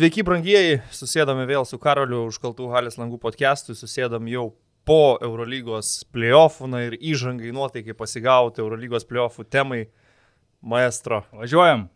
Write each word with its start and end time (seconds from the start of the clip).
Sveiki, 0.00 0.22
brangieji, 0.24 0.78
susėdame 0.96 1.42
vėl 1.44 1.66
su 1.68 1.76
Karoliu 1.76 2.22
užkaltų 2.30 2.70
halės 2.72 2.94
langų 2.96 3.18
podcast'ui, 3.20 3.74
susėdam 3.76 4.30
jau 4.32 4.46
po 4.88 5.18
Eurolygos 5.20 5.90
playoffų, 6.08 6.70
na 6.72 6.78
ir 6.86 6.94
įžangai 6.96 7.50
nuotaikai 7.52 7.92
pasigauti 7.98 8.62
Eurolygos 8.64 9.04
playoffų 9.04 9.44
temai. 9.44 9.82
Maestro. 10.64 11.18
Važiuojam. 11.36 11.90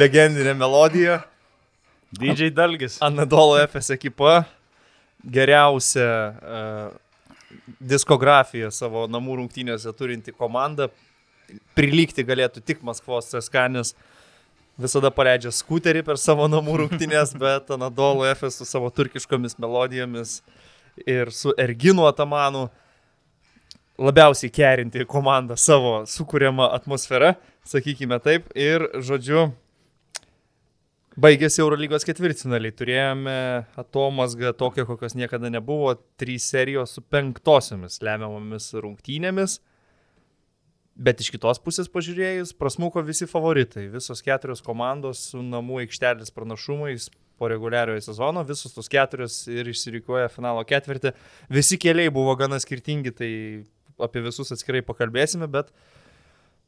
Legendinė 0.00 0.54
melodija. 0.56 1.18
DJ 2.16 2.48
Dalgis. 2.54 2.96
Anadolo 3.04 3.58
FS 3.66 3.92
ekipa. 3.98 4.46
Geriausia 5.20 6.06
uh, 6.30 6.94
diskografija 7.80 8.70
savo 8.72 9.04
namų 9.10 9.42
rungtynėse 9.42 9.92
turinti 9.98 10.32
komanda. 10.32 10.88
Prilygti 11.76 12.24
galėtų 12.24 12.62
tik 12.64 12.80
Maskvos 12.86 13.28
CSK, 13.34 13.66
nes 13.74 13.92
visada 14.80 15.10
paleidžia 15.12 15.52
skuterį 15.52 16.06
per 16.06 16.20
savo 16.22 16.48
namų 16.48 16.84
rungtynės, 16.86 17.34
bet 17.42 17.68
Anadolo 17.74 18.24
FS 18.32 18.62
su 18.62 18.68
savo 18.72 18.88
turkiškomis 18.94 19.58
melodijomis 19.60 20.38
ir 21.04 21.34
su 21.34 21.52
Erginu 21.60 22.08
Atamanu 22.08 22.70
labiausiai 24.00 24.48
kerinti 24.48 25.04
komandą 25.04 25.58
savo 25.60 25.98
sukūriamą 26.08 26.70
atmosferą, 26.78 27.34
sakykime 27.68 28.16
taip. 28.24 28.48
Ir, 28.56 28.88
žodžiu, 29.04 29.50
Baigėsi 31.20 31.58
Eurolygos 31.60 32.06
ketvirtfinaliai, 32.06 32.72
turėjome 32.72 33.32
atomasgą 33.80 34.54
tokią, 34.56 34.86
kokios 34.88 35.16
niekada 35.18 35.50
nebuvo, 35.52 35.90
trys 36.20 36.46
serijos 36.48 36.94
su 36.96 37.02
penktosiomis 37.02 37.98
lemiamomis 38.06 38.70
rungtynėmis, 38.80 39.58
bet 40.96 41.20
iš 41.20 41.32
kitos 41.34 41.60
pusės 41.60 41.90
pažiūrėjus, 41.92 42.54
prasmuko 42.56 43.02
visi 43.04 43.28
favoritai, 43.28 43.88
visos 43.92 44.24
keturios 44.24 44.64
komandos 44.64 45.26
su 45.34 45.42
namų 45.44 45.82
aikštelės 45.82 46.32
pranašumais 46.32 47.10
po 47.36 47.52
reguliariojo 47.52 48.06
sezono, 48.06 48.46
visos 48.46 48.72
tos 48.72 48.88
keturios 48.88 49.42
ir 49.50 49.68
išsirikuoja 49.74 50.32
finalo 50.32 50.64
ketvirtį, 50.64 51.12
visi 51.52 51.76
keliai 51.82 52.08
buvo 52.14 52.38
gana 52.40 52.62
skirtingi, 52.62 53.12
tai 53.20 53.32
apie 54.00 54.24
visus 54.24 54.56
atskirai 54.56 54.86
pakalbėsime, 54.86 55.50
bet 55.52 55.74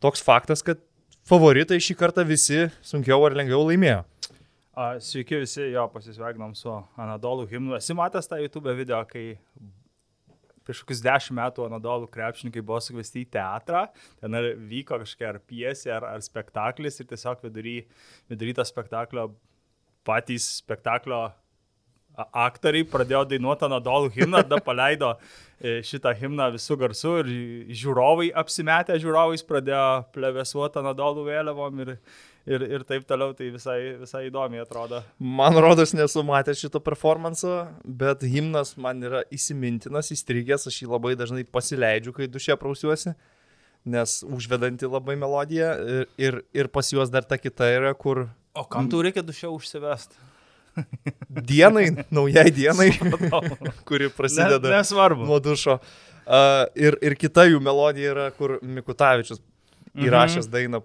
toks 0.03 0.21
faktas, 0.21 0.67
kad 0.67 0.83
favoritai 1.25 1.81
šį 1.81 2.03
kartą 2.05 2.27
visi 2.29 2.67
sunkiau 2.85 3.23
ar 3.25 3.39
lengviau 3.39 3.65
laimėjo. 3.71 4.03
A, 4.73 4.95
sveiki 5.05 5.37
visi, 5.43 5.67
jo 5.75 5.85
pasisveikinom 5.93 6.55
su 6.57 6.73
Anadolu 6.97 7.45
himnu. 7.51 7.75
Esi 7.77 7.93
matęs 7.93 8.29
tą 8.31 8.39
YouTube 8.41 8.73
video, 8.73 9.03
kai 9.05 9.35
prieš 10.65 10.81
kokius 10.81 11.03
dešimt 11.05 11.37
metų 11.37 11.67
Anadolų 11.67 12.09
krepšininkai 12.15 12.63
buvo 12.65 12.79
sukviesti 12.81 13.27
į 13.27 13.29
teatrą, 13.35 13.83
ten 14.23 14.39
ar 14.39 14.49
vyko 14.71 14.97
kažkokia 15.03 15.29
ar 15.35 15.41
piesė, 15.45 15.93
ar, 15.99 16.09
ar 16.15 16.25
spektaklis 16.25 16.97
ir 17.03 17.11
tiesiog 17.11 17.45
vidury, 17.45 17.83
vidury 18.33 18.57
to 18.57 18.65
spektaklio 18.65 19.29
patys 20.09 20.49
spektaklio 20.63 21.21
aktoriai 22.17 22.89
pradėjo 22.89 23.27
dainuoti 23.29 23.69
Anadolų 23.69 24.11
himną, 24.17 24.43
tada 24.45 24.61
paleido 24.65 25.13
e, 25.61 25.81
šitą 25.85 26.13
himną 26.17 26.51
visų 26.57 26.77
garsų 26.81 27.15
ir 27.23 27.31
žiūrovai 27.83 28.33
apsimetę 28.41 28.97
žiūrovais 29.01 29.45
pradėjo 29.49 29.87
plevesuoti 30.17 30.81
Anadolų 30.81 31.29
vėliavom 31.29 31.85
ir 31.85 31.97
ir, 32.47 32.65
ir 32.79 32.85
taip 32.89 33.05
toliau, 33.09 33.35
tai 33.37 33.51
visai, 33.55 33.79
visai 34.01 34.25
įdomiai 34.29 34.65
atrodo. 34.65 35.03
Man 35.19 35.59
rodos, 35.63 35.95
nesu 35.97 36.25
matęs 36.27 36.63
šito 36.63 36.83
performanso, 36.85 37.67
bet 37.85 38.25
himnas 38.27 38.75
man 38.81 39.03
yra 39.07 39.23
įsimintinas, 39.35 40.13
įstrigęs, 40.15 40.67
aš 40.71 40.83
jį 40.83 40.91
labai 40.93 41.15
dažnai 41.19 41.45
pasileidžiu, 41.45 42.15
kai 42.17 42.31
dušė 42.33 42.59
prausiuosi, 42.61 43.15
nes 43.93 44.19
užvedanti 44.27 44.91
labai 44.91 45.17
melodiją 45.21 45.73
ir, 45.97 46.13
ir, 46.21 46.43
ir 46.55 46.71
pas 46.73 46.93
juos 46.93 47.13
dar 47.13 47.27
ta 47.27 47.41
kita 47.41 47.71
yra, 47.79 47.95
kur... 47.99 48.29
O 48.59 48.67
kam 48.69 48.91
tu 48.93 49.01
reikia 49.05 49.25
dušė 49.25 49.49
užsivest? 49.49 50.19
dienai, 51.51 51.91
naujai 52.13 52.51
dienai, 52.55 52.91
kuri 53.89 54.09
prasideda 54.13 54.69
ne, 54.69 54.79
nesvarbu. 54.79 55.27
nuo 55.29 55.39
dušo. 55.43 55.79
Uh, 56.23 56.69
ir, 56.79 56.97
ir 57.03 57.17
kita 57.19 57.49
jų 57.49 57.59
melodija 57.65 58.13
yra, 58.13 58.27
kur 58.37 58.61
Mikutavičius 58.63 59.41
įrašęs 59.99 60.47
mhm. 60.47 60.53
dainą 60.53 60.81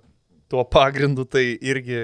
tuo 0.52 0.63
pagrindu 0.68 1.25
tai 1.28 1.58
irgi 1.62 2.00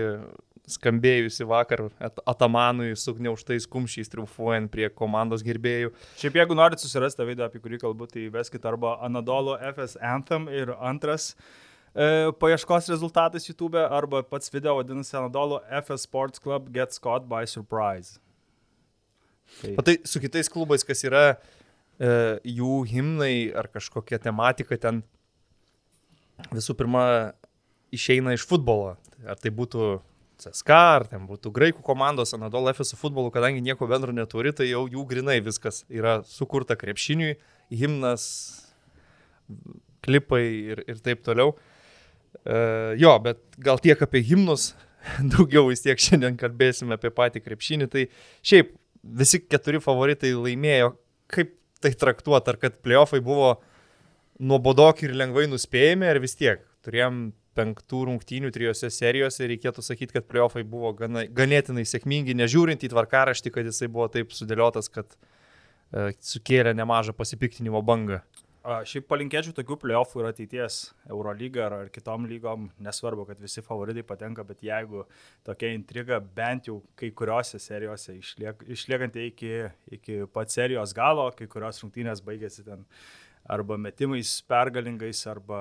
skambėjusi 0.69 1.45
vakar 1.47 1.87
Atamanui 2.29 2.93
su 2.99 3.11
gniauštais 3.17 3.65
kumščiais 3.71 4.11
triumfuojant 4.11 4.71
prie 4.71 4.87
komandos 4.95 5.43
gerbėjų. 5.43 5.91
Šiaip 6.21 6.39
jeigu 6.39 6.55
norit 6.55 6.79
susirasti 6.79 7.19
tą 7.19 7.27
video, 7.27 7.49
apie 7.49 7.59
kurį 7.63 7.81
kalbu, 7.81 8.07
tai 8.11 8.29
veskite 8.31 8.69
arba 8.71 8.95
Anadolo 9.03 9.57
FS 9.73 9.97
Anthem 9.99 10.47
ir 10.51 10.71
antras 10.79 11.33
e, 11.33 12.31
paieškos 12.39 12.87
rezultatas 12.93 13.49
YouTube 13.49 13.81
arba 13.83 14.23
pats 14.23 14.53
video 14.53 14.77
vadinasi 14.79 15.17
Anadolo 15.19 15.59
FS 15.83 16.07
Sports 16.07 16.43
Club 16.43 16.71
Gets 16.75 17.01
Caught 17.03 17.27
by 17.27 17.43
Surprise. 17.49 18.21
Tai. 19.59 19.75
O 19.77 19.83
tai 19.83 19.99
su 20.07 20.23
kitais 20.23 20.47
klubais, 20.49 20.87
kas 20.87 21.03
yra 21.03 21.25
e, 21.99 22.39
jų 22.47 22.85
himnai 22.87 23.51
ar 23.51 23.67
kažkokia 23.67 24.21
tematika 24.23 24.79
ten 24.79 25.03
visų 26.55 26.73
pirma 26.79 27.03
išeina 27.93 28.33
iš 28.35 28.45
futbolo. 28.49 28.95
Ar 29.23 29.39
tai 29.39 29.53
būtų 29.55 29.97
CSK, 30.41 30.77
ar 30.97 31.05
ten 31.11 31.27
būtų 31.29 31.51
graikų 31.55 31.83
komandos, 31.85 32.33
Anadol 32.35 32.67
FS 32.73 32.93
su 32.93 32.99
futbolu, 32.99 33.31
kadangi 33.33 33.63
nieko 33.63 33.87
bendro 33.87 34.13
neturi, 34.15 34.51
tai 34.55 34.67
jau 34.69 34.85
jų 34.91 35.05
grinai 35.09 35.39
viskas 35.45 35.83
yra 35.91 36.19
sukurta 36.27 36.75
krepšiniui, 36.79 37.37
himnas, 37.73 38.25
klipai 40.03 40.43
ir, 40.73 40.83
ir 40.89 41.03
taip 41.05 41.23
toliau. 41.25 41.55
Uh, 42.43 42.91
jo, 42.99 43.13
bet 43.23 43.39
gal 43.61 43.79
tiek 43.79 43.99
apie 44.03 44.23
himnus, 44.25 44.73
daugiau 45.33 45.69
vis 45.69 45.83
tiek 45.85 45.99
šiandien 45.99 46.39
kalbėsime 46.39 46.97
apie 46.97 47.13
patį 47.13 47.43
krepšinį. 47.45 47.89
Tai 47.93 48.07
šiaip 48.43 48.73
visi 49.03 49.43
keturi 49.45 49.81
favoritai 49.83 50.33
laimėjo. 50.35 50.95
Kaip 51.33 51.53
tai 51.83 51.93
traktuoti, 51.99 52.51
ar 52.51 52.59
kad 52.59 52.81
playoffai 52.83 53.21
buvo 53.23 53.55
nuobodoki 54.43 55.07
ir 55.07 55.15
lengvai 55.19 55.45
nuspėjami, 55.51 56.07
ar 56.09 56.19
vis 56.23 56.35
tiek 56.39 56.63
turėjom 56.83 57.25
penktų 57.57 58.03
rungtynių 58.09 58.51
trijose 58.53 58.89
serijose 58.93 59.47
reikėtų 59.49 59.83
sakyti, 59.85 60.17
kad 60.17 60.27
playoffai 60.29 60.65
buvo 60.67 60.93
gana, 60.97 61.25
ganėtinai 61.25 61.85
sėkmingi, 61.87 62.35
nežiūrint 62.37 62.83
į 62.83 62.91
tvarkaraštį, 62.93 63.53
kad 63.53 63.69
jisai 63.69 63.89
buvo 63.91 64.09
taip 64.13 64.33
sudėliotas, 64.35 64.89
kad 64.93 65.17
e, 65.17 66.11
sukėlė 66.33 66.75
nemažą 66.77 67.15
pasipiktinimo 67.17 67.83
bangą. 67.85 68.21
A, 68.63 68.77
šiaip 68.87 69.09
palinkėčiau 69.09 69.51
tokių 69.57 69.75
playoffų 69.81 70.21
ir 70.21 70.29
ateities 70.29 70.77
Eurolyga 71.11 71.65
ar, 71.65 71.73
ar 71.83 71.89
kitom 71.91 72.23
lygom, 72.29 72.69
nesvarbu, 72.85 73.25
kad 73.27 73.41
visi 73.43 73.59
favoritai 73.65 74.05
patenka, 74.07 74.45
bet 74.47 74.63
jeigu 74.63 75.03
tokia 75.43 75.73
intriga 75.75 76.21
bent 76.23 76.69
jau 76.69 76.77
kai 76.99 77.09
kuriuose 77.11 77.59
serijose 77.59 78.15
išliek, 78.21 78.63
išliekant 78.71 79.19
iki, 79.19 79.51
iki 79.99 80.21
pat 80.31 80.55
serijos 80.55 80.95
galo, 80.95 81.27
kai 81.35 81.49
kurios 81.51 81.83
rungtynės 81.83 82.23
baigėsi 82.23 82.63
ten 82.63 82.87
arba 83.51 83.75
metimais 83.75 84.37
pergalingais, 84.47 85.25
arba 85.27 85.59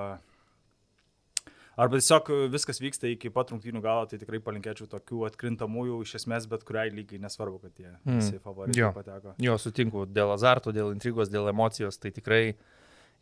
Arba 1.81 1.97
tiesiog 1.97 2.29
viskas 2.53 2.83
vyksta 2.83 3.09
iki 3.09 3.31
pat 3.33 3.53
rungtynių 3.53 3.81
galo, 3.85 4.05
tai 4.09 4.19
tikrai 4.21 4.43
palinkėčiau 4.45 4.89
tokių 4.93 5.23
atkrintamųjų 5.31 6.03
iš 6.05 6.19
esmės 6.21 6.49
bet 6.51 6.67
kuriai 6.69 6.93
lygiai, 6.93 7.21
nesvarbu, 7.23 7.63
kad 7.63 7.79
jie 7.81 7.89
mm. 7.89 8.19
visi 8.19 8.41
favoritai 8.43 8.83
jo. 8.83 8.91
pateko. 8.97 9.33
Jo, 9.41 9.57
sutinku, 9.61 10.05
dėl 10.05 10.35
azarto, 10.35 10.75
dėl 10.77 10.93
intrigos, 10.93 11.33
dėl 11.33 11.49
emocijos, 11.53 11.97
tai 12.03 12.13
tikrai 12.13 12.43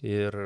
ir 0.02 0.40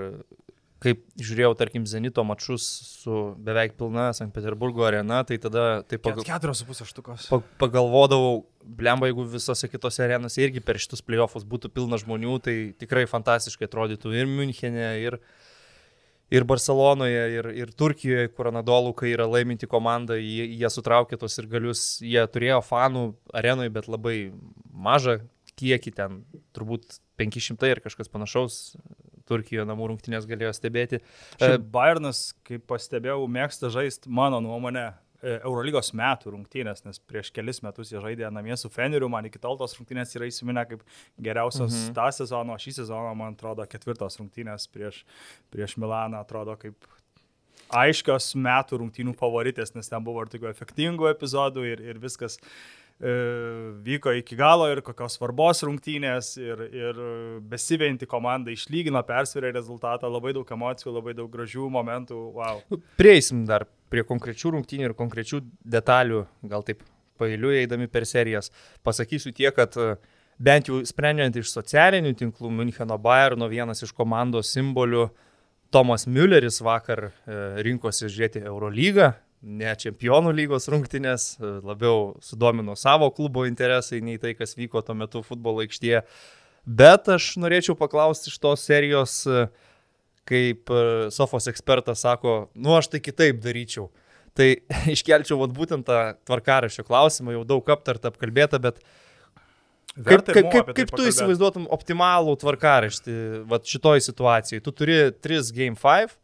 kaip 0.84 1.00
žiūrėjau, 1.16 1.54
tarkim, 1.56 1.86
Zenito 1.88 2.20
mačus 2.28 2.64
su 3.00 3.20
beveik 3.40 3.78
pilna 3.78 4.10
St. 4.12 4.28
Peterburgo 4.34 4.84
arena, 4.84 5.22
tai 5.24 5.38
tada 5.40 5.80
taip 5.88 6.02
pagal... 6.04 6.26
Keturios 6.28 6.60
su 6.60 6.68
pusė 6.68 6.84
štukos. 6.88 7.30
Pagalvodavau, 7.60 8.42
blemba, 8.60 9.08
jeigu 9.08 9.24
visose 9.32 9.70
kitose 9.72 10.04
arenose 10.04 10.44
irgi 10.44 10.60
per 10.64 10.76
šitus 10.82 11.00
playoffus 11.06 11.48
būtų 11.48 11.72
pilna 11.72 11.96
žmonių, 12.02 12.36
tai 12.44 12.56
tikrai 12.76 13.06
fantastiškai 13.08 13.70
atrodytų 13.70 14.12
ir 14.18 14.28
Münchenė, 14.28 14.92
ir... 15.06 15.20
Ir 16.34 16.46
Barcelonoje, 16.48 17.22
ir, 17.38 17.48
ir 17.62 17.72
Turkijoje, 17.78 18.32
kur 18.34 18.50
Anadolų, 18.50 18.94
kai 18.98 19.12
yra 19.14 19.28
laiminti 19.30 19.68
komanda, 19.70 20.16
jie, 20.18 20.48
jie 20.58 20.70
sutraukė 20.72 21.18
tos 21.20 21.38
ir 21.38 21.46
galius, 21.52 21.84
jie 22.02 22.24
turėjo 22.34 22.58
fanų 22.66 23.04
arenoje, 23.36 23.72
bet 23.76 23.88
labai 23.92 24.16
mažą 24.74 25.20
kiekį 25.60 25.94
ten, 25.94 26.18
turbūt 26.56 26.98
500 27.20 27.70
ir 27.70 27.84
kažkas 27.84 28.10
panašaus. 28.10 28.60
Turkijoje 29.24 29.64
namų 29.64 29.86
rungtynės 29.88 30.26
galėjo 30.28 30.50
stebėti. 30.52 30.98
Šiaip 31.40 31.62
Bayernas, 31.72 32.34
kaip 32.44 32.66
pastebėjau, 32.68 33.22
mėgsta 33.32 33.70
žaisti, 33.72 34.10
mano 34.12 34.42
nuomonė, 34.44 34.90
E, 34.90 35.03
Eurolygos 35.24 35.92
metų 35.96 36.34
rungtynės, 36.34 36.84
nes 36.84 37.00
prieš 37.08 37.30
kelis 37.34 37.62
metus 37.64 37.92
jie 37.92 38.00
žaidė 38.02 38.28
namie 38.34 38.56
su 38.60 38.70
Feneriu, 38.72 39.08
man 39.12 39.28
iki 39.28 39.40
tol 39.42 39.56
tos 39.60 39.76
rungtynės 39.78 40.14
yra 40.18 40.28
įsiminę 40.28 40.66
kaip 40.68 40.84
geriausios 41.16 41.72
mhm. 41.72 41.94
tą 41.96 42.10
sezoną, 42.18 42.58
šį 42.60 42.76
sezoną, 42.82 43.14
man 43.18 43.38
atrodo, 43.38 43.66
ketvirtos 43.70 44.20
rungtynės 44.20 44.68
prieš, 44.72 45.02
prieš 45.54 45.78
Milaną 45.80 46.20
atrodo 46.20 46.56
kaip 46.60 46.88
aiškios 47.74 48.34
metų 48.36 48.82
rungtynių 48.82 49.14
favoritės, 49.18 49.72
nes 49.74 49.88
ten 49.90 50.04
buvo 50.04 50.24
ir 50.24 50.32
tokių 50.32 50.50
efektingų 50.50 51.08
epizodų 51.14 51.64
ir, 51.72 51.82
ir 51.92 52.00
viskas 52.02 52.36
e, 52.38 52.83
vyko 53.84 54.12
iki 54.14 54.36
galo 54.38 54.68
ir 54.70 54.80
kokios 54.86 55.18
svarbos 55.18 55.64
rungtynės 55.66 56.34
ir, 56.38 56.62
ir 56.70 57.00
besiveinti 57.50 58.06
komanda 58.06 58.54
išlygino 58.54 59.02
persvirę 59.04 59.50
rezultatą, 59.52 60.08
labai 60.08 60.32
daug 60.36 60.50
emocijų, 60.56 60.94
labai 60.94 61.14
daug 61.18 61.30
gražių 61.32 61.68
momentų. 61.74 62.20
Wow. 62.38 62.62
Nu, 62.70 62.80
prieisim 63.00 63.44
dar 63.48 63.66
prie 63.92 64.06
konkrečių 64.06 64.54
rungtynių 64.56 64.88
ir 64.88 64.98
konkrečių 64.98 65.42
detalių, 65.76 66.24
gal 66.48 66.64
taip 66.66 66.86
pailiui 67.18 67.60
eidami 67.64 67.90
per 67.90 68.06
serijas. 68.06 68.50
Pasakysiu 68.86 69.34
tiek, 69.34 69.54
kad 69.54 69.76
uh, 69.78 69.98
bent 70.38 70.68
jau 70.68 70.80
sprendžiant 70.86 71.36
iš 71.38 71.52
socialinių 71.52 72.14
tinklų, 72.18 72.50
Müncheno 72.50 72.98
Bayerno 72.98 73.48
vienas 73.50 73.82
iš 73.84 73.94
komandos 73.94 74.52
simbolių, 74.54 75.08
Tomas 75.74 76.06
Mülleris 76.06 76.60
vakar 76.62 77.08
e, 77.08 77.12
rinkosi 77.66 78.06
žiūrėti 78.06 78.44
Eurolygą, 78.46 79.08
ne 79.44 79.74
čempionų 79.80 80.32
lygos 80.34 80.68
rungtynės, 80.72 81.34
e, 81.38 81.52
labiau 81.64 82.14
sudomino 82.24 82.76
savo 82.78 83.10
klubo 83.14 83.44
interesai 83.48 84.00
nei 84.04 84.18
tai, 84.22 84.34
kas 84.38 84.56
vyko 84.58 84.82
tuo 84.84 84.96
metu 84.98 85.22
futbolo 85.26 85.64
aikštėje. 85.64 86.02
Bet 86.64 87.10
aš 87.12 87.34
norėčiau 87.42 87.76
paklausti 87.76 88.32
iš 88.32 88.40
tos 88.40 88.64
serijos, 88.64 89.20
e, 89.28 89.46
kaip 90.24 90.72
Sofos 91.12 91.50
ekspertas 91.50 92.00
sako, 92.00 92.48
nu 92.56 92.72
aš 92.78 92.88
tai 92.94 93.02
kitaip 93.04 93.42
daryčiau. 93.44 93.90
Tai 94.34 94.48
iškelčiau 94.94 95.38
vat, 95.42 95.52
būtent 95.54 95.86
tą 95.86 96.02
tvarkarašio 96.24 96.86
klausimą, 96.88 97.36
jau 97.36 97.44
daug 97.48 97.74
aptarta, 97.74 98.10
apkalbėta, 98.10 98.62
bet 98.64 98.80
uh, 98.80 98.92
Kaip, 99.94 100.26
kaip, 100.26 100.48
kaip, 100.50 100.70
kaip 100.74 100.90
tu 100.90 101.04
įsivaizduotum 101.06 101.68
optimalų 101.74 102.32
tvarkaraštį 102.42 103.12
šitoj 103.70 104.00
situacijai? 104.02 104.62
Tu 104.64 104.72
turi 104.74 104.96
3 105.22 105.52
Game 105.54 105.78
5, 105.78 106.16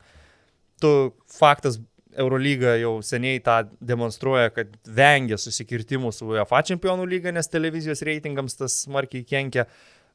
tu 0.83 0.91
faktas 1.31 1.79
Eurolyga 2.19 2.75
jau 2.81 2.97
seniai 3.07 3.41
tą 3.45 3.61
demonstruoja, 3.81 4.51
kad 4.55 4.75
vengia 4.85 5.39
susikirtimų 5.39 6.13
su 6.15 6.29
UEFA 6.33 6.63
čempionų 6.71 7.07
lyga, 7.11 7.33
nes 7.35 7.51
televizijos 7.51 8.03
reitingams 8.07 8.59
tas 8.59 8.83
smarkiai 8.87 9.25
kenkia. 9.27 9.67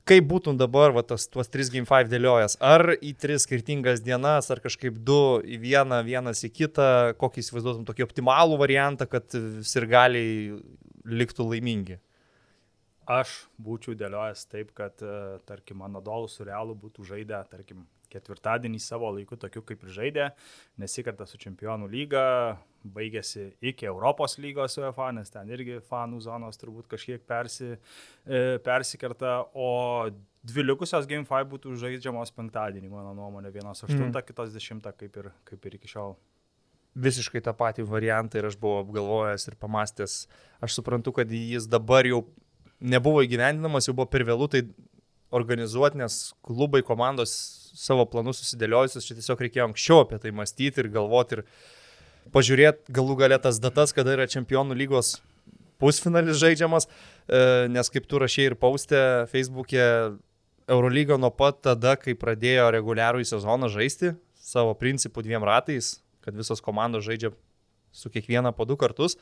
Kaip 0.05 0.27
būtum 0.29 0.57
dabar 0.59 0.91
va, 0.93 1.01
tas, 1.01 1.23
tuos 1.33 1.47
3 1.49 1.71
Game 1.73 1.89
5 1.89 2.11
dėliojas? 2.11 2.59
Ar 2.61 2.91
į 2.93 3.15
3 3.17 3.39
skirtingas 3.41 4.03
dienas, 4.05 4.51
ar 4.53 4.61
kažkaip 4.61 4.99
2 5.01 5.39
į 5.55 5.57
vieną, 5.63 6.03
vienas 6.05 6.43
į 6.45 6.51
kitą, 6.53 6.89
kokį 7.17 7.41
įsivaizduotum 7.41 7.87
tokį 7.87 8.05
optimalų 8.05 8.59
variantą, 8.61 9.07
kad 9.09 9.33
sirgaliai 9.65 10.59
liktų 11.09 11.47
laimingi? 11.49 11.97
Aš 13.09 13.33
būčiau 13.61 13.97
dėliojęs 13.97 14.45
taip, 14.49 14.71
kad, 14.77 15.01
e, 15.01 15.39
tarkim, 15.45 15.77
mano 15.81 16.01
dolų 16.05 16.29
su 16.29 16.45
realu 16.45 16.73
būtų 16.77 17.05
žaidę, 17.05 17.41
tarkim, 17.49 17.83
ketvirtadienį 18.15 18.81
savo 18.81 19.11
laiku, 19.15 19.37
tokiu 19.39 19.63
kaip 19.67 19.83
ir 19.85 19.93
žaidė, 19.99 20.29
nesikarta 20.81 21.27
su 21.29 21.39
čempionų 21.41 21.89
lyga, 21.91 22.25
baigėsi 22.95 23.49
iki 23.65 23.89
Europos 23.89 24.37
lygos 24.41 24.77
UEFA, 24.81 25.11
nes 25.17 25.33
ten 25.33 25.49
irgi 25.53 25.79
fanų 25.89 26.21
zonos 26.25 26.61
turbūt 26.61 26.89
kažkiek 26.91 27.25
persi, 27.27 27.73
e, 27.75 28.45
persikerta, 28.65 29.39
o 29.53 30.11
dvi 30.45 30.67
likusios 30.67 31.09
Game 31.09 31.25
5 31.27 31.49
būtų 31.55 31.75
žaidžiamos 31.81 32.33
penktadienį, 32.35 32.91
mano 32.93 33.15
nuomonė, 33.17 33.53
vienos 33.53 33.83
8, 33.83 33.97
mm. 33.97 34.23
kitos 34.29 34.53
10, 34.55 34.85
kaip 35.01 35.21
ir, 35.21 35.33
kaip 35.49 35.69
ir 35.69 35.77
iki 35.79 35.91
šiol 35.95 36.17
visiškai 36.95 37.41
tą 37.43 37.51
patį 37.55 37.85
variantą 37.89 38.39
ir 38.39 38.47
aš 38.49 38.57
buvau 38.59 38.85
apgalvojęs 38.85 39.49
ir 39.49 39.57
pamastęs. 39.59 40.13
Aš 40.63 40.77
suprantu, 40.77 41.11
kad 41.17 41.31
jis 41.31 41.67
dabar 41.67 42.07
jau 42.07 42.23
nebuvo 42.79 43.23
įgyvendinamas, 43.25 43.89
jau 43.89 43.95
buvo 43.97 44.07
per 44.11 44.23
vėlų 44.27 44.47
tai 44.53 44.63
organizuoti, 45.35 45.99
nes 45.99 46.33
klubai, 46.45 46.81
komandos 46.85 47.64
savo 47.75 48.05
planus 48.09 48.41
susidėliojusius, 48.41 49.05
čia 49.07 49.17
tiesiog 49.19 49.45
reikėjo 49.45 49.69
anksčiau 49.69 50.03
apie 50.05 50.19
tai 50.23 50.31
mąstyti 50.35 50.83
ir 50.83 50.91
galvoti 50.93 51.39
ir 51.39 51.45
pažiūrėti 52.33 52.95
galų 52.95 53.17
galę 53.19 53.39
tas 53.41 53.59
datas, 53.61 53.93
kada 53.95 54.15
yra 54.15 54.27
čempionų 54.31 54.77
lygos 54.79 55.17
pusfinalis 55.81 56.39
žaidžiamas, 56.41 56.87
e, 56.87 57.67
nes 57.71 57.91
kaip 57.91 58.07
tu 58.09 58.21
rašiai 58.21 58.51
ir 58.51 58.57
paustė 58.59 59.01
Facebook'e, 59.31 60.15
Eurolyga 60.65 61.19
nuo 61.21 61.29
pat 61.29 61.59
tada, 61.61 61.93
kai 61.99 62.15
pradėjo 62.17 62.71
reguliarų 62.73 63.21
į 63.21 63.27
sezoną 63.29 63.69
žaisti 63.69 64.15
savo 64.41 64.73
principų 64.77 65.21
dviem 65.25 65.43
ratais, 65.45 65.99
kad 66.25 66.33
visos 66.33 66.63
komandos 66.63 67.05
žaidžia 67.05 67.35
su 67.93 68.09
kiekviena 68.09 68.49
po 68.55 68.65
du 68.65 68.77
kartus, 68.77 69.13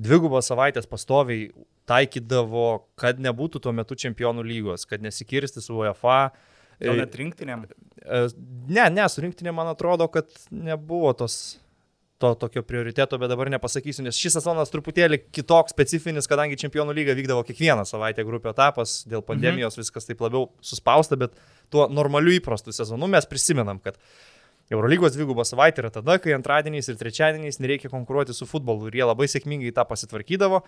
dvigubos 0.00 0.48
savaitės 0.48 0.88
pastoviai 0.88 1.50
taikydavo, 1.88 2.86
kad 2.96 3.20
nebūtų 3.20 3.60
tuo 3.60 3.74
metu 3.76 3.96
čempionų 3.98 4.44
lygos, 4.46 4.86
kad 4.88 5.04
nesikirsti 5.04 5.62
su 5.62 5.76
UEFA. 5.82 6.32
Gal 6.82 7.02
net 7.02 7.14
rinktinėm? 7.18 7.66
E, 8.04 8.24
ne, 8.68 8.88
ne, 8.92 9.04
su 9.10 9.22
rinktinėm 9.24 9.56
man 9.56 9.70
atrodo, 9.70 10.08
kad 10.12 10.32
nebuvo 10.50 11.12
tos 11.18 11.58
to 12.22 12.34
tokio 12.38 12.62
prioriteto, 12.62 13.18
bet 13.18 13.28
dabar 13.28 13.50
nepasakysiu, 13.52 14.04
nes 14.06 14.18
šis 14.18 14.38
sezonas 14.38 14.70
truputėlį 14.72 15.18
kitoks, 15.34 15.74
specifinis, 15.74 16.28
kadangi 16.30 16.58
čempionų 16.60 16.94
lyga 16.96 17.16
vykdavo 17.18 17.42
kiekvieną 17.48 17.84
savaitę 17.88 18.24
grupio 18.24 18.52
etapas, 18.54 19.02
dėl 19.08 19.20
mhm. 19.20 19.28
pandemijos 19.32 19.74
mhm. 19.76 19.84
viskas 19.84 20.08
taip 20.08 20.22
labiau 20.24 20.48
suspausta, 20.64 21.18
bet 21.20 21.34
tuo 21.74 21.88
normaliu 21.90 22.36
įprastu 22.38 22.74
sezonu 22.74 23.10
mes 23.10 23.28
prisimenam, 23.28 23.82
kad 23.82 23.98
Eurolygos 24.72 25.12
dvigubą 25.12 25.44
savaitę 25.44 25.82
yra 25.82 25.90
tada, 25.92 26.16
kai 26.22 26.32
antradieniais 26.32 26.86
ir 26.88 26.96
trečiadieniais 26.96 27.60
nereikia 27.60 27.90
konkuruoti 27.92 28.32
su 28.32 28.46
futbolu 28.48 28.88
ir 28.88 28.96
jie 28.96 29.04
labai 29.04 29.26
sėkmingai 29.28 29.74
tą 29.76 29.84
pasitvarkydavo. 29.84 30.62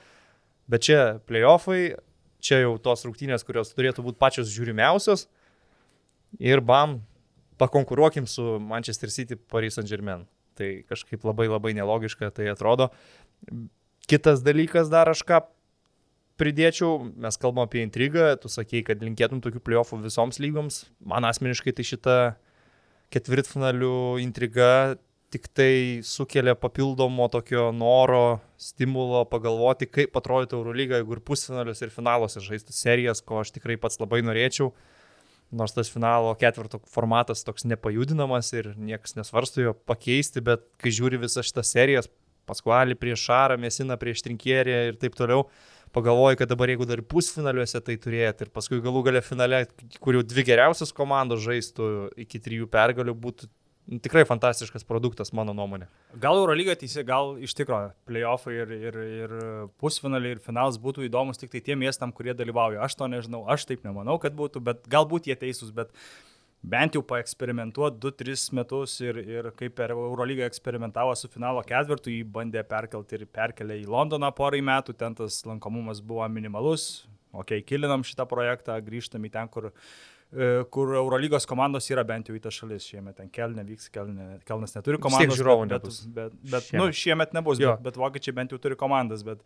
Bet 0.69 0.85
čia 0.85 0.99
playoffai, 1.25 1.95
čia 2.45 2.61
jau 2.67 2.75
tos 2.83 3.07
rungtynės, 3.07 3.47
kurios 3.47 3.73
turėtų 3.73 4.05
būti 4.05 4.21
pačios 4.21 4.51
žiūrimiausios. 4.53 5.25
Ir 6.43 6.61
bam, 6.61 7.01
pakonkuruokim 7.61 8.27
su 8.29 8.59
Manchester 8.61 9.11
City, 9.11 9.37
Paris 9.37 9.79
Saint 9.79 9.89
Germain. 9.89 10.27
Tai 10.57 10.71
kažkaip 10.89 11.25
labai 11.25 11.49
labai 11.49 11.75
nelogiška 11.77 12.31
tai 12.37 12.49
atrodo. 12.53 12.91
Kitas 14.09 14.43
dalykas 14.45 14.91
dar 14.93 15.11
aš 15.13 15.23
ką 15.27 15.43
pridėčiau, 16.41 17.01
mes 17.17 17.39
kalbam 17.41 17.65
apie 17.65 17.83
intrigą, 17.85 18.35
tu 18.41 18.51
sakei, 18.53 18.83
kad 18.85 19.01
linkėtum 19.05 19.41
tokių 19.45 19.63
playoffų 19.65 20.03
visoms 20.05 20.41
lygoms. 20.43 20.85
Man 21.01 21.25
asmeniškai 21.29 21.75
tai 21.77 21.87
šita 21.89 22.17
ketvirtfinalių 23.15 23.97
intriga 24.25 24.97
tik 25.33 25.49
tai 25.57 26.01
sukelia 26.07 26.55
papildomo 26.55 27.27
tokio 27.33 27.71
noro, 27.75 28.39
stimulo 28.61 29.25
pagalvoti, 29.29 29.89
kaip 29.91 30.15
atrodytų 30.17 30.61
Eurolyga, 30.61 31.01
jeigu 31.01 31.17
ir 31.17 31.23
pusfinalius, 31.27 31.83
ir 31.83 31.93
finaluose 31.93 32.43
žaistų 32.45 32.75
serijas, 32.77 33.23
ko 33.27 33.43
aš 33.43 33.53
tikrai 33.57 33.77
pats 33.81 34.01
labai 34.01 34.23
norėčiau. 34.25 34.71
Nors 35.55 35.75
tas 35.77 35.91
finalo 35.93 36.33
ketvirto 36.39 36.81
formatas 36.91 37.45
toks 37.47 37.67
nepajudinamas 37.71 38.51
ir 38.57 38.73
niekas 38.75 39.15
nesvarsto 39.15 39.63
jo 39.63 39.75
pakeisti, 39.87 40.43
bet 40.43 40.65
kai 40.83 40.91
žiūri 40.95 41.21
visas 41.23 41.47
šitas 41.47 41.71
serijas, 41.75 42.11
Paskualį 42.47 42.95
prieš 42.95 43.25
Šarą, 43.27 43.57
Mesina 43.59 43.97
prieš 43.99 44.23
Trinkierį 44.23 44.75
ir 44.93 44.99
taip 45.03 45.17
toliau, 45.19 45.49
pagalvoju, 45.97 46.39
kad 46.39 46.51
dabar 46.53 46.71
jeigu 46.71 46.87
dar 46.87 47.03
pusfinaliuose 47.03 47.81
tai 47.83 47.97
turėti 47.99 48.47
ir 48.47 48.53
paskui 48.55 48.79
galų 48.85 49.03
gale 49.09 49.23
finale, 49.25 49.65
kur 50.03 50.19
jau 50.19 50.23
dvi 50.23 50.45
geriausios 50.47 50.95
komandos 50.95 51.43
žaistų 51.43 51.89
iki 52.27 52.39
trijų 52.43 52.69
pergalių, 52.71 53.17
būtų 53.27 53.51
tikrai 54.03 54.25
fantastiškas 54.27 54.85
produktas, 54.87 55.33
mano 55.37 55.55
nuomonė. 55.57 55.89
Gal 56.23 56.41
Eurolyga 56.41 56.75
teisė, 56.79 57.05
gal 57.07 57.37
iš 57.43 57.55
tikrųjų 57.59 57.93
playoffai 58.09 58.55
ir, 58.59 58.73
ir, 58.91 59.01
ir 59.23 59.35
pusfinaliai 59.83 60.37
ir 60.37 60.43
finalas 60.45 60.79
būtų 60.83 61.07
įdomus 61.07 61.41
tik 61.41 61.53
tai 61.55 61.63
tiem 61.65 61.85
miestam, 61.85 62.15
kurie 62.15 62.35
dalyvauja. 62.37 62.83
Aš 62.85 62.99
to 62.99 63.11
nežinau, 63.11 63.45
aš 63.53 63.69
taip 63.71 63.87
nemanau, 63.87 64.19
kad 64.23 64.37
būtų, 64.37 64.63
bet 64.67 64.89
galbūt 64.91 65.31
jie 65.31 65.39
teisūs, 65.39 65.75
bet 65.77 65.95
bent 66.67 66.97
jau 66.97 67.03
paeksperimentuoti 67.07 68.01
2-3 68.03 68.47
metus 68.59 68.97
ir, 69.05 69.21
ir 69.23 69.51
kaip 69.59 69.77
per 69.79 69.95
Eurolygą 69.95 70.47
eksperimentavo 70.49 71.15
su 71.15 71.31
finalo 71.31 71.63
ketvirtu, 71.67 72.11
jį 72.11 72.25
bandė 72.37 72.65
perkelti 72.67 73.21
ir 73.21 73.29
perkelė 73.31 73.79
į 73.83 73.91
Londoną 73.93 74.33
porai 74.35 74.65
metų, 74.67 74.97
ten 74.99 75.15
tas 75.15 75.45
lankomumas 75.47 76.03
buvo 76.03 76.27
minimalus. 76.33 77.07
Ok, 77.37 77.59
kilinam 77.69 78.05
šitą 78.07 78.27
projektą, 78.31 78.77
grįžtam 78.85 79.25
į 79.29 79.33
ten, 79.35 79.51
kur 79.53 79.73
E, 80.33 80.65
kur 80.71 80.91
Eurolygos 80.97 81.47
komandos 81.47 81.87
yra 81.93 82.03
bent 82.07 82.27
jau 82.27 82.35
į 82.35 82.41
tą 82.43 82.51
šalis 82.51 82.87
šiemet. 82.91 83.15
Ten 83.21 83.29
Kelne 83.31 83.63
vyks, 83.67 83.87
Kelne, 83.95 84.41
Kelnas 84.47 84.75
neturi 84.75 84.99
komandos. 85.03 85.39
Žiūrovų 85.39 85.67
bet, 85.69 85.75
nebus. 85.77 85.99
Bet, 86.07 86.33
bet, 86.35 86.49
bet 86.51 86.67
šiemet. 86.67 86.81
Nu, 86.83 86.97
šiemet 87.01 87.37
nebus, 87.37 87.61
jo. 87.63 87.75
bet, 87.77 87.85
bet 87.87 88.01
vokiečiai 88.03 88.35
bent 88.35 88.55
jau 88.55 88.59
turi 88.63 88.79
komandas, 88.79 89.23
bet 89.27 89.45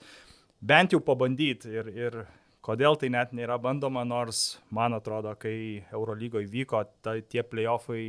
bent 0.73 0.97
jau 0.97 1.03
pabandyti 1.05 1.75
ir, 1.75 1.91
ir 1.93 2.17
kodėl 2.65 2.97
tai 3.01 3.13
net 3.13 3.35
nėra 3.37 3.59
bandoma, 3.61 4.07
nors 4.09 4.57
man 4.73 4.97
atrodo, 4.97 5.35
kai 5.41 5.85
Eurolygoje 5.93 6.49
vyko 6.49 6.83
ta, 7.05 7.19
tie 7.21 7.45
playoffai 7.45 8.05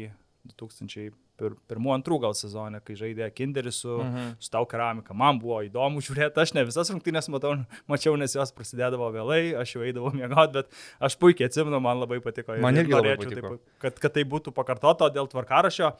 2000 0.56 1.12
pir, 1.42 1.56
pirmų, 1.72 1.96
antrų 1.98 2.20
gal 2.26 2.36
sezonė, 2.38 2.82
kai 2.86 2.96
žaidė 3.00 3.28
Kinderis 3.34 3.82
su, 3.84 3.98
mhm. 4.04 4.36
su 4.42 4.54
tau 4.54 4.68
keramika. 4.70 5.16
Man 5.18 5.42
buvo 5.42 5.62
įdomu 5.66 6.04
žiūrėti, 6.06 6.42
aš 6.44 6.54
ne 6.58 6.66
visas 6.68 6.92
rungtynės 6.94 7.30
matau, 7.34 7.56
mačiau, 7.92 8.16
nes 8.20 8.38
jos 8.38 8.54
prasidėdavo 8.56 9.10
vėlai, 9.16 9.42
aš 9.62 9.76
jau 9.76 9.84
eidavau 9.88 10.14
miegoti, 10.16 10.62
bet 10.62 10.72
aš 11.10 11.18
puikiai 11.22 11.50
atsimenu, 11.50 11.82
man 11.84 12.02
labai 12.04 12.22
patiko. 12.24 12.56
Man 12.62 12.80
irgi 12.82 12.98
norėčiau, 12.98 13.36
taip, 13.36 13.76
kad, 13.84 14.00
kad 14.06 14.18
tai 14.18 14.26
būtų 14.30 14.54
pakartoto 14.56 15.10
dėl 15.14 15.30
tvarkarašio. 15.32 15.94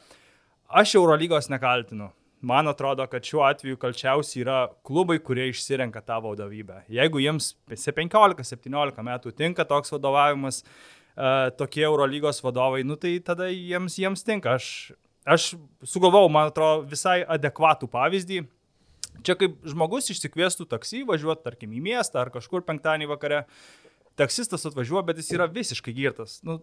Aš 0.82 0.96
Eurolygos 1.00 1.50
nekaltinu. 1.52 2.12
Man 2.42 2.66
atrodo, 2.66 3.04
kad 3.06 3.22
šiuo 3.22 3.44
atveju 3.46 3.78
kalčiausi 3.78 4.40
yra 4.42 4.64
klubai, 4.86 5.20
kurie 5.22 5.44
išsirenka 5.52 6.00
tą 6.02 6.16
vadovybę. 6.24 6.80
Jeigu 6.90 7.20
jiems 7.22 7.52
15-17 7.70 9.04
metų 9.06 9.30
tinka 9.38 9.62
toks 9.68 9.94
vadovavimas, 9.94 10.64
uh, 10.64 11.02
tokie 11.56 11.84
Eurolygos 11.86 12.42
vadovai, 12.42 12.82
nu 12.82 12.96
tai 12.96 13.18
tada 13.20 13.48
jiems, 13.52 13.98
jiems 13.98 14.24
tinka. 14.24 14.56
Aš 14.58 14.92
aš 15.28 15.52
sugalvojau, 15.86 16.30
man 16.32 16.50
atrodo, 16.50 16.86
visai 16.90 17.20
adekvatų 17.22 17.88
pavyzdį. 17.92 18.42
Čia 19.22 19.36
kaip 19.38 19.58
žmogus 19.68 20.10
išsikviestų 20.10 20.66
taksi, 20.70 21.02
važiuoti, 21.06 21.44
tarkim, 21.44 21.74
į 21.76 21.82
miestą 21.84 22.22
ar 22.22 22.32
kažkur 22.34 22.64
penktadienį 22.66 23.10
vakare. 23.12 23.44
Taksistas 24.18 24.66
atvažiuoja, 24.68 25.04
bet 25.08 25.20
jis 25.20 25.30
yra 25.36 25.46
visiškai 25.48 25.94
girtas. 25.96 26.40
Nu, 26.44 26.58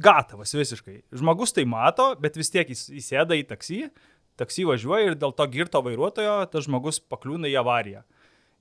gatavas 0.00 0.54
visiškai. 0.56 1.02
Žmogus 1.14 1.52
tai 1.56 1.66
mato, 1.68 2.12
bet 2.20 2.38
vis 2.38 2.52
tiek 2.52 2.70
jis 2.70 2.86
įsėda 3.02 3.36
į 3.38 3.44
taksi, 3.50 3.82
taksi 4.40 4.64
važiuoja 4.68 5.10
ir 5.10 5.18
dėl 5.18 5.34
to 5.36 5.46
girto 5.52 5.82
vairuotojo 5.84 6.38
tas 6.50 6.66
žmogus 6.66 7.00
pakliūna 7.02 7.50
į 7.50 7.58
avariją. 7.60 8.02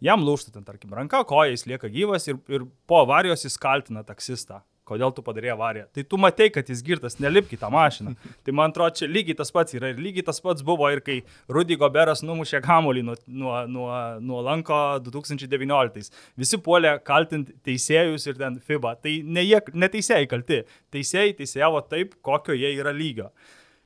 Jam 0.04 0.26
lūšta 0.26 0.52
ten, 0.52 0.66
tarkim, 0.68 0.92
ranka, 0.92 1.22
koja, 1.28 1.54
jis 1.54 1.66
lieka 1.70 1.88
gyvas 1.92 2.28
ir, 2.28 2.42
ir 2.52 2.66
po 2.90 3.00
avarijos 3.06 3.46
jis 3.48 3.56
kaltina 3.62 4.04
taksistą 4.04 4.60
kodėl 4.88 5.14
tu 5.16 5.24
padarė 5.26 5.54
avariją. 5.54 5.88
Tai 5.96 6.04
tu 6.10 6.20
matei, 6.22 6.50
kad 6.54 6.68
jis 6.70 6.84
girtas, 6.86 7.18
nelipk 7.24 7.56
į 7.56 7.60
tą 7.62 7.70
mašiną. 7.74 8.16
Tai 8.46 8.56
man 8.56 8.74
atrodo, 8.74 8.98
čia 9.00 9.10
lygiai 9.10 9.38
tas 9.40 9.54
pats 9.56 9.78
yra 9.78 9.94
ir 9.94 10.02
lygiai 10.04 10.26
tas 10.28 10.42
pats 10.44 10.66
buvo 10.66 10.90
ir 10.92 11.04
kai 11.06 11.22
Rudy 11.52 11.78
Goberas 11.80 12.24
numušė 12.26 12.62
kamolį 12.66 13.06
nuo, 13.08 13.18
nuo, 13.28 13.56
nuo, 13.72 13.90
nuo 14.20 14.44
lanko 14.46 14.82
2019. 15.06 16.12
Visi 16.40 16.62
puolė 16.64 16.98
kaltinti 17.08 17.56
teisėjus 17.66 18.28
ir 18.30 18.40
ten 18.40 18.60
FIBA. 18.60 18.96
Tai 19.04 19.18
ne, 19.24 19.48
jie, 19.48 19.60
ne 19.74 19.92
teisėjai 19.96 20.30
kalti. 20.32 20.64
Teisėjai 20.94 21.36
teisėjavo 21.40 21.84
taip, 21.90 22.18
kokio 22.26 22.58
jie 22.58 22.76
yra 22.78 22.94
lygio. 22.96 23.32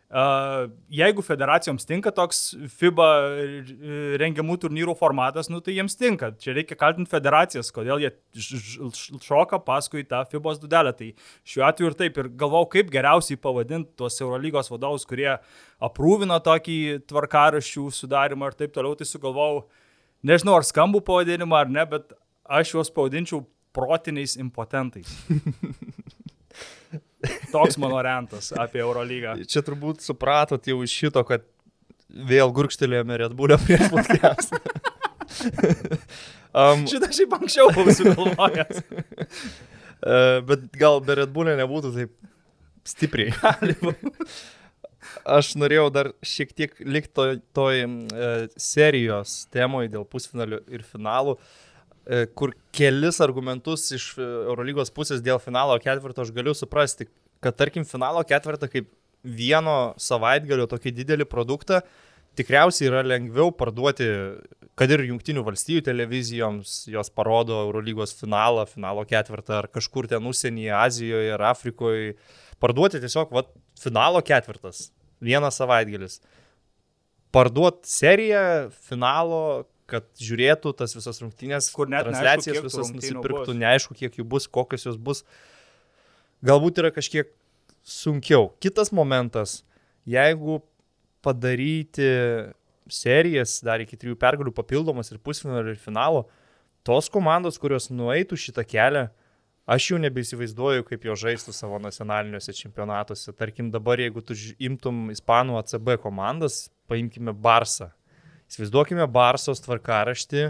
Jeigu 0.07 1.19
federacijoms 1.21 1.83
tinka 1.83 2.13
toks 2.15 2.53
FIBA 2.79 3.07
rengiamų 4.21 4.55
turnyrų 4.63 4.93
formatas, 4.95 5.49
nu, 5.51 5.59
tai 5.59 5.75
jiems 5.75 5.97
tinka. 5.99 6.29
Čia 6.39 6.53
reikia 6.55 6.77
kaltinti 6.79 7.11
federacijas, 7.11 7.73
kodėl 7.75 7.99
jie 7.99 8.13
šoka 9.25 9.59
paskui 9.67 10.05
tą 10.07 10.21
FIBOS 10.31 10.61
dudelę. 10.63 10.93
Tai 10.95 11.09
šiuo 11.43 11.65
atveju 11.67 11.91
ir 11.91 11.97
taip. 11.99 12.21
Ir 12.23 12.31
galvau, 12.39 12.63
kaip 12.71 12.87
geriausiai 12.93 13.39
pavadinti 13.43 13.97
tuos 13.99 14.21
Eurolygos 14.23 14.71
vadovus, 14.71 15.03
kurie 15.09 15.33
aprūvino 15.83 16.39
tokį 16.45 16.79
tvarkaraščių 17.11 17.89
sudarimą 17.99 18.53
ir 18.53 18.59
taip 18.63 18.77
toliau. 18.79 18.95
Tai 18.95 19.09
sugalvojau, 19.11 19.65
nežinau 20.23 20.55
ar 20.55 20.67
skambų 20.67 21.03
pavadinimą 21.03 21.65
ar 21.65 21.73
ne, 21.81 21.83
bet 21.83 22.15
aš 22.47 22.77
juos 22.77 22.95
pavadinčiau 22.95 23.43
protiniais 23.75 24.39
impotentais. 24.39 25.11
Toks 27.51 27.77
mano 27.77 28.01
rentas 28.01 28.51
apie 28.53 28.81
Eurolygą. 28.83 29.37
Čia 29.51 29.63
turbūt 29.65 30.03
supratot 30.05 30.67
jau 30.69 30.81
iš 30.85 30.93
šito, 30.93 31.23
kad 31.27 31.45
vėl 32.07 32.51
gurkštelėjome 32.55 33.17
Red 33.23 33.35
Bullą 33.37 33.57
prieš 33.63 33.89
podcast. 33.93 34.53
um, 36.59 36.85
Šitą 36.89 37.09
šiaip 37.15 37.33
anksčiau 37.39 37.71
buvau 37.73 37.95
sugalvojęs. 37.97 38.83
uh, 38.85 40.37
bet 40.47 40.69
gal 40.77 41.01
be 41.03 41.17
Red 41.23 41.33
Bull'e 41.33 41.57
nebūtų 41.59 41.93
taip 41.97 42.13
stipriai. 42.87 43.33
Aš 45.27 45.55
norėjau 45.59 45.89
dar 45.91 46.13
šiek 46.25 46.53
tiek 46.55 46.77
likti 46.85 47.15
toj, 47.17 47.39
toj 47.57 47.85
uh, 47.87 48.45
serijos 48.61 49.41
temoje 49.53 49.91
dėl 49.95 50.05
pusfinalių 50.07 50.61
ir 50.69 50.85
finalų. 50.85 51.35
Uh, 51.35 51.66
kur 52.39 52.53
kelis 52.75 53.21
argumentus 53.23 53.89
iš 53.95 54.13
e, 54.15 54.25
Eurolygos 54.47 54.93
pusės 54.95 55.23
dėl 55.25 55.41
finalo 55.43 55.75
ketvirto 55.83 56.23
aš 56.23 56.33
galiu 56.35 56.53
suprasti, 56.55 57.09
kad 57.43 57.57
tarkim 57.59 57.85
finalo 57.87 58.23
ketvirtą 58.27 58.69
kaip 58.71 58.89
vieno 59.27 59.93
savaitgalio 59.99 60.69
tokį 60.71 60.93
didelį 61.01 61.27
produktą 61.27 61.81
tikriausiai 62.37 62.89
yra 62.91 63.03
lengviau 63.05 63.51
parduoti, 63.55 64.07
kad 64.77 64.91
ir 64.93 65.03
jungtinių 65.07 65.43
valstybių 65.45 65.83
televizijoms, 65.87 66.73
jos 66.93 67.09
parodo 67.13 67.57
Eurolygos 67.65 68.13
finalą, 68.19 68.67
finalo 68.69 69.05
ketvirtą 69.09 69.61
ar 69.63 69.69
kažkur 69.73 70.09
ten 70.11 70.25
užsienyje, 70.29 70.73
Azijoje 70.77 71.33
ar 71.33 71.47
Afrikoje, 71.51 72.13
parduoti 72.61 73.01
tiesiog 73.03 73.33
vat, 73.33 73.49
finalo 73.81 74.21
ketvirtas, 74.25 74.91
vienas 75.23 75.57
savaitgalis. 75.59 76.21
Parduoti 77.33 77.89
seriją 77.89 78.43
finalo 78.87 79.41
kad 79.87 80.07
žiūrėtų 80.19 80.73
tas 80.77 80.93
visas 80.97 81.21
rungtynės, 81.23 81.69
kur 81.75 81.89
net 81.91 82.05
transliacijas 82.07 82.57
neaišku, 82.57 82.67
visas 82.67 82.91
nusipirktų, 82.91 83.53
bus. 83.53 83.59
neaišku, 83.61 83.95
kiek 83.97 84.19
jų 84.19 84.25
bus, 84.27 84.47
kokios 84.51 84.85
jos 84.89 84.97
bus. 84.99 85.23
Galbūt 86.45 86.81
yra 86.83 86.91
kažkiek 86.93 87.31
sunkiau. 87.87 88.51
Kitas 88.63 88.91
momentas, 88.95 89.61
jeigu 90.07 90.59
padaryti 91.25 92.09
serijas 92.91 93.57
dar 93.65 93.81
iki 93.83 93.97
trijų 93.99 94.17
pergalių 94.19 94.53
papildomas 94.55 95.11
ir 95.11 95.21
pusfinalio 95.23 95.73
ir 95.73 95.79
finalo, 95.81 96.25
tos 96.87 97.09
komandos, 97.11 97.59
kurios 97.59 97.89
nueitų 97.91 98.37
šitą 98.39 98.63
kelią, 98.67 99.07
aš 99.67 99.91
jau 99.91 99.99
nebeįsivaizduoju, 100.03 100.85
kaip 100.87 101.07
jo 101.07 101.15
žaistų 101.19 101.55
savo 101.55 101.79
nacionaliniuose 101.83 102.55
čempionatuose. 102.55 103.33
Tarkim, 103.35 103.71
dabar 103.73 103.99
jeigu 103.99 104.23
tu 104.23 104.37
imtum 104.63 105.07
Ispanų 105.11 105.59
ACB 105.63 105.97
komandas, 106.03 106.67
paimkime 106.87 107.35
Barsą. 107.35 107.91
Įsivaizduokime 108.47 109.05
Barsos 109.11 109.59
tvarkaraštį 109.65 110.47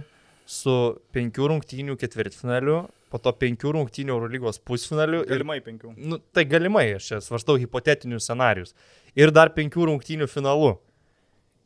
su 0.47 0.73
penkių 1.15 1.49
rungtynių 1.51 1.97
ketvirtfinaliu, 1.99 2.83
po 3.11 3.19
to 3.23 3.33
penkių 3.35 3.73
rungtynių 3.75 4.13
Eurolygos 4.15 4.59
pusfinaliu. 4.63 5.23
Galimai 5.27 5.59
penkių. 5.65 5.93
Nu, 5.97 6.19
tai 6.33 6.45
galimai, 6.47 6.89
aš 6.97 7.11
čia 7.11 7.21
svarstau 7.23 7.57
hipotetinius 7.59 8.27
scenarius. 8.27 8.75
Ir 9.17 9.33
dar 9.35 9.51
penkių 9.55 9.89
rungtynių 9.91 10.27
finalu. 10.31 10.75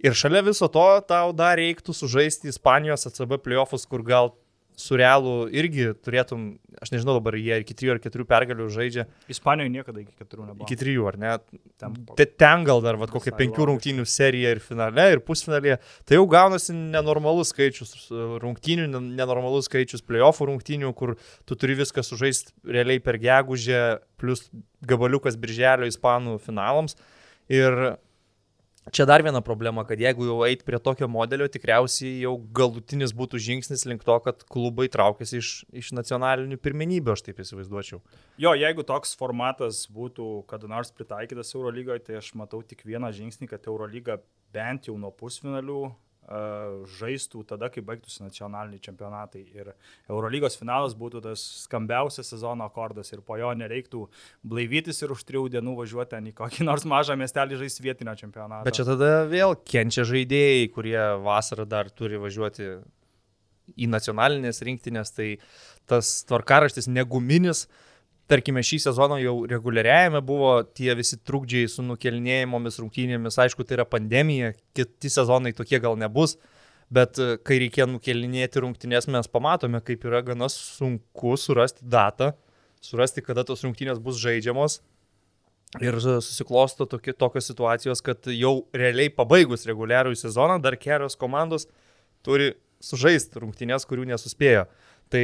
Ir 0.02 0.16
šalia 0.18 0.42
viso 0.46 0.66
to 0.72 0.86
tau 1.06 1.34
dar 1.38 1.60
reiktų 1.60 1.94
sužaisti 1.94 2.50
Ispanijos 2.50 3.06
ACB 3.10 3.36
playoffus, 3.44 3.86
kur 3.86 4.02
gal 4.06 4.32
su 4.82 4.98
realu 5.00 5.46
irgi 5.54 5.92
turėtum, 6.02 6.46
aš 6.82 6.92
nežinau 6.94 7.16
dabar, 7.20 7.38
jie 7.40 7.60
iki 7.62 7.76
3 7.78 7.94
ar 7.94 8.02
4 8.04 8.26
pergalių 8.30 8.68
žaidžia. 8.74 9.06
Ispanijoje 9.32 9.74
niekada 9.74 10.02
iki 10.02 10.14
4 10.18 10.48
nebuvo. 10.48 10.66
Iki 10.66 10.78
3 10.82 10.96
ar 11.12 11.20
ne? 11.22 11.36
Ten, 11.82 11.96
ten 12.42 12.66
gal 12.68 12.84
dar 12.86 13.00
vat, 13.02 13.14
kokia 13.14 13.34
5 13.38 13.62
rungtynių 13.72 14.06
serija 14.10 14.56
ir 14.56 14.62
finale, 14.64 15.08
ir 15.16 15.24
pusfinalėje. 15.26 15.80
Tai 16.10 16.20
jau 16.20 16.28
gaunasi 16.32 16.76
nenormalus 16.78 17.54
skaičius 17.54 17.96
rungtynių, 18.44 18.90
nenormalus 19.22 19.70
skaičius 19.70 20.06
playoffų 20.08 20.52
rungtynių, 20.52 20.94
kur 20.98 21.16
tu 21.46 21.58
turi 21.60 21.78
viską 21.80 22.04
sužaisti 22.06 22.56
realiai 22.68 23.04
per 23.04 23.22
gegužę, 23.22 23.82
plus 24.22 24.48
gabaliukas 24.86 25.38
birželio 25.42 25.90
ispanų 25.90 26.40
finalams. 26.42 26.98
Ir 27.52 27.98
Čia 28.92 29.06
dar 29.08 29.24
viena 29.24 29.40
problema, 29.40 29.86
kad 29.88 30.02
jeigu 30.04 30.26
jau 30.28 30.42
eit 30.44 30.66
prie 30.68 30.76
tokio 30.84 31.08
modelio, 31.08 31.46
tikriausiai 31.48 32.26
jau 32.26 32.34
galutinis 32.58 33.14
būtų 33.16 33.40
žingsnis 33.40 33.86
link 33.88 34.04
to, 34.04 34.18
kad 34.26 34.44
klubai 34.52 34.90
traukiasi 34.92 35.40
iš, 35.40 35.52
iš 35.72 35.94
nacionalinių 35.96 36.60
pirmenybių, 36.60 37.14
aš 37.14 37.24
taip 37.24 37.40
įsivaizduočiau. 37.40 38.02
Jo, 38.44 38.52
jeigu 38.60 38.84
toks 38.88 39.16
formatas 39.16 39.86
būtų 39.96 40.28
kada 40.52 40.68
nors 40.68 40.92
pritaikytas 40.92 41.56
Eurolygoje, 41.56 42.04
tai 42.10 42.20
aš 42.20 42.34
matau 42.36 42.60
tik 42.68 42.84
vieną 42.84 43.14
žingsnį, 43.16 43.48
kad 43.54 43.72
Eurolyga 43.72 44.20
bent 44.52 44.92
jau 44.92 44.98
nuo 45.00 45.14
pusfinalių 45.16 45.86
žaistų 47.00 47.44
tada, 47.50 47.70
kai 47.72 47.84
baigtųsi 47.86 48.24
nacionaliniai 48.24 48.82
čempionatai. 48.84 49.44
Ir 49.56 49.74
Eurolygos 50.10 50.58
finalas 50.60 50.96
būtų 50.98 51.24
tas 51.26 51.44
skambiausias 51.66 52.32
sezono 52.34 52.68
akordas 52.68 53.12
ir 53.14 53.24
po 53.26 53.38
jo 53.40 53.52
nereiktų 53.58 54.06
blaivytis 54.48 55.02
ir 55.04 55.14
už 55.16 55.26
trijų 55.28 55.48
dienų 55.58 55.76
važiuoti 55.82 56.16
ten 56.16 56.32
į 56.32 56.36
kokį 56.38 56.68
nors 56.68 56.88
mažą 56.90 57.18
miestelį 57.20 57.62
žaisti 57.64 57.86
vietinio 57.86 58.16
čempionato. 58.20 58.66
Bet 58.68 58.80
čia 58.80 58.88
tada 58.88 59.12
vėl 59.32 59.56
kenčia 59.68 60.08
žaidėjai, 60.08 60.72
kurie 60.74 61.00
vasarą 61.26 61.68
dar 61.70 61.92
turi 61.94 62.20
važiuoti 62.22 62.74
į 63.80 63.88
nacionalinės 63.88 64.60
rinktinės, 64.68 65.14
tai 65.16 65.30
tas 65.88 66.20
tvarkaraštis 66.28 66.90
neguminis. 66.92 67.66
Uh, 67.66 67.88
tarkime, 68.32 68.64
šį 68.66 68.80
sezoną 68.86 69.18
jau 69.22 69.36
reguliariajame 69.50 70.22
buvo 70.26 70.54
tie 70.78 70.94
visi 70.98 71.20
trukdžiai 71.28 71.70
su 71.72 71.84
nukelinėjimomis 71.86 72.80
rungtynėmis, 72.82 73.38
aišku, 73.44 73.66
tai 73.68 73.80
yra 73.80 73.86
pandemija, 73.90 74.54
kiti 74.78 75.12
sezonai 75.12 75.54
tokie 75.58 75.82
gal 75.84 75.98
nebus, 76.00 76.38
bet 76.94 77.20
e, 77.20 77.36
kai 77.44 77.60
reikia 77.66 77.88
nukelinėti 77.90 78.64
rungtynės, 78.64 79.10
mes 79.12 79.30
pamatome, 79.32 79.82
kaip 79.86 80.08
yra 80.08 80.24
gana 80.28 80.50
sunku 80.52 81.36
surasti 81.40 81.86
datą, 81.88 82.32
surasti, 82.84 83.24
kada 83.26 83.46
tos 83.48 83.64
rungtynės 83.68 84.02
bus 84.04 84.20
žaidžiamos. 84.24 84.80
Ir 85.80 85.96
susiklosto 86.04 86.84
tokie, 86.92 87.14
tokios 87.16 87.46
situacijos, 87.48 88.02
kad 88.04 88.28
jau 88.36 88.66
realiai 88.76 89.12
pabaigus 89.16 89.64
reguliarųjį 89.70 90.18
sezoną 90.20 90.58
dar 90.60 90.76
kelios 90.76 91.16
komandos 91.16 91.70
turi 92.28 92.50
sužaisti 92.84 93.40
rungtynės, 93.40 93.86
kurių 93.88 94.10
nesuspėjo. 94.10 94.66
Tai 95.12 95.24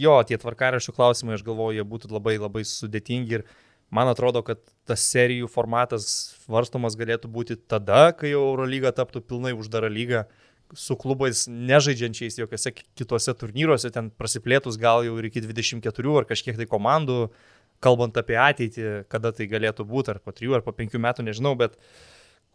jo, 0.00 0.16
tie 0.24 0.38
tvarkaraščių 0.40 0.94
klausimai, 0.96 1.36
aš 1.36 1.44
galvoju, 1.44 1.76
jie 1.76 1.84
būtų 1.84 2.08
labai 2.14 2.38
labai 2.40 2.62
sudėtingi 2.64 3.40
ir 3.40 3.44
man 3.92 4.08
atrodo, 4.08 4.40
kad 4.46 4.62
tas 4.88 5.04
serijų 5.12 5.50
formatas 5.52 6.08
svarstomas 6.46 6.96
galėtų 6.96 7.28
būti 7.32 7.58
tada, 7.68 8.10
kai 8.16 8.32
jau 8.32 8.46
Eurolyga 8.52 8.94
taptų 8.96 9.22
pilnai 9.28 9.52
uždara 9.56 9.90
lyga 9.92 10.24
su 10.74 10.96
klubais 10.98 11.44
nežaidžiančiais 11.46 12.40
jokiose 12.40 12.72
kitose 12.98 13.34
turnyruose, 13.38 13.92
ten 13.94 14.08
prasiplėtus 14.10 14.80
gal 14.80 15.04
jau 15.06 15.18
ir 15.20 15.28
iki 15.28 15.44
24 15.44 16.16
ar 16.18 16.26
kažkiek 16.26 16.56
tai 16.58 16.66
komandų, 16.70 17.28
kalbant 17.84 18.16
apie 18.16 18.38
ateitį, 18.40 18.88
kada 19.12 19.34
tai 19.36 19.46
galėtų 19.52 19.86
būti, 19.86 20.16
ar 20.16 20.24
po 20.24 20.32
3 20.34 20.58
ar 20.58 20.64
po 20.64 20.72
5 20.74 20.96
metų, 20.96 21.28
nežinau, 21.28 21.54
bet 21.60 21.76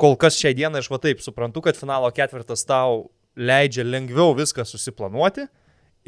kol 0.01 0.17
kas 0.19 0.39
šią 0.41 0.55
dieną 0.57 0.81
aš 0.81 0.89
va 0.91 0.99
taip 1.03 1.21
suprantu, 1.23 1.61
kad 1.61 1.77
finalo 1.77 2.09
ketvirtas 2.11 2.65
tau 2.67 3.11
leidžia 3.37 3.85
lengviau 3.87 4.33
viską 4.35 4.65
susiplanuoti 4.67 5.47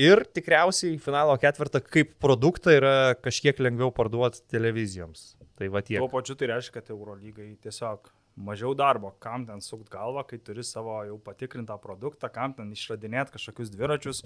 Ir 0.02 0.24
tikriausiai 0.34 0.98
finalo 1.02 1.36
ketvirtą 1.38 1.84
kaip 1.86 2.16
produktą 2.22 2.74
yra 2.74 3.14
kažkiek 3.22 3.60
lengviau 3.62 3.94
parduoti 3.94 4.42
televizijoms. 4.50 5.34
Tai 5.54 5.70
va 5.70 5.84
tiek. 5.86 6.02
Tuo 6.02 6.10
pačiu 6.10 6.34
tai 6.38 6.50
reiškia, 6.50 6.80
kad 6.80 6.90
Eurolygai 6.90 7.52
tiesiog 7.62 8.10
mažiau 8.36 8.74
darbo, 8.74 9.12
kam 9.22 9.46
ten 9.46 9.62
sukt 9.62 9.92
galvą, 9.94 10.24
kai 10.26 10.40
turi 10.42 10.64
savo 10.66 10.96
jau 11.06 11.20
patikrintą 11.22 11.78
produktą, 11.82 12.30
kam 12.34 12.56
ten 12.58 12.72
išradinėti 12.74 13.36
kažkokius 13.36 13.70
dviračius, 13.74 14.24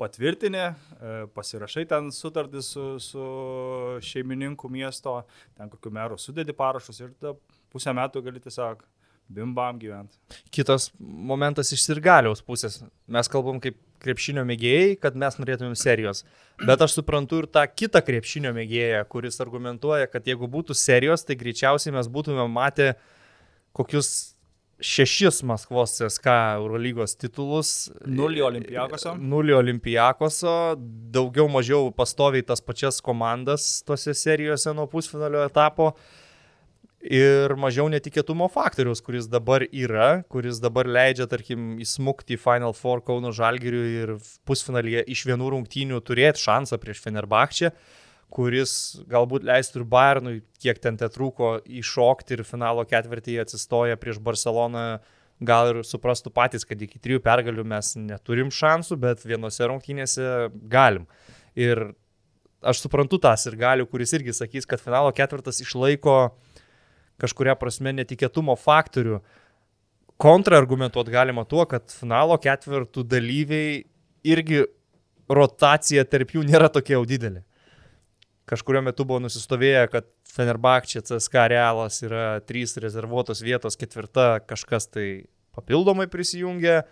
patvirtinė, 0.00 0.64
e, 0.72 1.12
pasirašai 1.36 1.84
ten 1.90 2.08
sutartį 2.14 2.64
su, 2.64 2.86
su 3.02 3.26
šeimininku 4.08 4.70
miesto, 4.72 5.18
ten 5.58 5.68
kokiu 5.72 5.92
meru 5.92 6.16
sudėdi 6.16 6.56
parašus 6.56 7.02
ir 7.04 7.12
pusę 7.72 7.92
metų 7.96 8.24
gali 8.24 8.40
tiesiog 8.40 8.80
bimbam 9.32 9.78
gyventi. 9.80 10.18
Kitas 10.52 10.90
momentas 10.98 11.72
iš 11.72 11.84
sirgaliaus 11.86 12.42
pusės. 12.44 12.80
Mes 13.12 13.28
kalbam 13.32 13.60
kaip 13.62 13.78
krepšinio 14.02 14.44
mėgėjai, 14.48 14.98
kad 15.02 15.16
mes 15.18 15.38
norėtumėm 15.38 15.76
serijos. 15.78 16.24
Bet 16.62 16.82
aš 16.84 16.98
suprantu 16.98 17.42
ir 17.42 17.48
tą 17.50 17.64
kitą 17.70 18.02
krepšinio 18.04 18.52
mėgėją, 18.56 19.02
kuris 19.12 19.40
argumentuoja, 19.44 20.10
kad 20.10 20.26
jeigu 20.28 20.50
būtų 20.50 20.76
serijos, 20.78 21.26
tai 21.26 21.38
greičiausiai 21.40 21.94
mes 21.94 22.10
būtume 22.12 22.46
matę 22.50 22.92
kokius 23.76 24.32
šešis 24.82 25.42
Maskvos 25.46 25.94
CSK 25.96 26.34
Eurolygos 26.58 27.14
titulus. 27.16 27.90
Nulį 28.06 28.42
Olimpijakoso. 28.48 29.14
Nulį 29.18 29.54
Olimpijakoso, 29.60 30.54
daugiau 31.14 31.46
mažiau 31.52 31.92
pastoviai 31.94 32.44
tas 32.46 32.62
pačias 32.64 32.98
komandas 33.04 33.68
tose 33.86 34.14
serijose 34.18 34.74
nuo 34.74 34.88
pusfinalio 34.90 35.44
etapo 35.46 35.92
ir 37.02 37.54
mažiau 37.58 37.88
netikėtumo 37.90 38.46
faktoriaus, 38.52 39.02
kuris 39.04 39.26
dabar 39.30 39.64
yra, 39.66 40.22
kuris 40.30 40.60
dabar 40.62 40.86
leidžia, 40.86 41.26
tarkim, 41.30 41.74
įsmukti 41.82 42.36
į 42.36 42.40
Final 42.40 42.74
Four 42.78 43.02
Kauno 43.04 43.32
Žalgiriui 43.34 43.94
ir 44.04 44.14
pusfinalyje 44.48 45.02
iš 45.10 45.24
vienų 45.26 45.50
rungtynių 45.56 45.98
turėti 46.06 46.44
šansą 46.44 46.78
prieš 46.82 47.02
Fenerbahčę, 47.02 47.72
kuris 48.32 48.74
galbūt 49.10 49.44
leistų 49.48 49.82
ir 49.82 49.88
Bayernui, 49.90 50.36
kiek 50.62 50.78
ten 50.82 50.96
te 51.00 51.08
trūko, 51.12 51.58
iššokti 51.66 52.38
ir 52.38 52.44
finalo 52.48 52.86
ketvirtyje 52.88 53.42
atsistoja 53.44 53.98
prieš 54.00 54.22
Barceloną. 54.22 55.02
Gal 55.42 55.72
ir 55.72 55.78
suprastų 55.82 56.30
patys, 56.30 56.62
kad 56.62 56.78
iki 56.78 57.00
trijų 57.02 57.18
pergalių 57.24 57.64
mes 57.66 57.96
neturim 57.98 58.52
šansų, 58.54 58.94
bet 59.02 59.24
vienose 59.26 59.66
rungtynėse 59.66 60.52
galim. 60.70 61.08
Ir 61.58 61.96
aš 62.62 62.84
suprantu 62.84 63.18
tas 63.18 63.42
ir 63.50 63.56
galiu, 63.58 63.88
kuris 63.90 64.14
irgi 64.14 64.36
sakys, 64.38 64.68
kad 64.70 64.78
finalo 64.78 65.10
ketvirtas 65.16 65.58
išlaiko 65.64 66.14
uh, 66.28 66.51
kažkuria 67.20 67.56
prasme 67.58 67.92
netikėtumo 67.96 68.56
faktorių. 68.58 69.20
Kontraargumentuot 70.22 71.08
galima 71.10 71.44
tuo, 71.48 71.64
kad 71.66 71.90
finalo 71.90 72.36
ketvirtų 72.40 73.04
dalyviai 73.10 73.82
irgi 74.22 74.62
rotacija 75.32 76.04
tarp 76.06 76.36
jų 76.36 76.44
nėra 76.46 76.70
tokia 76.72 76.96
jau 76.98 77.06
didelė. 77.08 77.42
Kažkurio 78.48 78.82
metu 78.84 79.06
buvo 79.06 79.20
nusistovėję, 79.22 79.86
kad 79.92 80.08
Fenerbakčia, 80.32 81.02
CSK 81.06 81.46
Realas 81.52 82.00
yra 82.02 82.40
trys 82.46 82.74
rezervuotos 82.80 83.42
vietos, 83.44 83.78
ketvirta 83.78 84.42
kažkas 84.48 84.88
tai 84.90 85.06
papildomai 85.54 86.08
prisijungia, 86.10 86.82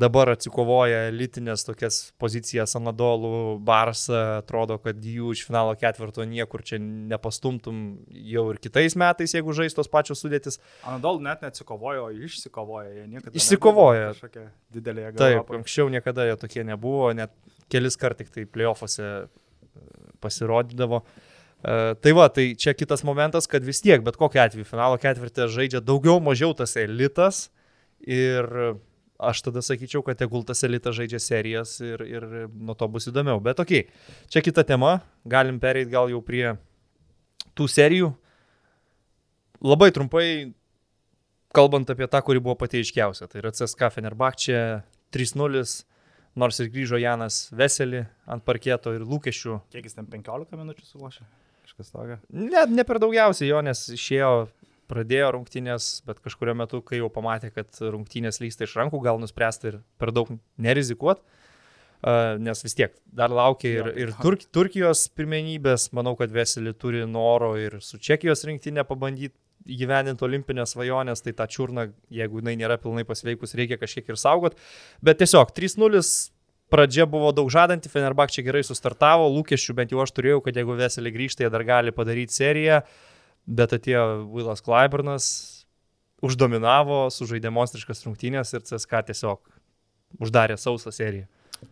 dabar 0.00 0.30
atsikovoja 0.32 1.06
elitinės 1.10 1.64
tokias 1.66 1.98
pozicijas 2.20 2.76
Anadolų, 2.78 3.58
Barsą, 3.66 4.40
atrodo, 4.40 4.78
kad 4.82 5.00
jų 5.02 5.32
iš 5.34 5.44
finalo 5.48 5.74
ketvirto 5.78 6.24
niekur 6.28 6.64
čia 6.66 6.78
nepastumtum 6.80 7.82
jau 8.32 8.46
ir 8.52 8.60
kitais 8.62 8.96
metais, 8.98 9.34
jeigu 9.36 9.54
žais 9.56 9.76
tos 9.76 9.90
pačios 9.92 10.22
sudėtis. 10.22 10.60
Anadolų 10.86 11.24
net 11.26 11.44
neatsikovojo, 11.46 12.08
išsikovojo, 12.28 12.94
jie 12.98 13.06
niekada. 13.10 13.36
Išsikovojo. 13.36 14.10
Didelė 14.76 15.08
jėga. 15.08 15.20
Taip, 15.22 15.54
anksčiau 15.60 15.92
niekada 15.92 16.28
jie 16.28 16.36
tokie 16.40 16.66
nebuvo, 16.66 17.10
net 17.16 17.34
kelis 17.72 17.98
kart 18.00 18.20
tik 18.20 18.32
tai 18.34 18.46
playoffuose 18.48 19.06
e, 19.06 19.24
pasirodydavo. 20.22 21.02
Uh, 21.66 21.94
tai 21.98 22.12
va, 22.14 22.28
tai 22.30 22.50
čia 22.54 22.76
kitas 22.76 23.02
momentas, 23.02 23.48
kad 23.50 23.64
vis 23.64 23.80
tiek, 23.82 24.02
bet 24.04 24.18
kokiu 24.20 24.42
atveju, 24.44 24.66
finalo 24.68 24.98
ketvirtį 25.02 25.48
žaidžia 25.50 25.80
daugiau 25.82 26.20
mažiau 26.22 26.52
tas 26.54 26.76
elitas 26.78 27.46
ir 28.06 28.46
aš 29.18 29.42
tada 29.48 29.62
sakyčiau, 29.64 30.02
kad 30.04 30.18
tegul 30.20 30.44
tas 30.46 30.62
elitas 30.66 30.96
žaidžia 30.96 31.20
serijas 31.22 31.76
ir, 31.84 32.02
ir 32.04 32.26
nuo 32.52 32.76
to 32.78 32.88
bus 32.92 33.08
įdomiau. 33.10 33.40
Bet 33.42 33.60
ok, 33.62 33.72
čia 34.32 34.42
kita 34.44 34.64
tema, 34.66 35.00
galim 35.24 35.60
pereiti 35.62 35.92
gal 35.94 36.10
jau 36.12 36.22
prie 36.24 36.54
tų 37.56 37.68
serijų. 37.70 38.12
Labai 39.66 39.88
trumpai, 39.94 40.26
kalbant 41.56 41.88
apie 41.90 42.08
tą, 42.12 42.20
kuri 42.24 42.42
buvo 42.44 42.58
pati 42.60 42.82
aiškiausia, 42.82 43.28
tai 43.30 43.40
yra 43.40 43.54
CSK 43.56 43.88
Fenerbahčia 43.94 44.60
3-0, 45.16 45.64
nors 46.36 46.60
ir 46.60 46.70
grįžo 46.74 47.00
Janas 47.00 47.46
Veselį 47.56 48.04
ant 48.28 48.44
parketo 48.44 48.92
ir 48.92 49.06
lūkesčių. 49.08 49.62
Kiek 49.72 49.88
jis 49.88 49.96
ten 49.96 50.08
15 50.12 50.60
minučių 50.60 50.84
sulošė? 50.90 51.24
Kažkas 51.66 51.90
tokio? 51.94 52.20
Ne, 52.36 52.66
ne 52.68 52.84
per 52.86 53.00
daugiausiai 53.02 53.48
jo, 53.48 53.62
nes 53.64 53.80
išėjo 53.96 54.30
pradėjo 54.90 55.32
rungtynės, 55.36 55.88
bet 56.06 56.20
kažkurio 56.24 56.54
metu, 56.58 56.80
kai 56.84 57.00
jau 57.00 57.10
pamatė, 57.12 57.50
kad 57.54 57.80
rungtynės 57.80 58.40
lysta 58.42 58.66
iš 58.66 58.76
rankų, 58.78 59.00
gal 59.04 59.20
nuspręsta 59.22 59.72
ir 59.72 59.80
per 60.00 60.12
daug 60.14 60.30
nerizikuot, 60.62 61.22
nes 62.42 62.62
vis 62.62 62.76
tiek 62.76 62.94
dar 63.06 63.32
laukia 63.34 63.72
ir, 63.72 63.90
ir 64.04 64.12
Turk, 64.22 64.44
Turkijos 64.54 65.06
pirmenybės, 65.16 65.90
manau, 65.96 66.14
kad 66.18 66.32
Veselį 66.34 66.76
turi 66.78 67.02
noro 67.08 67.54
ir 67.60 67.80
su 67.82 67.98
Čekijos 67.98 68.44
rinktinė 68.46 68.86
pabandyti 68.86 69.34
įgyvendinti 69.66 70.22
olimpinės 70.22 70.76
svajonės, 70.76 71.24
tai 71.24 71.32
tą 71.34 71.48
čiurną, 71.50 71.88
jeigu 72.14 72.38
jinai 72.38 72.54
nėra 72.60 72.76
pilnai 72.78 73.02
pasveikus, 73.08 73.56
reikia 73.58 73.80
kažkiek 73.80 74.12
ir 74.12 74.20
saugot. 74.20 74.54
Bet 75.02 75.18
tiesiog 75.18 75.50
3-0 75.56 76.02
pradžia 76.70 77.08
buvo 77.10 77.32
daug 77.34 77.50
žadanti, 77.50 77.90
Fenerbak 77.90 78.30
čia 78.30 78.44
gerai 78.46 78.62
sustartavo, 78.66 79.26
lūkesčių 79.40 79.74
bent 79.80 79.94
jau 79.94 80.04
aš 80.04 80.14
turėjau, 80.14 80.44
kad 80.44 80.60
jeigu 80.60 80.78
Veselį 80.78 81.14
grįžta, 81.16 81.42
jie 81.42 81.50
dar 81.50 81.66
gali 81.66 81.94
padaryti 81.96 82.38
seriją. 82.38 82.78
Uh, 82.84 83.15
bet 83.46 83.74
atėjo 83.76 84.26
Willas 84.34 84.62
Kleibernas, 84.66 85.28
uždominavo, 86.24 87.06
sužaidė 87.12 87.52
monstriškas 87.54 88.04
rungtynės 88.06 88.54
ir 88.56 88.66
CSK 88.66 89.06
tiesiog 89.10 89.40
uždarė 90.22 90.58
sausą 90.60 90.92
seriją. 90.94 91.26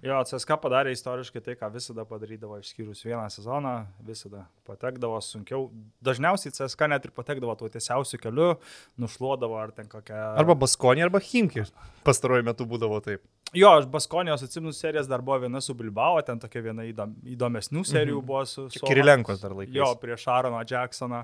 Jo, 0.04 0.20
CSK 0.24 0.56
padarė 0.62 0.94
istoriškai 0.94 1.42
tai, 1.44 1.54
ką 1.60 1.68
visada 1.74 2.04
padarydavo, 2.08 2.56
išskyrus 2.60 3.02
vieną 3.04 3.24
sezoną, 3.32 3.74
visada 4.06 4.46
patekdavo 4.68 5.18
sunkiau. 5.24 5.66
Dažniausiai 6.04 6.54
CSK 6.56 6.88
net 6.92 7.04
ir 7.04 7.12
patekdavo 7.16 7.56
tuo 7.60 7.68
tiesiausiu 7.72 8.20
keliu, 8.22 8.54
nušluodavo 9.00 9.58
ar 9.60 9.74
ten 9.76 9.88
kokią... 9.90 10.20
Arba 10.40 10.56
Baskonė, 10.64 11.04
arba 11.06 11.20
Himki. 11.24 11.66
Pastaruoju 12.06 12.46
metu 12.48 12.68
būdavo 12.68 13.00
taip. 13.04 13.24
Jo, 13.54 13.76
aš 13.78 13.84
Baskonijos 13.90 14.42
atsimenu 14.42 14.72
serijas 14.74 15.08
dar 15.10 15.22
buvo 15.22 15.38
viena 15.44 15.60
su 15.62 15.76
Bilbao, 15.78 16.18
ten 16.26 16.40
tokia 16.42 16.64
viena 16.64 16.86
įdom, 16.88 17.12
įdomesnių 17.36 17.84
serijų 17.86 18.18
mhm. 18.18 18.26
buvo 18.26 18.42
su... 18.50 18.66
su 18.72 18.82
Kirilenkos 18.82 19.44
dar 19.44 19.54
laikais. 19.54 19.76
Jo, 19.76 19.92
prieš 20.00 20.26
Aaroną 20.32 20.64
Jacksoną. 20.66 21.22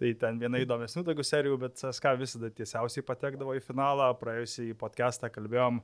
Tai 0.00 0.10
ten 0.18 0.40
viena 0.40 0.58
įdomesnių 0.58 1.04
tokių 1.06 1.24
serijų, 1.26 1.56
bet 1.62 1.78
CSK 1.78 2.16
visada 2.18 2.50
tiesiausiai 2.50 3.04
patekdavo 3.06 3.54
į 3.54 3.62
finalą. 3.62 4.08
Praėjusį 4.18 4.72
podcastą 4.80 5.30
kalbėjom 5.30 5.78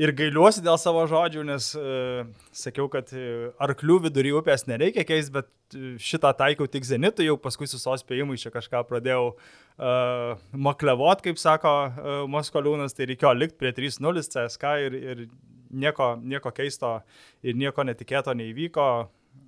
ir 0.00 0.12
gailiuosi 0.16 0.62
dėl 0.64 0.78
savo 0.80 1.04
žodžių, 1.10 1.42
nes 1.46 1.68
uh, 1.78 2.24
sakiau, 2.56 2.88
kad 2.90 3.12
e, 3.14 3.50
arklių 3.62 4.00
vidury 4.08 4.32
upės 4.34 4.66
nereikia 4.66 5.04
keisti, 5.06 5.34
bet 5.36 5.76
e, 5.76 5.94
šitą 6.02 6.32
taikiau 6.38 6.66
tik 6.70 6.86
zenitui, 6.88 7.28
jau 7.28 7.36
paskui 7.40 7.68
su 7.70 7.78
sospėjimu 7.78 8.38
čia 8.40 8.50
kažką 8.54 8.80
pradėjau 8.88 9.34
uh, 9.34 10.40
maklevot, 10.56 11.22
kaip 11.24 11.38
sako 11.40 11.74
uh, 11.74 12.14
Moskoliūnas, 12.30 12.96
tai 12.96 13.10
reikėjo 13.12 13.34
likti 13.36 13.60
prie 13.60 13.74
3-0 13.76 14.24
CSK 14.24 14.72
ir, 14.88 14.98
ir 14.98 15.22
nieko, 15.70 16.14
nieko 16.22 16.54
keisto 16.54 16.96
ir 17.44 17.60
nieko 17.60 17.86
netikėto 17.86 18.34
neįvyko. 18.40 18.88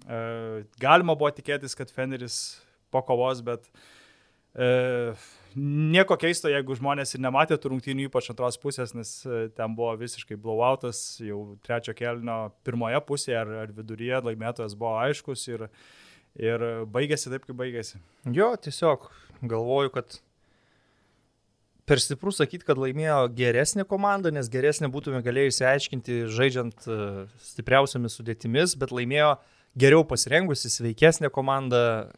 Uh, 0.06 0.62
galima 0.82 1.16
buvo 1.18 1.32
tikėtis, 1.34 1.74
kad 1.78 1.90
Feneris 1.90 2.60
po 2.94 3.02
kovos, 3.06 3.42
bet 3.46 3.68
e, 4.54 5.14
nieko 5.56 6.16
keisto, 6.20 6.50
jeigu 6.52 6.76
žmonės 6.78 7.14
ir 7.16 7.22
nematė 7.24 7.58
tų 7.60 7.72
rungtynių, 7.74 8.08
ypač 8.10 8.30
antros 8.32 8.58
pusės, 8.60 8.94
nes 8.96 9.12
e, 9.24 9.46
ten 9.56 9.76
buvo 9.78 9.94
visiškai 10.00 10.38
blowoutas, 10.40 11.02
jau 11.22 11.40
trečio 11.66 11.96
kelnio 11.96 12.40
pirmoje 12.66 13.00
pusėje 13.08 13.40
ar, 13.40 13.54
ar 13.64 13.74
viduryje 13.76 14.22
laimėtojas 14.30 14.76
buvo 14.78 14.96
aiškus 15.04 15.48
ir, 15.52 15.66
ir 16.38 16.68
baigėsi 16.92 17.32
taip, 17.32 17.48
kaip 17.48 17.58
baigėsi. 17.58 18.02
Jo, 18.36 18.52
tiesiog 18.60 19.10
galvoju, 19.46 19.94
kad 19.96 20.20
per 21.86 22.02
stiprų 22.02 22.34
sakyti, 22.34 22.66
kad 22.66 22.80
laimėjo 22.80 23.26
geresnė 23.36 23.86
komanda, 23.88 24.32
nes 24.34 24.50
geresnė 24.52 24.90
būtume 24.92 25.22
galėję 25.24 25.54
įsiaiškinti 25.54 26.22
žaidžiant 26.34 26.86
e, 26.90 27.00
stipriausiamis 27.46 28.18
sudėtimis, 28.18 28.74
bet 28.80 28.92
laimėjo 28.94 29.36
geriau 29.78 30.04
pasirengusi, 30.08 30.72
sveikesnė 30.72 31.30
komanda, 31.32 32.10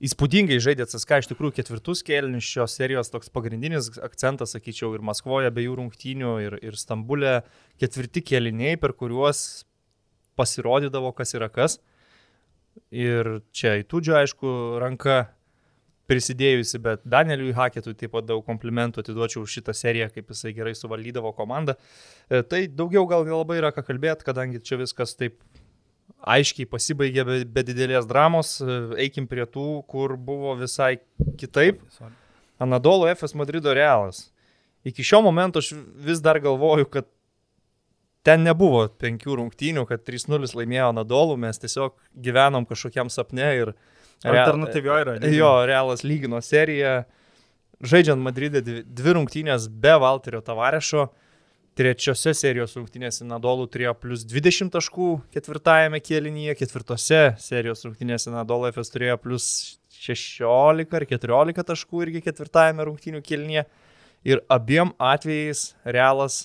įspūdingai 0.00 0.56
žaidė 0.64 0.86
CSK 0.88 1.20
iš 1.20 1.30
tikrųjų 1.30 1.58
ketvirtus 1.58 2.00
kėlinius 2.06 2.46
šios 2.48 2.76
serijos 2.78 3.12
toks 3.12 3.32
pagrindinis 3.32 3.90
akcentas, 4.00 4.54
sakyčiau, 4.56 4.94
ir 4.96 5.04
Maskvoje 5.04 5.50
be 5.52 5.66
jų 5.66 5.76
rungtynių, 5.82 6.36
ir, 6.46 6.56
ir 6.64 6.78
Stambulė 6.80 7.40
ketvirti 7.80 8.24
kėliniai, 8.32 8.78
per 8.80 8.96
kuriuos 8.96 9.66
pasirodydavo, 10.40 11.12
kas 11.16 11.36
yra 11.36 11.50
kas. 11.52 11.78
Ir 12.94 13.40
čia 13.52 13.76
į 13.82 13.84
Tudžio, 13.90 14.16
aišku, 14.22 14.54
ranka 14.80 15.26
prisidėjusi, 16.10 16.80
bet 16.82 17.04
Danieliui 17.06 17.52
Haketui 17.54 17.94
taip 17.98 18.14
pat 18.16 18.26
daug 18.26 18.42
komplimentų 18.46 19.04
atiduočiau 19.04 19.44
už 19.44 19.58
šitą 19.58 19.74
seriją, 19.76 20.08
kaip 20.14 20.32
jisai 20.32 20.52
gerai 20.56 20.72
suvaldydavo 20.74 21.30
komandą. 21.36 21.76
E, 22.26 22.42
tai 22.42 22.64
daugiau 22.66 23.06
gal 23.10 23.28
labai 23.28 23.60
yra 23.60 23.70
ką 23.74 23.84
kalbėti, 23.86 24.26
kadangi 24.26 24.62
čia 24.64 24.80
viskas 24.80 25.14
taip 25.18 25.38
aiškiai 26.20 26.68
pasibaigė 26.68 27.24
be, 27.26 27.38
be 27.44 27.64
didelės 27.66 28.08
dramos, 28.08 28.58
eikim 29.00 29.28
prie 29.30 29.46
tų, 29.46 29.82
kur 29.90 30.16
buvo 30.16 30.56
visai 30.60 30.98
kitaip. 31.40 31.82
Anadolo 32.60 33.08
FS 33.08 33.34
Madrido 33.38 33.72
Realas. 33.74 34.28
Iki 34.84 35.04
šio 35.04 35.22
momento 35.24 35.60
aš 35.60 35.72
vis 36.00 36.20
dar 36.24 36.40
galvoju, 36.40 36.88
kad 36.92 37.08
ten 38.26 38.44
nebuvo 38.44 38.82
penkių 39.00 39.38
rungtynių, 39.38 39.86
kad 39.88 40.04
3-0 40.04 40.52
laimėjo 40.56 40.90
Anadolų, 40.92 41.38
mes 41.40 41.60
tiesiog 41.60 41.96
gyvenom 42.16 42.68
kažkokiam 42.68 43.12
sapne 43.12 43.48
ir... 43.56 43.72
Alternatyvioje 44.20 45.04
yra. 45.06 45.14
Jo, 45.32 45.50
Realas 45.64 46.04
lygino 46.04 46.42
seriją. 46.44 47.06
Žaidžiant 47.80 48.20
Madridė 48.20 48.60
dvi, 48.60 48.82
dvi 48.84 49.14
rungtynės 49.16 49.70
be 49.72 49.94
Valterio 49.96 50.42
Tavarešo, 50.44 51.06
trečiose 51.80 52.34
serijos 52.36 52.74
rungtynėse 52.76 53.24
Nadolų 53.24 53.64
turėjo 53.72 53.94
plus 53.96 54.26
20 54.28 54.68
taškų 54.74 55.10
ketvirtajame 55.32 56.00
kėlinyje, 56.04 56.54
ketvirtose 56.60 57.20
serijos 57.40 57.86
rungtynėse 57.86 58.32
Nadolų 58.34 58.74
FS 58.74 58.92
turėjo 58.92 59.16
plus 59.22 59.46
16 59.96 60.96
ar 60.98 61.06
14 61.08 61.64
taškų 61.70 62.02
irgi 62.04 62.22
ketvirtajame 62.26 62.84
rungtynių 62.88 63.22
kėlinyje. 63.24 63.64
Ir 64.28 64.42
abiem 64.52 64.92
atvejais 65.00 65.70
Realas 65.88 66.42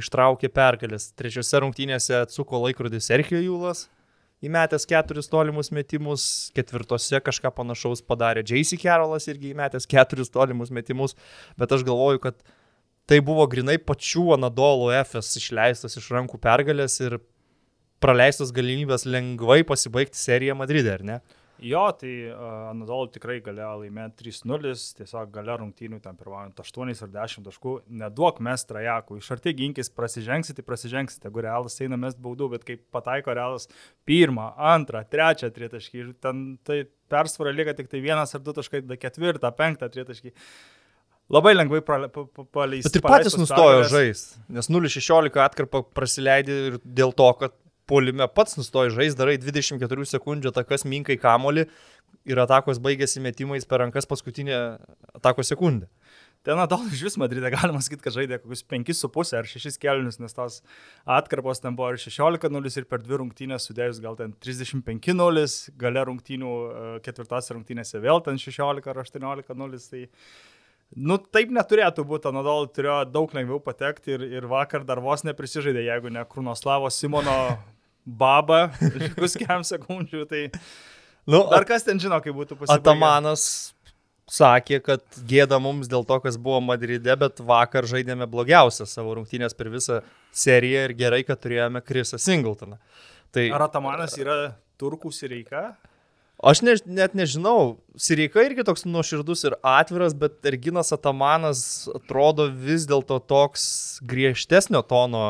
ištraukė 0.00 0.48
pergalės. 0.48 1.10
Trečiose 1.12 1.60
rungtynėse 1.60 2.16
atsuko 2.22 2.62
laikrodis 2.64 3.10
Sergio 3.10 3.42
Jūlas, 3.44 3.86
įmetęs 4.44 4.88
keturis 4.88 5.28
tolimus 5.28 5.70
metimus, 5.76 6.26
ketvirtose 6.56 7.20
kažką 7.24 7.52
panašaus 7.52 8.00
padarė 8.04 8.46
J.C. 8.48 8.80
Carolas 8.80 9.28
irgi 9.28 9.52
įmetęs 9.52 9.88
keturis 9.90 10.32
tolimus 10.32 10.72
metimus, 10.72 11.18
bet 11.60 11.76
aš 11.76 11.84
galvoju, 11.84 12.24
kad 12.24 12.40
tai 13.10 13.20
buvo 13.24 13.46
grinai 13.50 13.76
pačių 13.78 14.34
Anadolo 14.38 14.90
FS 15.02 15.38
išleistas 15.42 15.98
iš 16.00 16.10
rankų 16.14 16.40
pergalės 16.42 16.98
ir 17.04 17.18
praleistos 18.04 18.52
galimybės 18.54 19.06
lengvai 19.08 19.62
pasibaigti 19.66 20.20
seriją 20.20 20.56
Madride, 20.58 20.92
ar 20.98 21.04
ne? 21.04 21.22
Jo, 21.64 21.84
tai 21.96 22.10
uh, 22.26 22.40
Anadolu 22.72 23.06
tikrai 23.14 23.36
galėjo 23.44 23.84
laimėti 23.84 24.26
3-0, 24.26 24.72
tiesiog 24.98 25.30
gale 25.32 25.54
rungtynių 25.60 26.00
ten 26.02 26.16
pirmaujant 26.18 26.58
8 26.60 26.90
ar 27.06 27.12
10 27.14 27.46
taškų, 27.46 27.74
neduok 28.02 28.40
mes 28.44 28.66
trajakų, 28.66 29.20
iš 29.22 29.30
arti 29.36 29.54
ginkis, 29.56 29.88
prasižengsite, 29.94 30.64
prasižengsite, 30.66 31.28
jeigu 31.30 31.44
realas 31.46 31.78
eina 31.80 31.96
mes 32.00 32.18
baudų, 32.18 32.50
bet 32.56 32.66
kai 32.66 32.76
pataiko 32.92 33.32
realas 33.38 33.70
pirmą, 34.08 34.50
antrą, 34.74 35.04
trečią 35.08 35.52
tritaškį 35.54 36.02
ir 36.02 36.12
ten 36.26 36.44
tai 36.66 36.82
persvara 37.08 37.54
lieka 37.54 37.76
tik 37.78 37.88
tai 37.92 38.02
vienas 38.02 38.34
ar 38.34 38.42
du 38.42 38.52
taškai, 38.56 38.82
tada 38.84 38.98
ketvirtą, 38.98 39.54
penktą 39.54 39.88
tritaškį. 39.94 40.34
Labai 41.32 41.54
lengvai 41.54 41.80
paleisti. 41.80 42.90
Bet 42.90 42.98
ir 42.98 43.04
patys 43.04 43.36
nustojo 43.40 43.84
žaisti, 43.88 44.42
nes 44.52 44.68
0-16 44.68 45.40
atkarpą 45.40 45.80
prasileidė 45.96 46.58
ir 46.68 46.80
dėl 46.84 47.14
to, 47.16 47.30
kad 47.40 47.54
polime 47.88 48.28
pats 48.28 48.58
nustoji 48.60 48.92
žaisti, 48.92 49.18
darai 49.20 49.38
24 49.40 50.08
sekundžių 50.12 50.52
atakas 50.52 50.84
minkai 50.88 51.16
kamolį 51.20 51.64
ir 52.28 52.40
atakos 52.40 52.80
baigėsi 52.84 53.22
metimais 53.24 53.64
per 53.68 53.82
rankas 53.84 54.08
paskutinę 54.08 54.60
atakos 55.16 55.52
sekundę. 55.52 55.88
Ten 56.44 56.58
Nadal 56.60 56.82
iš 56.92 57.00
vis 57.06 57.14
Madride 57.16 57.48
galima 57.48 57.80
sakyti, 57.80 58.04
kad 58.04 58.12
žaidė 58.18 58.36
kokius 58.42 58.60
5,5 58.68 59.30
ar 59.38 59.46
6 59.48 59.78
kelnius, 59.80 60.18
nes 60.20 60.36
tos 60.36 60.58
atkarpos 61.08 61.62
ten 61.64 61.76
buvo 61.76 61.94
ir 61.94 62.00
16-0 62.02 62.76
ir 62.82 62.88
per 62.90 63.00
dvi 63.00 63.16
rungtynės 63.22 63.64
sudėjus 63.70 64.02
gal 64.04 64.18
ten 64.18 64.34
35-0, 64.44 65.54
gale 65.80 66.02
rungtynių 66.10 66.50
e, 66.52 66.82
ketvirtose 67.06 67.56
rungtynėse 67.56 68.02
vėl 68.04 68.20
ten 68.26 68.36
16 68.40 68.92
ar 68.92 69.00
18-0. 69.06 69.80
Tai, 69.94 70.02
nu, 70.96 71.18
taip 71.18 71.52
neturėtų 71.54 72.04
būti, 72.08 72.32
Nadal 72.34 72.68
turėjo 72.72 73.02
daug 73.10 73.34
lengviau 73.36 73.60
patekti 73.62 74.16
ir, 74.16 74.26
ir 74.40 74.48
vakar 74.50 74.86
dar 74.86 75.02
vos 75.04 75.24
neprisižaidė, 75.26 75.84
jeigu 75.88 76.12
ne 76.14 76.24
Krunoslavo 76.28 76.90
Simono 76.94 77.38
babą, 78.22 78.66
likus 78.96 79.38
kem 79.40 79.64
sekundžių, 79.66 80.26
tai... 80.30 80.48
Nu, 81.24 81.46
Dar 81.48 81.64
kas 81.64 81.86
ten 81.86 81.96
žino, 81.96 82.18
kaip 82.20 82.36
būtų 82.36 82.58
pasibaigę. 82.58 82.82
Atamanas 82.82 83.44
sakė, 84.30 84.80
kad 84.84 85.04
gėda 85.28 85.56
mums 85.60 85.88
dėl 85.88 86.04
to, 86.08 86.18
kas 86.24 86.36
buvo 86.40 86.60
Madride, 86.64 87.16
bet 87.20 87.40
vakar 87.44 87.88
žaidėme 87.88 88.28
blogiausią 88.30 88.86
savo 88.88 89.16
rungtynės 89.18 89.56
per 89.56 89.70
visą 89.72 90.02
seriją 90.36 90.86
ir 90.88 90.94
gerai, 90.98 91.22
kad 91.24 91.40
turėjome 91.40 91.80
Krisą 91.84 92.20
Singletoną. 92.20 92.78
Tai... 93.34 93.48
Ar 93.56 93.66
Atamanas 93.66 94.16
yra 94.20 94.36
turkų 94.80 95.12
sireika? 95.14 95.72
Aš 96.44 96.60
ne, 96.60 96.74
net 96.84 97.14
nežinau, 97.16 97.78
Sireika 97.96 98.42
irgi 98.44 98.66
toks 98.66 98.84
nuoširdus 98.84 99.46
ir 99.48 99.54
atviras, 99.64 100.12
bet 100.18 100.44
Erginas 100.44 100.92
Atamanas 100.92 101.62
atrodo 101.94 102.50
vis 102.52 102.84
dėlto 102.90 103.16
toks 103.24 103.64
griežtesnio 104.04 104.82
tono 104.84 105.22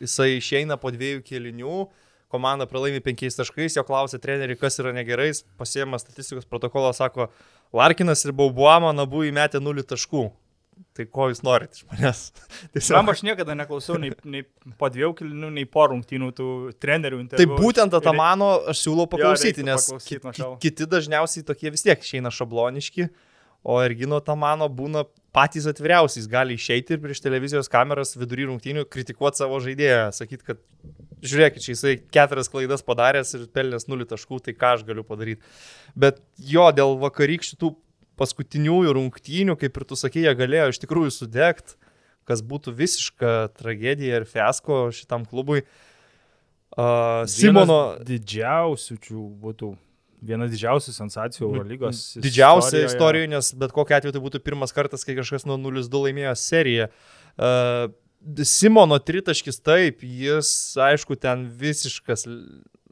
jisai 0.00 0.36
išeina 0.38 0.78
po 0.80 0.92
dviejų 0.94 1.24
kėlinių, 1.26 1.78
komanda 2.30 2.66
pralaimi 2.70 3.02
penkiais 3.04 3.36
taškais, 3.38 3.76
jo 3.76 3.84
klausė 3.86 4.20
trenerių, 4.22 4.56
kas 4.60 4.78
yra 4.82 4.94
negerai, 4.96 5.32
pasiema 5.60 5.98
statistikos 6.00 6.48
protokolą, 6.48 6.92
sako, 6.96 7.30
Larkinas 7.74 8.24
ir 8.26 8.34
Baubuama 8.34 8.94
nabu 8.94 9.24
įmetė 9.26 9.60
0 9.62 9.84
taškų. 9.86 10.28
Tai 10.96 11.06
ko 11.12 11.28
jūs 11.30 11.42
norite 11.46 11.78
iš 11.78 11.86
manęs? 11.90 12.20
Tiesiog... 12.74 12.96
Man 12.98 13.12
aš 13.12 13.22
niekada 13.26 13.56
neklausiau 13.58 13.98
nei, 14.00 14.12
nei 14.24 14.44
po 14.80 14.90
dviejų 14.92 15.12
kilinių, 15.20 15.50
nei 15.56 15.66
po 15.68 15.86
rungtynių 15.92 16.30
tų 16.36 16.48
trenerių 16.82 17.20
interviu. 17.22 17.50
Tai 17.54 17.58
būtent 17.60 17.96
tą 17.96 18.14
mano 18.16 18.52
aš 18.70 18.84
siūlau 18.86 19.06
paklausyti, 19.10 19.64
jo, 19.64 19.68
nes 19.70 19.88
paklausyti, 19.90 20.34
ki, 20.36 20.48
kiti 20.64 20.88
dažniausiai 20.90 21.46
tokie 21.46 21.72
vis 21.74 21.86
tiek 21.86 22.02
išeina 22.04 22.32
šabloniški, 22.34 23.10
o 23.62 23.76
Ergino 23.84 24.22
tą 24.24 24.36
mano 24.40 24.70
būna 24.72 25.04
patys 25.36 25.68
atviriausiais 25.70 26.26
gali 26.30 26.56
išeiti 26.56 26.96
ir 26.96 27.02
prieš 27.02 27.20
televizijos 27.22 27.68
kameras 27.70 28.16
vidury 28.18 28.48
rungtynių 28.48 28.86
kritikuoti 28.90 29.42
savo 29.42 29.60
žaidėją, 29.62 30.08
sakyti, 30.16 30.46
kad 30.48 30.62
žiūrėkit, 31.20 31.62
čia 31.64 31.74
jisai 31.74 31.94
keturias 32.12 32.50
klaidas 32.50 32.84
padaręs 32.86 33.36
ir 33.36 33.46
pelnęs 33.54 33.86
nulį 33.90 34.08
taškų, 34.10 34.40
tai 34.46 34.56
ką 34.56 34.74
aš 34.78 34.84
galiu 34.88 35.04
padaryti. 35.06 35.44
Bet 35.98 36.22
jo, 36.40 36.66
dėl 36.74 36.96
vakarykščių 37.04 37.60
paskutiniųjų 38.20 38.94
rungtynių, 38.96 39.56
kaip 39.60 39.76
ir 39.80 39.86
tu 39.88 39.98
sakei, 39.98 40.26
jie 40.26 40.34
galėjo 40.36 40.74
iš 40.74 40.80
tikrųjų 40.84 41.14
sudegti, 41.16 41.78
kas 42.28 42.44
būtų 42.46 42.74
visiška 42.76 43.36
tragedija 43.58 44.20
ir 44.20 44.28
fiasko 44.28 44.88
šitam 44.94 45.24
klubui. 45.28 45.64
Uh, 46.70 47.24
Simono. 47.26 47.80
Didžiausių 48.06 49.00
čia 49.02 49.22
būtų 49.42 49.72
Viena 50.20 50.44
didžiausių 50.50 50.92
sensacijų 50.92 51.46
nu, 51.46 51.54
Eurolygos. 51.54 52.00
Didžiausia 52.20 52.82
istorija, 52.84 53.28
nes 53.32 53.54
bet 53.56 53.72
kokia 53.72 53.96
atveju 53.96 54.12
tai 54.12 54.20
būtų 54.20 54.42
pirmas 54.44 54.74
kartas, 54.76 55.04
kai 55.06 55.14
kažkas 55.16 55.46
nuo 55.48 55.56
0-2 55.56 56.02
laimėjo 56.04 56.34
seriją. 56.36 56.88
Uh, 57.40 57.88
Simono 58.44 58.98
tritaškis 59.00 59.62
taip, 59.64 60.04
jis 60.04 60.50
aišku 60.76 61.16
ten 61.16 61.46
visiškas 61.62 62.26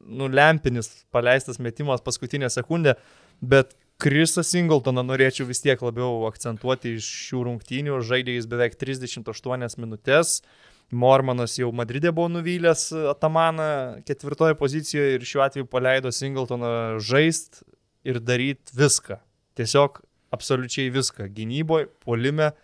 nulempinis 0.08 0.88
paleistas 1.12 1.60
metimas 1.60 2.00
paskutinę 2.00 2.48
sekundę, 2.48 2.96
bet 3.44 3.76
Krisą 3.98 4.44
Singletoną 4.46 5.02
norėčiau 5.02 5.48
vis 5.48 5.58
tiek 5.64 5.80
labiau 5.82 6.24
akcentuoti 6.28 6.94
iš 7.00 7.06
šių 7.28 7.44
rungtynių, 7.48 7.98
žaidė 8.06 8.36
jis 8.36 8.46
beveik 8.46 8.76
38 8.78 9.80
minutės. 9.82 10.38
Uh, 10.38 10.68
Mormanas 10.88 11.58
jau 11.58 11.68
Madridė 11.76 12.14
buvo 12.16 12.30
nuvylęs 12.32 12.88
Atamaną 13.10 14.00
ketvirtoje 14.08 14.56
pozicijoje 14.56 15.18
ir 15.18 15.24
šiuo 15.28 15.42
atveju 15.44 15.66
paleido 15.68 16.12
Singletoną 16.12 16.96
žaist 17.04 17.62
ir 18.08 18.20
daryti 18.24 18.72
viską. 18.76 19.18
Tiesiog 19.58 20.00
absoliučiai 20.32 20.88
viską. 20.94 21.28
Gynyboje, 21.34 21.90
polime, 22.00 22.54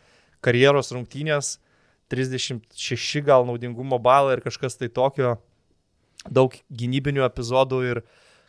karjeros 0.41 0.93
rungtynės, 0.97 1.59
36 2.09 3.21
gal 3.25 3.45
naudingumo 3.45 3.99
balą 4.01 4.39
ir 4.39 4.45
kažkas 4.45 4.81
tai 4.81 4.89
tokio, 4.89 5.37
daug 6.25 6.57
gynybinių 6.73 7.27
epizodų 7.29 7.83
ir 7.91 8.03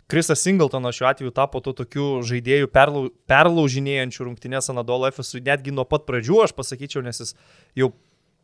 Krisas 0.08 0.44
Singletonas 0.46 0.96
šiuo 0.96 1.10
atveju 1.10 1.34
tapo 1.34 1.60
to 1.66 1.74
tokiu 1.74 2.20
žaidėjų 2.26 2.70
perlau, 2.74 3.08
perlaužinėjančių 3.30 4.28
rungtynės 4.28 4.70
Anadolo 4.70 5.10
FSU 5.10 5.42
netgi 5.42 5.74
nuo 5.74 5.86
pat 5.90 6.06
pradžių, 6.06 6.44
aš 6.46 6.54
pasakyčiau, 6.54 7.02
nes 7.06 7.24
jis 7.24 7.34
jau 7.78 7.90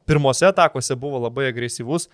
pirmose 0.10 0.48
atakose 0.50 0.98
buvo 0.98 1.22
labai 1.22 1.52
agresyvus, 1.52 2.08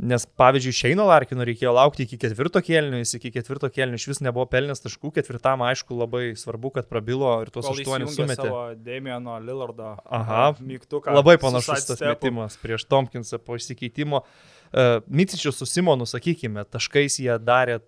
nes 0.00 0.24
pavyzdžiui, 0.38 0.76
Šeino 0.76 1.04
Larkino 1.10 1.44
reikėjo 1.44 1.74
laukti 1.76 2.06
iki 2.06 2.20
ketvirto 2.22 2.62
kėlinio, 2.64 3.02
jis 3.02 3.18
iki 3.18 3.34
ketvirto 3.34 3.68
kėlinio 3.74 3.98
iš 3.98 4.06
vis 4.12 4.22
nebuvo 4.24 4.46
pelnęs 4.54 4.86
taškų, 4.86 5.10
ketvirtam 5.18 5.66
aišku 5.66 5.98
labai 5.98 6.22
svarbu, 6.38 6.70
kad 6.78 6.88
prabilo 6.88 7.34
ir 7.42 7.50
tuos 7.52 7.68
aštuonis 7.74 8.14
sumetė. 8.16 8.48
Damieno 8.86 9.36
Lillardo 9.42 9.96
Aha, 10.06 10.52
mygtuką. 10.62 11.12
Labai 11.18 11.36
panašus 11.42 11.90
tas 11.90 12.06
metimas 12.06 12.56
prieš 12.62 12.86
Tompkinsą 12.88 13.42
po 13.42 13.58
išsikeitimo. 13.58 14.22
Uh, 14.70 15.00
Micičius 15.10 15.58
su 15.58 15.66
Simonu, 15.66 16.06
sakykime, 16.06 16.62
taškais 16.70 17.18
jie 17.20 17.34
darė 17.42 17.80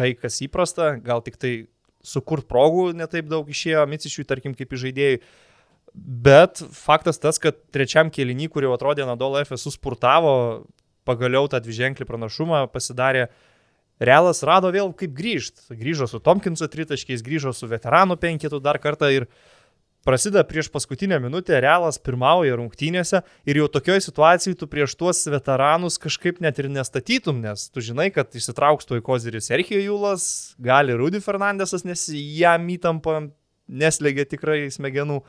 tai, 0.00 0.14
kas 0.16 0.40
įprasta, 0.46 0.94
gal 1.04 1.20
tik 1.26 1.36
tai 1.40 1.52
sukurt 2.00 2.48
progų 2.48 2.90
netaip 2.96 3.28
daug 3.28 3.48
išėjo 3.48 3.84
Micičiui, 3.90 4.26
tarkim, 4.28 4.56
kaip 4.56 4.72
žaidėjai. 4.72 5.20
Bet 5.94 6.62
faktas 6.76 7.18
tas, 7.20 7.40
kad 7.42 7.58
trečiam 7.74 8.12
kėlinį, 8.14 8.48
kurį 8.54 8.70
atrodė 8.72 9.06
Nadolo 9.08 9.42
FSU 9.42 9.74
spurtavo, 9.74 10.34
pagaliau 11.08 11.48
tą 11.50 11.60
dviženklį 11.62 12.06
pranašumą 12.06 12.66
pasidarė. 12.72 13.28
Realas 14.00 14.40
rado 14.46 14.70
vėl 14.72 14.94
kaip 14.96 15.12
grįžti. 15.12 15.74
Grįžo 15.76 16.06
su 16.08 16.22
Tomkinso 16.24 16.70
tritaškiais, 16.72 17.24
grįžo 17.26 17.52
su 17.52 17.68
veteranų 17.68 18.16
penketu 18.22 18.62
dar 18.62 18.78
kartą 18.80 19.10
ir 19.12 19.26
prasideda 20.04 20.44
prieš 20.44 20.68
paskutinę 20.72 21.20
minutę, 21.20 21.58
Realas 21.60 21.98
pirmauja 21.98 22.56
rungtynėse 22.58 23.22
ir 23.48 23.60
jau 23.60 23.68
tokioje 23.72 24.06
situacijoje 24.06 24.58
tu 24.60 24.68
prieš 24.70 24.96
tuos 25.00 25.22
veteranus 25.30 26.00
kažkaip 26.00 26.40
net 26.40 26.58
ir 26.58 26.70
nestatytum, 26.72 27.40
nes 27.44 27.68
tu 27.68 27.84
žinai, 27.84 28.08
kad 28.14 28.32
išsitrauks 28.32 28.88
tuoj 28.88 29.02
koziris 29.06 29.50
Serhijo 29.50 29.80
Jūlas, 29.82 30.56
gali 30.60 30.96
Rudy 30.96 31.20
Fernandesas, 31.24 31.84
nes 31.84 32.06
jam 32.12 32.68
įtampa 32.72 33.20
neslėgė 33.70 34.26
tikrai 34.34 34.64
smegenų. 34.72 35.20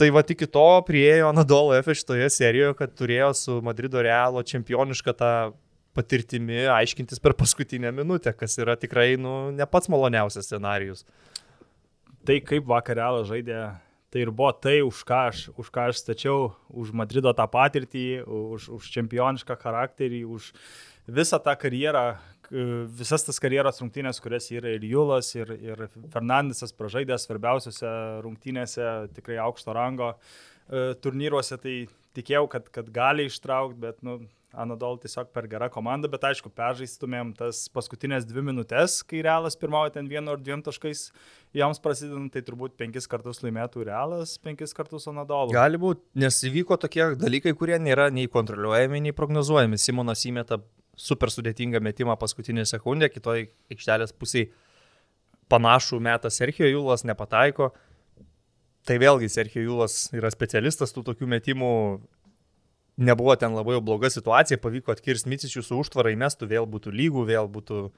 Tai 0.00 0.08
va 0.16 0.22
iki 0.24 0.46
to 0.48 0.68
priejo 0.86 1.28
Anadolo 1.28 1.74
F 1.76 1.92
šitoje 1.92 2.30
serijoje, 2.32 2.76
kad 2.78 2.94
turėjo 2.96 3.34
su 3.36 3.58
Madrido 3.64 4.00
Realo 4.00 4.40
čempionišką 4.46 5.12
tą 5.18 5.32
patirtimi 5.92 6.62
aiškintis 6.70 7.20
per 7.20 7.34
paskutinę 7.36 7.90
minutę, 7.92 8.32
kas 8.32 8.56
yra 8.62 8.78
tikrai 8.80 9.18
nu, 9.20 9.50
ne 9.52 9.66
pats 9.68 9.90
maloniausias 9.92 10.48
scenarius. 10.48 11.04
Tai 12.28 12.36
kaip 12.44 12.66
vakarėlą 12.68 13.22
žaidė, 13.28 13.60
tai 14.12 14.24
ir 14.24 14.30
buvo 14.34 14.50
tai, 14.52 14.80
už 14.84 15.00
ką 15.08 15.20
aš, 15.30 15.44
už 15.56 15.70
ką 15.72 15.86
aš 15.88 16.02
stačiau, 16.02 16.50
už 16.68 16.90
Madrido 16.92 17.32
tą 17.36 17.46
patirtį, 17.48 18.22
už, 18.26 18.68
už 18.76 18.90
čempionišką 18.92 19.56
charakterį, 19.62 20.24
už 20.28 20.50
visą 21.08 21.40
tą 21.40 21.54
karjerą, 21.56 22.04
visas 22.98 23.24
tas 23.24 23.40
karjeros 23.40 23.80
rungtynės, 23.80 24.20
kurias 24.20 24.50
yra 24.52 24.74
ir 24.74 24.84
Julas, 24.84 25.30
ir, 25.38 25.54
ir 25.62 25.86
Fernandesas 26.12 26.74
pražaidė 26.76 27.16
svarbiausiose 27.18 27.94
rungtynėse, 28.26 28.90
tikrai 29.16 29.38
aukšto 29.46 29.74
rango 29.76 30.12
e, 30.12 30.92
turnyruose, 31.00 31.56
tai 31.62 31.76
tikėjau, 32.18 32.44
kad, 32.50 32.68
kad 32.74 32.90
gali 32.92 33.30
ištraukti, 33.30 33.80
bet 33.86 34.02
nu, 34.06 34.18
Anadol 34.50 34.96
tiesiog 34.98 35.28
per 35.30 35.46
gerą 35.50 35.68
komandą, 35.70 36.08
bet 36.10 36.24
aišku, 36.26 36.50
peržaistumėm 36.54 37.32
tas 37.38 37.62
paskutinės 37.70 38.24
dvi 38.26 38.42
minutės, 38.48 38.96
kai 39.06 39.20
Realas 39.22 39.54
pirmauja 39.58 39.94
ten 39.94 40.08
vienu 40.10 40.32
ar 40.32 40.40
dviem 40.42 40.64
taškais, 40.66 41.04
joms 41.54 41.78
prasidedant, 41.82 42.32
tai 42.34 42.42
turbūt 42.46 42.74
penkis 42.80 43.06
kartus 43.10 43.44
laimėtų 43.44 43.86
Realas, 43.86 44.34
penkis 44.42 44.74
kartus 44.74 45.06
Anadol. 45.10 45.54
Gali 45.54 45.78
būti, 45.78 46.02
nes 46.18 46.40
įvyko 46.50 46.80
tokie 46.82 47.12
dalykai, 47.20 47.54
kurie 47.58 47.78
nėra 47.78 48.08
nei 48.10 48.26
kontroliuojami, 48.30 49.04
nei 49.06 49.14
prognozuojami. 49.14 49.78
Simonas 49.78 50.26
įmeta 50.26 50.58
super 50.98 51.30
sudėtingą 51.30 51.78
metimą 51.82 52.18
paskutinę 52.18 52.66
sekundę, 52.66 53.08
kitoj 53.12 53.46
aikštelės 53.70 54.16
pusėje 54.18 54.50
panašų 55.50 56.00
metą 56.02 56.30
Serhijo 56.30 56.68
Jūlas 56.68 57.04
nepataiko. 57.08 57.70
Tai 58.88 58.96
vėlgi 59.02 59.28
Serhijo 59.30 59.64
Jūlas 59.66 60.08
yra 60.16 60.30
specialistas 60.32 60.94
tų 60.94 61.04
tokių 61.10 61.28
metimų. 61.34 61.72
Nebuvo 63.00 63.36
ten 63.38 63.54
labai 63.56 63.76
jau 63.76 63.82
bloga 63.84 64.10
situacija, 64.12 64.58
pavyko 64.60 64.92
atkirsti 64.92 65.30
Micičių 65.30 65.62
su 65.64 65.78
užtvarai, 65.80 66.16
mestų 66.20 66.48
vėl 66.50 66.66
būtų 66.68 66.92
lygų, 66.92 67.26
vėl 67.30 67.48
būtų 67.52 67.88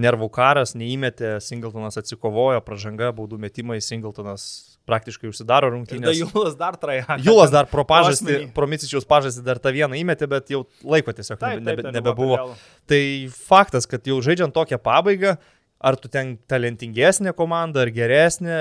nervų 0.00 0.28
karas, 0.32 0.74
neįmetė, 0.78 1.38
Singletonas 1.42 1.98
atsikovojo, 2.00 2.60
pražanga, 2.64 3.10
baudų 3.16 3.40
metimai, 3.42 3.80
Singletonas 3.82 4.44
praktiškai 4.88 5.30
užsidaro 5.30 5.70
rungtynės. 5.74 6.18
Jūlas 6.20 6.56
dar 6.58 6.78
traja. 6.80 7.18
Jūlas 7.22 7.52
dar 7.52 7.68
pro 7.70 7.84
pažastį, 7.92 8.42
pro 8.56 8.68
Micičiaus 8.70 9.08
pažastį 9.08 9.44
dar 9.46 9.60
tą 9.62 9.74
vieną 9.74 9.98
įmetė, 9.98 10.28
bet 10.30 10.52
jau 10.54 10.64
laiko 10.86 11.14
tiesiog 11.16 11.40
taip, 11.40 11.62
nebe, 11.62 11.82
taip, 11.82 11.94
nebebuvo. 11.98 12.52
Tai 12.90 13.02
faktas, 13.34 13.88
kad 13.90 14.06
jau 14.06 14.20
žaidžiant 14.24 14.54
tokią 14.54 14.80
pabaigą, 14.82 15.36
ar 15.80 15.98
tu 15.98 16.10
ten 16.12 16.36
talentingesnė 16.50 17.34
komanda, 17.36 17.84
ar 17.84 17.92
geresnė, 17.94 18.60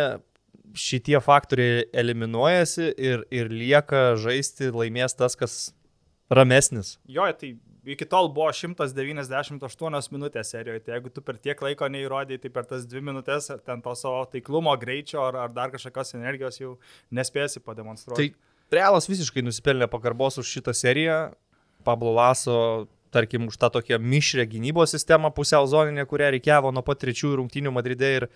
šitie 0.77 1.17
faktoriai 1.23 1.87
eliminuojasi 1.93 2.91
ir, 2.97 3.25
ir 3.33 3.49
lieka 3.53 4.13
žaisti, 4.21 4.69
laimės 4.75 5.17
tas, 5.17 5.37
kas 5.39 5.57
ramesnis. 6.29 6.97
Jo, 7.09 7.25
tai 7.37 7.55
iki 7.89 8.05
tol 8.09 8.29
buvo 8.33 8.51
198 8.53 10.11
minutės 10.13 10.51
serijoje, 10.53 10.83
tai 10.85 10.97
jeigu 10.97 11.13
tu 11.13 11.23
per 11.25 11.39
tiek 11.41 11.61
laiko 11.63 11.89
neįrodėjai, 11.89 12.43
tai 12.43 12.53
per 12.53 12.67
tas 12.69 12.85
dvi 12.89 13.01
minutės 13.09 13.49
ten 13.65 13.81
to 13.85 13.95
savo 13.97 14.21
taiklumo, 14.31 14.75
greičio 14.81 15.23
ar, 15.25 15.39
ar 15.47 15.55
dar 15.55 15.73
kažkokios 15.73 16.15
energijos 16.19 16.61
jau 16.61 16.75
nespėsi 17.15 17.63
pademonstruoti. 17.65 18.29
Tai 18.29 18.49
Realas 18.69 19.09
visiškai 19.09 19.41
nusipelnė 19.41 19.87
pagarbos 19.89 20.37
už 20.37 20.49
šitą 20.53 20.75
seriją. 20.77 21.31
Pablo 21.87 22.11
Laso, 22.13 22.85
tarkim, 23.09 23.47
už 23.49 23.57
tą 23.57 23.71
tokią 23.73 23.97
mišrę 23.97 24.45
gynybos 24.45 24.93
sistemą 24.93 25.31
pusiau 25.33 25.65
zoninę, 25.65 26.05
kurią 26.05 26.35
reikėjo 26.35 26.73
nuo 26.75 26.83
pat 26.85 27.01
trečiųjų 27.01 27.39
rungtynių 27.39 27.73
Madride 27.73 28.11
ir 28.19 28.27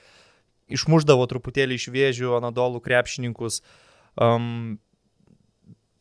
išmuždavo 0.75 1.27
truputėlį 1.31 1.77
iš 1.79 1.89
vėžių 1.93 2.37
Anadolų 2.39 2.81
krepšininkus. 2.85 3.61
Um, 4.19 4.79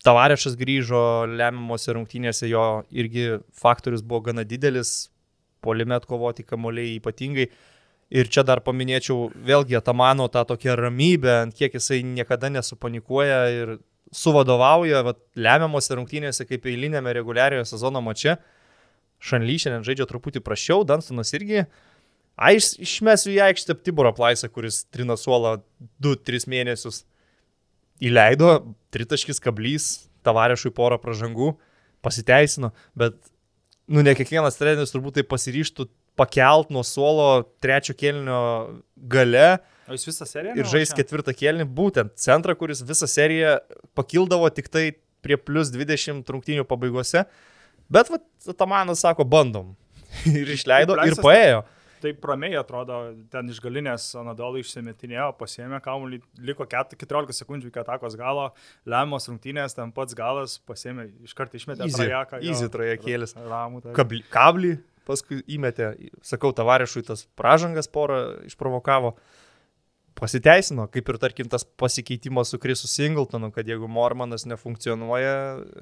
Tavarešas 0.02 0.56
grįžo 0.58 1.28
lemiamose 1.30 1.94
rungtynėse, 1.94 2.48
jo 2.50 2.82
irgi 2.90 3.38
faktorius 3.54 4.02
buvo 4.02 4.24
gana 4.28 4.42
didelis, 4.42 5.12
polime 5.62 5.94
atkovoti 5.94 6.42
kamuoliai 6.42 6.96
ypatingai. 6.98 7.46
Ir 8.12 8.28
čia 8.28 8.42
dar 8.44 8.60
paminėčiau 8.66 9.30
vėlgi 9.46 9.78
Atamano 9.78 10.26
tą 10.28 10.42
tokią 10.48 10.74
ramybę, 10.76 11.36
ant 11.46 11.54
kiek 11.56 11.78
jisai 11.78 12.02
niekada 12.04 12.50
nesupanikuoja 12.52 13.38
ir 13.54 13.76
suvadovauja 14.12 15.04
vat, 15.06 15.22
lemiamose 15.38 15.96
rungtynėse 15.96 16.44
kaip 16.48 16.66
eilinėme 16.68 17.14
reguliariojo 17.16 17.64
sezono 17.70 18.02
mače. 18.04 18.36
Šanly 19.22 19.56
šiandien 19.62 19.86
žaidžia 19.86 20.08
truputį 20.10 20.42
prašiau, 20.44 20.82
Danstonas 20.84 21.30
irgi. 21.38 21.62
Aš 22.40 22.72
išmesiu 22.80 23.34
į 23.34 23.40
aikštę 23.48 23.76
Tiborą 23.84 24.12
Plaisą, 24.16 24.48
kuris 24.52 24.82
trina 24.92 25.18
suolą 25.20 25.58
2-3 26.02 26.48
mėnesius 26.48 27.02
įleido, 28.02 28.74
tritaškis 28.94 29.40
kablys, 29.42 30.08
tavarešui 30.26 30.72
porą 30.74 30.98
pražangų, 31.02 31.52
pasiteisino, 32.02 32.72
bet, 32.98 33.18
nu, 33.86 34.02
ne 34.02 34.14
kiekvienas 34.18 34.56
treneris 34.58 34.94
turbūt 34.94 35.20
tai 35.20 35.26
pasiryštų 35.28 35.86
pakelt 36.18 36.72
nuo 36.72 36.82
suolo 36.84 37.44
trečio 37.62 37.94
kėlinio 37.96 38.40
gale. 38.96 39.60
O 39.88 39.96
jis 39.96 40.08
visą 40.08 40.26
seriją? 40.28 40.56
Ir 40.58 40.68
žais 40.72 40.92
ketvirtą 40.96 41.34
kėlinį, 41.36 41.68
būtent 41.68 42.16
centrą, 42.20 42.56
kuris 42.58 42.82
visą 42.86 43.08
seriją 43.10 43.58
pakildavo 43.98 44.48
tik 44.54 44.72
tai 44.72 44.90
prie 45.22 45.38
plus 45.38 45.70
20 45.72 46.26
rungtynių 46.32 46.66
pabaigose. 46.68 47.24
Bet, 47.92 48.10
va, 48.10 48.18
Tamanas 48.56 49.04
sako, 49.04 49.26
bandom. 49.28 49.74
ir 50.28 50.48
išleido, 50.56 50.96
ir 51.06 51.16
paėjo. 51.20 51.62
Tai 51.62 51.81
taip 52.02 52.24
ramiai 52.26 52.56
atrodo, 52.60 52.98
ten 53.32 53.50
iš 53.52 53.60
galinės 53.62 54.08
Anadolų 54.18 54.62
išsimetinėjo, 54.62 55.28
pasėmė 55.38 55.80
kamuolį, 55.84 56.20
liko 56.48 56.66
14 56.68 57.36
sekundžių 57.36 57.70
iki 57.70 57.82
atakos 57.82 58.16
galo, 58.18 58.48
lemiamos 58.88 59.28
rungtynės, 59.30 59.76
ten 59.78 59.92
pats 59.94 60.16
galas, 60.18 60.58
pasėmė, 60.68 61.08
iš 61.26 61.36
karto 61.38 61.58
išmetė 61.58 61.88
trajeką. 61.94 62.42
Easy 62.46 62.70
trajakėlis. 62.72 63.36
Ramų. 63.38 63.84
Kablį, 63.96 64.24
kablį 64.32 64.72
paskui 65.08 65.40
įmetė, 65.50 65.92
sakau, 66.26 66.52
tavarešui 66.56 67.04
tas 67.06 67.26
pražangas 67.38 67.90
porą 67.90 68.22
išprovokavo. 68.48 69.16
Pasiteisino, 70.18 70.84
kaip 70.92 71.08
ir 71.08 71.16
tarkim 71.18 71.48
tas 71.50 71.64
pasikeitimas 71.64 72.52
su 72.52 72.58
Krisu 72.60 72.86
Singletonu, 72.90 73.48
kad 73.54 73.66
jeigu 73.66 73.88
Mormanas 73.88 74.44
nefunkcionuoja, 74.46 75.32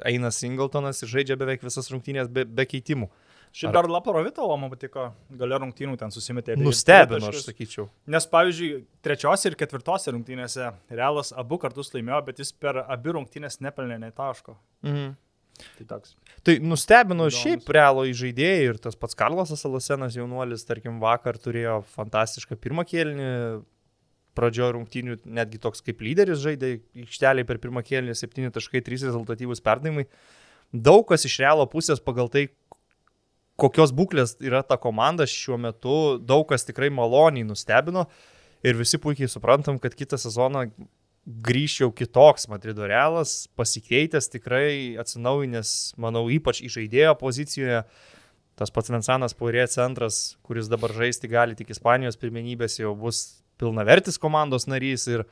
eina 0.07 0.31
Singletonas 0.33 1.03
ir 1.03 1.11
žaidžia 1.11 1.37
beveik 1.41 1.67
visas 1.67 1.91
rungtynės 1.91 2.31
be, 2.31 2.47
be 2.47 2.65
keitimų. 2.71 3.11
Uh, 3.11 3.30
Šiaip 3.51 3.75
dar 3.75 3.89
Laparovitovo 3.91 4.55
man 4.61 4.71
patiko, 4.71 5.09
gale 5.35 5.59
rungtynių 5.59 5.97
ten 5.99 6.13
susimetė. 6.15 6.55
Nustebino, 6.61 7.33
aš 7.33 7.49
sakyčiau. 7.49 7.89
Nes, 8.11 8.27
pavyzdžiui, 8.31 8.85
trečiose 9.03 9.51
ir 9.51 9.57
ketvirtose 9.59 10.15
rungtynėse 10.15 10.69
Realas 10.95 11.33
abu 11.35 11.59
kartus 11.59 11.91
laimėjo, 11.97 12.21
bet 12.29 12.45
jis 12.45 12.55
per 12.55 12.85
abi 12.85 13.17
rungtynės 13.17 13.59
nepelnė 13.65 13.99
nei 14.05 14.15
taško. 14.15 14.55
Mhm. 14.87 15.17
Tai 15.77 15.87
toks. 15.91 16.15
Tai 16.47 16.55
nustebino 16.65 17.27
Įdomus. 17.27 17.41
šiaip 17.43 17.75
realo 17.75 18.07
įžaidėjai 18.09 18.63
ir 18.71 18.79
tas 18.81 18.97
pats 18.97 19.19
Karlosas 19.19 19.67
Alasenas 19.69 20.17
jaunuolis, 20.17 20.65
tarkim, 20.65 21.01
vakar 21.03 21.37
turėjo 21.37 21.81
fantastišką 21.97 22.57
pirmą 22.57 22.87
kėlinį, 22.89 23.29
pradžioje 24.39 24.77
rungtynių 24.77 25.19
netgi 25.27 25.61
toks 25.61 25.83
kaip 25.85 26.01
lyderis 26.07 26.41
žaidė 26.41 26.77
aikšteliai 27.03 27.45
per 27.49 27.61
pirmą 27.61 27.83
kėlinį 27.85 28.15
7.3 28.17 29.11
rezultatyvus 29.11 29.61
perdavimai. 29.65 30.07
Daug 30.71 31.03
kas 31.09 31.27
iš 31.27 31.41
realo 31.43 31.67
pusės 31.69 32.01
pagal 32.01 32.31
tai, 32.33 32.47
kokios 33.61 33.93
būklės 33.97 34.37
yra 34.43 34.63
ta 34.67 34.79
komanda 34.81 35.27
šiuo 35.29 35.59
metu, 35.61 35.97
daug 36.19 36.47
kas 36.51 36.67
tikrai 36.69 36.91
maloniai 36.95 37.47
nustebino 37.47 38.07
ir 38.67 38.79
visi 38.79 39.01
puikiai 39.01 39.31
suprantam, 39.31 39.79
kad 39.83 39.97
kitą 39.97 40.19
sezoną 40.21 40.67
grįž 41.27 41.81
jau 41.83 41.91
kitoks 41.95 42.49
Madrido 42.51 42.87
realas, 42.89 43.45
pasikeitęs 43.59 44.31
tikrai 44.33 44.97
atsinaujinęs, 45.01 45.95
manau, 46.01 46.27
ypač 46.33 46.63
žaidėjo 46.65 47.15
pozicijoje. 47.21 47.85
Tas 48.59 48.73
pats 48.73 48.93
Vensanas 48.93 49.37
Paurė 49.37 49.65
centras, 49.73 50.37
kuris 50.45 50.69
dabar 50.69 50.93
žaisti 50.93 51.31
gali 51.31 51.57
tik 51.57 51.71
Ispanijos 51.73 52.19
pirmenybės, 52.21 52.81
jau 52.81 52.93
bus 52.99 53.41
pilnavertis 53.61 54.21
komandos 54.21 54.67
narys 54.69 55.07
ir 55.09 55.25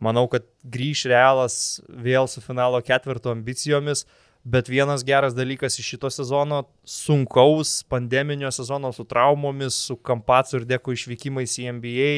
manau, 0.00 0.26
kad 0.32 0.46
grįž 0.64 1.06
realas 1.10 1.80
vėl 1.88 2.28
su 2.30 2.44
finalo 2.44 2.80
ketvirto 2.84 3.32
ambicijomis. 3.34 4.06
Bet 4.48 4.68
vienas 4.70 5.02
geras 5.04 5.34
dalykas 5.36 5.76
iš 5.76 5.90
šito 5.92 6.08
sezono, 6.10 6.62
sunkaus 6.84 7.82
pandeminio 7.84 8.48
sezono 8.54 8.92
su 8.96 9.04
traumomis, 9.04 9.76
su 9.88 9.96
Kampacu 9.96 10.56
ir 10.56 10.64
Deko 10.64 10.94
išvykimais 10.94 11.56
į 11.60 11.66
NBA, 11.76 12.12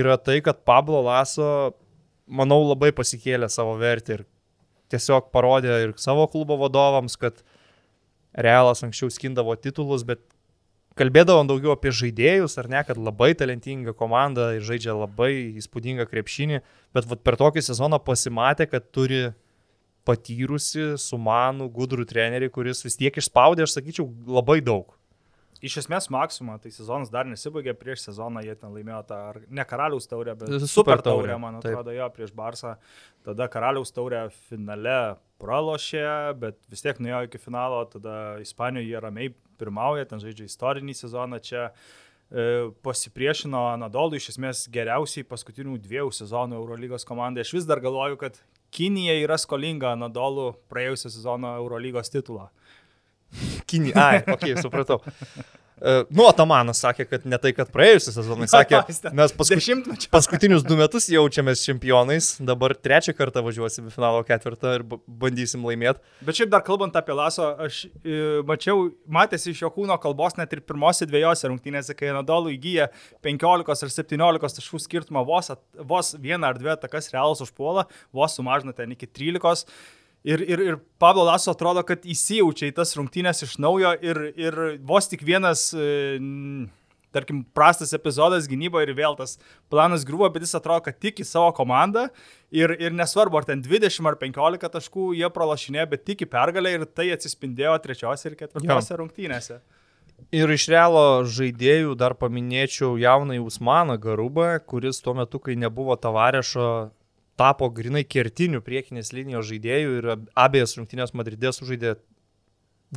yra 0.00 0.18
tai, 0.20 0.42
kad 0.44 0.60
Pablo 0.68 1.00
Laso, 1.06 1.72
manau, 2.28 2.60
labai 2.68 2.90
pasikėlė 2.92 3.48
savo 3.48 3.78
vertę 3.80 4.18
ir 4.18 4.26
tiesiog 4.92 5.30
parodė 5.32 5.78
ir 5.86 5.96
savo 5.96 6.26
klubo 6.28 6.58
vadovams, 6.60 7.16
kad 7.16 7.40
Realas 8.36 8.84
anksčiau 8.84 9.08
skindavo 9.08 9.56
titulus, 9.56 10.04
bet 10.04 10.20
kalbėdavom 11.00 11.48
daugiau 11.48 11.72
apie 11.72 11.94
žaidėjus, 11.94 12.58
ar 12.60 12.68
ne, 12.68 12.84
kad 12.84 13.00
labai 13.00 13.32
talentinga 13.38 13.96
komanda 13.96 14.52
ir 14.58 14.68
žaidžia 14.68 14.92
labai 14.98 15.32
įspūdingą 15.62 16.04
krepšinį, 16.10 16.60
bet 16.92 17.08
vat, 17.08 17.24
per 17.24 17.40
tokį 17.40 17.64
sezoną 17.64 18.02
pasimatė, 18.04 18.68
kad 18.68 18.92
turi 18.92 19.30
patyrusi, 20.08 20.94
sumanų, 21.00 21.68
gudrų 21.74 22.08
trenerį, 22.08 22.48
kuris 22.54 22.80
vis 22.86 22.96
tiek 22.98 23.20
išspaudė, 23.20 23.66
aš 23.68 23.76
sakyčiau, 23.78 24.08
labai 24.38 24.62
daug. 24.64 24.94
Iš 25.58 25.80
esmės 25.80 26.06
Maksima, 26.14 26.54
tai 26.62 26.70
sezonas 26.70 27.10
dar 27.10 27.26
nesibaigė, 27.26 27.72
prieš 27.74 28.04
sezoną 28.04 28.44
jie 28.46 28.54
ten 28.54 28.70
laimėjo 28.70 29.00
tą, 29.08 29.16
ne 29.50 29.64
karaliaus 29.66 30.06
taurę, 30.06 30.36
bet 30.38 30.52
Super 30.52 30.70
super 30.70 31.00
taurę, 31.02 31.32
taurę, 31.32 31.38
man 31.42 31.56
taip. 31.58 31.72
atrodo, 31.72 31.94
jo, 31.96 32.06
prieš 32.14 32.30
Barsą. 32.36 32.76
Tada 33.26 33.48
karaliaus 33.50 33.90
taurę 33.94 34.20
finale 34.46 35.16
pralošė, 35.42 36.04
bet 36.38 36.60
vis 36.70 36.84
tiek 36.86 37.00
nuėjo 37.02 37.24
iki 37.26 37.40
finalo, 37.42 37.80
tada 37.90 38.14
Ispanijoje 38.42 38.86
jie 38.86 39.02
ramiai 39.02 39.32
pirmauja, 39.58 40.06
ten 40.06 40.22
žaidžia 40.22 40.46
istorinį 40.46 40.94
sezoną 40.94 41.42
čia. 41.42 41.72
e, 42.30 42.70
Pasipriešino 42.86 43.64
Anadolui 43.72 44.22
iš 44.22 44.36
esmės 44.36 44.62
geriausiai 44.70 45.26
paskutinių 45.26 45.74
dviejų 45.82 46.14
sezonų 46.20 46.54
Eurolygos 46.60 47.08
komandai. 47.08 47.42
Aš 47.42 47.56
vis 47.58 47.66
dar 47.66 47.82
galvoju, 47.82 48.20
kad 48.20 48.38
Kinija 48.74 49.14
yra 49.22 49.38
skolinga 49.40 49.94
Anadolų 49.96 50.50
praėjusio 50.70 51.10
sezono 51.12 51.54
Eurolygos 51.60 52.12
titulą. 52.12 52.48
Kinį. 53.68 53.92
Ai, 54.00 54.20
okay, 54.34 54.56
supratau. 54.60 55.00
Uh, 55.78 56.02
nu, 56.10 56.24
Atamanas 56.26 56.80
sakė, 56.82 57.04
kad 57.06 57.26
ne 57.28 57.38
tai, 57.38 57.52
kad 57.54 57.68
praėjusią 57.74 58.14
sezoną, 58.16 58.46
jis 58.46 58.54
sakė, 58.54 58.80
mes 59.18 59.34
Dešimtmečio. 59.38 60.10
paskutinius 60.10 60.64
du 60.66 60.78
metus 60.78 61.06
jaučiamės 61.12 61.62
čempionais, 61.62 62.30
dabar 62.42 62.74
trečią 62.74 63.14
kartą 63.14 63.44
važiuosim 63.46 63.86
į 63.86 63.94
finalo 63.94 64.24
ketvirtą 64.26 64.74
ir 64.80 64.84
bandysim 65.06 65.62
laimėti. 65.68 66.02
Bet 66.26 66.40
šiaip 66.40 66.50
dar 66.50 66.64
kalbant 66.66 66.98
apie 66.98 67.14
Laso, 67.14 67.46
aš 67.62 67.84
e, 67.86 68.18
mačiau, 68.48 68.88
matėsi 69.18 69.52
iš 69.54 69.62
jo 69.62 69.70
kūno 69.74 69.94
kalbos 70.02 70.34
net 70.38 70.56
ir 70.56 70.64
pirmose 70.66 71.06
dviejose 71.06 71.50
rungtynėse, 71.52 71.94
kai 71.98 72.10
Nadolų 72.16 72.56
įgyja 72.56 72.88
15 73.26 73.86
ar 73.86 73.94
17 73.94 74.58
taškų 74.58 74.82
skirtumą, 74.82 75.22
vos, 75.28 75.52
at, 75.54 75.62
vos 75.78 76.14
vieną 76.18 76.50
ar 76.50 76.58
dvi 76.58 76.74
atakas 76.74 77.12
realus 77.14 77.44
užpuola, 77.46 77.86
vos 78.14 78.34
sumažina 78.34 78.74
ten 78.74 78.96
iki 78.96 79.06
13. 79.06 79.68
Ir, 80.28 80.42
ir, 80.44 80.60
ir 80.60 80.76
Pablo 81.00 81.24
Laso 81.24 81.54
atrodo, 81.54 81.80
kad 81.88 82.02
įsijaučia 82.04 82.68
į 82.68 82.74
tas 82.76 82.92
rungtynės 82.98 83.46
iš 83.46 83.54
naujo 83.64 83.94
ir, 84.04 84.20
ir 84.36 84.58
vos 84.84 85.08
tik 85.08 85.22
vienas, 85.24 85.70
e, 85.72 86.18
tarkim, 87.16 87.40
prastas 87.56 87.94
epizodas 87.96 88.48
gynyboje 88.50 88.90
ir 88.90 88.92
vėl 88.98 89.16
tas 89.16 89.38
planas 89.72 90.04
griuvo, 90.04 90.28
bet 90.34 90.44
jis 90.44 90.58
atrodo, 90.58 90.84
kad 90.84 90.98
tiki 91.00 91.24
savo 91.24 91.48
komandą 91.56 92.10
ir, 92.52 92.74
ir 92.76 92.92
nesvarbu, 92.92 93.40
ar 93.40 93.48
ten 93.48 93.64
20 93.64 94.10
ar 94.10 94.18
15 94.20 94.68
taškų 94.76 95.14
jie 95.16 95.32
pralašinė, 95.32 95.88
bet 95.88 96.04
tiki 96.10 96.28
pergalę 96.28 96.76
ir 96.76 96.84
tai 96.92 97.08
atsispindėjo 97.16 97.78
trečiose 97.86 98.28
ir 98.28 98.36
ketvirtose 98.42 99.00
rungtynėse. 99.00 99.62
Ir 100.34 100.50
iš 100.52 100.66
realo 100.68 101.22
žaidėjų 101.24 101.94
dar 101.96 102.12
paminėčiau 102.18 102.98
jaunai 103.00 103.38
Usmaną 103.40 103.96
Garubą, 104.02 104.58
kuris 104.60 105.00
tuo 105.00 105.14
metu, 105.16 105.40
kai 105.40 105.54
nebuvo 105.56 105.96
Tavarešo, 105.96 106.90
tapo 107.38 107.68
grinai 107.74 108.04
kertinių 108.04 108.60
priekinės 108.66 109.12
linijos 109.14 109.48
žaidėjų 109.50 109.96
ir 110.00 110.08
ab- 110.16 110.28
abiejas 110.46 110.76
rungtynės 110.78 111.14
Madridė 111.16 111.52
sužaidė 111.54 111.96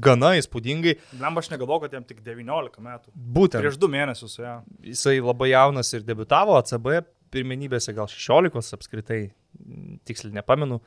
gana 0.01 0.34
įspūdingai. 0.39 0.95
Lemba, 1.19 1.43
aš 1.43 1.51
negalvoju, 1.51 1.84
kad 1.86 1.95
jam 1.97 2.06
tik 2.08 2.21
19 2.25 2.80
metų. 2.84 3.12
Būtent. 3.12 3.60
Prieš 3.63 3.80
du 3.82 3.89
mėnesius 3.91 4.38
ja. 4.39 4.60
Jisai 4.88 5.17
labai 5.19 5.51
jaunas 5.51 5.91
ir 5.93 6.06
debitavo 6.08 6.56
ACB 6.60 7.01
pirmenybėse, 7.32 7.93
gal 7.95 8.10
16 8.12 8.75
apskritai, 8.75 9.21
tiksliai 10.08 10.36
nepamenu. 10.39 10.82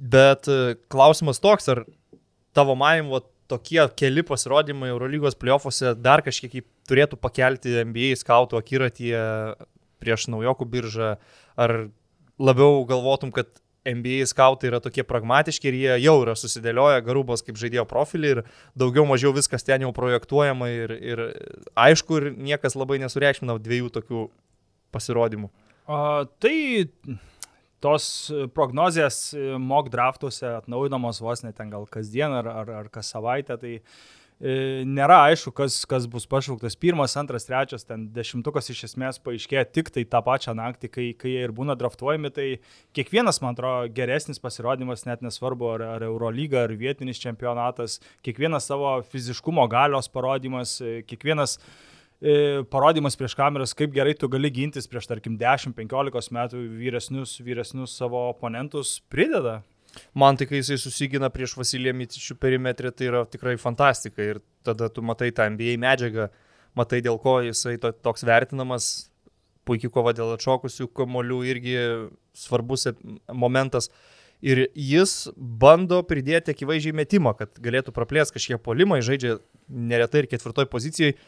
Bet 0.00 0.48
e, 0.48 0.76
klausimas 0.92 1.40
toks, 1.42 1.68
ar 1.72 1.82
tavo 2.56 2.76
manimu 2.78 3.18
va, 3.18 3.22
tokie 3.50 3.82
keli 3.98 4.22
pasirodymai 4.24 4.92
Eurolygos 4.92 5.36
playoffuose 5.40 5.92
dar 5.98 6.22
kažkiek 6.24 6.62
turėtų 6.88 7.18
pakelti 7.20 7.74
NBA 7.84 8.14
skautų 8.20 8.60
akiratyje 8.60 9.20
prieš 10.00 10.28
naujokų 10.32 10.66
biržą, 10.72 11.10
ar 11.60 11.74
labiau 12.40 12.84
galvotum, 12.88 13.32
kad 13.34 13.50
NBA 13.84 14.26
skautai 14.28 14.68
yra 14.68 14.80
tokie 14.84 15.04
pragmatiški 15.08 15.70
ir 15.70 15.78
jie 15.78 15.94
jau 16.04 16.18
yra 16.20 16.34
susidėlioję 16.36 17.00
garubos 17.06 17.40
kaip 17.46 17.56
žaidėjo 17.60 17.86
profilį 17.88 18.32
ir 18.34 18.42
daugiau 18.78 19.06
mažiau 19.08 19.32
viskas 19.32 19.64
ten 19.64 19.86
jau 19.86 19.92
projektuojama 19.96 20.68
ir, 20.74 20.92
ir 21.00 21.22
aišku, 21.80 22.20
ir 22.20 22.28
niekas 22.36 22.76
labai 22.76 23.00
nesureikšmina 23.00 23.56
dviejų 23.56 23.88
tokių 23.96 24.26
pasirodymų. 24.92 25.48
A, 25.88 26.26
tai 26.42 26.90
tos 27.80 28.04
prognozijas 28.52 29.30
mock 29.56 29.88
draftuose 29.92 30.58
atnaujinamos 30.58 31.22
vos 31.24 31.40
ne 31.46 31.54
ten 31.56 31.72
gal 31.72 31.88
kasdien 31.88 32.36
ar, 32.36 32.50
ar, 32.52 32.72
ar 32.82 32.92
kas 32.92 33.14
savaitę, 33.14 33.56
tai 33.56 33.78
e, 33.78 33.84
nėra 34.40 35.18
aišku, 35.28 35.52
kas, 35.52 35.82
kas 35.84 36.06
bus 36.08 36.24
pašauktas. 36.24 36.76
Pirmas, 36.80 37.12
antras, 37.20 37.44
trečias, 37.44 37.84
ten 37.84 38.06
dešimtukas 38.14 38.70
iš 38.72 38.86
esmės 38.88 39.20
paaiškėja 39.20 39.66
tik 39.68 39.90
tai 39.92 40.06
tą 40.08 40.22
pačią 40.24 40.54
naktį, 40.56 40.88
kai, 40.88 41.06
kai 41.12 41.34
jie 41.34 41.42
ir 41.44 41.52
būna 41.52 41.76
draftuojami. 41.76 42.30
Tai 42.32 42.46
kiekvienas, 42.96 43.42
man 43.44 43.52
atrodo, 43.52 43.90
geresnis 43.92 44.40
pasirodymas, 44.40 45.04
net 45.04 45.20
nesvarbu, 45.26 45.68
ar, 45.74 45.84
ar 45.98 46.06
Eurolyga, 46.08 46.64
ar 46.64 46.72
vietinis 46.72 47.20
čempionatas, 47.20 47.98
kiekvienas 48.24 48.70
savo 48.70 48.94
fiziškumo 49.12 49.66
galios 49.68 50.08
parodymas, 50.08 50.78
e, 50.80 51.02
kiekvienas 51.04 51.58
e, 51.60 52.62
parodymas 52.72 53.20
prieš 53.20 53.36
kameras, 53.36 53.76
kaip 53.76 53.92
gerai 53.92 54.16
tu 54.16 54.30
gali 54.32 54.48
gintis 54.56 54.88
prieš, 54.88 55.10
tarkim, 55.10 55.36
10-15 55.40 56.32
metų 56.32 56.64
vyresnius, 56.80 57.36
vyresnius 57.44 57.98
savo 58.00 58.30
oponentus 58.30 59.02
prideda. 59.12 59.60
Man 60.14 60.38
tai, 60.38 60.46
kai 60.50 60.60
jisai 60.60 60.78
susigina 60.80 61.30
prieš 61.32 61.56
Vasiliją 61.58 61.94
Mitičių 61.98 62.36
perimetrį, 62.40 62.92
tai 62.94 63.08
yra 63.10 63.24
tikrai 63.26 63.56
fantastika. 63.60 64.22
Ir 64.22 64.40
tada 64.66 64.88
tu 64.92 65.02
matai 65.02 65.30
tą 65.34 65.48
NBA 65.50 65.76
medžiagą, 65.82 66.28
matai 66.78 67.00
dėl 67.04 67.18
ko 67.22 67.40
jisai 67.46 67.76
to, 67.82 67.92
toks 67.92 68.26
vertinamas. 68.28 69.10
Puikiai 69.68 69.92
kova 69.92 70.14
dėl 70.16 70.32
atšokusių 70.34 70.88
kamolių 70.96 71.42
irgi 71.50 71.74
svarbus 72.34 72.86
ep- 72.90 73.02
momentas. 73.28 73.90
Ir 74.40 74.64
jis 74.72 75.28
bando 75.36 76.00
pridėti 76.08 76.54
akivaizdžiai 76.54 76.96
metimą, 76.96 77.34
kad 77.36 77.58
galėtų 77.60 77.92
praplės 77.92 78.32
kažkiek 78.32 78.62
polimą, 78.64 79.02
žaidžia 79.04 79.36
neretai 79.68 80.22
ir 80.24 80.30
ketvirtoj 80.32 80.64
pozicijoje. 80.72 81.18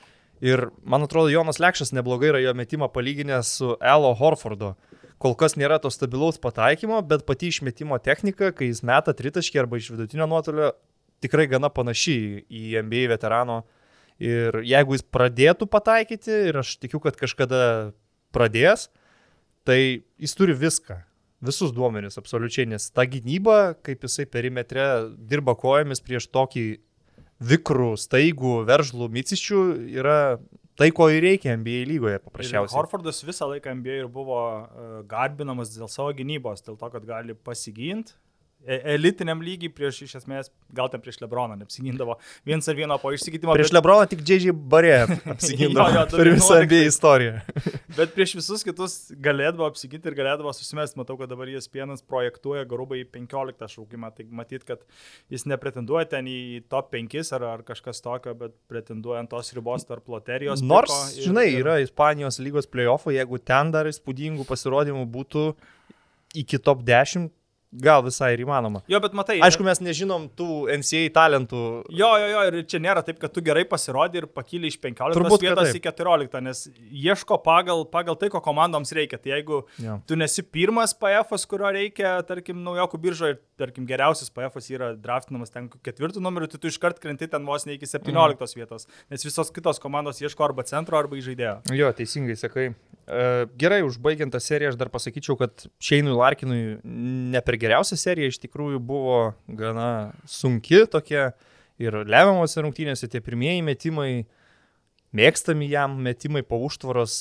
Ir 0.43 0.65
man 0.83 1.05
atrodo, 1.05 1.31
Jonas 1.31 1.61
Lekšas 1.63 1.93
neblogai 1.95 2.33
yra 2.33 2.41
jo 2.43 2.55
metimą 2.57 2.89
palyginęs 2.91 3.53
su 3.61 3.77
Elo 3.79 4.15
Horfordo. 4.19 4.73
Kol 5.23 5.37
kas 5.39 5.55
nėra 5.55 5.79
to 5.79 5.91
stabilaus 5.95 6.41
pataikymo, 6.43 6.99
bet 7.07 7.23
pati 7.29 7.53
išmetimo 7.53 7.99
technika, 8.03 8.51
kai 8.51 8.73
jis 8.73 8.83
meta 8.87 9.15
tritaškį 9.15 9.61
arba 9.63 9.79
iš 9.79 9.93
vidutinio 9.95 10.27
nuotolio, 10.27 10.73
tikrai 11.23 11.47
gana 11.51 11.71
panaši 11.71 12.17
į 12.51 12.65
NBA 12.83 13.07
veterano. 13.13 13.63
Ir 14.23 14.59
jeigu 14.67 14.97
jis 14.97 15.07
pradėtų 15.07 15.69
pataikyti, 15.71 16.35
ir 16.51 16.59
aš 16.63 16.75
tikiu, 16.83 17.01
kad 17.03 17.17
kažkada 17.19 17.63
pradės, 18.35 18.89
tai 19.67 20.03
jis 20.19 20.37
turi 20.39 20.57
viską. 20.59 20.99
Visus 21.43 21.73
duomenis 21.75 22.19
absoliučiai, 22.21 22.69
nes 22.71 22.91
ta 22.95 23.03
gynyba, 23.11 23.75
kaip 23.83 24.05
jisai 24.07 24.29
perimetre 24.31 24.85
dirba 25.19 25.57
kojomis 25.59 26.03
prieš 26.03 26.29
tokį 26.31 26.67
vikrų, 27.43 27.95
staigų, 27.99 28.61
veržlų 28.69 29.09
micičių, 29.11 29.63
yra 29.99 30.19
tai, 30.81 30.89
ko 30.97 31.09
ir 31.13 31.25
reikia 31.25 31.57
NBA 31.59 31.85
lygoje 31.91 32.19
Ir 32.19 32.25
paprasčiausiai. 32.25 32.77
Horfordas 32.79 33.23
visą 33.27 33.49
laiką 33.51 33.75
NBA 33.81 34.03
ir 34.05 34.11
buvo 34.13 34.41
uh, 34.41 34.99
garbinamas 35.09 35.75
dėl 35.75 35.91
savo 35.93 36.13
gynybos, 36.17 36.65
dėl 36.67 36.79
to, 36.81 36.93
kad 36.95 37.09
gali 37.09 37.37
pasiginti. 37.37 38.17
Elitiniam 38.67 39.41
lygiai 39.43 39.73
prieš 39.75 40.03
iš 40.07 40.15
esmės, 40.21 40.51
gal 40.75 40.89
ten 40.93 41.01
prieš 41.03 41.19
Lebroną 41.23 41.57
neapsigindavo. 41.59 42.15
Viens 42.47 42.69
ar 42.71 42.77
vieno 42.79 42.99
po 43.03 43.11
išsikeitimo. 43.15 43.55
Prieš 43.59 43.73
Lebroną 43.75 44.07
tik 44.11 44.23
J.J. 44.29 44.53
Barė 44.55 44.93
apsigindavo 45.35 45.89
Jo, 45.91 46.05
jo, 46.05 46.05
per 46.17 46.31
visą 46.31 46.59
11. 46.61 46.67
NBA 46.69 46.83
istoriją. 46.91 47.41
Bet 47.99 48.15
prieš 48.15 48.37
visus 48.39 48.63
kitus 48.65 48.95
galėdavo 49.21 49.67
apsiginti 49.69 50.09
ir 50.09 50.17
galėdavo 50.17 50.53
susimesti. 50.57 50.97
Matau, 51.01 51.19
kad 51.21 51.29
dabar 51.33 51.51
jis 51.51 51.67
pienas 51.69 52.01
projektuoja 52.07 52.63
garubai 52.71 53.03
į 53.03 53.09
15 53.19 53.67
šaukimą. 53.75 54.13
Tai 54.17 54.29
matyt, 54.41 54.65
kad 54.69 54.81
jis 55.33 55.45
nepretenduoja 55.51 56.07
ten 56.15 56.31
į 56.31 56.63
top 56.73 56.89
5 56.95 57.35
ar, 57.37 57.45
ar 57.57 57.67
kažkas 57.67 58.01
tokio, 58.05 58.33
bet 58.39 58.55
pretenduoja 58.73 59.21
ant 59.25 59.31
tos 59.35 59.53
ribos 59.57 59.85
tarp 59.89 60.09
loterijos. 60.09 60.63
Nors, 60.65 60.95
ir- 61.19 61.27
žinai, 61.29 61.49
ir- 61.53 61.61
yra 61.67 61.77
Ispanijos 61.85 62.39
lygos 62.41 62.71
playoffai, 62.71 63.19
jeigu 63.19 63.43
ten 63.43 63.75
dar 63.75 63.91
įspūdingų 63.91 64.47
pasirodymų 64.49 65.05
būtų 65.19 65.45
iki 66.41 66.59
top 66.65 66.81
10, 66.89 67.29
gal 67.73 68.03
visai 68.05 68.33
ir 68.37 68.43
įmanoma. 68.45 68.83
Jo, 68.91 69.01
bet 69.03 69.15
matai. 69.17 69.39
Aišku, 69.45 69.65
mes 69.65 69.81
nežinom 69.81 70.29
tų 70.37 70.67
NCA 70.81 71.07
talentų. 71.17 71.63
Jo, 71.89 72.11
jo, 72.21 72.29
jo, 72.35 72.43
ir 72.51 72.67
čia 72.69 72.81
nėra 72.83 73.03
taip, 73.07 73.19
kad 73.23 73.33
tu 73.33 73.43
gerai 73.45 73.65
pasirodai 73.69 74.23
ir 74.23 74.29
pakyli 74.29 74.69
iš 74.69 74.77
15 74.83 75.17
Turbūt, 75.17 75.45
vietos 75.47 75.73
į 75.73 75.83
14, 75.87 76.37
nes 76.45 76.63
ieško 77.07 77.41
pagal, 77.45 77.87
pagal 77.93 78.19
tai, 78.21 78.29
ko 78.33 78.43
komandoms 78.45 78.93
reikia. 78.97 79.21
Tai 79.23 79.33
jeigu 79.35 79.63
Jo. 79.83 79.99
tu 80.07 80.19
nesi 80.21 80.45
pirmas 80.45 80.93
PF, 80.99 81.33
kurio 81.49 81.73
reikia, 81.73 82.19
tarkim, 82.29 82.61
naujokų 82.67 83.01
biržoje, 83.03 83.37
ir, 83.37 83.43
tarkim, 83.61 83.89
geriausias 83.89 84.33
PF 84.35 84.61
yra 84.73 84.93
draftinamas 84.99 85.53
ten 85.55 85.71
ketvirtų 85.73 86.23
numerių, 86.23 86.51
tai 86.53 86.61
tu 86.63 86.71
iškart 86.73 87.01
krenti 87.03 87.31
ten 87.31 87.47
vos 87.49 87.65
ne 87.69 87.79
iki 87.79 87.89
17 87.89 88.13
mm. 88.13 88.57
vietos, 88.59 88.89
nes 89.13 89.25
visos 89.25 89.53
kitos 89.55 89.81
komandos 89.83 90.21
ieško 90.23 90.45
arba 90.45 90.67
centro, 90.69 90.99
arba 90.99 91.21
žaidėjo. 91.23 91.59
Jo, 91.77 91.93
teisingai 91.97 92.37
sakai. 92.39 92.73
E, 92.73 93.23
Gerai, 93.59 93.83
užbaigiant 93.87 94.33
tą 94.35 94.41
seriją, 94.43 94.73
aš 94.73 94.79
dar 94.81 94.91
pasakyčiau, 94.93 95.37
kad 95.41 95.67
Šeinui 95.83 96.15
Larkinui 96.17 96.63
ne 96.83 97.43
per 97.45 97.59
geriausia 97.63 97.99
serija 98.01 98.31
iš 98.31 98.41
tikrųjų 98.43 98.81
buvo 98.83 99.19
gana 99.47 100.13
sunki 100.29 100.85
tokia 100.91 101.31
ir 101.83 102.03
lemiamose 102.03 102.63
rungtynėse 102.63 103.09
tie 103.11 103.23
pirmieji 103.25 103.65
metimai, 103.67 104.25
mėgstami 105.17 105.71
jam 105.71 105.97
metimai 106.05 106.45
po 106.47 106.61
užtvaros 106.67 107.17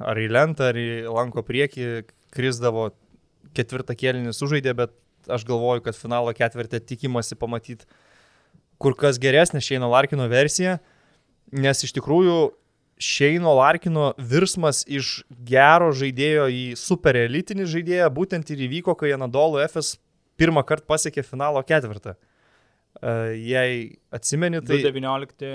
ar 0.00 0.18
į 0.18 0.30
lentą, 0.32 0.70
ar 0.70 0.78
į 0.80 1.04
lanko 1.12 1.44
priekį, 1.46 1.90
krisdavo 2.34 2.90
ketvirtą 3.56 3.96
kėlinį 3.98 4.32
sužaidė, 4.36 4.74
bet 4.78 4.94
aš 5.30 5.44
galvoju, 5.48 5.84
kad 5.84 5.98
finalo 5.98 6.32
ketvirtį 6.36 6.80
tikimasi 6.88 7.36
pamatyti 7.38 7.88
kur 8.80 8.96
kas 8.96 9.20
geresnė 9.20 9.60
Šeino 9.62 9.90
Larkino 9.92 10.26
versija. 10.30 10.78
nes 11.50 11.82
iš 11.82 11.90
tikrųjų 11.96 12.52
Šeino 13.00 13.54
Larkino 13.56 14.10
virsmas 14.18 14.82
iš 14.84 15.20
gero 15.48 15.88
žaidėjo 15.96 16.48
į 16.52 16.64
super 16.76 17.16
elitinį 17.16 17.68
žaidėją 17.72 18.08
būtent 18.12 18.52
ir 18.52 18.66
įvyko, 18.66 18.94
kai 19.00 19.14
Anadolu 19.16 19.62
FS 19.64 19.96
pirmą 20.40 20.64
kartą 20.68 20.88
pasiekė 20.92 21.24
finalo 21.24 21.62
ketvirtą. 21.64 22.16
Uh, 23.00 23.30
jei 23.38 24.00
atsimeni, 24.12 24.58
tai... 24.66 24.80
19 24.82 25.50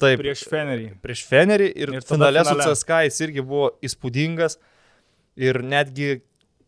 Taip, 0.00 0.18
prieš 0.18 0.46
Fenerį. 0.48 0.86
prieš 1.04 1.26
Fenerį 1.28 1.68
ir, 1.68 1.92
Ir 1.94 2.02
tada 2.02 2.16
finale 2.16 2.42
su 2.42 2.54
finale. 2.54 2.72
CSK 2.72 3.02
jis 3.06 3.20
irgi 3.26 3.44
buvo 3.44 3.68
įspūdingas 3.84 4.56
ir 5.38 5.60
netgi 5.62 6.22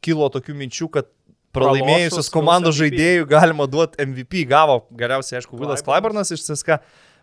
kilo 0.04 0.28
tokių 0.30 0.54
minčių, 0.60 0.90
kad 0.92 1.08
pralaimėjusios 1.56 2.30
komandos 2.30 2.76
žaidėjų 2.78 3.26
galima 3.30 3.66
duoti 3.70 3.98
MVP, 4.04 4.44
gavo 4.50 4.84
galiausiai, 4.96 5.40
aišku, 5.40 5.58
Vilas. 5.58 5.82
Klaiburnas 5.86 6.30
iš 6.36 6.44
CSK, 6.46 6.78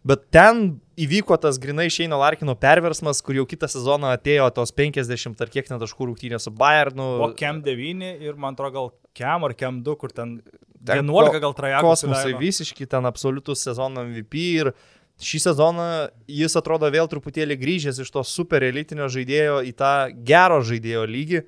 bet 0.06 0.28
ten 0.34 0.80
įvyko 0.98 1.38
tas 1.42 1.60
grinai 1.62 1.88
Šeino 1.94 2.20
Larkino 2.22 2.56
perversmas, 2.58 3.22
kur 3.26 3.38
jau 3.38 3.46
kitą 3.50 3.70
sezoną 3.72 4.12
atėjo 4.18 4.50
tos 4.56 4.74
50 4.76 5.42
ar 5.42 5.52
kiek 5.54 5.70
net 5.70 5.82
taškų 5.84 6.10
rungtynės 6.12 6.48
su 6.50 6.54
Bayernu. 6.54 7.08
O 7.26 7.32
Kem 7.38 7.62
9 7.66 8.26
ir 8.26 8.38
man 8.38 8.58
atrodo 8.58 8.74
gal 8.74 8.92
Kem 9.18 9.46
ar 9.48 9.54
Kem 9.58 9.82
2, 9.86 9.98
kur 10.02 10.14
ten 10.14 10.40
Ten 10.88 11.10
11 11.10 11.42
gal 11.42 11.56
trajakų. 11.58 11.90
kosmosai 11.90 12.36
visiški 12.38 12.86
ten 12.90 13.06
absoliutus 13.10 13.64
sezono 13.66 14.04
MVP 14.06 14.44
ir 14.62 14.72
šį 15.18 15.40
sezoną 15.48 15.88
jis 16.30 16.56
atrodo 16.60 16.90
vėl 16.94 17.10
truputėlį 17.10 17.58
grįžęs 17.58 18.02
iš 18.04 18.12
to 18.14 18.24
super 18.24 18.64
elitinio 18.64 19.10
žaidėjo 19.10 19.64
į 19.66 19.74
tą 19.78 19.94
gero 20.28 20.62
žaidėjo 20.62 21.06
lygį. 21.10 21.42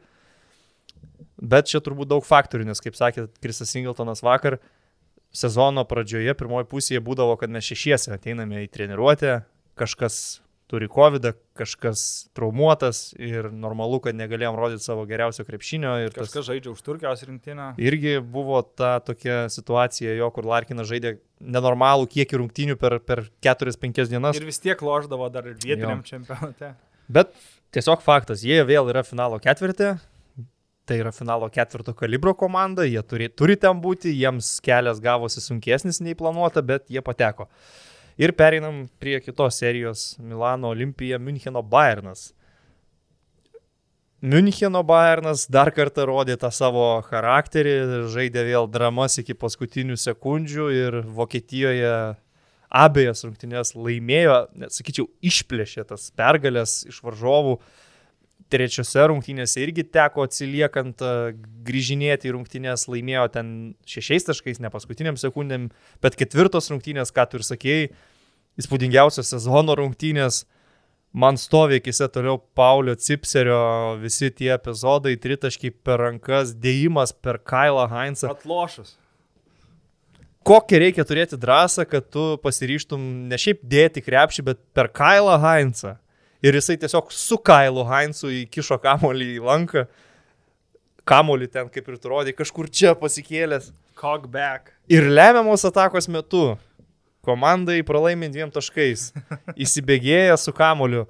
Bet 1.39 1.69
čia 1.71 1.79
turbūt 1.79 2.09
daug 2.09 2.25
faktorių, 2.25 2.65
nes 2.67 2.81
kaip 2.83 2.97
sakė 2.97 3.29
Krisas 3.39 3.71
Singletonas 3.71 4.25
vakar, 4.25 4.57
sezono 5.31 5.83
pradžioje, 5.85 6.33
pirmoji 6.37 6.65
pusėje 6.71 7.01
būdavo, 7.05 7.37
kad 7.39 7.49
mes 7.53 7.63
šešiesi 7.67 8.13
ateiname 8.15 8.63
į 8.65 8.69
treniruotę, 8.73 9.41
kažkas 9.79 10.39
turi 10.69 10.85
COVID, 10.85 11.23
kažkas 11.57 12.01
traumuotas 12.37 13.13
ir 13.17 13.47
normalu, 13.49 13.97
kad 14.05 14.13
negalėjom 14.17 14.53
rodyti 14.57 14.83
savo 14.85 15.05
geriausio 15.09 15.41
krepšinio. 15.47 15.95
Ir 16.05 16.11
tas- 16.13 16.29
Kažkas 16.29 16.45
žaidžia 16.51 16.69
už 16.75 16.81
Turkijos 16.85 17.23
rinktinę. 17.25 17.71
Irgi 17.81 18.19
buvo 18.21 18.61
ta 18.61 18.99
tokia 18.99 19.47
situacija, 19.49 20.13
jo, 20.17 20.29
kur 20.29 20.45
Larkinas 20.45 20.85
žaidė 20.91 21.15
nenormalų 21.41 22.05
kiekį 22.13 22.37
rungtynių 22.43 22.77
per, 22.77 22.99
per 22.99 23.23
4-5 23.41 24.09
dienas. 24.13 24.37
Ir 24.37 24.45
vis 24.45 24.59
tiek 24.61 24.77
loždavo 24.81 25.31
dar 25.33 25.47
ir 25.49 25.57
vietiniam 25.57 26.03
čempionate. 26.05 26.75
Bet 27.09 27.33
tiesiog 27.73 28.01
faktas, 28.05 28.43
jie 28.45 28.61
vėl 28.63 28.89
yra 28.93 29.01
finalo 29.03 29.39
ketvirtė. 29.41 29.95
Tai 30.89 30.97
yra 30.97 31.11
finalo 31.13 31.45
ketvirto 31.53 31.93
kalibro 31.93 32.31
komanda, 32.33 32.81
jie 32.81 33.01
turi, 33.05 33.27
turi 33.29 33.53
ten 33.61 33.77
būti, 33.77 34.09
jiems 34.09 34.55
kelias 34.65 34.97
gavosi 35.03 35.43
sunkesnis 35.43 35.99
nei 36.01 36.15
planuota, 36.17 36.63
bet 36.65 36.87
jie 36.89 37.03
pateko. 37.05 37.45
Ir 38.17 38.33
pereinam 38.33 38.87
prie 38.97 39.19
kitos 39.21 39.59
serijos- 39.61 40.15
Milano 40.31 40.71
Olimpija, 40.73 41.19
Müncheno 41.21 41.61
Bayernas. 41.61 42.31
Müncheno 44.19 44.81
Bayernas 44.83 45.45
dar 45.47 45.69
kartą 45.71 46.07
rodė 46.09 46.39
tą 46.41 46.49
savo 46.51 47.03
charakterį, 47.05 47.75
žaidė 48.09 48.47
vėl 48.49 48.65
dramas 48.67 49.19
iki 49.21 49.37
paskutinių 49.37 49.93
sekundžių 49.93 50.65
ir 50.73 51.01
Vokietijoje 51.05 52.17
abejas 52.69 53.23
rungtynės 53.23 53.75
laimėjo, 53.77 54.39
net 54.57 54.73
sakyčiau, 54.73 55.05
išplėšė 55.21 55.85
tas 55.93 56.09
pergalės 56.17 56.83
iš 56.89 56.99
varžovų. 57.05 57.59
Trečiose 58.49 59.03
rungtynėse 59.11 59.61
irgi 59.61 59.83
teko 59.93 60.23
atsiliekant, 60.25 61.03
grįžinėti 61.67 62.29
į 62.29 62.33
rungtynės, 62.33 62.87
laimėjo 62.89 63.27
ten 63.35 63.51
šešiais 63.89 64.25
taškais, 64.25 64.61
ne 64.63 64.71
paskutiniam 64.73 65.19
sekundėm, 65.21 65.67
bet 66.01 66.17
ketvirtos 66.17 66.71
rungtynės, 66.73 67.13
ką 67.13 67.27
tu 67.29 67.37
ir 67.37 67.45
sakėjai, 67.45 67.91
įspūdingiausios 68.59 69.29
sezono 69.35 69.75
rungtynės, 69.77 70.43
man 71.13 71.37
stovi 71.37 71.77
akise 71.79 72.09
toliau 72.09 72.39
Paulio 72.57 72.97
Cipserio 72.97 73.61
visi 74.01 74.31
tie 74.33 74.51
epizodai, 74.55 75.15
tritaškiai 75.21 75.73
per 75.85 76.01
rankas, 76.01 76.55
dėjimas 76.57 77.13
per 77.13 77.41
Kailą 77.45 77.85
Heinzą 77.93 78.33
Atlošus. 78.33 78.97
kokią 80.49 80.81
reikia 80.81 81.05
turėti 81.05 81.37
drąsą, 81.37 81.85
kad 81.85 82.09
tu 82.09 82.37
pasiryštum 82.41 83.29
ne 83.29 83.37
šiaip 83.37 83.61
dėti 83.61 84.01
krepšį, 84.01 84.45
bet 84.49 84.61
per 84.73 84.89
Kailą 84.89 85.37
Heinzą. 85.41 85.99
Ir 86.45 86.55
jisai 86.55 86.77
tiesiog 86.79 87.11
su 87.11 87.35
Kailu 87.43 87.83
Heinzu 87.89 88.31
įkišo 88.45 88.77
kamolį 88.79 89.33
į 89.35 89.43
lanką. 89.43 89.83
Kamolį 91.09 91.49
ten, 91.51 91.67
kaip 91.73 91.87
ir 91.89 91.97
tu 91.99 92.11
rodai, 92.11 92.35
kažkur 92.37 92.69
čia 92.71 92.93
pasikėlęs. 92.95 93.73
Cockback. 93.99 94.71
Ir 94.87 95.09
lemiamos 95.11 95.65
atakos 95.67 96.07
metu 96.07 96.53
komandai 97.27 97.81
pralaimint 97.83 98.31
dviem 98.33 98.51
taškais. 98.53 99.09
Įsibėgėja 99.65 100.37
su 100.39 100.53
kamoliu. 100.55 101.07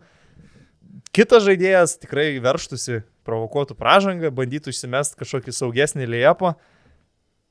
Kitas 1.14 1.46
žaidėjas 1.46 1.98
tikrai 2.02 2.32
verštusi, 2.42 3.04
provokuotų 3.26 3.78
pražangą, 3.78 4.34
bandytų 4.34 4.74
išsimest 4.74 5.18
kažkokį 5.20 5.54
saugesnį 5.56 6.10
liepą. 6.10 6.56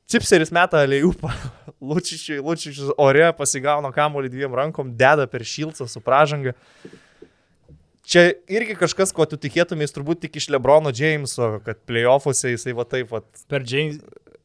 Cipseris 0.09 0.51
meta 0.55 0.83
lėjupą. 0.89 1.31
Lučičiui, 1.89 2.41
Lučičius 2.43 2.95
ore 2.99 3.31
pasigauna 3.39 3.93
kamolį 3.95 4.33
dviem 4.33 4.55
rankom, 4.57 4.95
deda 4.99 5.29
per 5.31 5.47
šilcą 5.47 5.87
su 5.87 6.03
pražanga. 6.03 6.55
Čia 8.09 8.23
irgi 8.49 8.73
kažkas, 8.79 9.13
ko 9.13 9.27
tu 9.29 9.37
tikėtumės 9.41 9.93
turbūt 9.93 10.23
tik 10.23 10.39
iš 10.41 10.49
Lebrono 10.55 10.93
Jameso, 10.97 11.59
kad 11.65 11.83
playoffuose 11.89 12.55
jisai 12.55 12.73
va 12.77 12.87
taip 12.89 13.11
va 13.13 13.21
Per, 13.51 13.67
James, 13.69 13.99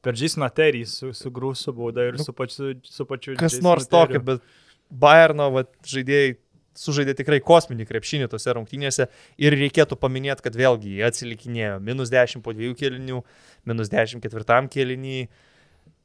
per 0.03 0.17
Jason 0.19 0.43
Terry 0.51 0.83
su, 0.89 1.13
su 1.15 1.31
grūsų 1.31 1.71
bauda 1.77 2.09
ir 2.09 2.19
su 2.19 2.35
pačiu, 2.35 2.73
su 2.83 3.07
pačiu 3.07 3.37
kas 3.39 3.55
Jasonu 3.55 3.69
nors 3.69 3.87
tokio, 3.87 4.19
bet 4.19 4.43
Bayerno 4.91 5.47
vat, 5.55 5.71
žaidėjai 5.87 6.35
sužaidė 6.77 7.15
tikrai 7.17 7.39
kosminį 7.45 7.85
krepšinį 7.87 8.27
tose 8.31 8.53
rungtynėse 8.57 9.07
ir 9.41 9.55
reikėtų 9.57 9.97
paminėti, 10.01 10.43
kad 10.45 10.57
vėlgi 10.57 10.97
jie 10.97 11.07
atsilikinėjo. 11.07 11.77
Minus 11.85 12.11
10 12.13 12.43
po 12.45 12.53
dviejų 12.55 12.75
kelinių, 12.79 13.21
minus 13.69 13.91
10 13.93 14.23
ketvirtam 14.23 14.69
kelinį. 14.73 15.27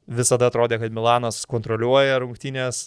Visada 0.09 0.49
atrodė, 0.49 0.79
kad 0.81 0.95
Milanas 0.95 1.43
kontroliuoja 1.49 2.21
rungtynės, 2.23 2.87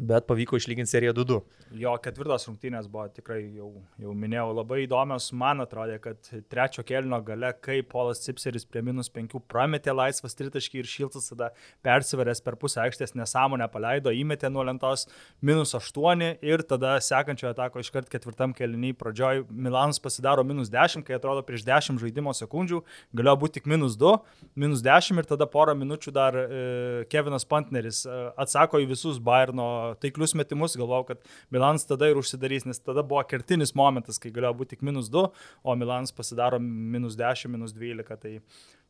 bet 0.00 0.26
pavyko 0.28 0.56
išlyginti 0.56 0.90
seriją 0.90 1.12
2-2. 1.16 1.38
Jo 1.80 1.92
ketvirtos 2.02 2.46
rungtynės 2.48 2.88
buvo 2.90 3.04
tikrai, 3.14 3.42
jau, 3.54 3.68
jau 4.00 4.14
minėjau, 4.16 4.48
labai 4.56 4.80
įdomios. 4.86 5.28
Man 5.36 5.62
atrodė, 5.62 5.98
kad 6.02 6.30
trečio 6.50 6.82
kelino 6.86 7.20
gale, 7.24 7.52
kai 7.62 7.80
Polas 7.86 8.22
Cipseris 8.24 8.66
prie 8.66 8.82
minus 8.86 9.10
penkių 9.12 9.42
prametė 9.50 9.94
laisvas 9.94 10.34
tritaškį 10.38 10.80
ir 10.80 10.88
Šiltas 10.90 11.30
tada 11.30 11.50
persivaręs 11.86 12.42
per 12.44 12.56
pusę 12.60 12.80
aikštės 12.84 13.14
nesąmonę 13.18 13.68
paleido, 13.72 14.12
įmetė 14.14 14.50
nuo 14.50 14.64
lentos 14.66 15.06
minus 15.44 15.76
aštuoni 15.78 16.32
ir 16.46 16.64
tada 16.66 16.96
sekančioje 17.04 17.52
atako 17.52 17.84
iškart 17.84 18.10
ketvirtam 18.10 18.56
keliniai 18.56 18.96
pradžioj 18.96 19.44
Milanas 19.50 20.00
pasidaro 20.02 20.44
minus 20.46 20.72
dešimt, 20.72 21.06
kai 21.06 21.18
atrodo 21.18 21.44
prieš 21.46 21.66
dešimt 21.68 22.02
žaidimo 22.02 22.34
sekundžių 22.36 22.82
galėjo 23.16 23.36
būti 23.44 23.58
tik 23.60 23.68
minus 23.70 23.96
du, 24.00 24.16
minus 24.58 24.82
dešimt 24.84 25.22
ir 25.22 25.28
tada 25.28 25.46
porą 25.50 25.76
minučių 25.78 26.14
dar 26.14 26.36
e, 26.40 26.48
Kevinas 27.12 27.46
Pantneris 27.48 28.04
e, 28.06 28.18
atsako 28.40 28.80
į 28.82 28.90
visus 28.90 29.20
Bayerno 29.22 29.89
taiklius 29.98 30.36
metimus, 30.38 30.76
galvojau, 30.78 31.08
kad 31.12 31.24
Milanas 31.54 31.86
tada 31.88 32.10
ir 32.10 32.20
užsidarys, 32.20 32.66
nes 32.68 32.82
tada 32.82 33.04
buvo 33.06 33.22
kertinis 33.28 33.74
momentas, 33.78 34.20
kai 34.22 34.32
galėjo 34.34 34.54
būti 34.60 34.76
tik 34.76 34.84
minus 34.86 35.10
2, 35.12 35.26
o 35.64 35.76
Milanas 35.78 36.14
pasidaro 36.14 36.60
minus 36.62 37.18
10, 37.18 37.50
minus 37.52 37.74
12, 37.76 38.20
tai 38.20 38.38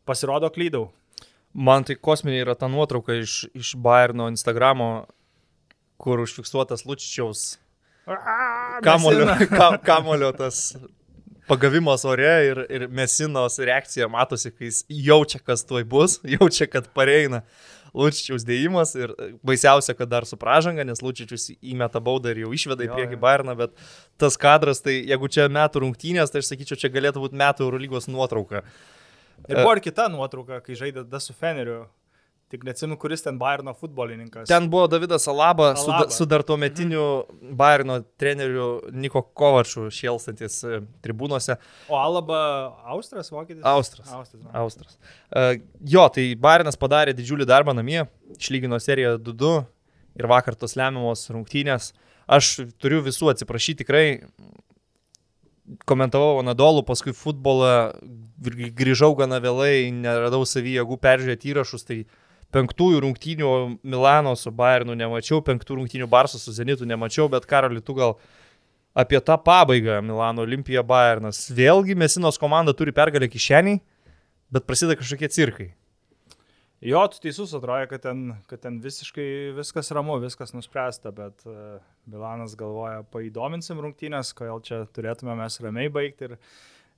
pasirodo 0.08 0.50
klydau. 0.52 0.90
Man 1.52 1.82
tai 1.86 1.96
kosminė 1.98 2.44
yra 2.44 2.54
ta 2.54 2.68
nuotrauka 2.70 3.16
iš, 3.18 3.42
iš 3.58 3.74
Bayerno 3.80 4.28
Instagramo, 4.30 4.90
kur 6.00 6.22
užfiksuotas 6.22 6.86
Lučičiaus 6.86 7.58
kamulio, 8.82 9.26
ka, 9.58 9.76
kamulio 9.84 10.30
tas 10.32 10.76
pagavimas 11.50 12.04
ore 12.04 12.30
ir, 12.46 12.62
ir 12.70 12.86
Mesinos 12.88 13.58
reakcija 13.58 14.08
matosi, 14.08 14.52
kai 14.54 14.68
jis 14.70 14.84
jaučia, 14.88 15.40
kas 15.44 15.64
tuoj 15.66 15.84
bus, 15.84 16.18
jaučia, 16.36 16.68
kad 16.70 16.88
pareina 16.94 17.42
Lučičiaus 17.96 18.44
dėjimas 18.46 18.94
ir 18.98 19.14
baisiausia, 19.46 19.96
kad 19.98 20.10
dar 20.10 20.26
su 20.28 20.38
pražanga, 20.40 20.84
nes 20.86 21.02
Lučičius 21.02 21.50
įmeta 21.58 22.02
baudą 22.04 22.34
ir 22.34 22.44
jau 22.44 22.52
išveda 22.56 22.86
į 22.86 22.92
priekį 22.94 23.18
jo. 23.18 23.22
Bayerną, 23.24 23.56
bet 23.58 23.74
tas 24.20 24.38
kadras, 24.40 24.82
tai 24.84 25.00
jeigu 25.00 25.30
čia 25.32 25.48
metų 25.52 25.84
rungtynės, 25.86 26.32
tai 26.32 26.44
aš 26.44 26.52
sakyčiau, 26.52 26.78
čia 26.80 26.92
galėtų 26.92 27.24
būti 27.26 27.40
metų 27.40 27.66
Eurolygos 27.66 28.10
nuotrauka. 28.10 28.64
Ir 29.48 29.62
buvo 29.62 29.72
ir 29.76 29.82
kita 29.84 30.10
nuotrauka, 30.12 30.60
kai 30.64 30.76
žaidė 30.78 31.06
da 31.08 31.20
su 31.22 31.34
Feneriu. 31.36 31.86
Tik 32.50 32.64
neatsimenu, 32.66 32.96
kuris 32.98 33.22
ten 33.22 33.36
Bayerno 33.38 33.70
futbolininkas. 33.78 34.48
Ten 34.50 34.64
buvo 34.70 34.88
Davidas 34.90 35.28
Alaba, 35.30 35.68
Alaba. 35.70 36.10
Su, 36.10 36.16
su 36.16 36.26
dar 36.26 36.42
tuo 36.42 36.56
metiniu 36.58 37.02
Bayerno 37.54 38.00
treneriu 38.18 38.64
Niko 38.90 39.22
Kovaču 39.22 39.84
šėlstantis 39.94 40.56
e, 40.66 40.80
tribūnose. 41.04 41.54
O 41.86 41.98
Alaba 42.00 42.40
Austras, 42.90 43.30
Vokietis? 43.30 43.62
Austras. 43.62 44.10
Austras. 44.10 44.42
va. 44.42 44.54
Austras. 44.64 44.98
Uh, 45.30 45.60
jo, 45.92 46.08
tai 46.10 46.24
Bayernas 46.34 46.80
padarė 46.80 47.14
didžiulį 47.14 47.46
darbą 47.46 47.76
namie, 47.78 48.02
išlygino 48.34 48.80
seriją 48.82 49.12
2-2 49.22 49.52
ir 50.18 50.28
vakar 50.32 50.58
tos 50.58 50.74
lemiamos 50.80 51.28
rungtynės. 51.30 51.92
Aš 52.30 52.48
turiu 52.82 52.98
visų 53.06 53.30
atsiprašyti 53.30 53.84
tikrai. 53.84 54.06
Komentavau 55.86 56.40
Anadolų, 56.40 56.82
paskui 56.82 57.14
futbolą, 57.14 57.92
grįžau 58.42 59.12
gana 59.14 59.38
vėlai, 59.38 59.92
neradau 59.94 60.42
savį 60.42 60.80
jėgų 60.80 60.98
peržiūrėti 60.98 61.52
įrašus, 61.52 61.86
tai 61.86 62.00
penktųjų 62.54 63.00
rungtynių 63.04 63.50
Milano 63.82 64.34
su 64.38 64.52
Bayernu 64.54 64.96
nemačiau, 64.98 65.40
penktų 65.46 65.78
rungtynių 65.80 66.08
Barso 66.10 66.40
su 66.40 66.54
Zenitu 66.54 66.88
nemačiau, 66.88 67.28
bet 67.32 67.46
Karoli, 67.50 67.82
tu 67.82 67.94
gal 67.98 68.16
apie 68.98 69.20
tą 69.22 69.36
pabaigą 69.40 70.00
Milano 70.02 70.46
Olimpija 70.46 70.82
Bayernas. 70.86 71.46
Vėlgi 71.54 71.96
Mesinos 71.98 72.40
komanda 72.40 72.74
turi 72.76 72.94
pergalę 72.94 73.30
kišeniai, 73.30 73.82
bet 74.50 74.66
prasideda 74.66 74.98
kažkokie 74.98 75.30
cirkai. 75.30 75.68
Jo, 76.80 77.02
tu 77.12 77.20
teisus 77.20 77.52
atrodo, 77.52 77.84
kad 77.90 78.00
ten, 78.06 78.20
kad 78.48 78.62
ten 78.62 78.78
visiškai 78.80 79.52
viskas 79.52 79.92
ramu, 79.92 80.16
viskas 80.22 80.54
nuspręsta, 80.56 81.12
bet 81.12 81.44
uh, 81.44 81.76
Milanas 82.08 82.54
galvoja, 82.56 83.02
paįdominsim 83.12 83.82
rungtynės, 83.84 84.32
kodėl 84.38 84.62
čia 84.64 84.78
turėtume 84.88 85.36
mes 85.36 85.60
ramiai 85.60 85.92
baigti 85.92 86.30
ir 86.30 86.38
E, 86.40 86.48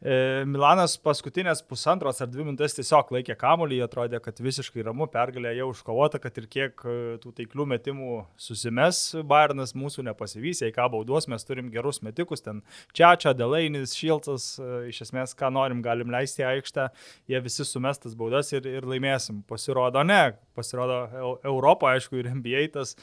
Milanas 0.03 0.97
paskutinės 0.99 1.61
pusantros 1.63 2.19
ar 2.25 2.27
dvi 2.27 2.43
minutės 2.43 2.75
tiesiog 2.75 3.13
laikė 3.15 3.37
kamuolį, 3.39 3.77
atrodė, 3.85 4.19
kad 4.23 4.41
visiškai 4.43 4.83
ramu, 4.89 5.07
pergalė 5.07 5.53
jau 5.55 5.69
užkovota, 5.71 6.19
kad 6.19 6.41
ir 6.41 6.49
kiek 6.51 6.83
e, 6.83 6.95
tų 7.23 7.31
taiklių 7.37 7.67
metimų 7.71 8.17
susimes, 8.35 9.03
Bayernas 9.31 9.77
mūsų 9.79 10.03
nepasivys, 10.09 10.65
jei 10.65 10.75
ką 10.75 10.89
baudos, 10.91 11.29
mes 11.31 11.47
turim 11.47 11.69
gerus 11.71 12.03
metikus, 12.03 12.43
ten 12.43 12.65
Čiačia, 12.91 13.31
Delainis, 13.39 13.95
Šilcas, 13.95 14.49
e, 14.59 14.73
iš 14.91 15.05
esmės, 15.07 15.37
ką 15.39 15.53
norim, 15.55 15.85
galim 15.87 16.11
leisti 16.11 16.43
į 16.43 16.49
aikštę, 16.57 16.89
jie 17.31 17.43
visi 17.47 17.69
sumestas 17.69 18.19
baudas 18.19 18.51
ir, 18.57 18.67
ir 18.67 18.89
laimėsim. 18.91 19.45
Pasirodo, 19.47 20.03
ne, 20.03 20.33
pasirodo 20.59 21.39
Europo, 21.47 21.87
aišku, 21.93 22.19
ir 22.19 22.33
NBA 22.35 22.67
tas 22.75 22.97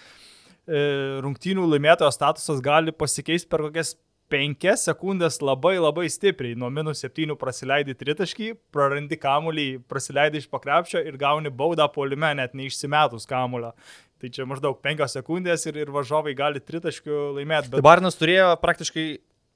rungtynių 0.70 1.64
laimėtojo 1.66 2.12
statusas 2.14 2.60
gali 2.62 2.92
pasikeisti 2.94 3.50
per 3.50 3.64
kokias 3.66 3.96
penkias 4.30 4.86
sekundės 4.88 5.40
labai 5.42 5.76
labai 5.80 6.08
stipriai, 6.12 6.58
nuo 6.60 6.70
minus 6.74 7.02
septynių 7.04 7.38
praleidai 7.40 7.96
tritaškį, 7.98 8.52
prarandi 8.74 9.18
kamuolį, 9.20 9.70
praleidai 9.90 10.44
iš 10.44 10.50
pakrepšio 10.52 11.02
ir 11.06 11.18
gauni 11.22 11.52
baudą 11.54 11.90
polime, 11.94 12.32
net 12.38 12.56
neišsimetus 12.58 13.28
kamulio. 13.30 13.74
Tai 14.20 14.30
čia 14.36 14.46
maždaug 14.48 14.82
penkios 14.84 15.16
sekundės 15.16 15.64
ir, 15.70 15.80
ir 15.80 15.92
važovai 15.96 16.36
gali 16.36 16.60
tritaškių 16.60 17.20
laimėti. 17.38 17.72
Bet... 17.72 17.80
Tai 17.80 17.86
Barnas 17.88 18.20
turėjo 18.20 18.52
praktiškai 18.60 19.08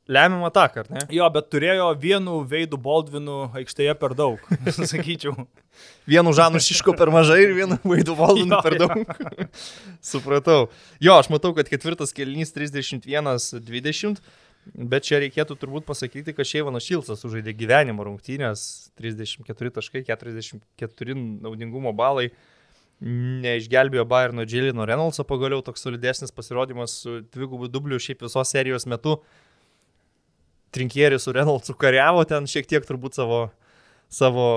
lemiamą 0.07 0.47
ataką, 0.47 0.84
ar 0.84 0.91
ne? 0.91 1.03
Jo, 1.15 1.28
bet 1.32 1.49
turėjo 1.51 1.89
vienu 1.99 2.41
veidu 2.47 2.80
Baldvinu 2.80 3.49
aikštėje 3.59 3.95
per 3.99 4.15
daug, 4.17 4.41
sakyčiau. 4.93 5.45
Vienu 6.07 6.34
Žanu 6.36 6.59
Šiško 6.61 6.93
per 6.99 7.11
mažai 7.13 7.39
ir 7.45 7.53
vienu 7.57 7.80
veidu 7.88 8.15
Baldvinu 8.19 8.59
per 8.65 8.78
daug. 8.82 9.13
Supratau. 10.13 10.67
Jo, 11.03 11.17
aš 11.19 11.32
matau, 11.34 11.53
kad 11.57 11.71
ketvirtas 11.71 12.15
kelnys 12.15 12.51
31-20 12.55 14.19
Bet 14.72 15.03
čia 15.09 15.20
reikėtų 15.20 15.57
turbūt 15.59 15.86
pasakyti, 15.88 16.34
kad 16.36 16.47
Šeivanas 16.47 16.86
Šilcas 16.88 17.20
sužaidė 17.20 17.51
gyvenimo 17.57 18.05
rungtynės, 18.07 18.93
34 18.99 19.74
taškai, 19.76 20.03
44 20.07 21.16
naudingumo 21.43 21.91
balai, 21.95 22.30
neišgelbėjo 23.03 24.05
Bayerno 24.07 24.45
Džilino 24.47 24.86
Reynoldsą, 24.88 25.26
pagaliau 25.28 25.64
toks 25.66 25.84
solidesnis 25.84 26.32
pasirodymas 26.32 26.95
su 27.03 27.20
dvigubu 27.34 27.68
dubliu 27.72 27.99
šiaip 27.99 28.24
visos 28.24 28.53
serijos 28.55 28.88
metu. 28.88 29.18
Trinkierį 30.74 31.20
su 31.22 31.34
Reynoldsu 31.36 31.76
kariavo 31.78 32.24
ten 32.30 32.47
šiek 32.49 32.70
tiek 32.70 32.88
turbūt 32.88 33.20
savo, 33.20 33.41
savo 34.09 34.47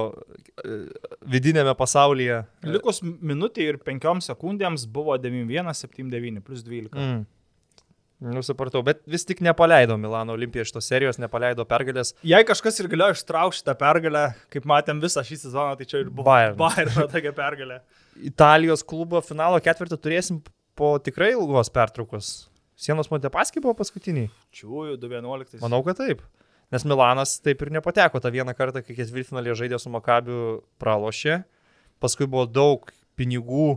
e, 0.62 0.78
vidinėme 1.28 1.74
pasaulyje. 1.76 2.44
Likus 2.70 3.02
minutė 3.02 3.66
ir 3.72 3.80
penkiom 3.82 4.22
sekundėms 4.24 4.86
buvo 4.88 5.18
9-1-7-9 5.20 6.44
plus 6.46 6.62
12. 6.64 6.94
Mm. 6.94 7.24
Nusipratau, 8.24 8.80
bet 8.80 9.02
vis 9.12 9.26
tik 9.28 9.42
nepaleido 9.44 9.98
Milano 10.00 10.32
Olimpija 10.32 10.64
šitos 10.64 10.86
serijos, 10.88 11.18
nepaleido 11.20 11.66
pergalės. 11.68 12.14
Jei 12.24 12.46
kažkas 12.48 12.80
ir 12.80 12.88
galėjo 12.88 13.18
ištraukti 13.18 13.60
šitą 13.60 13.74
pergalę, 13.76 14.22
kaip 14.52 14.64
matėm 14.68 15.02
visą 15.02 15.20
šį 15.26 15.36
sezoną, 15.42 15.74
tai 15.76 15.84
čia 15.90 16.00
ir 16.00 16.08
buvo 16.08 16.30
Bayern. 16.30 16.56
Bayern 16.56 17.10
tokia 17.12 17.34
pergalė. 17.36 17.82
Italijos 18.30 18.86
klubo 18.88 19.20
finalo 19.20 19.60
ketvirtį 19.60 20.00
turėsim 20.00 20.40
po 20.76 20.94
tikrai 20.96 21.34
ilgos 21.34 21.68
pertraukos. 21.72 22.32
Sienos 22.76 23.12
Montepaski 23.12 23.60
buvo 23.60 23.76
paskutiniai. 23.76 24.30
Čiūjų 24.56 24.96
2-11. 25.00 25.60
Manau, 25.60 25.82
kad 25.84 26.00
taip. 26.00 26.24
Nes 26.72 26.88
Milanas 26.88 27.36
taip 27.44 27.60
ir 27.62 27.70
nepateko 27.76 28.20
tą 28.20 28.32
vieną 28.32 28.56
kartą, 28.56 28.80
kai 28.84 28.96
ketvirtfinalį 28.96 29.60
žaidė 29.60 29.78
su 29.80 29.92
Makabiu 29.92 30.40
pralošė. 30.80 31.42
Paskui 32.00 32.28
buvo 32.28 32.48
daug 32.48 32.88
pinigų 33.16 33.76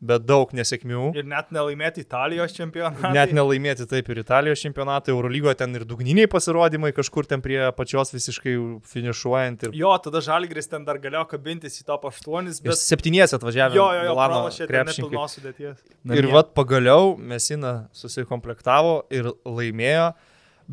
bet 0.00 0.24
daug 0.24 0.52
nesėkmių. 0.56 1.10
Ir 1.18 1.26
net 1.28 1.50
nelaimėti 1.52 2.02
Italijos 2.06 2.54
čempionatą. 2.56 3.10
Net 3.12 3.34
nelaimėti 3.36 3.84
taip 3.88 4.08
ir 4.12 4.22
Italijos 4.22 4.62
čempionatą, 4.64 5.12
Eurolygoje 5.12 5.58
ten 5.60 5.76
ir 5.76 5.84
dugniniai 5.88 6.28
pasirodymai 6.30 6.92
kažkur 6.96 7.28
ten 7.28 7.44
prie 7.44 7.58
pačios 7.76 8.14
visiškai 8.14 8.54
finišuojant. 8.88 9.68
Ir... 9.68 9.76
Jo, 9.76 9.92
tada 10.02 10.22
Žalgris 10.24 10.72
ten 10.72 10.86
dar 10.88 11.00
galėjo 11.02 11.26
kabintis 11.34 11.76
į 11.82 11.86
top 11.90 12.08
8, 12.08 12.48
bet... 12.48 12.72
Ir 12.72 12.78
septyniesi 12.80 13.36
atvažiavę. 13.36 13.76
Jo, 13.76 13.90
jo, 13.98 14.06
jo, 14.08 14.16
Milano 14.16 14.42
krepšininkai. 14.72 15.74
Ir 16.16 16.30
vad 16.32 16.54
pagaliau 16.56 17.14
Mesina 17.20 17.74
susikomplektavo 17.96 19.02
ir 19.12 19.34
laimėjo. 19.44 20.10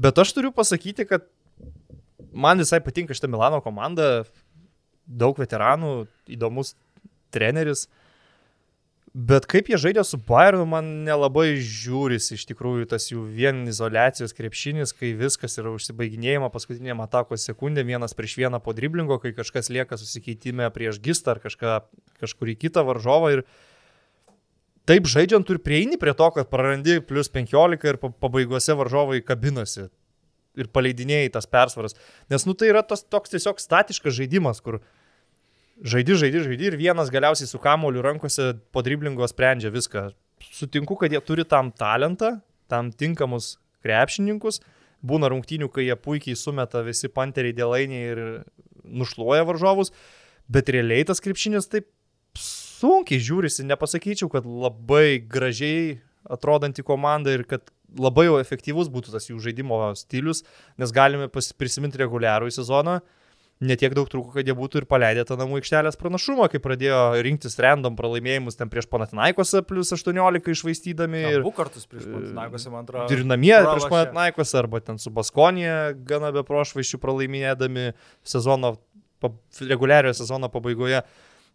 Bet 0.08 0.24
aš 0.24 0.32
turiu 0.38 0.54
pasakyti, 0.56 1.04
kad 1.10 1.28
man 2.32 2.64
visai 2.64 2.80
patinka 2.86 3.16
šitą 3.18 3.28
Milano 3.34 3.60
komandą, 3.66 4.24
daug 5.08 5.36
veteranų, 5.40 6.06
įdomus 6.32 6.76
treneris. 7.34 7.88
Bet 9.18 9.48
kaip 9.50 9.66
jie 9.72 9.80
žaidė 9.82 10.04
su 10.06 10.20
Bayernu, 10.22 10.68
man 10.70 10.90
nelabai 11.08 11.56
žiūris 11.58 12.28
iš 12.36 12.44
tikrųjų 12.52 12.86
tas 12.92 13.08
jų 13.10 13.24
vien 13.34 13.64
izolacijos 13.66 14.36
krepšinis, 14.38 14.92
kai 14.94 15.16
viskas 15.18 15.58
yra 15.58 15.72
užsibaiginėjama 15.74 16.52
paskutinėm 16.54 17.02
atakos 17.02 17.48
sekundėm, 17.50 17.90
vienas 17.90 18.14
prieš 18.14 18.36
vieną 18.38 18.60
po 18.62 18.76
driblingo, 18.78 19.18
kai 19.24 19.32
kažkas 19.34 19.72
lieka 19.74 19.98
susikeitime 19.98 20.70
prieš 20.76 21.00
gistą 21.02 21.34
ar 21.34 21.42
kažką, 21.42 21.80
kažkurį 22.22 22.58
kitą 22.62 22.84
varžovą. 22.86 23.32
Ir 23.40 23.44
taip 24.86 25.10
žaidžiant 25.10 25.50
turi 25.50 25.66
prieini 25.66 25.98
prie 25.98 26.14
to, 26.14 26.30
kad 26.38 26.52
prarandi 26.54 27.00
plus 27.02 27.34
15 27.34 27.90
ir 27.90 27.98
pabaigose 28.22 28.78
varžovai 28.78 29.24
kabinasi 29.26 29.88
ir 30.62 30.70
paleidinėjai 30.70 31.34
tas 31.40 31.50
persvaras. 31.50 31.98
Nes 32.30 32.46
nu 32.46 32.54
tai 32.54 32.70
yra 32.70 32.86
tas 32.86 33.02
toks 33.02 33.34
tiesiog 33.34 33.66
statiškas 33.66 34.14
žaidimas, 34.22 34.62
kur 34.62 34.78
žaidi, 35.82 36.16
žaidi, 36.18 36.42
žaidi 36.46 36.70
ir 36.72 36.78
vienas 36.80 37.12
galiausiai 37.14 37.50
su 37.50 37.60
kamoliu 37.62 38.02
rankose 38.06 38.54
po 38.72 38.84
driblingo 38.86 39.28
sprendžia 39.30 39.72
viską. 39.74 40.10
Sutinku, 40.54 40.98
kad 40.98 41.14
jie 41.14 41.22
turi 41.22 41.46
tam 41.46 41.72
talentą, 41.72 42.38
tam 42.70 42.92
tinkamus 42.92 43.58
krepšininkus. 43.86 44.62
Būna 45.06 45.30
rungtynių, 45.30 45.70
kai 45.70 45.86
jie 45.86 45.98
puikiai 45.98 46.38
sumeta 46.38 46.82
visi 46.86 47.10
panteriai 47.14 47.56
dėlainiai 47.56 48.14
ir 48.14 48.22
nušluoja 48.88 49.46
varžovus, 49.46 49.94
bet 50.50 50.72
realiai 50.74 51.06
tas 51.06 51.22
krepšinis 51.22 51.70
taip 51.70 51.90
sunkiai 52.38 53.22
žiūrisi. 53.22 53.66
Nepasakyčiau, 53.70 54.30
kad 54.34 54.46
labai 54.46 55.20
gražiai 55.22 56.00
atrodanti 56.28 56.84
komanda 56.86 57.34
ir 57.36 57.46
kad 57.48 57.70
labai 57.98 58.26
efektyvus 58.42 58.90
būtų 58.92 59.14
tas 59.14 59.30
jų 59.30 59.38
žaidimo 59.44 59.80
stilius, 59.96 60.44
nes 60.82 60.92
galime 60.92 61.30
prisiminti 61.30 62.02
reguliarų 62.02 62.50
į 62.50 62.58
sezoną 62.58 62.98
netiek 63.64 63.94
daug 63.98 64.08
trūko, 64.10 64.32
kad 64.36 64.48
jie 64.48 64.54
būtų 64.58 64.82
ir 64.82 64.86
paleidę 64.90 65.24
tą 65.28 65.38
namų 65.40 65.60
aikštelės 65.60 65.98
pranašumą, 66.00 66.48
kai 66.52 66.62
pradėjo 66.62 67.00
rinktis 67.26 67.58
random 67.64 67.98
pralaimėjimus 67.98 68.60
ten 68.60 68.70
prieš 68.72 68.90
Panatinaikosą 68.92 69.64
plus 69.68 69.94
18 69.96 70.52
išvaistydami. 70.54 71.24
Ir 71.40 71.46
du 71.46 71.54
kartus 71.56 71.88
prieš 71.90 72.06
Panatinaikosą, 72.06 72.74
man 72.74 72.86
atrodo. 72.86 73.10
Ir 73.16 73.26
namie 73.28 73.54
pralašė. 73.56 73.74
prieš 73.74 73.90
Panatinaikosą, 73.94 74.62
arba 74.62 74.82
ten 74.86 75.02
su 75.02 75.14
Baskonija 75.14 75.78
gana 76.08 76.32
be 76.36 76.46
prošvaiščių 76.48 77.02
pralaimėdami 77.02 77.92
sezono, 78.28 78.76
reguliariojo 79.62 80.20
sezono 80.22 80.52
pabaigoje. 80.54 81.02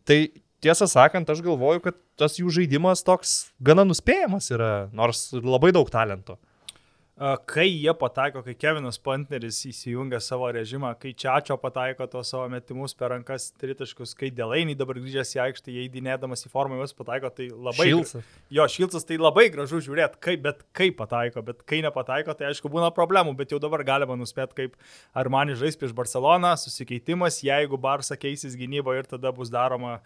Tai 0.09 0.19
tiesą 0.63 0.91
sakant, 0.91 1.31
aš 1.31 1.43
galvoju, 1.47 1.85
kad 1.87 1.99
tas 2.19 2.39
jų 2.41 2.51
žaidimas 2.59 3.07
toks 3.07 3.53
gana 3.63 3.87
nuspėjamas 3.87 4.51
yra, 4.55 4.73
nors 4.95 5.29
labai 5.39 5.71
daug 5.75 5.91
talento 5.93 6.41
kai 7.47 7.67
jie 7.69 7.93
pataiko, 7.95 8.41
kai 8.43 8.55
Kevinas 8.57 8.97
Pantneris 9.03 9.59
įsijungia 9.69 10.17
savo 10.25 10.49
režimą, 10.53 10.95
kai 10.99 11.13
Čiačio 11.13 11.59
pataiko 11.61 12.07
tos 12.11 12.31
savo 12.33 12.47
metimus 12.49 12.95
per 12.97 13.13
rankas 13.13 13.51
tritaškus, 13.61 14.15
kai 14.17 14.31
Delainiai 14.33 14.79
dabar 14.79 14.97
grįžęs 14.97 15.35
į 15.37 15.43
aikštę, 15.45 15.75
jie 15.75 15.85
įdinėdamas 15.91 16.47
į 16.49 16.53
formą 16.53 16.81
juos 16.81 16.97
pataiko, 16.97 17.29
tai 17.37 17.51
labai... 17.53 17.91
Šilcas. 17.91 18.31
Jo, 18.53 18.67
Šilcas 18.75 19.05
tai 19.09 19.19
labai 19.21 19.51
gražu 19.53 19.83
žiūrėti, 19.85 20.19
kaip, 20.25 20.41
bet 20.47 20.63
kaip 20.77 20.97
pataiko, 21.03 21.45
bet 21.45 21.61
kai 21.69 21.83
nepataiko, 21.85 22.33
tai 22.39 22.49
aišku 22.49 22.73
būna 22.73 22.89
problemų, 22.97 23.37
bet 23.37 23.53
jau 23.53 23.61
dabar 23.63 23.85
galima 23.85 24.17
nuspėti, 24.17 24.57
kaip 24.63 24.81
ar 25.13 25.31
man 25.33 25.53
žais 25.53 25.77
prieš 25.77 25.93
Barceloną, 25.97 26.55
susikeitimas, 26.65 27.43
jeigu 27.45 27.77
Barsa 27.77 28.17
keisis 28.17 28.57
gynybo 28.57 28.97
ir 28.97 29.11
tada 29.11 29.35
bus 29.37 29.53
daroma 29.53 29.99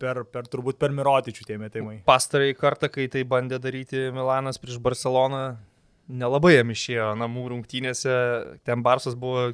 per, 0.00 0.24
per 0.24 0.48
turbūt 0.48 0.80
per 0.80 0.92
Mirotičių 0.96 1.46
tie 1.52 1.60
metimai. 1.60 2.00
Pastarai 2.08 2.56
kartą, 2.56 2.88
kai 2.88 3.06
tai 3.12 3.22
bandė 3.28 3.60
daryti 3.62 4.08
Milanas 4.14 4.58
prieš 4.60 4.80
Barceloną, 4.82 5.44
nelabai 6.08 6.56
jam 6.56 6.72
išėjo 6.74 7.12
namų 7.18 7.46
rungtynėse. 7.52 8.16
Ten 8.66 8.82
Barsas 8.84 9.16
buvo 9.18 9.52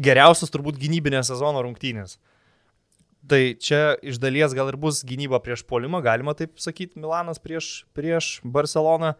geriausias 0.00 0.52
turbūt 0.52 0.78
gynybinės 0.80 1.30
sezono 1.32 1.62
rungtynės. 1.64 2.18
Tai 3.30 3.40
čia 3.60 3.98
iš 4.00 4.16
dalies 4.20 4.54
gal 4.56 4.70
ir 4.72 4.78
bus 4.80 5.02
gynyba 5.04 5.42
prieš 5.44 5.62
polimą, 5.68 6.00
galima 6.04 6.32
taip 6.36 6.56
sakyti, 6.62 6.98
Milanas 7.00 7.40
prieš, 7.42 7.84
prieš 7.96 8.38
Barceloną. 8.44 9.12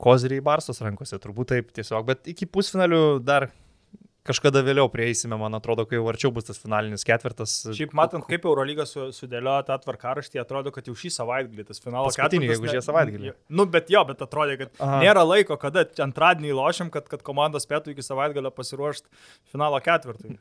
Koziriai 0.00 0.40
Barsos 0.40 0.80
rankose, 0.80 1.18
turbūt 1.20 1.50
taip 1.52 1.74
tiesiog, 1.76 2.06
bet 2.08 2.28
iki 2.30 2.46
pusfinalių 2.48 3.20
dar 3.20 3.50
kažkada 4.26 4.62
vėliau 4.64 4.88
prieisime, 4.92 5.36
man 5.40 5.56
atrodo, 5.56 5.86
kai 5.88 5.98
jau 5.98 6.06
arčiau 6.10 6.30
bus 6.34 6.46
tas 6.48 6.60
finalinis 6.60 7.04
ketvirtas. 7.06 7.54
Šiaip 7.76 7.94
matant, 7.96 8.26
kaip 8.28 8.44
Eurolyga 8.48 8.86
su, 8.88 9.08
sudėliojo 9.16 9.64
tą 9.68 9.78
tvarkaraštį, 9.84 10.40
atrodo, 10.42 10.72
kad 10.74 10.88
jau 10.90 10.94
šį 10.98 11.12
savaitgalį 11.16 11.66
tas 11.70 11.82
finalas 11.82 12.18
Paskutinį, 12.18 12.50
jeigu 12.52 12.70
šį 12.70 12.84
savaitgalį. 12.86 13.34
Nu, 13.48 13.66
bet 13.70 13.90
jo, 13.92 14.04
bet 14.08 14.22
atrodė, 14.26 14.58
kad 14.64 14.84
Aha. 14.84 15.00
nėra 15.04 15.24
laiko, 15.26 15.56
kada 15.60 15.86
antradienį 16.06 16.54
lošiam, 16.58 16.92
kad, 16.92 17.08
kad 17.10 17.24
komandos 17.26 17.66
spėtų 17.68 17.94
iki 17.94 18.04
savaitgalio 18.06 18.52
pasiruošti 18.54 19.08
finalo 19.52 19.80
ketvirtui. 19.84 20.36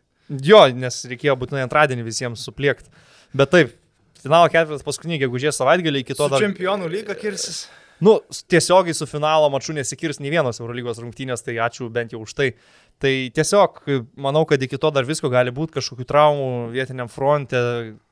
Jo, 0.46 0.66
nes 0.76 1.02
reikėjo 1.10 1.40
būtinai 1.42 1.66
antradienį 1.66 2.06
visiems 2.06 2.44
supliekti. 2.46 2.92
Bet 3.38 3.56
taip, 3.56 3.76
finalo 4.22 4.50
ketvirtas 4.52 4.86
paskutinį, 4.86 5.24
gegužės 5.26 5.58
savaitgalį 5.62 6.04
iki 6.04 6.18
to 6.20 6.28
dar... 6.30 6.44
Čempionų 6.44 6.92
lyga 6.92 7.16
kirsis. 7.18 7.68
Nu, 8.00 8.20
tiesiogiai 8.48 8.96
su 8.96 9.08
finalo 9.10 9.50
maču 9.52 9.74
nesikirs 9.76 10.22
nei 10.24 10.32
vienos 10.32 10.62
Eurolygos 10.62 11.02
rungtynės, 11.04 11.44
tai 11.44 11.58
ačiū 11.60 11.90
bent 11.92 12.16
jau 12.16 12.22
už 12.24 12.36
tai. 12.38 12.54
Tai 13.00 13.14
tiesiog 13.32 13.80
manau, 14.20 14.44
kad 14.48 14.62
iki 14.64 14.78
to 14.82 14.90
dar 14.92 15.06
visko 15.08 15.32
gali 15.32 15.54
būti 15.56 15.78
kažkokių 15.78 16.08
traumų 16.08 16.50
vietiniam 16.74 17.08
fronte, 17.12 17.62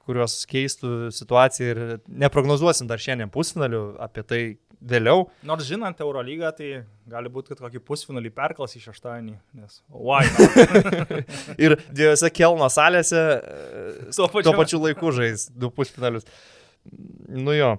kurios 0.07 0.39
keistų 0.47 1.09
situaciją 1.11 1.73
ir 1.73 1.81
neprognozuosim 2.07 2.87
dar 2.87 3.01
šiandien 3.03 3.31
pusfinalių 3.33 3.81
apie 4.05 4.23
tai 4.23 4.41
vėliau. 4.79 5.25
Nors 5.47 5.67
žinant 5.67 5.99
Eurolygą, 6.03 6.51
tai 6.55 6.69
gali 7.09 7.31
būti, 7.33 7.51
kad 7.51 7.65
kokį 7.65 7.81
pusfinalį 7.83 8.31
perklas 8.35 8.77
į 8.77 8.85
šeštadienį, 8.85 9.35
nes 9.57 9.81
why? 9.91 10.23
ir 11.65 11.77
dviejose 11.89 12.31
Kelno 12.31 12.69
salėse 12.71 13.25
tuo 14.15 14.29
pačiu, 14.31 14.47
tuo 14.47 14.55
pačiu 14.61 14.81
laiku 14.83 15.11
žais 15.17 15.49
du 15.51 15.71
pusfinalius. 15.73 16.27
Nu 17.27 17.55
jo, 17.57 17.73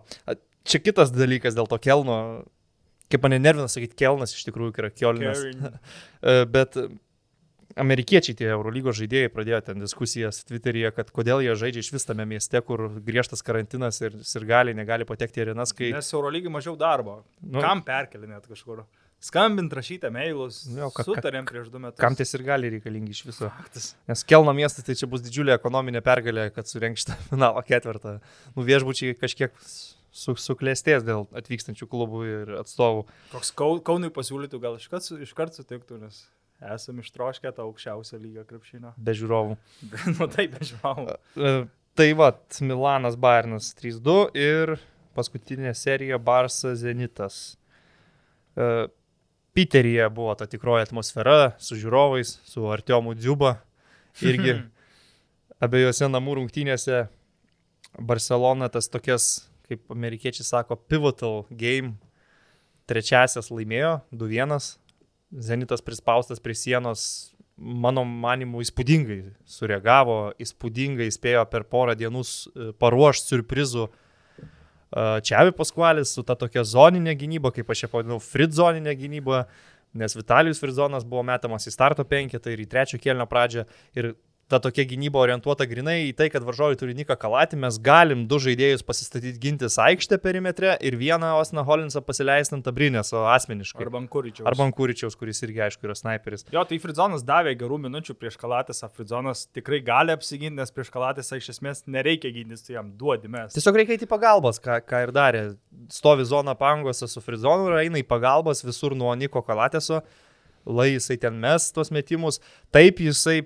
čia 0.68 0.82
kitas 0.84 1.14
dalykas 1.14 1.56
dėl 1.56 1.70
to 1.70 1.80
Kelno 1.80 2.18
kaip 3.12 3.26
mane 3.26 3.40
nervina 3.40 3.68
sakyti 3.70 3.98
Kelnas, 3.98 4.34
iš 4.36 4.48
tikrųjų 4.48 4.74
yra 4.84 4.94
Kielinas. 4.94 5.44
E, 6.18 6.42
bet 6.50 6.74
amerikiečiai, 7.78 8.36
tie 8.38 8.48
Eurolygos 8.50 8.96
žaidėjai, 8.98 9.30
pradėjo 9.32 9.60
ten 9.68 9.82
diskusijas 9.82 10.40
Twitter'yje, 10.48 10.90
kad 10.96 11.12
kodėl 11.14 11.42
jie 11.44 11.54
žaidžia 11.58 11.84
iš 11.84 11.90
vis 11.94 12.08
tame 12.08 12.26
mieste, 12.28 12.60
kur 12.66 12.88
griežtas 13.04 13.44
karantinas 13.46 14.00
ir 14.02 14.16
sirgaliai 14.26 14.76
negali 14.76 15.06
patekti 15.08 15.42
į 15.42 15.48
arenas. 15.48 15.74
Kai... 15.76 15.92
Nes 15.94 16.10
Eurolygai 16.14 16.52
mažiau 16.52 16.74
darbo. 16.80 17.20
Nu, 17.42 17.62
Kam 17.64 17.84
perkelinėt 17.86 18.48
kažkur? 18.50 18.82
Skambint, 19.22 19.72
rašyti 19.74 20.10
mailus. 20.14 20.60
Jo, 20.70 20.92
ka, 20.94 21.02
sutarėm 21.06 21.46
prieš 21.48 21.72
du 21.72 21.80
metus. 21.82 21.98
Kam 21.98 22.14
tie 22.18 22.22
ir 22.22 22.44
gali 22.46 22.70
reikalingi 22.76 23.16
iš 23.16 23.24
viso? 23.26 23.48
Faktas. 23.50 23.92
Nes 24.10 24.22
Kelno 24.26 24.54
miestas 24.54 24.86
tai 24.86 24.94
čia 24.98 25.08
bus 25.10 25.24
didžiulė 25.24 25.56
ekonominė 25.56 26.04
pergalė, 26.06 26.48
kad 26.54 26.70
surenk 26.70 27.00
šitą 27.02 27.16
finalo 27.32 27.62
ketvirtą. 27.66 28.18
Nu 28.54 28.66
viešbučiai 28.68 29.18
kažkiek 29.18 29.54
su, 30.18 30.34
suklėstės 30.38 31.06
dėl 31.06 31.26
atvykstančių 31.38 31.88
klubų 31.90 32.24
ir 32.26 32.52
atstovų. 32.60 33.06
Koks 33.32 33.52
Kaunui 33.56 34.10
pasiūlytų, 34.14 34.60
gal 34.62 34.78
iškart, 34.80 35.06
iškart 35.24 35.58
sutiktų, 35.58 36.00
nes 36.02 36.24
esame 36.74 37.04
ištroškę 37.04 37.52
tą 37.54 37.66
aukščiausią 37.68 38.18
lygą 38.22 38.44
krepšinio. 38.48 38.92
Be 38.98 39.14
žiūrovų. 39.16 39.56
nu 40.18 40.28
taip, 40.32 40.56
be 40.56 40.68
žiūrovų. 40.72 41.16
E, 41.38 41.56
tai 41.98 42.08
va, 42.18 42.32
Milanas 42.64 43.18
Bayernas 43.20 43.70
3-2 43.78 44.18
ir 44.38 44.78
paskutinė 45.18 45.74
serija 45.78 46.18
Barsa 46.18 46.74
Zenitas. 46.78 47.58
E, 48.58 48.88
Piteryje 49.58 50.04
buvo 50.14 50.34
ta 50.38 50.46
tikroji 50.46 50.84
atmosfera 50.86 51.54
su 51.62 51.78
žiūrovais, 51.78 52.36
su 52.46 52.66
Artiomu 52.70 53.16
Dziuba. 53.18 53.56
Irgi 54.22 54.58
abiejose 55.64 56.10
namų 56.10 56.36
rungtynėse 56.38 57.06
Barcelona 57.98 58.68
tas 58.70 58.90
tokias 58.90 59.48
kaip 59.68 59.92
amerikiečiai 59.92 60.46
sako, 60.46 60.76
pivotal 60.88 61.44
game. 61.50 61.96
Trečiasias 62.88 63.50
laimėjo 63.52 63.98
2-1. 64.16 64.56
Zenitas 65.44 65.84
prispaustas 65.84 66.40
prie 66.40 66.56
sienos, 66.56 67.02
mano 67.58 68.04
manimu, 68.08 68.62
įspūdingai 68.64 69.18
sureagavo, 69.44 70.32
įspūdingai 70.40 71.10
spėjo 71.12 71.42
per 71.52 71.66
porą 71.68 71.96
dienų 71.98 72.22
paruošti 72.80 73.34
surprizų. 73.34 73.88
Čiavi 75.28 75.52
Paskualis 75.52 76.14
su 76.16 76.24
ta 76.24 76.32
tokia 76.38 76.64
zoninė 76.64 77.12
gynyba, 77.20 77.52
kaip 77.52 77.68
aš 77.68 77.84
ją 77.84 77.90
pavadinau, 77.92 78.16
frit 78.24 78.56
zoninė 78.56 78.94
gynyba, 78.96 79.42
nes 79.92 80.16
Vitalijus 80.16 80.62
Frizonas 80.62 81.04
buvo 81.04 81.26
metamas 81.28 81.68
į 81.68 81.74
starto 81.74 82.06
penketą 82.08 82.54
ir 82.54 82.62
į 82.64 82.68
trečio 82.72 83.00
kėlinio 83.02 83.28
pradžią 83.28 83.66
ir 84.00 84.14
ta 84.48 84.58
tokia 84.58 84.86
gynyba 84.88 85.20
orientuota 85.20 85.66
grinai 85.68 86.08
į 86.08 86.12
tai, 86.16 86.28
kad 86.32 86.44
varžovai 86.46 86.78
turi 86.80 86.94
Niką 86.96 87.18
Kalatį, 87.20 87.58
mes 87.60 87.76
galim 87.84 88.24
du 88.30 88.38
žaidėjus 88.40 88.84
pasistatyti 88.86 89.36
gintis 89.42 89.76
aikštę 89.82 90.16
perimetre 90.24 90.72
ir 90.80 90.96
vieną 90.96 91.34
Osną 91.36 91.64
Holinsą 91.68 92.00
pasileisti 92.04 92.56
ant 92.56 92.70
abrinės, 92.70 93.12
o 93.12 93.26
asmeniškai. 93.28 93.84
Arba 93.84 94.00
Ankuričiaus. 94.00 94.46
Arba 94.48 94.64
Ankuričiaus, 94.64 95.18
kuris 95.20 95.42
irgi 95.44 95.66
aišku 95.66 95.84
yra 95.84 95.96
sniperis. 95.98 96.46
Jo, 96.54 96.64
tai 96.68 96.78
Fridzonas 96.80 97.26
davė 97.28 97.52
gerų 97.60 97.80
minučių 97.84 98.16
prieš 98.16 98.38
Kalatėsą, 98.40 98.88
Fridzonas 98.96 99.44
tikrai 99.52 99.82
gali 99.84 100.16
apsiginti, 100.16 100.56
nes 100.56 100.72
prieš 100.72 100.88
Kalatėsą 100.94 101.42
iš 101.42 101.50
esmės 101.52 101.84
nereikia 101.84 102.32
gintis, 102.32 102.64
tai 102.64 102.78
jam 102.78 102.88
duodi 102.96 103.28
mes. 103.32 103.52
Tiesiog 103.52 103.82
reikia 103.82 103.98
įti 103.98 104.08
pagalbos, 104.08 104.62
ką, 104.64 104.80
ką 104.88 105.02
ir 105.04 105.12
darė. 105.12 105.44
Stovi 105.92 106.24
zona 106.28 106.56
pangose 106.56 107.04
su 107.10 107.20
Fridzonu 107.24 107.68
ir 107.68 107.82
eina 107.82 108.00
į 108.00 108.08
pagalbos 108.08 108.64
visur 108.64 108.96
nuo 108.96 109.12
Niko 109.18 109.44
Kalatėso 109.44 110.00
lai 110.68 110.90
jisai 110.90 111.16
ten 111.20 111.38
mes 111.40 111.70
tuos 111.72 111.88
metimus, 111.94 112.42
taip 112.74 113.00
jisai 113.00 113.40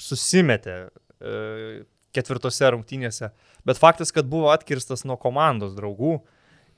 susimetė 0.00 0.76
e, 0.84 1.82
ketvirtose 2.14 2.70
rungtynėse. 2.74 3.30
Bet 3.66 3.80
faktas, 3.80 4.12
kad 4.14 4.28
buvo 4.30 4.52
atkirstas 4.54 5.04
nuo 5.08 5.16
komandos 5.20 5.74
draugų 5.76 6.18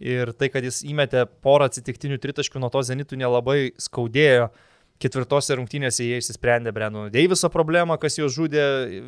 ir 0.02 0.32
tai, 0.36 0.50
kad 0.52 0.64
jis 0.64 0.82
įmetė 0.86 1.26
porą 1.44 1.68
atsitiktinių 1.70 2.18
tritaškių 2.22 2.62
nuo 2.62 2.72
to 2.72 2.82
zenitų 2.86 3.20
nelabai 3.20 3.60
skaudėjo. 3.80 4.50
Ketvirtose 4.96 5.52
rungtynėse 5.58 6.06
jie 6.06 6.16
išsisprendė 6.22 6.72
Brendono 6.72 7.10
Deiviso 7.12 7.50
problemą, 7.52 7.98
kas 8.00 8.14
juos 8.16 8.32
žudė 8.32 8.62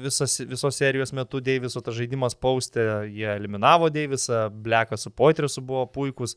visas, 0.04 0.34
visos 0.44 0.76
serijos 0.76 1.14
metu. 1.16 1.40
Deiviso 1.40 1.80
tas 1.80 1.96
žaidimas 1.96 2.36
paustė, 2.36 3.06
jie 3.08 3.30
eliminavo 3.32 3.88
Deivisą, 3.88 4.50
Blekas 4.52 5.06
su 5.06 5.12
Poitrisu 5.16 5.64
buvo 5.64 5.86
puikus. 5.88 6.36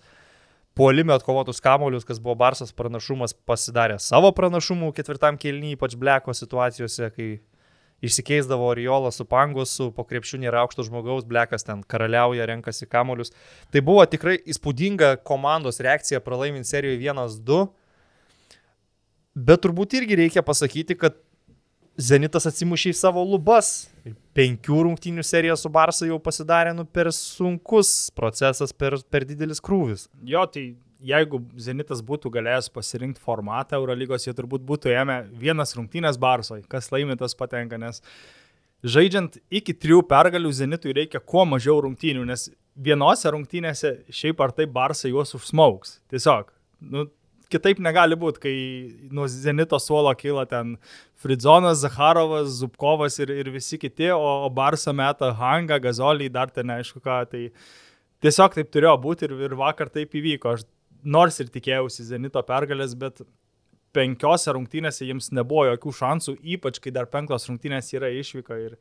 Puolime 0.72 1.12
atkovotus 1.12 1.60
kamolius, 1.60 2.08
kas 2.08 2.22
buvo 2.24 2.38
Barsas 2.40 2.72
pranašumas, 2.72 3.36
pasidarė 3.44 3.98
savo 4.00 4.32
pranašumų 4.32 4.94
ketvirtam 4.96 5.36
kelnyje, 5.36 5.76
ypač 5.76 5.98
Bleko 6.00 6.32
situacijose, 6.32 7.12
kai 7.12 7.28
išsikeisdavo 8.02 8.66
Oriola 8.72 9.12
su 9.14 9.26
Pangosu, 9.30 9.91
po 9.95 10.06
krepšių 10.08 10.41
nėra 10.41 10.64
aukšto 10.66 10.86
žmogaus, 10.88 11.26
Blekas 11.30 11.66
ten 11.68 11.84
karaliauja, 11.88 12.47
renkasi 12.49 12.89
kamolius. 12.89 13.34
Tai 13.74 13.84
buvo 13.86 14.06
tikrai 14.10 14.39
įspūdinga 14.49 15.16
komandos 15.28 15.82
reakcija 15.84 16.22
pralaimint 16.26 16.70
serijoje 16.70 17.02
1-2. 17.06 17.66
Bet 19.38 19.62
turbūt 19.64 19.95
irgi 20.02 20.18
reikia 20.26 20.45
pasakyti, 20.45 20.97
kad 20.99 21.20
Zenitas 22.02 22.47
atsimušė 22.47 22.93
į 22.93 22.97
savo 22.97 23.22
lubas. 23.28 23.89
Penkių 24.34 24.86
rungtynių 24.88 25.26
serija 25.28 25.58
su 25.60 25.70
Barsa 25.70 26.08
jau 26.08 26.18
pasidarė 26.24 26.72
nu, 26.74 26.86
per 26.88 27.12
sunkus 27.14 28.10
procesas, 28.16 28.72
per, 28.74 28.95
per 29.12 29.26
didelis 29.28 29.60
krūvis. 29.62 30.08
Jo, 30.26 30.45
tai 30.49 30.72
jeigu 31.06 31.41
Zenitas 31.60 32.04
būtų 32.06 32.32
galėjęs 32.36 32.70
pasirinkti 32.74 33.24
formatą 33.24 33.80
Eurolygos, 33.80 34.28
jie 34.28 34.34
turbūt 34.38 34.66
būtų 34.68 34.93
ėmę 34.93 35.18
vienas 35.41 35.76
rungtynės 35.78 36.20
Barsoj, 36.22 36.64
kas 36.72 36.91
laimėtas 36.93 37.36
patenka, 37.38 37.80
nes 37.82 38.02
žaidžiant 38.84 39.38
iki 39.54 39.76
trijų 39.78 40.04
pergalių 40.10 40.52
Zenitui 40.56 40.95
reikia 40.97 41.22
kuo 41.22 41.45
mažiau 41.49 41.80
rungtynių, 41.86 42.26
nes 42.30 42.49
vienose 42.76 43.32
rungtynėse 43.34 43.95
šiaip 44.14 44.41
ar 44.41 44.54
taip 44.56 44.72
Barsai 44.74 45.12
juos 45.12 45.36
užsmauks. 45.38 45.99
Tiesiog, 46.14 46.54
nu, 46.93 47.08
kitaip 47.52 47.82
negali 47.84 48.18
būti, 48.20 48.41
kai 48.41 48.56
nuo 49.14 49.28
Zenito 49.32 49.80
suolo 49.82 50.14
kyla 50.18 50.45
ten 50.49 50.76
Fridzonas, 51.22 51.82
Zaharovas, 51.84 52.58
Zubkovas 52.62 53.20
ir, 53.22 53.34
ir 53.43 53.52
visi 53.54 53.80
kiti, 53.82 54.10
o, 54.16 54.32
o 54.45 54.49
Barsa 54.54 54.93
meta 54.95 55.32
Hanga, 55.38 55.80
Gazolį, 55.82 56.32
dar 56.34 56.54
ten 56.54 56.72
neaišku 56.72 57.04
ką. 57.04 57.22
Tai 57.32 57.43
tiesiog 58.24 58.58
taip 58.58 58.72
turėjo 58.74 58.95
būti 59.04 59.28
ir, 59.28 59.36
ir 59.49 59.58
vakar 59.60 59.91
taip 59.93 60.16
įvyko. 60.18 60.56
Aš 60.56 60.66
nors 61.04 61.39
ir 61.41 61.52
tikėjausi 61.54 62.06
Zenito 62.08 62.41
pergalės, 62.45 62.95
bet 62.97 63.24
penkiose 63.95 64.54
rungtynėse 64.56 65.08
jiems 65.08 65.32
nebuvo 65.36 65.66
jokių 65.72 65.93
šansų, 65.97 66.36
ypač 66.56 66.80
kai 66.84 66.93
dar 66.95 67.10
penktos 67.12 67.47
rungtynės 67.49 67.91
yra 67.97 68.12
išvyka. 68.22 68.60
Ir... 68.64 68.78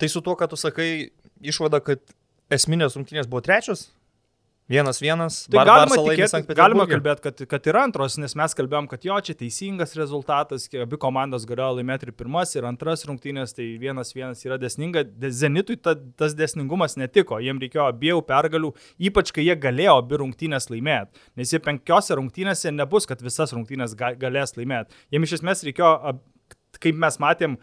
Tai 0.00 0.08
su 0.12 0.22
tuo, 0.24 0.36
kad 0.36 0.52
tu 0.52 0.58
sakai, 0.60 1.10
išvada, 1.40 1.80
kad 1.84 2.02
esminės 2.52 2.98
rungtynės 2.98 3.30
buvo 3.30 3.44
trečios? 3.46 3.88
Vienas 4.70 5.00
vienas. 5.02 5.36
Tai 5.50 5.64
galima, 5.66 5.96
tikėti, 5.98 6.54
galima 6.54 6.84
kalbėti, 6.86 7.24
kad, 7.24 7.40
kad 7.50 7.64
ir 7.66 7.78
antros, 7.80 8.14
nes 8.22 8.36
mes 8.38 8.52
kalbėjom, 8.54 8.86
kad 8.92 9.02
jo, 9.02 9.16
čia 9.26 9.34
teisingas 9.40 9.96
rezultatas, 9.98 10.68
abi 10.84 10.98
komandos 11.02 11.42
galėjo 11.48 11.80
laimėti 11.80 12.06
ir 12.06 12.14
pirmas, 12.14 12.52
ir 12.54 12.68
antras 12.68 13.02
rungtynės, 13.08 13.56
tai 13.56 13.66
vienas 13.82 14.14
vienas 14.14 14.44
yra 14.46 14.60
desninga. 14.62 15.02
Zenitui 15.34 15.74
ta, 15.82 15.96
tas 16.14 16.38
desningumas 16.38 16.94
netiko, 17.00 17.40
jiems 17.42 17.66
reikėjo 17.66 17.88
abiejų 17.88 18.22
pergalių, 18.30 18.70
ypač 19.10 19.34
kai 19.34 19.48
jie 19.48 19.58
galėjo 19.58 19.96
abi 20.04 20.22
rungtynės 20.22 20.70
laimėti. 20.70 21.26
Nes 21.40 21.50
jie 21.50 21.58
penkiose 21.66 22.20
rungtynėse 22.20 22.70
nebus, 22.70 23.10
kad 23.10 23.26
visas 23.26 23.50
rungtynės 23.56 23.98
galės 23.98 24.54
laimėti. 24.54 24.94
Jiems 25.10 25.32
iš 25.32 25.40
esmės 25.40 25.66
reikėjo, 25.66 26.14
kaip 26.78 27.06
mes 27.08 27.18
matėm, 27.26 27.58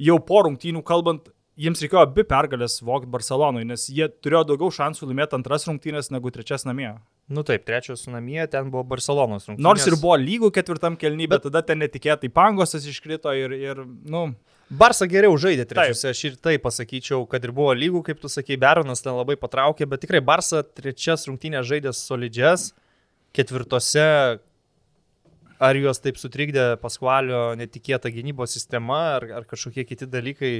jau 0.00 0.16
po 0.24 0.46
rungtynių 0.48 0.80
kalbant, 0.80 1.28
jiems 1.58 1.82
reikėjo 1.82 2.02
abi 2.04 2.24
pergalės 2.28 2.78
vokti 2.86 3.10
Barcelonui, 3.10 3.64
nes 3.68 3.88
jie 3.90 4.06
turėjo 4.08 4.44
daugiau 4.52 4.74
šansų 4.74 5.08
laimėti 5.10 5.38
antras 5.38 5.66
rungtynės 5.68 6.12
negu 6.14 6.32
trečias 6.34 6.66
namie. 6.68 6.92
Nu 7.28 7.44
taip, 7.44 7.66
trečios 7.68 8.06
su 8.06 8.12
namie, 8.14 8.40
ten 8.48 8.70
buvo 8.72 8.84
Barcelonos 8.88 9.48
rungtynės. 9.48 9.64
Nors 9.66 9.86
ir 9.88 9.98
buvo 10.00 10.16
lygų 10.20 10.52
ketvirtam 10.56 10.96
kelny, 11.00 11.26
bet, 11.28 11.44
tada 11.44 11.64
ten 11.66 11.82
netikėtai 11.82 12.30
pangosas 12.32 12.86
iškrito 12.88 13.34
ir, 13.36 13.52
ir 13.58 13.82
nu, 13.84 14.30
Barsa 14.68 15.06
geriau 15.08 15.36
žaidė 15.40 15.64
trečiose, 15.68 16.10
aš 16.12 16.24
ir 16.28 16.34
tai 16.44 16.58
pasakyčiau, 16.60 17.22
kad 17.28 17.44
ir 17.44 17.54
buvo 17.56 17.72
lygų, 17.76 18.02
kaip 18.04 18.18
tu 18.20 18.28
sakei, 18.28 18.58
Beronas 18.60 19.00
ten 19.00 19.16
labai 19.16 19.38
patraukė, 19.40 19.88
bet 19.88 20.02
tikrai 20.04 20.20
Barsa 20.24 20.60
trečias 20.62 21.24
rungtynės 21.28 21.64
žaidė 21.70 21.94
solidžias, 21.96 22.70
ketvirtose 23.36 24.04
ar 25.58 25.78
juos 25.80 26.00
taip 26.04 26.20
sutrikdė 26.20 26.74
Paskvalio 26.82 27.54
netikėta 27.58 28.12
gynybos 28.12 28.52
sistema 28.54 29.00
ar, 29.16 29.26
ar 29.40 29.48
kažkokie 29.48 29.84
kiti 29.88 30.08
dalykai. 30.08 30.52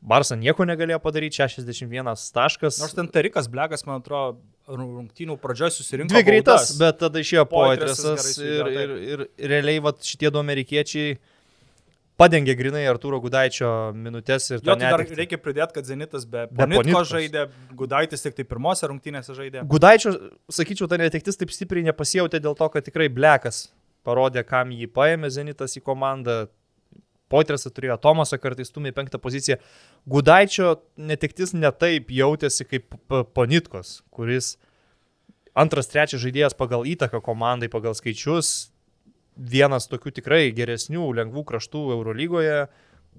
Barsa 0.00 0.36
nieko 0.38 0.66
negalėjo 0.68 0.98
padaryti, 1.02 1.40
61 1.40 2.12
taškas. 2.34 2.80
Nors 2.82 2.94
ten 2.94 3.08
Tarikas 3.10 3.48
Blekas, 3.50 3.86
man 3.88 4.02
atrodo, 4.02 4.40
rungtynių 4.68 5.38
pradžioje 5.40 5.78
susirinko. 5.78 6.12
Dvi 6.12 6.22
greitas, 6.26 6.72
baudas. 6.72 6.82
bet 6.82 7.00
tada 7.00 7.22
išėjo 7.22 7.46
gerai 7.50 7.72
ir, 7.78 7.94
sudėjo, 7.96 8.68
ir, 8.76 9.24
ir 9.38 9.50
realiai 9.52 9.82
vat, 9.82 10.02
šitie 10.06 10.30
du 10.34 10.42
amerikiečiai 10.42 11.16
padengė 12.20 12.56
grinai 12.56 12.84
Arturo 12.88 13.20
Gudaičio 13.20 13.70
minutės 13.96 14.48
ir 14.50 14.60
Jo, 14.62 14.74
tai 14.74 14.90
dar 14.92 15.04
reikia 15.04 15.38
pridėti, 15.40 15.76
kad 15.76 15.88
Zenitas 15.88 16.26
be, 16.28 16.46
Ponitkos. 16.56 17.10
žaidė, 17.12 17.46
Gudaitis 17.76 18.24
tik 18.24 18.38
tai 18.38 18.46
pirmose 18.48 18.88
rungtynėse 18.88 19.36
žaidė. 19.36 19.64
Gudaičio, 19.68 20.14
sakyčiau, 20.52 20.88
ta 20.90 20.98
netektis 21.00 21.38
taip 21.40 21.52
stipriai 21.54 21.86
nepasijautė 21.90 22.40
dėl 22.42 22.56
to, 22.58 22.70
kad 22.72 22.86
tikrai 22.88 23.10
Blekas 23.12 23.66
parodė, 24.06 24.46
kam 24.46 24.72
jį 24.74 24.88
paėmė 24.96 25.30
Zenitas 25.34 25.76
į 25.78 25.84
komandą. 25.84 26.46
Poitresą 27.32 27.72
turėjo 27.74 27.96
Tomasą, 27.98 28.38
kartais 28.38 28.68
stumė 28.70 28.92
į 28.92 28.96
penktą 29.00 29.18
poziciją. 29.18 29.56
Gudaičio 30.06 30.76
netektis 30.96 31.52
netaip 31.58 32.12
jautėsi 32.14 32.66
kaip 32.70 32.94
Ponitkos, 33.34 34.00
kuris 34.14 34.52
antras, 35.58 35.88
trečias 35.90 36.20
žaidėjas 36.22 36.54
pagal 36.58 36.84
įtaką 36.86 37.22
komandai, 37.24 37.70
pagal 37.72 37.96
skaičius, 37.98 38.68
vienas 39.36 39.88
tokių 39.90 40.12
tikrai 40.20 40.42
geresnių, 40.56 41.08
lengvų 41.18 41.42
kraštų 41.48 41.82
Eurolygoje, 41.96 42.66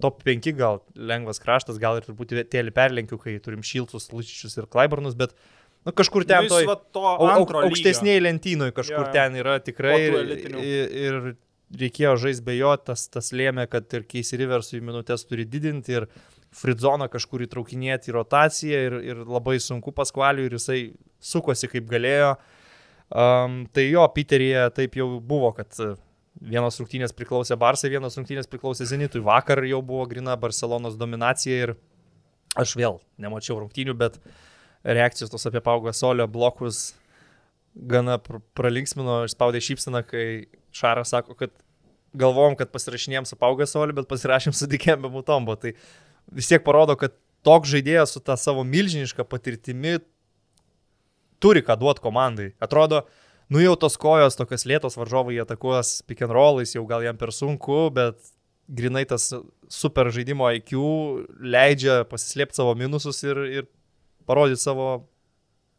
top 0.01 0.22
5 0.26 0.51
gal 0.58 0.80
lengvas 0.95 1.41
kraštas, 1.41 1.80
gal 1.82 1.97
ir 1.99 2.05
truputį 2.08 2.43
tėlį 2.53 2.74
perlenkiu, 2.78 3.18
kai 3.22 3.36
turim 3.43 3.64
Šiltus, 3.66 4.08
Lučičius 4.14 4.55
ir 4.62 4.68
Klaibarnus, 4.70 5.18
bet 5.18 5.34
nu, 5.86 5.91
kažkur 5.91 6.26
ten 6.30 6.45
Nu, 6.45 6.49
toj, 6.53 6.68
to 6.93 7.01
au- 7.01 7.18
au- 7.26 7.32
antro 7.41 7.64
lygio. 7.64 7.72
aukštesnėje 7.74 8.22
lentynoje 8.24 8.76
kažkur 8.78 9.01
Jo, 9.01 9.05
jo. 9.10 9.14
ten 9.18 9.36
yra 9.41 9.58
tikrai 9.60 9.97
ir, 10.05 10.18
elitinių. 10.22 10.64
ir 10.64 11.20
reikėjo 11.76 12.15
žaisti 12.24 12.45
be 12.47 12.55
jo, 12.57 12.72
tas, 12.80 13.07
tas 13.11 13.32
lėmė, 13.36 13.68
kad 13.72 13.91
ir 13.97 14.05
Keisi 14.07 14.39
Riversui 14.39 14.82
minutės 14.84 15.26
turi 15.28 15.45
didinti 15.47 15.97
ir 15.99 16.07
Fridzoną 16.57 17.09
kažkur 17.11 17.43
įtraukinėti 17.43 18.09
į 18.09 18.15
rotaciją 18.15 18.78
ir, 18.88 18.93
ir 19.03 19.24
labai 19.28 19.57
sunku 19.61 19.91
paskvaliu 19.93 20.45
ir 20.47 20.55
jisai 20.55 20.80
sukosi 21.20 21.68
kaip 21.70 21.89
galėjo. 21.91 22.38
Um, 23.07 23.65
tai 23.76 23.89
jo, 23.89 24.05
Piteryje 24.15 24.63
taip 24.76 24.95
jau 24.99 25.09
buvo, 25.24 25.51
kad 25.55 25.76
e, 25.84 25.93
vienos 26.39 26.80
rungtynės 26.80 27.13
priklausė 27.15 27.59
Barsai, 27.59 27.91
vienos 27.91 28.18
rungtynės 28.20 28.49
priklausė 28.51 28.88
Zenitui. 28.89 29.22
Vakar 29.28 29.61
jau 29.68 29.82
buvo 29.86 30.07
grina 30.09 30.36
Barcelonos 30.39 30.97
dominacija 30.99 31.68
ir 31.68 31.76
aš 32.57 32.76
vėl 32.80 32.99
nemačiau 33.22 33.59
rungtynių, 33.61 33.95
bet 33.99 34.18
reakcijos 34.88 35.32
tos 35.32 35.47
apie 35.49 35.61
Paugo 35.63 35.93
Solio 35.95 36.28
blokus 36.32 36.95
gana 37.78 38.17
pr 38.21 38.41
pralinksmino, 38.57 39.21
išspaudė 39.28 39.61
šypseną, 39.63 40.03
kai 40.07 40.25
Šaras 40.75 41.13
sako, 41.13 41.36
kad 41.38 41.53
galvojom, 42.17 42.57
kad 42.57 42.71
pasirašinėjom 42.73 43.28
su 43.30 43.38
Paugo 43.39 43.65
Soliu, 43.69 43.95
bet 43.97 44.09
pasirašėm 44.09 44.55
su 44.55 44.67
Dikembe 44.69 45.11
Mutombo. 45.13 45.55
Tai 45.59 45.73
vis 46.34 46.49
tiek 46.49 46.63
parodo, 46.65 46.97
kad 46.99 47.15
toks 47.45 47.71
žaidėjas 47.71 48.15
su 48.15 48.21
tą 48.23 48.38
savo 48.39 48.65
milžinišką 48.67 49.25
patirtimi 49.30 49.97
turi 51.43 51.61
ką 51.65 51.78
duoti 51.80 52.03
komandai. 52.03 52.49
Atrodo, 52.63 53.03
nu 53.53 53.61
jau 53.61 53.75
tos 53.80 53.97
kojos, 54.01 54.38
tokios 54.39 54.65
lėtos 54.69 54.97
varžovai 54.97 55.38
atakuos 55.43 56.01
pick 56.07 56.25
and 56.25 56.34
rollais, 56.34 56.73
jau 56.75 56.86
gal 56.89 57.05
jam 57.05 57.19
per 57.19 57.34
sunku, 57.36 57.88
bet 57.93 58.34
grinai 58.67 59.05
tas 59.07 59.30
super 59.71 60.09
žaidimo 60.11 60.49
IQ 60.57 60.73
leidžia 61.39 62.01
pasislėpti 62.09 62.59
savo 62.59 62.73
minusus 62.80 63.21
ir, 63.23 63.43
ir 63.61 63.69
parodyti 64.28 64.63
savo 64.63 65.07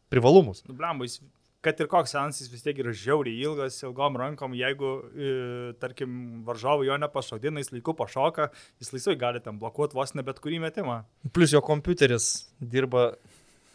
privalumus. 0.09 0.63
Nu, 0.65 0.73
blemba, 0.77 1.05
jis, 1.05 1.19
kad 1.65 1.79
ir 1.81 1.89
koks 1.91 2.13
seansas 2.15 2.47
vis 2.51 2.63
tiek 2.63 2.77
yra 2.79 2.93
žiauriai 2.95 3.41
ilgas, 3.43 3.81
ilgom 3.83 4.17
rankom, 4.19 4.53
jeigu, 4.55 4.91
e, 5.11 5.31
tarkim, 5.81 6.13
varžovai 6.47 6.87
jo 6.87 6.99
nepašaudina, 7.03 7.59
jis 7.63 7.73
laiku 7.73 7.95
pašoka, 7.99 8.49
jis 8.79 8.93
laisvai 8.95 9.17
gali 9.19 9.43
tam 9.43 9.59
blokuoti 9.59 9.97
vos 9.99 10.15
ne 10.15 10.23
bet 10.25 10.39
kurį 10.43 10.61
metimą. 10.63 11.01
Plus 11.35 11.55
jo 11.55 11.61
kompiuteris 11.65 12.29
dirba, 12.59 13.09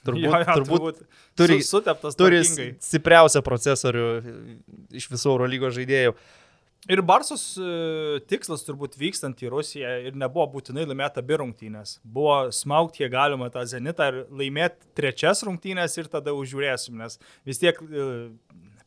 turbūt, 0.06 0.24
Jo, 0.24 0.38
jo, 0.40 0.56
turbūt 0.60 1.02
turi, 1.36 1.58
su, 1.60 1.76
suteptas 1.76 2.16
turi 2.20 2.40
stipriausią 2.44 3.44
procesorių 3.44 4.08
iš 4.96 5.10
visų 5.12 5.34
Eurolygos 5.34 5.76
žaidėjų. 5.76 6.16
Ir 6.90 7.00
Barsos 7.06 7.54
e, 7.56 8.20
tikslas 8.28 8.64
turbūt 8.66 8.98
vykstant 9.00 9.40
į 9.40 9.50
Rusiją 9.54 9.92
ir 10.10 10.18
nebuvo 10.20 10.46
būtinai 10.58 10.84
laimėti 10.84 11.22
abi 11.22 11.38
rungtynės. 11.40 11.96
Buvo 12.04 12.50
smaugti, 12.52 13.00
kiek 13.00 13.12
galima 13.14 13.48
tą 13.52 13.64
zenitą 13.68 14.10
ir 14.10 14.20
laimėti 14.28 14.92
trečias 14.98 15.40
rungtynės 15.48 15.96
ir 15.96 16.10
tada 16.12 16.34
užžiūrėsim, 16.36 16.98
nes 17.00 17.16
vis 17.48 17.62
tiek 17.62 17.80
e, 17.80 18.04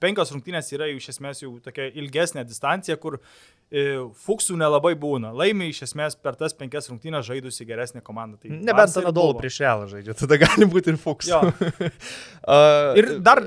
penkios 0.04 0.32
rungtynės 0.34 0.70
yra 0.76 0.88
iš 0.94 1.10
esmės 1.16 1.42
jau 1.42 1.56
tokia 1.64 1.88
ilgesnė 1.98 2.44
distancija, 2.48 2.98
kur 3.02 3.18
e, 3.18 3.86
fuksų 4.26 4.58
nelabai 4.62 4.94
būna. 5.00 5.34
Laimi 5.36 5.72
iš 5.72 5.88
esmės 5.90 6.18
per 6.22 6.38
tas 6.40 6.54
penkias 6.58 6.90
rungtynės 6.92 7.26
žaidusi 7.28 7.66
geresnė 7.68 8.04
komanda. 8.06 8.38
Tai 8.42 8.54
Nebent 8.54 9.02
Anadolu 9.02 9.40
prieš 9.42 9.62
Realą 9.64 9.90
žaidžia, 9.92 10.18
tada 10.22 10.38
gali 10.42 10.70
būti 10.70 10.94
ir. 10.94 11.02
Jo. 11.32 11.42
uh, 11.50 12.94
Ir 13.00 13.16
dar, 13.26 13.42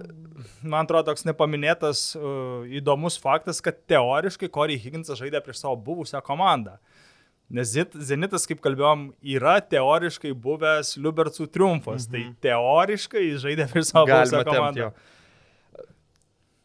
man 0.62 0.84
atrodo, 0.84 1.10
toks 1.10 1.26
nepaminėtas 1.28 2.02
uh, 2.18 2.66
įdomus 2.80 3.18
faktas, 3.20 3.62
kad 3.64 3.78
teoriškai 3.90 4.50
Corey 4.52 4.80
Higginsas 4.80 5.20
žaidė 5.20 5.42
prieš 5.44 5.62
savo 5.64 5.76
buvusią 5.76 6.22
komandą. 6.26 6.78
Nes 7.50 7.72
Zenitas, 7.74 8.44
kaip 8.46 8.60
kalbėjom, 8.62 9.08
yra 9.26 9.56
teoriškai 9.66 10.30
buvęs 10.38 10.94
Liubertsų 11.02 11.48
triumfas. 11.50 12.06
Mhm. 12.06 12.12
Tai 12.12 12.50
teoriškai 12.50 13.24
jis 13.24 13.40
žaidė 13.42 13.66
prieš 13.72 13.90
savo 13.90 14.06
galima 14.10 14.44
buvusią 14.44 14.44
komandą. 14.52 14.84
jo. 14.86 15.16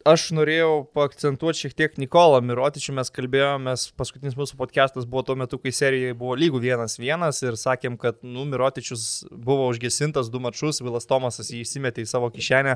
Aš 0.06 0.28
norėjau 0.38 0.84
paakcentuoti 0.94 1.64
šiek 1.64 1.72
tiek 1.74 1.96
Nikolą 1.98 2.38
Mirotičių, 2.46 2.94
mes 2.94 3.10
kalbėjomės, 3.10 3.88
paskutinis 3.98 4.36
mūsų 4.38 4.60
podcastas 4.60 5.08
buvo 5.10 5.24
tuo 5.26 5.34
metu, 5.42 5.58
kai 5.58 5.72
serijoje 5.74 6.14
buvo 6.20 6.36
lygų 6.38 6.62
vienas 6.62 7.00
vienas 7.02 7.42
ir 7.42 7.58
sakėm, 7.58 7.96
kad, 7.98 8.20
nu, 8.22 8.44
Mirotičius 8.46 9.26
buvo 9.34 9.66
užgesintas 9.72 10.30
du 10.30 10.44
mačus, 10.46 10.84
Vilas 10.86 11.10
Tomasas 11.10 11.50
jį 11.50 11.64
įsimetė 11.66 12.06
į 12.06 12.12
savo 12.12 12.30
kišenę, 12.36 12.76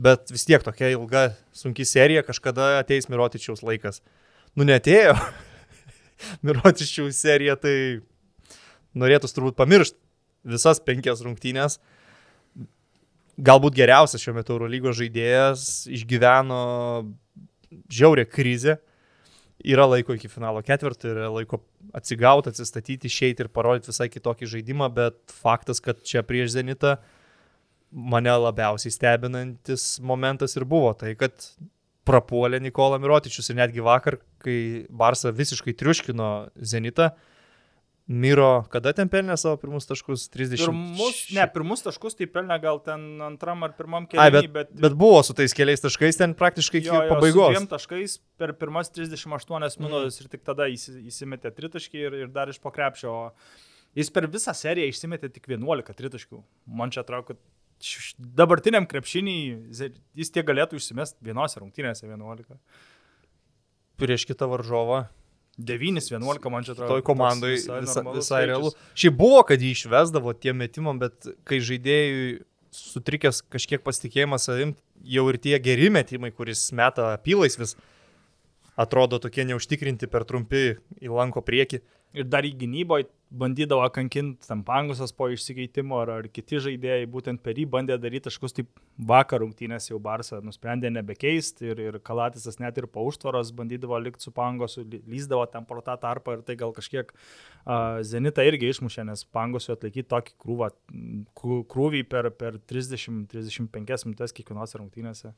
bet 0.00 0.32
vis 0.34 0.46
tiek 0.48 0.64
tokia 0.64 0.92
ilga, 0.94 1.28
sunki 1.56 1.86
serija, 1.88 2.24
kažkada 2.26 2.78
ateis 2.80 3.10
Mirotičiaus 3.12 3.64
laikas. 3.66 4.02
Nu, 4.54 4.66
netėjo. 4.66 5.14
Mirotičiaus 6.46 7.18
serija, 7.18 7.56
tai 7.60 8.00
norėtųs 8.94 9.34
turbūt 9.36 9.58
pamiršti 9.58 10.00
visas 10.54 10.80
penkias 10.84 11.22
rungtynės 11.24 11.78
galbūt 13.38 13.76
geriausias 13.76 14.22
šiuo 14.22 14.34
metu 14.36 14.54
Eurolygos 14.54 14.98
žaidėjas, 14.98 15.68
išgyveno 15.90 16.58
žiaurę 17.90 18.26
krizę, 18.30 18.78
yra 19.64 19.86
laiko 19.88 20.14
iki 20.14 20.30
finalo 20.30 20.62
ketvirto, 20.64 21.10
yra 21.10 21.30
laiko 21.32 21.62
atsigauti, 21.96 22.52
atsistatyti, 22.52 23.10
išeiti 23.10 23.44
ir 23.44 23.50
parodyti 23.52 23.90
visai 23.90 24.10
kitokį 24.12 24.50
žaidimą, 24.54 24.90
bet 24.94 25.18
faktas, 25.42 25.82
kad 25.82 26.02
čia 26.06 26.22
prieš 26.26 26.54
Zenitą 26.54 26.98
mane 27.94 28.32
labiausiai 28.42 28.92
stebinantis 28.92 30.00
momentas 30.02 30.56
ir 30.58 30.66
buvo 30.66 30.90
tai, 30.98 31.14
kad 31.18 31.46
prapuolė 32.04 32.58
Nikola 32.60 32.98
Mirotičius 33.00 33.48
ir 33.52 33.60
netgi 33.62 33.84
vakar, 33.84 34.18
kai 34.42 34.58
Barsa 34.90 35.30
visiškai 35.32 35.72
triuškino 35.78 36.32
Zenitą, 36.60 37.12
Miro, 38.04 38.66
kada 38.68 38.90
ten 38.92 39.08
pelnė 39.08 39.32
savo 39.40 39.56
pirmus 39.62 39.86
taškus? 39.88 40.26
30. 40.28 40.60
Pirmus, 40.60 41.20
ne, 41.32 41.44
pirmus 41.54 41.80
taškus 41.86 42.18
tai 42.18 42.26
pelnė 42.28 42.58
gal 42.60 42.82
ten 42.84 43.06
antram 43.24 43.64
ar 43.64 43.72
pirmam 43.78 44.04
keliui, 44.10 44.42
bet, 44.44 44.50
bet, 44.52 44.74
bet 44.84 44.96
buvo 45.00 45.22
su 45.24 45.32
tais 45.38 45.56
keliais 45.56 45.80
taškais 45.80 46.20
ten 46.20 46.34
praktiškai 46.36 46.82
iki 46.82 46.90
jo, 46.90 46.98
jo, 46.98 47.06
su 47.06 47.14
pabaigos. 47.14 47.54
Dviem 47.54 47.68
taškais 47.70 48.18
per 48.36 48.52
pirmas 48.60 48.92
38 48.92 49.80
minutės 49.80 50.20
ir 50.20 50.28
tik 50.34 50.44
tada 50.44 50.68
įsi- 50.68 50.98
įsimetė 51.08 51.54
tritaškį 51.56 52.02
ir, 52.04 52.18
ir 52.26 52.34
dar 52.34 52.52
iš 52.52 52.60
pokrepšio. 52.60 53.14
Jis 53.96 54.12
per 54.12 54.28
visą 54.28 54.52
seriją 54.52 54.92
išsimetė 54.92 55.32
tik 55.32 55.48
11 55.54 55.96
tritaškių. 55.96 56.42
Man 56.66 56.92
čia 56.92 57.06
atrodo, 57.06 57.30
kad 57.32 57.40
dabartiniam 58.18 58.86
krepšinį 58.88 59.36
jis 59.74 60.32
tiek 60.34 60.46
galėtų 60.46 60.78
išsimesti 60.80 61.20
vienose 61.24 61.60
rungtynėse 61.60 62.06
11. 62.06 62.56
Prieš 64.00 64.26
kitą 64.30 64.48
varžovą. 64.50 65.04
9-11 65.54 66.50
man 66.50 66.64
čia 66.66 66.72
atrodo. 66.74 66.96
Toj 66.96 67.04
komandai 67.06 67.52
visai, 67.54 67.82
normalus 67.86 68.24
visai 68.24 68.40
realu. 68.50 68.72
Šiaip 68.98 69.14
buvo, 69.18 69.42
kad 69.46 69.62
jį 69.62 69.70
išvesdavo 69.76 70.34
tiem 70.34 70.58
metimam, 70.58 70.98
bet 70.98 71.28
kai 71.46 71.60
žaidėjui 71.62 72.40
sutrikęs 72.74 73.44
kažkiek 73.54 73.84
pasitikėjimas 73.86 74.48
savim, 74.48 74.74
jau 75.06 75.28
ir 75.30 75.38
tie 75.38 75.54
geri 75.62 75.92
metimai, 75.94 76.32
kuris 76.34 76.66
meta 76.74 77.12
apylaisvis, 77.14 77.76
atrodo 78.76 79.20
tokie 79.22 79.44
neužtikrinti 79.48 80.08
per 80.10 80.26
trumpi 80.28 80.74
į 81.00 81.12
lanko 81.12 81.44
priekį. 81.44 81.82
Ir 82.14 82.26
dar 82.30 82.46
į 82.46 82.52
gynyboje 82.60 83.08
bandydavo 83.34 83.86
kankinti 83.90 84.46
tam 84.46 84.62
pangusas 84.62 85.12
po 85.12 85.26
išsikeitimo, 85.32 85.96
ar, 86.04 86.12
ar 86.20 86.28
kiti 86.30 86.60
žaidėjai 86.62 87.08
būtent 87.10 87.42
per 87.42 87.58
jį 87.58 87.64
bandė 87.72 87.96
daryti 87.98 88.30
kažkus 88.30 88.54
taip 88.54 88.68
vakar 89.10 89.42
rungtynės 89.42 89.88
jau 89.90 89.98
Barsą 90.02 90.38
nusprendė 90.44 90.92
nebekeisti 90.94 91.72
ir, 91.72 91.82
ir 91.88 91.98
Kalatisas 92.06 92.60
net 92.62 92.78
ir 92.78 92.86
po 92.86 93.02
užtvaros 93.08 93.50
bandydavo 93.58 93.98
likti 93.98 94.28
su 94.28 94.30
pangosu, 94.34 94.84
lyzdavo 95.10 95.46
ten 95.50 95.66
pro 95.66 95.82
tą 95.82 95.96
tarpą 96.00 96.38
ir 96.38 96.44
tai 96.46 96.54
gal 96.60 96.74
kažkiek 96.76 97.10
uh, 97.10 97.98
Zenitą 98.06 98.46
irgi 98.46 98.70
išmušė, 98.70 99.08
nes 99.10 99.26
pangosui 99.34 99.74
atlaikyti 99.74 100.10
tokį 100.14 100.36
krūvą, 100.44 100.70
krūvį 101.74 102.04
per, 102.06 102.30
per 102.38 102.60
30-35 102.70 104.06
minutės 104.06 104.36
kiekvienose 104.36 104.78
rungtynėse. 104.78 105.34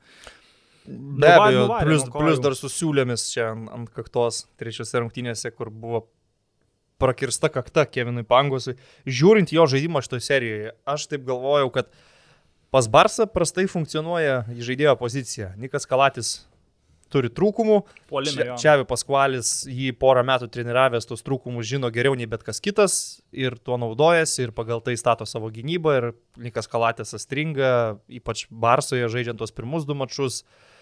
Be 0.89 1.31
abejo, 1.33 1.67
plus, 1.83 2.05
plus 2.13 2.43
dar 2.43 2.55
susiūlėmis 2.59 3.31
čia 3.33 3.51
ant, 3.53 3.71
ant 3.75 3.91
kaktos 3.95 4.45
trečiose 4.61 5.03
rungtynėse, 5.03 5.51
kur 5.57 5.73
buvo 5.75 6.05
prakirsta 7.03 7.51
kakta 7.53 7.85
Kevinui 7.89 8.25
Pangosui. 8.27 8.77
Žiūrint 9.07 9.53
jo 9.53 9.67
žaidimą 9.69 10.03
šitoje 10.05 10.25
serijoje, 10.25 10.75
aš 10.89 11.09
taip 11.11 11.25
galvojau, 11.29 11.71
kad 11.75 11.91
pas 12.73 12.89
Barsą 12.89 13.29
prastai 13.31 13.67
funkcionuoja 13.71 14.45
žaidėjo 14.57 14.97
pozicija. 15.01 15.53
Nikas 15.61 15.89
Kalatis 15.89 16.37
turi 17.13 17.31
trūkumų. 17.31 17.81
Čia, 18.11 18.47
Čiavi 18.59 18.87
Paskvalis 18.89 19.51
jį 19.71 19.93
porą 20.01 20.25
metų 20.27 20.49
treniravęs, 20.53 21.07
tos 21.07 21.23
trūkumus 21.27 21.69
žino 21.69 21.91
geriau 21.95 22.17
nei 22.19 22.27
bet 22.31 22.43
kas 22.47 22.59
kitas 22.63 22.97
ir 23.31 23.59
tuo 23.63 23.79
naudojasi 23.79 24.49
ir 24.49 24.55
pagal 24.57 24.83
tai 24.83 24.97
stato 24.99 25.29
savo 25.29 25.53
gynybą 25.55 25.99
ir 26.01 26.09
Nikas 26.49 26.67
Kalatės 26.71 27.15
stringa, 27.23 28.01
ypač 28.11 28.49
Barsoje 28.51 29.07
žaidžiant 29.13 29.39
tos 29.39 29.55
pirmus 29.55 29.87
du 29.87 29.95
mačius. 29.99 30.43
Uh, 30.43 30.76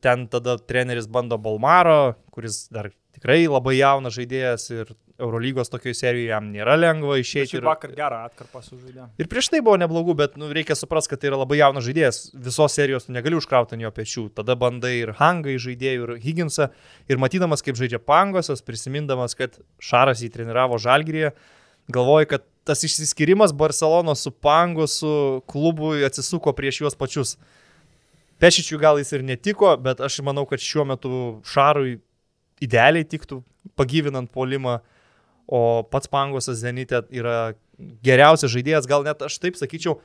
ten 0.00 0.28
tada 0.32 0.56
treneris 0.58 1.08
bando 1.08 1.38
Balmaro, 1.38 2.16
kuris 2.34 2.66
dar 2.72 2.90
tikrai 3.16 3.46
labai 3.48 3.78
jaunas 3.80 4.16
žaidėjas 4.16 4.70
ir 4.74 4.94
Eurolygos 5.16 5.70
tokioje 5.72 5.96
serijoje 5.96 6.28
jam 6.28 6.50
nėra 6.52 6.74
lengva 6.76 7.14
išeiti. 7.16 7.56
Ir 7.56 7.64
vakar 7.64 7.94
gerą 7.96 8.18
atkarpą 8.28 8.60
sužaidė. 8.60 9.06
Ir 9.16 9.28
prieš 9.32 9.48
tai 9.54 9.62
buvo 9.64 9.78
neblogų, 9.80 10.12
bet 10.18 10.34
nu, 10.36 10.50
reikia 10.52 10.76
suprasti, 10.76 11.14
kad 11.14 11.22
tai 11.22 11.30
yra 11.30 11.38
labai 11.40 11.56
jaunas 11.62 11.86
žaidėjas. 11.86 12.18
Visos 12.46 12.76
serijos 12.76 13.08
tu 13.08 13.14
negali 13.16 13.38
užkrauti 13.38 13.78
ant 13.78 13.86
jo 13.86 13.92
pečių. 13.96 14.26
Tada 14.36 14.58
bandai 14.60 14.92
ir 14.98 15.14
Hangai 15.16 15.56
žaidėjų, 15.62 16.04
ir 16.04 16.20
Higginsą. 16.20 16.68
Ir 17.08 17.22
matydamas, 17.22 17.64
kaip 17.64 17.80
žaidžia 17.80 18.02
Pangosas, 18.04 18.60
prisimindamas, 18.66 19.38
kad 19.38 19.56
Šaras 19.80 20.20
jį 20.20 20.28
treniravo 20.36 20.76
Žalgirėje, 20.84 21.32
galvoju, 21.96 22.28
kad 22.34 22.44
tas 22.68 22.84
išsiskirimas 22.84 23.56
Barcelonos 23.56 24.26
su 24.26 24.34
Pangosu 24.36 25.40
klubui 25.48 26.04
atsisuko 26.04 26.52
prieš 26.52 26.82
juos 26.84 26.98
pačius. 26.98 27.38
Pešičiui 28.42 28.80
gal 28.80 29.00
jis 29.00 29.14
ir 29.16 29.24
netiko, 29.24 29.70
bet 29.80 30.02
aš 30.04 30.20
manau, 30.26 30.44
kad 30.48 30.60
šiuo 30.60 30.84
metu 30.88 31.12
Šarui 31.48 31.96
idealiai 32.62 33.06
tiktų 33.08 33.40
pagyvinant 33.76 34.30
polimą, 34.32 34.80
o 35.46 35.60
pats 35.88 36.10
Pangosas 36.10 36.60
Zenitė 36.60 37.04
yra 37.14 37.54
geriausias 38.04 38.52
žaidėjas, 38.52 38.88
gal 38.90 39.06
net 39.06 39.22
aš 39.22 39.38
taip 39.42 39.58
sakyčiau, 39.58 40.00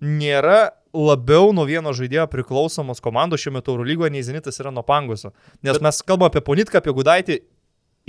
nėra 0.00 0.72
labiau 0.96 1.52
nuo 1.54 1.66
vieno 1.68 1.92
žaidėjo 1.94 2.26
priklausomos 2.32 3.02
komandos 3.04 3.42
šiuo 3.42 3.54
metu 3.58 3.74
Eurolygoje, 3.74 4.12
nei 4.14 4.24
Zenitas 4.26 4.58
yra 4.62 4.72
nuo 4.74 4.84
Pangoso. 4.86 5.34
Nes 5.62 5.76
Bet... 5.76 5.84
mes 5.86 6.02
kalbame 6.02 6.32
apie 6.32 6.42
Ponitką, 6.44 6.80
apie 6.80 6.94
Gudaitį, 6.96 7.40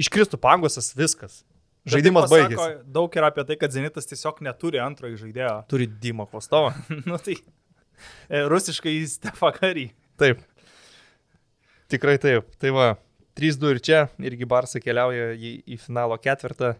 iškristų 0.01 0.39
Pangosas 0.41 0.91
viskas. 0.97 1.41
Žaidimas 1.89 2.29
tai 2.29 2.43
baigėsi. 2.43 2.67
Daug 2.93 3.15
yra 3.17 3.31
apie 3.31 3.45
tai, 3.47 3.57
kad 3.61 3.73
Zenitas 3.73 4.09
tiesiog 4.09 4.41
neturi 4.45 4.81
antrojo 4.81 5.17
žaidėjo. 5.21 5.55
Turi 5.71 5.89
Dimo 6.01 6.27
Kostovą. 6.29 6.75
nu 7.09 7.17
tai 7.21 7.39
rusiškai 8.51 8.97
Stefa 9.15 9.51
Kary. 9.57 9.89
Taip. 10.21 10.43
Tikrai 11.91 12.17
taip. 12.21 12.53
Tai 12.61 12.71
va, 12.75 12.93
3-2 13.39 13.75
ir 13.75 13.81
čia, 13.83 14.05
irgi 14.23 14.47
Barsa 14.47 14.81
keliauja 14.83 15.33
į, 15.35 15.57
į 15.65 15.81
finalo 15.81 16.17
ketvirtą. 16.21 16.75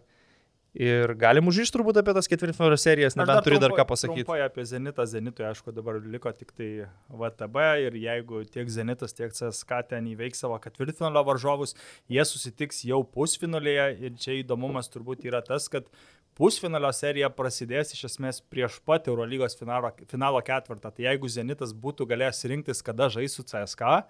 Ir 0.72 1.10
galim 1.20 1.50
užžiūrėti 1.50 1.74
turbūt 1.74 1.98
apie 2.00 2.14
tas 2.16 2.28
ketvirtfinalio 2.32 2.78
serijas, 2.80 3.12
nebent 3.18 3.44
turi 3.44 3.58
dar 3.60 3.74
ką 3.76 3.84
pasakyti. 3.90 4.22
Trumpai 4.24 4.38
apie 4.40 4.64
Zenitą, 4.64 5.04
Zenitui, 5.04 5.44
aišku, 5.44 5.68
dabar 5.76 5.98
liko 6.00 6.32
tik 6.32 6.54
tai 6.56 6.68
VTB 7.12 7.66
ir 7.84 7.98
jeigu 8.00 8.40
tiek 8.48 8.70
Zenitas, 8.72 9.12
tiek 9.12 9.36
CSK 9.36 9.82
ten 9.90 10.08
įveiks 10.14 10.40
savo 10.40 10.56
ketvirtfinalio 10.64 11.26
varžovus, 11.28 11.76
jie 12.08 12.24
susitiks 12.24 12.80
jau 12.88 13.02
pusfinalėje 13.04 13.86
ir 14.00 14.16
čia 14.16 14.38
įdomumas 14.38 14.88
turbūt 14.94 15.28
yra 15.28 15.42
tas, 15.44 15.68
kad 15.68 15.92
pusfinalio 16.38 16.90
serija 16.96 17.30
prasidės 17.32 17.94
iš 17.96 18.06
esmės 18.10 18.42
prieš 18.52 18.78
pat 18.86 19.08
Eurolygos 19.10 19.58
finalo, 19.58 19.92
finalo 20.10 20.42
ketvirtą. 20.44 20.92
Tai 20.92 21.08
jeigu 21.08 21.30
Zenitas 21.30 21.74
būtų 21.74 22.08
galėjęs 22.10 22.44
rinktis, 22.52 22.84
kada 22.84 23.10
žais 23.12 23.36
su 23.36 23.44
CSK, 23.44 24.02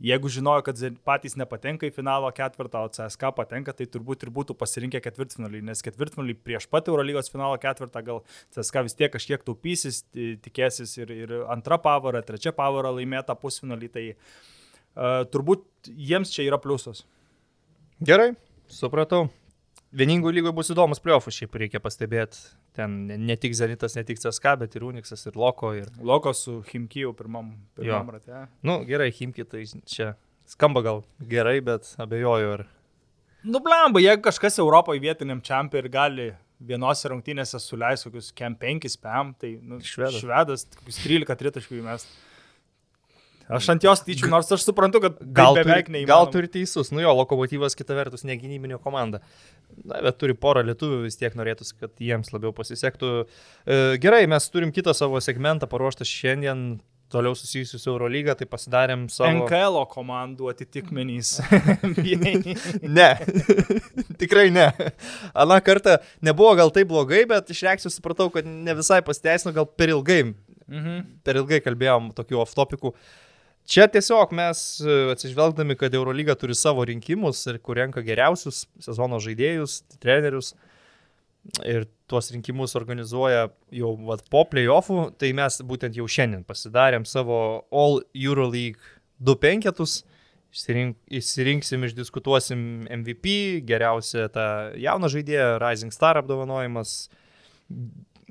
Jeigu 0.00 0.30
žinojo, 0.32 0.62
kad 0.64 0.78
patys 1.04 1.34
nepatenka 1.36 1.84
į 1.84 1.92
finalo 1.92 2.30
ketvirtą, 2.32 2.86
o 2.86 2.92
CSK 2.92 3.34
patenka, 3.36 3.74
tai 3.76 3.84
turbūt 3.90 4.24
ir 4.24 4.30
būtų 4.32 4.54
pasirinkę 4.56 5.00
ketvirtfinalį, 5.04 5.60
nes 5.68 5.84
ketvirtfinalį 5.84 6.38
prieš 6.40 6.64
pat 6.72 6.88
Eurolygos 6.88 7.28
finalo 7.32 7.58
ketvirtą 7.60 8.00
gal 8.06 8.22
CSK 8.54 8.86
vis 8.86 8.96
tiek 8.96 9.12
kažkiek 9.12 9.44
taupysis, 9.44 10.00
tikėsis 10.14 10.96
ir, 11.02 11.12
ir 11.12 11.34
antra 11.52 11.76
pavara, 11.82 12.22
trečia 12.24 12.54
pavara 12.56 12.94
laimėta 12.96 13.36
pusfinalį, 13.36 13.90
tai 13.92 14.06
uh, 14.14 15.26
turbūt 15.28 15.92
jiems 15.92 16.32
čia 16.32 16.48
yra 16.48 16.60
pliusas. 16.62 17.04
Gerai, 18.00 18.32
supratau. 18.72 19.26
Vieningų 19.90 20.30
lygoje 20.30 20.54
bus 20.54 20.68
įdomus 20.70 21.00
pliofus, 21.02 21.34
šiaip 21.34 21.56
reikia 21.58 21.80
pastebėti. 21.82 22.38
Ten 22.78 23.08
ne 23.10 23.34
tik 23.40 23.56
Zenitas, 23.58 23.96
ne 23.98 24.04
tik 24.06 24.20
CSK, 24.22 24.52
bet 24.60 24.76
ir 24.78 24.84
Unixas, 24.86 25.24
ir 25.26 25.38
Loko. 25.38 25.72
Ir... 25.74 25.88
Loko 25.98 26.30
su 26.36 26.60
Himkiju 26.68 27.10
pirmam, 27.18 27.56
pirmam 27.74 28.12
rate. 28.14 28.44
Nu, 28.62 28.78
gerai, 28.86 29.08
Himki 29.16 29.42
tai 29.50 29.64
čia 29.90 30.12
skamba 30.46 30.84
gal 30.86 31.02
gerai, 31.32 31.56
bet 31.66 31.90
abejoju. 31.98 32.52
Ar... 32.60 32.64
Nu, 33.42 33.58
blemba, 33.64 33.98
jeigu 34.04 34.22
kažkas 34.28 34.60
Europoje 34.62 35.02
vietiniam 35.02 35.42
čempiui 35.42 35.82
ir 35.82 35.90
gali 35.90 36.30
vienose 36.70 37.10
rungtynėse 37.10 37.58
suleis 37.58 38.06
kokius 38.06 38.30
kem 38.36 38.54
5 38.60 38.86
spam, 38.94 39.34
tai 39.42 39.56
nu, 39.58 39.80
švedas, 39.82 40.22
švedas 40.22 40.66
kokius 40.76 41.02
13 41.02 41.42
tritaškų 41.42 41.80
įmest. 41.80 42.14
Aš 43.50 43.70
ant 43.72 43.82
jos 43.84 44.02
tyčiu, 44.06 44.28
nors 44.30 44.50
aš 44.54 44.62
suprantu, 44.62 45.00
kad 45.02 45.16
gal 45.34 45.56
beveik 45.58 45.88
neįmanoma. 45.90 46.10
Gal 46.10 46.28
turi 46.30 46.50
teisus, 46.52 46.92
nu 46.94 47.02
jo, 47.02 47.10
lokomotyvas 47.18 47.74
kita 47.78 47.96
vertus 47.98 48.22
negynybinio 48.28 48.78
komanda. 48.82 49.22
Na, 49.82 49.98
bet 50.04 50.20
turi 50.20 50.36
porą 50.38 50.62
lietuvių, 50.68 51.02
vis 51.06 51.18
tiek 51.18 51.34
norėtųsi, 51.38 51.74
kad 51.80 51.94
jiems 52.02 52.30
labiau 52.34 52.52
pasisektų. 52.54 53.10
E, 53.20 53.80
gerai, 54.02 54.22
mes 54.30 54.46
turim 54.54 54.70
kitą 54.74 54.94
savo 54.94 55.18
segmentą 55.24 55.66
paruoštą 55.70 56.06
šiandien, 56.06 56.62
toliau 57.10 57.34
susijusiu 57.34 57.80
su 57.82 57.90
Eurolyga, 57.90 58.36
tai 58.38 58.46
pasidarėm 58.46 59.08
savo... 59.10 59.32
NKL 59.40 59.80
komandų 59.90 60.52
atitikmenys. 60.52 61.32
ne, 63.00 63.08
tikrai 64.20 64.46
ne. 64.54 64.68
Aną 65.34 65.58
kartą 65.66 65.96
nebuvo 66.26 66.52
gal 66.60 66.70
taip 66.76 66.92
blogai, 66.92 67.24
bet 67.30 67.50
iš 67.50 67.64
reakcijų 67.66 67.96
supratau, 67.96 68.28
kad 68.30 68.46
ne 68.46 68.78
visai 68.78 69.00
pasiteisino, 69.06 69.54
gal 69.58 69.66
per 69.66 69.90
ilgai. 69.96 70.20
Mhm. 70.70 71.02
Per 71.26 71.42
ilgai 71.42 71.58
kalbėjom 71.64 72.12
tokių 72.14 72.44
off-topikų. 72.44 72.94
Uh, 72.94 73.26
Čia 73.70 73.86
tiesiog 73.86 74.32
mes 74.34 74.60
e, 74.82 74.94
atsižvelgdami, 75.12 75.76
kad 75.78 75.94
Eurolyga 75.94 76.34
turi 76.34 76.56
savo 76.58 76.82
rinkimus 76.88 77.44
ir 77.46 77.60
kur 77.62 77.78
renka 77.78 78.02
geriausius 78.02 78.64
sezono 78.82 79.20
žaidėjus, 79.22 79.76
trenerius 80.02 80.56
ir 81.62 81.86
tuos 82.10 82.32
rinkimus 82.34 82.74
organizuoja 82.76 83.46
jau 83.74 83.92
vat, 84.08 84.24
po 84.32 84.42
playoffų, 84.50 85.12
tai 85.22 85.30
mes 85.38 85.60
būtent 85.66 85.94
jau 85.96 86.08
šiandien 86.10 86.42
pasidarėm 86.48 87.06
savo 87.06 87.38
All 87.70 88.02
Euroleague 88.10 88.82
2 89.22 89.38
penketus, 89.38 90.00
Išsirink, 90.50 90.96
išsirinksim, 91.14 91.84
išdiskutuosim 91.86 92.62
MVP, 92.90 93.60
geriausią 93.62 94.24
tą 94.34 94.46
jauną 94.82 95.06
žaidėją, 95.12 95.60
Rising 95.62 95.94
Star 95.94 96.18
apdovanojimas, 96.18 97.04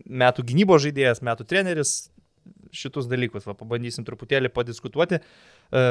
metų 0.03 0.43
gynybos 0.49 0.83
žaidėjas, 0.83 1.23
metų 1.23 1.47
treneris, 1.47 1.93
šitus 2.75 3.09
dalykus. 3.09 3.47
Va, 3.49 3.55
pabandysim 3.57 4.05
truputėlį 4.07 4.51
padiskutuoti. 4.53 5.19
E, 5.19 5.83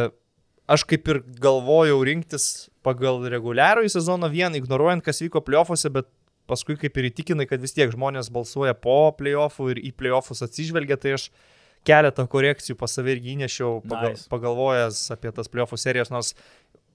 aš 0.68 0.84
kaip 0.88 1.08
ir 1.12 1.22
galvojau 1.42 1.98
rinktis 2.06 2.68
pagal 2.86 3.24
reguliarų 3.32 3.86
į 3.88 3.92
sezoną 3.96 4.30
vien, 4.32 4.56
ignoruojant, 4.58 5.04
kas 5.04 5.22
vyko 5.24 5.42
playoffuose, 5.44 5.92
bet 5.94 6.08
paskui 6.48 6.78
kaip 6.80 6.96
ir 6.96 7.10
įtikinai, 7.10 7.46
kad 7.48 7.60
vis 7.60 7.76
tiek 7.76 7.92
žmonės 7.92 8.30
balsuoja 8.32 8.74
po 8.76 9.10
playoffų 9.18 9.72
ir 9.74 9.82
į 9.90 9.92
playoffus 10.00 10.40
atsižvelgia, 10.46 10.96
tai 11.00 11.16
aš 11.18 11.28
keletą 11.86 12.24
korekcijų 12.30 12.76
pas 12.80 12.94
save 12.96 13.14
irgi 13.14 13.34
įnešiau, 13.36 13.82
pagal, 13.88 14.14
nice. 14.16 14.26
pagalvojęs 14.32 15.02
apie 15.14 15.32
tas 15.34 15.50
playoffų 15.52 15.78
serijas, 15.80 16.10
nors 16.12 16.32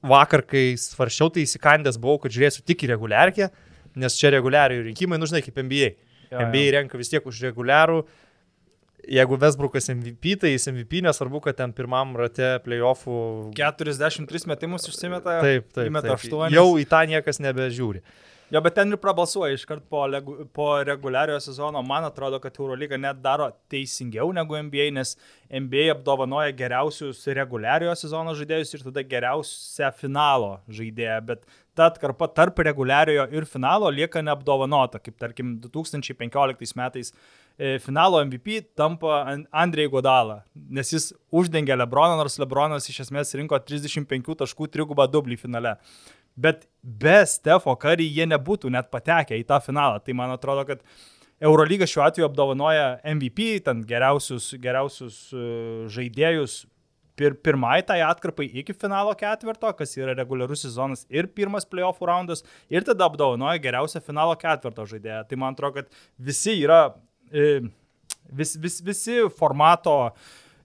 vakar, 0.03 0.43
kai 0.47 0.73
svaršiau, 0.79 1.31
tai 1.33 1.45
įsikandęs 1.47 1.99
buvau, 2.01 2.19
kad 2.23 2.33
žiūrėsiu 2.35 2.65
tik 2.67 2.83
į 2.83 2.91
reguliarkę, 2.93 3.49
nes 3.99 4.17
čia 4.19 4.33
reguliariai 4.33 4.83
rinkimai, 4.89 5.19
nu 5.21 5.29
žinai, 5.29 5.43
kaip 5.45 5.61
NBA. 5.61 5.93
Jo, 6.33 6.41
NBA 6.41 6.65
jo. 6.65 6.73
renka 6.77 6.99
vis 6.99 7.13
tiek 7.13 7.25
už 7.29 7.43
reguliarų, 7.45 8.03
jeigu 9.07 9.37
Vesbrukas 9.39 9.89
MVP, 9.93 10.35
tai 10.41 10.53
jis 10.53 10.67
MVP, 10.71 11.01
nesvarbu, 11.05 11.41
kad 11.43 11.57
ten 11.59 11.73
pirmam 11.75 12.15
rate 12.19 12.55
playoffų. 12.65 13.15
43 13.57 14.47
metimus 14.51 14.87
išsimeta. 14.91 15.39
Taip, 15.43 15.71
taip. 15.73 15.87
įmeta 15.89 16.13
taip. 16.13 16.19
aštuonis. 16.19 16.55
Jau 16.55 16.69
į 16.79 16.87
tą 16.89 17.03
niekas 17.09 17.41
nebežiūri. 17.43 18.03
Jo, 18.53 18.59
bet 18.61 18.75
ten 18.77 18.91
ir 18.93 18.99
prabalsuoja 19.01 19.55
iškart 19.55 19.87
po, 19.89 20.03
legu- 20.05 20.43
po 20.53 20.67
reguliariojo 20.85 21.39
sezono. 21.41 21.81
Man 21.81 22.05
atrodo, 22.05 22.37
kad 22.43 22.53
Eurolyga 22.59 22.99
net 23.01 23.17
daro 23.23 23.47
teisingiau 23.71 24.29
negu 24.35 24.53
NBA, 24.59 24.91
nes 24.93 25.15
NBA 25.49 25.87
apdovanoja 25.95 26.51
geriausius 26.53 27.23
reguliariojo 27.33 27.95
sezono 27.97 28.35
žaidėjus 28.37 28.75
ir 28.75 28.85
tada 28.85 29.03
geriausią 29.15 29.89
finalo 29.97 30.59
žaidėją. 30.69 31.17
Bet 31.31 31.47
ta 31.73 31.87
atkarpa 31.89 32.27
tarp 32.29 32.61
reguliariojo 32.67 33.25
ir 33.33 33.49
finalo 33.49 33.89
lieka 33.89 34.21
neapdovanota, 34.21 35.01
kaip 35.01 35.17
tarkim 35.17 35.55
2015 35.63 36.77
metais 36.77 37.09
finalo 37.83 38.19
MVP 38.25 38.61
tampa 38.75 39.21
An- 39.29 39.45
Andrei 39.51 39.87
Godala, 39.91 40.41
nes 40.53 40.89
jis 40.93 41.11
uždengė 41.31 41.77
Lebroną, 41.77 42.17
nors 42.17 42.39
Lebronas 42.41 42.89
iš 42.89 43.03
esmės 43.05 43.33
rinko 43.37 43.59
35 43.61 44.37
taškų 44.41 44.69
trigubą 44.73 45.05
dublį 45.11 45.37
finale. 45.37 45.77
Bet 46.35 46.65
be 46.81 47.19
Stefo 47.29 47.75
Curry 47.77 48.07
jie 48.09 48.25
nebūtų 48.25 48.71
net 48.73 48.89
patekę 48.93 49.37
į 49.37 49.45
tą 49.45 49.59
finalą. 49.61 49.99
Tai 50.01 50.15
man 50.17 50.33
atrodo, 50.33 50.65
kad 50.65 50.81
Eurolyga 51.43 51.85
šiuo 51.89 52.05
atveju 52.07 52.25
apdovanoja 52.25 52.87
MVP, 53.13 53.59
ten 53.65 53.83
geriausius, 53.85 54.53
geriausius 54.61 55.17
uh, 55.35 55.83
žaidėjus 55.93 56.63
pir, 57.19 57.35
pirmai 57.45 57.81
tai 57.85 57.99
atkarpai 58.05 58.47
iki 58.61 58.73
finalo 58.73 59.13
ketvirto, 59.17 59.69
kas 59.77 59.95
yra 59.99 60.15
reguliarus 60.17 60.65
sezonas 60.65 61.05
ir 61.13 61.29
pirmas 61.37 61.67
playoffų 61.69 62.09
raundas, 62.09 62.43
ir 62.73 62.85
tada 62.87 63.07
apdovanoja 63.09 63.61
geriausią 63.63 64.01
finalo 64.05 64.35
ketvirto 64.39 64.85
žaidėją. 64.89 65.23
Tai 65.29 65.41
man 65.43 65.57
atrodo, 65.57 65.83
kad 65.83 65.99
visi 66.31 66.55
yra, 66.63 66.81
e, 66.89 67.12
vis, 67.33 68.55
vis, 68.61 68.79
visi 68.85 69.19
formato, 69.37 70.13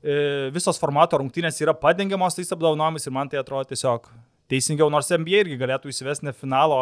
e, 0.02 0.48
visos 0.54 0.80
formato 0.80 1.20
rungtynės 1.20 1.60
yra 1.64 1.74
padengiamos 1.76 2.36
tais 2.36 2.52
apdovanojimais 2.54 3.08
ir 3.08 3.14
man 3.16 3.30
tai 3.32 3.40
atrodo 3.40 3.70
tiesiog 3.72 4.08
teisingiau, 4.48 4.90
nors 4.92 5.10
NBA 5.12 5.44
irgi 5.44 5.58
galėtų 5.60 5.92
įsivesti 5.92 6.28
ne 6.28 6.36
finalo 6.36 6.80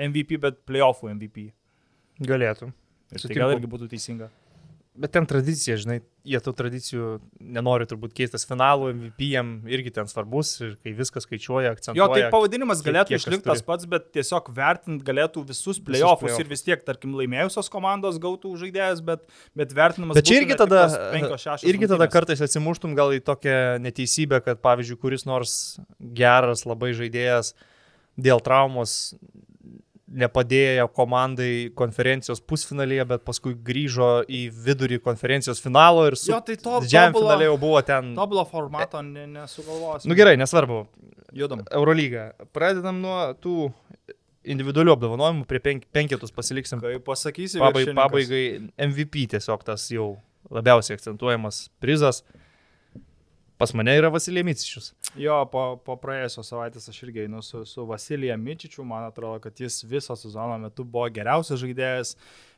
MVP, 0.00 0.38
bet 0.42 0.62
playoffų 0.68 1.12
MVP. 1.14 1.50
Galėtų. 2.24 2.70
Ir 3.14 3.26
tai 3.26 3.36
gal 3.36 3.54
irgi 3.54 3.70
būtų 3.70 3.90
teisinga. 3.92 4.30
Bet 4.94 5.10
ten 5.10 5.24
tradicija, 5.26 5.74
žinai, 5.74 5.96
jie 6.22 6.38
tų 6.38 6.52
tradicijų 6.54 7.06
nenori 7.42 7.86
turbūt 7.90 8.12
keistas 8.14 8.44
finalų, 8.46 8.92
MVP 8.92 9.26
jam 9.32 9.48
irgi 9.66 9.90
ten 9.96 10.06
svarbus 10.06 10.52
ir 10.62 10.76
kai 10.86 10.92
viskas 10.94 11.26
skaičiuoja, 11.26 11.72
akcentuoja. 11.74 11.98
Jo, 11.98 12.06
tai 12.14 12.28
pavadinimas 12.30 12.82
galėtų 12.86 13.16
išlikti 13.18 13.48
tas 13.48 13.64
pats, 13.66 13.88
bet 13.90 14.06
tiesiog 14.14 14.52
vertint 14.54 15.02
galėtų 15.02 15.42
visus 15.48 15.82
playoffus 15.82 16.22
playoffus. 16.22 16.38
ir 16.44 16.50
vis 16.52 16.62
tiek, 16.62 16.84
tarkim, 16.86 17.16
laimėjusios 17.18 17.72
komandos 17.74 18.20
gautų 18.22 18.54
žaidėjas, 18.62 19.02
bet, 19.02 19.26
bet 19.58 19.74
vertinimas 19.74 20.20
Bet 20.20 20.30
čia 20.30 20.38
irgi 20.44 20.58
tada, 20.62 20.86
tos 20.86 20.96
penkios, 21.16 21.42
šešios 21.42 21.68
irgi 21.74 21.90
tada 21.90 22.08
kartais 22.14 22.44
atsimuštum 22.46 22.94
gal 22.94 23.14
į 23.16 23.22
tokią 23.26 23.58
neteisybę, 23.82 24.44
kad 24.46 24.62
pavyzdžiui, 24.62 25.00
kuris 25.02 25.26
nors 25.26 25.56
geras 25.98 26.62
labai 26.70 26.92
žaidėjas 26.94 27.56
dėl 28.14 28.38
traumos 28.46 29.14
nepadėjo 30.14 30.86
komandai 30.94 31.70
konferencijos 31.74 32.40
pusfinalyje, 32.40 33.04
bet 33.10 33.24
paskui 33.26 33.54
grįžo 33.66 34.24
į 34.30 34.44
vidurį 34.66 35.00
konferencijos 35.02 35.60
finalo 35.62 36.06
ir 36.06 36.16
su 36.16 36.30
Jo, 36.30 36.40
tai 36.40 36.54
to- 36.56 36.80
didžiajam 36.84 37.12
tobulo- 37.16 37.28
finale 37.32 37.44
jau 37.48 37.56
buvo 37.58 37.80
ten. 37.84 38.14
Tobulo 38.14 38.44
formato 38.46 39.02
ne, 39.02 39.26
nesugalvosiu. 39.26 40.08
Nu 40.08 40.14
gerai, 40.14 40.36
nesvarbu. 40.36 40.86
judam. 41.34 41.64
Eurolyga. 41.74 42.32
Pradedam 42.54 43.00
nuo 43.02 43.34
tų 43.42 43.72
individualių 44.44 44.92
apdovanojimų, 44.94 45.46
prie 45.48 45.58
penk 45.64 45.84
penketus 45.92 46.30
pasiliksim. 46.30 46.80
Kai 46.80 46.98
pasakysi, 47.02 47.58
Pabai, 47.58 47.84
viršininkas. 47.84 47.96
pabaigai 48.04 48.44
MVP 48.78 49.26
tiesiog 49.32 49.64
tas 49.64 49.88
jau 49.90 50.18
labiausiai 50.50 50.94
akcentuojamas 50.98 51.68
prizas. 51.80 52.22
Pas 53.64 53.72
mane 53.72 53.94
yra 53.96 54.10
Vasilija 54.12 54.44
Micičius. 54.44 54.90
Jo, 55.16 55.38
po, 55.48 55.60
po 55.86 55.94
praėjusios 55.96 56.50
savaitės 56.52 56.90
aš 56.90 56.98
irgi 57.06 57.22
einu 57.22 57.38
su, 57.40 57.62
su 57.64 57.86
Vasilija 57.88 58.34
Mičičiu, 58.36 58.82
man 58.84 59.06
atrodo, 59.06 59.38
kad 59.40 59.56
jis 59.56 59.78
viso 59.88 60.12
sezono 60.20 60.58
metu 60.60 60.84
buvo 60.84 61.06
geriausias 61.08 61.62
žaidėjas. 61.62 62.10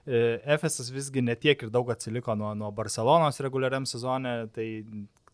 E, 0.02 0.24
Efesas 0.56 0.90
visgi 0.90 1.22
netiek 1.22 1.62
ir 1.62 1.70
daug 1.70 1.92
atsiliko 1.94 2.34
nuo, 2.34 2.50
nuo 2.58 2.72
Barcelonos 2.74 3.38
reguliariam 3.46 3.86
sezone, 3.86 4.32
tai 4.56 4.66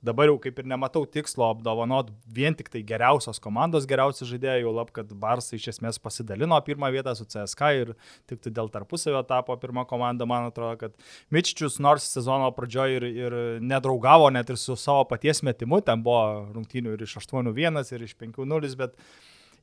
dabar 0.03 0.29
jau 0.29 0.37
kaip 0.43 0.59
ir 0.59 0.69
nematau 0.69 1.05
tikslo 1.07 1.47
apdovanot 1.53 2.11
vien 2.27 2.55
tik 2.59 2.69
tai 2.73 2.83
geriausios 2.87 3.39
komandos 3.43 3.87
geriausių 3.91 4.29
žaidėjų, 4.33 4.67
jau 4.67 4.75
lab, 4.75 4.91
kad 4.95 5.11
Barsai 5.23 5.61
iš 5.61 5.69
esmės 5.77 6.01
pasidalino 6.03 6.59
pirmą 6.67 6.91
vietą 6.95 7.15
su 7.19 7.27
CSK 7.29 7.73
ir 7.79 7.93
tik 8.31 8.43
tai 8.43 8.55
dėl 8.59 8.71
tarpusavio 8.75 9.23
tapo 9.29 9.57
pirma 9.63 9.87
komanda, 9.89 10.27
man 10.29 10.51
atrodo, 10.51 10.75
kad 10.81 10.97
Mičičius 11.35 11.79
nors 11.83 12.09
sezono 12.11 12.51
pradžioje 12.57 12.99
ir, 12.99 13.09
ir 13.25 13.37
nedraugavo 13.63 14.31
net 14.35 14.51
ir 14.51 14.59
su 14.61 14.77
savo 14.77 15.05
paties 15.11 15.45
metimu, 15.47 15.81
ten 15.87 16.03
buvo 16.03 16.49
rungtynių 16.57 16.97
ir 16.97 17.07
iš 17.07 17.21
8-1 17.23 17.95
ir 17.95 18.09
iš 18.09 18.17
5-0, 18.19 18.75
bet 18.83 18.99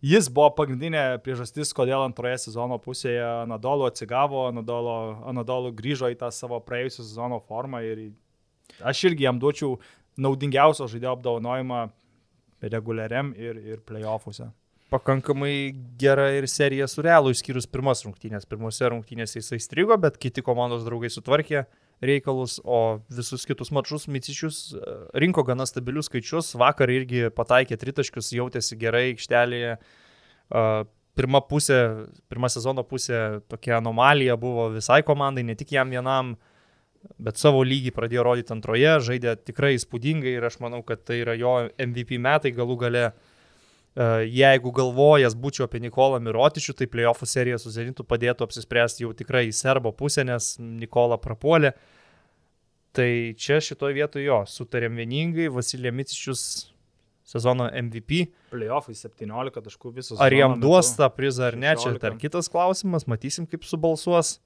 jis 0.06 0.32
buvo 0.32 0.54
pagrindinė 0.56 1.20
priežastis, 1.26 1.76
kodėl 1.76 2.06
antroje 2.06 2.46
sezono 2.46 2.80
pusėje 2.80 3.26
Anadolu 3.44 3.90
atsigavo, 3.90 4.48
Anadolu, 4.54 4.96
Anadolu 5.28 5.76
grįžo 5.76 6.12
į 6.14 6.20
tą 6.24 6.32
savo 6.32 6.62
praėjusią 6.64 7.04
sezono 7.04 7.44
formą 7.44 7.84
ir 7.84 8.10
aš 8.86 9.04
irgi 9.10 9.26
jam 9.26 9.40
duočiau 9.42 9.78
naudingiausio 10.22 10.88
žaidėjo 10.92 11.16
apdovanojimą 11.18 11.84
reguliariam 12.62 13.34
ir, 13.38 13.60
ir 13.60 13.84
playoffuose. 13.88 14.50
Pakankamai 14.90 15.76
gera 16.02 16.32
ir 16.34 16.48
serija 16.50 16.88
su 16.90 17.04
realu, 17.06 17.30
išskyrus 17.30 17.68
pirmas 17.70 18.02
rungtynės. 18.08 18.48
Pirmose 18.50 18.90
rungtynėse 18.90 19.38
jisai 19.38 19.60
strigo, 19.62 19.94
bet 20.02 20.18
kiti 20.18 20.42
komandos 20.42 20.82
draugai 20.88 21.12
sutvarkė 21.14 21.68
reikalus, 22.02 22.58
o 22.64 22.98
visus 23.14 23.46
kitus 23.46 23.70
mačus 23.76 24.08
Micičius 24.10 24.62
e, 24.74 24.96
rinko 25.22 25.44
gana 25.46 25.68
stabilius 25.70 26.10
skaičius. 26.10 26.56
Vakar 26.58 26.90
irgi 26.90 27.28
pataikė 27.36 27.78
tritaškius, 27.78 28.32
jautėsi 28.40 28.80
gerai 28.82 29.12
aikštelėje. 29.12 29.76
E, 29.78 30.64
Pirma 31.20 31.42
pusė, 31.44 32.06
pirma 32.32 32.48
sezono 32.48 32.84
pusė 32.88 33.42
tokia 33.52 33.74
anomalija 33.80 34.38
buvo 34.40 34.70
visai 34.72 35.02
komandai, 35.04 35.44
ne 35.44 35.56
tik 35.58 35.74
jam 35.76 35.90
vienam, 35.92 36.30
bet 37.20 37.40
savo 37.40 37.64
lygį 37.68 37.94
pradėjo 37.96 38.26
rodyti 38.28 38.54
antroje, 38.56 38.94
žaidė 39.06 39.36
tikrai 39.48 39.74
įspūdingai 39.78 40.36
ir 40.38 40.48
aš 40.50 40.60
manau, 40.64 40.82
kad 40.86 41.04
tai 41.08 41.22
yra 41.24 41.36
jo 41.40 41.56
MVP 41.80 42.20
metai 42.22 42.52
galų 42.56 42.80
gale. 42.84 43.06
E, 43.10 44.10
Jeigu 44.30 44.74
galvojas 44.76 45.38
būčiau 45.40 45.68
apie 45.68 45.82
Nikolą 45.84 46.20
Mirotičių, 46.24 46.76
tai 46.80 46.90
playoffų 46.92 47.30
serija 47.30 47.60
su 47.62 47.72
Zenitu 47.74 48.06
padėtų 48.08 48.48
apsispręsti 48.48 49.06
jau 49.06 49.14
tikrai 49.18 49.48
į 49.50 49.56
serbo 49.56 49.94
pusę, 49.96 50.26
nes 50.28 50.58
Nikola 50.60 51.20
prapuolė. 51.22 51.74
Tai 52.96 53.10
čia 53.38 53.60
šitoje 53.62 53.96
vietoje 53.96 54.26
jo, 54.26 54.42
sutarėm 54.50 54.98
vieningai, 54.98 55.48
Vasilija 55.54 55.94
Micičius 55.94 56.44
sezono 57.30 57.70
MVP. 57.70 58.26
Playoffai 58.50 58.96
17 58.98 59.62
taškų 59.68 59.92
visos. 59.94 60.18
Ar 60.22 60.34
jam 60.34 60.58
duos 60.62 60.96
tą 60.98 61.10
prizą 61.14 61.52
ar 61.52 61.58
ne, 61.60 61.76
čia 61.78 61.92
16. 61.92 62.02
dar 62.02 62.18
kitas 62.22 62.50
klausimas, 62.50 63.06
matysim 63.10 63.46
kaip 63.50 63.68
subalsuos. 63.70 64.40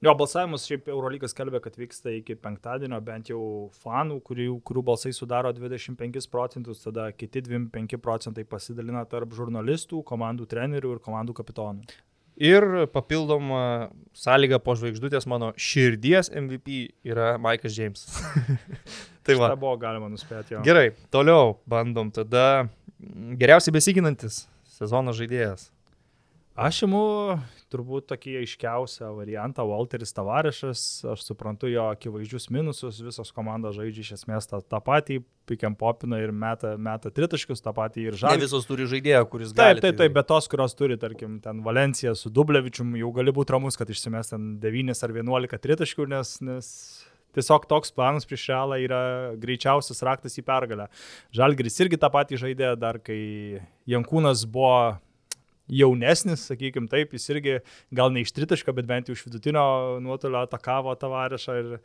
Jo, 0.00 0.14
balsavimas 0.16 0.62
šiaip 0.64 0.86
Eurolygas 0.88 1.34
kalbė, 1.36 1.58
kad 1.60 1.74
vyksta 1.76 2.14
iki 2.16 2.32
penktadienio, 2.40 2.96
bent 3.04 3.28
jau 3.28 3.40
fanų, 3.82 4.14
kurių, 4.24 4.54
kurių 4.64 4.82
balsai 4.86 5.12
sudaro 5.12 5.50
25 5.52 6.24
procentus, 6.32 6.80
tada 6.86 7.10
kiti 7.12 7.42
25 7.44 7.98
procentai 8.00 8.46
pasidalina 8.48 9.02
tarp 9.04 9.36
žurnalistų, 9.36 10.00
komandų 10.08 10.48
trenerių 10.48 10.94
ir 10.94 11.02
komandų 11.04 11.36
kapitonų. 11.42 11.84
Ir 12.40 12.64
papildoma 12.88 13.90
sąlyga 14.16 14.56
po 14.64 14.72
žvaigždutės 14.80 15.28
mano 15.28 15.52
širdies 15.60 16.32
MVP 16.32 16.80
yra 17.04 17.34
Maikas 17.36 17.76
James. 17.76 18.06
tai 19.28 19.36
va. 19.36 19.52
Tai 19.52 19.60
buvo 19.60 19.76
galima 19.84 20.08
nuspėti 20.08 20.56
jo. 20.56 20.64
Gerai, 20.64 20.94
toliau 21.12 21.58
bandom 21.68 22.08
tada 22.08 22.70
geriausiai 23.36 23.76
besiginantis 23.76 24.46
sezono 24.80 25.12
žaidėjas. 25.12 25.68
Aš 26.56 26.86
imu 26.88 27.04
turbūt 27.70 28.08
tokį 28.10 28.36
aiškiausią 28.40 29.10
variantą 29.16 29.64
Walteris 29.68 30.12
Tavarešas, 30.16 30.82
aš 31.12 31.24
suprantu 31.24 31.70
jo 31.70 31.86
akivaizdžius 31.92 32.48
minusus, 32.54 33.00
visos 33.04 33.30
komandos 33.36 33.76
žaidžia 33.78 34.04
iš 34.04 34.12
esmės 34.18 34.48
tą, 34.50 34.60
tą 34.62 34.80
patį, 34.84 35.20
pikiam 35.50 35.76
popina 35.78 36.18
ir 36.22 36.32
meta, 36.34 36.74
meta 36.78 37.12
tritaškius, 37.14 37.62
tą 37.62 37.74
patį 37.76 38.08
ir 38.08 38.16
Ne 38.18 38.22
žalį. 38.24 38.44
visos 38.46 38.66
turi 38.68 38.88
žaidėją, 38.90 39.22
kuris 39.30 39.52
Taip, 39.54 39.76
gali. 39.76 39.84
taip, 39.86 39.98
taip, 40.00 40.16
bet 40.16 40.28
tos, 40.30 40.48
kurios 40.50 40.74
turi, 40.78 40.98
tarkim, 41.00 41.38
ten 41.44 41.62
Valencija 41.66 42.14
su 42.18 42.30
Dublevičium, 42.30 42.96
jau 42.98 43.12
gali 43.16 43.34
būti 43.34 43.54
ramus, 43.56 43.78
kad 43.78 43.90
išsimes 43.90 44.34
ten 44.34 44.50
9 44.62 45.04
ar 45.06 45.14
11 45.20 45.62
tritaškių, 45.66 46.08
nes, 46.10 46.34
nes 46.46 46.72
tiesiog 47.36 47.68
toks 47.70 47.92
planas 47.94 48.26
prieš 48.26 48.48
realą 48.50 48.78
yra 48.82 49.02
greičiausias 49.38 50.02
raktas 50.02 50.34
į 50.40 50.42
pergalę. 50.46 50.88
Žalgris 51.36 51.78
irgi 51.84 51.98
tą 52.02 52.10
patį 52.10 52.40
žaidė, 52.42 52.72
dar 52.80 52.98
kai 52.98 53.60
Jankūnas 53.90 54.42
buvo 54.50 54.98
jaunesnis, 55.70 56.48
sakykim 56.50 56.88
taip, 56.90 57.14
jis 57.14 57.30
irgi 57.34 57.58
gal 57.94 58.12
ne 58.12 58.24
iš 58.24 58.34
tritaško, 58.36 58.74
bet 58.76 58.88
bent 58.88 59.08
jau 59.08 59.16
iš 59.16 59.24
vidutinio 59.26 60.00
nuotolio 60.02 60.42
atakavo 60.44 60.94
tavarešą 60.98 61.56
ir 61.62 61.78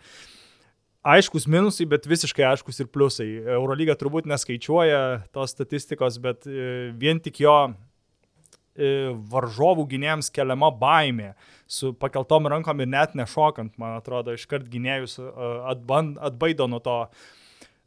aiškus 1.06 1.46
minusai, 1.52 1.88
bet 1.90 2.08
visiškai 2.10 2.46
aiškus 2.50 2.82
ir 2.82 2.90
pliusai. 2.94 3.28
Eurolyga 3.58 3.96
turbūt 4.00 4.30
neskaičiuoja 4.30 5.02
tos 5.36 5.54
statistikos, 5.54 6.18
bet 6.22 6.48
e, 6.50 6.90
vien 6.98 7.22
tik 7.22 7.44
jo 7.44 7.56
e, 7.70 9.14
varžovų 9.32 9.86
gynėjams 9.94 10.32
keliama 10.34 10.72
baimė, 10.82 11.34
su 11.70 11.94
pakeltom 12.02 12.50
rankom 12.52 12.82
ir 12.82 12.92
net 12.92 13.16
nešokant, 13.18 13.76
man 13.82 14.00
atrodo, 14.00 14.34
iškart 14.36 14.70
gynėjus 14.72 15.20
e, 15.22 15.30
atbaido 16.26 16.70
nuo 16.72 16.82
to, 16.84 17.00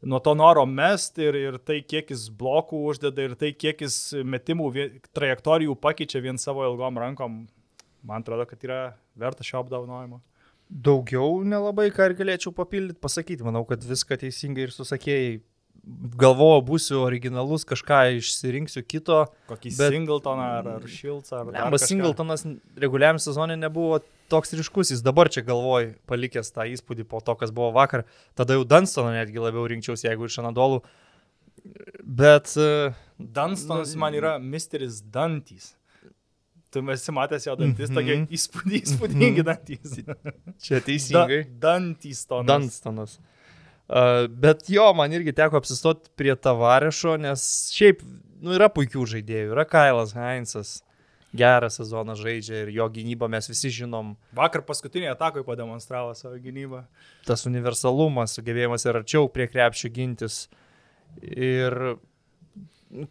nuo 0.01 0.19
to 0.23 0.33
noro 0.37 0.65
mest 0.65 1.19
ir, 1.19 1.35
ir 1.35 1.59
tai, 1.63 1.81
kiek 1.83 2.11
jis 2.13 2.29
blokų 2.39 2.79
uždeda 2.91 3.27
ir 3.27 3.35
tai, 3.39 3.51
kiek 3.57 3.81
jis 3.83 3.99
metimų 4.23 4.71
trajektorijų 5.15 5.75
pakeičia 5.81 6.21
vien 6.23 6.39
savo 6.39 6.65
ilgom 6.67 6.99
rankom, 7.01 7.41
man 8.05 8.23
atrodo, 8.23 8.47
kad 8.49 8.63
yra 8.63 8.81
verta 9.19 9.45
šio 9.45 9.59
apdovanojimo. 9.63 10.21
Daugiau 10.69 11.41
nelabai 11.49 11.87
ką 11.89 12.11
ir 12.11 12.15
galėčiau 12.19 12.53
papildyti, 12.53 12.99
pasakyti. 13.01 13.45
Manau, 13.45 13.63
kad 13.65 13.81
viską 13.81 14.19
teisingai 14.21 14.67
ir 14.67 14.73
susakėjai. 14.75 15.39
Galvoju, 16.19 16.61
būsiu 16.67 16.99
originalus, 17.05 17.63
kažką 17.67 18.17
išsirinksiu 18.19 18.83
kito. 18.85 19.25
Kokį 19.49 19.71
Bet-. 19.77 19.93
Singletoną 19.95 20.45
ar, 20.59 20.67
ar 20.77 20.87
Šilcą 20.87 21.39
ar... 21.41 21.51
kažką. 21.55 21.81
Singletonas 21.87 22.45
reguliariam 22.77 23.19
sezonė 23.21 23.57
nebuvo 23.59 24.01
toks 24.29 24.53
ryškus, 24.53 24.91
jis 24.93 25.01
dabar 25.05 25.29
čia 25.33 25.41
galvoj 25.47 25.93
palikęs 26.09 26.51
tą 26.53 26.67
įspūdį 26.69 27.07
po 27.09 27.21
to, 27.25 27.35
kas 27.39 27.53
buvo 27.55 27.71
vakar. 27.75 28.05
Tada 28.37 28.57
jau 28.57 28.65
Dunstoną 28.67 29.15
netgi 29.15 29.41
labiau 29.41 29.65
rinkčiausi, 29.71 30.07
jeigu 30.09 30.29
iš 30.29 30.39
Anadolų. 30.43 30.83
Bet 32.05 32.53
e, 32.57 32.93
Dunstonas 33.19 33.95
Nu, 33.95 33.99
man 34.03 34.15
yra 34.15 34.37
Misteris 34.39 35.01
Dantys. 35.01 35.73
Tu 36.69 36.83
esi 36.93 37.11
matęs 37.11 37.47
jo 37.47 37.55
dantis, 37.57 37.89
Mhm. 37.89 37.95
tokie 37.97 38.15
įspūdingi, 38.37 38.83
įspūdingi 38.85 39.43
dantys. 39.47 39.97
čia 40.61 40.77
teisingai. 40.85 41.41
Da, 41.49 41.79
dantys 41.79 42.21
to. 42.29 42.43
Dunstonas. 42.45 43.17
Uh, 43.17 43.38
bet 44.29 44.67
jo, 44.69 44.85
man 44.93 45.13
irgi 45.13 45.33
teko 45.33 45.57
apsistoti 45.57 46.11
prie 46.19 46.35
Tavarešo, 46.35 47.15
nes 47.21 47.45
šiaip 47.73 48.03
nu, 48.41 48.53
yra 48.55 48.69
puikių 48.73 49.05
žaidėjų. 49.15 49.53
Yra 49.55 49.65
Kailas 49.69 50.13
Heinzas, 50.17 50.79
gerą 51.35 51.69
sezoną 51.73 52.15
žaidžia 52.17 52.63
ir 52.63 52.73
jo 52.73 52.87
gynybą 52.93 53.29
mes 53.31 53.49
visi 53.49 53.71
žinom. 53.73 54.15
Vakar 54.37 54.63
paskutinėje 54.67 55.13
atakoje 55.13 55.45
pademonstravo 55.47 56.13
savo 56.17 56.37
gynybą. 56.41 56.83
Tas 57.27 57.45
universalumas, 57.49 58.35
sugebėjimas 58.37 58.85
ir 58.85 59.01
arčiau 59.01 59.29
prie 59.33 59.49
krepšio 59.49 59.91
gintis. 59.93 60.43
Ir 61.25 61.97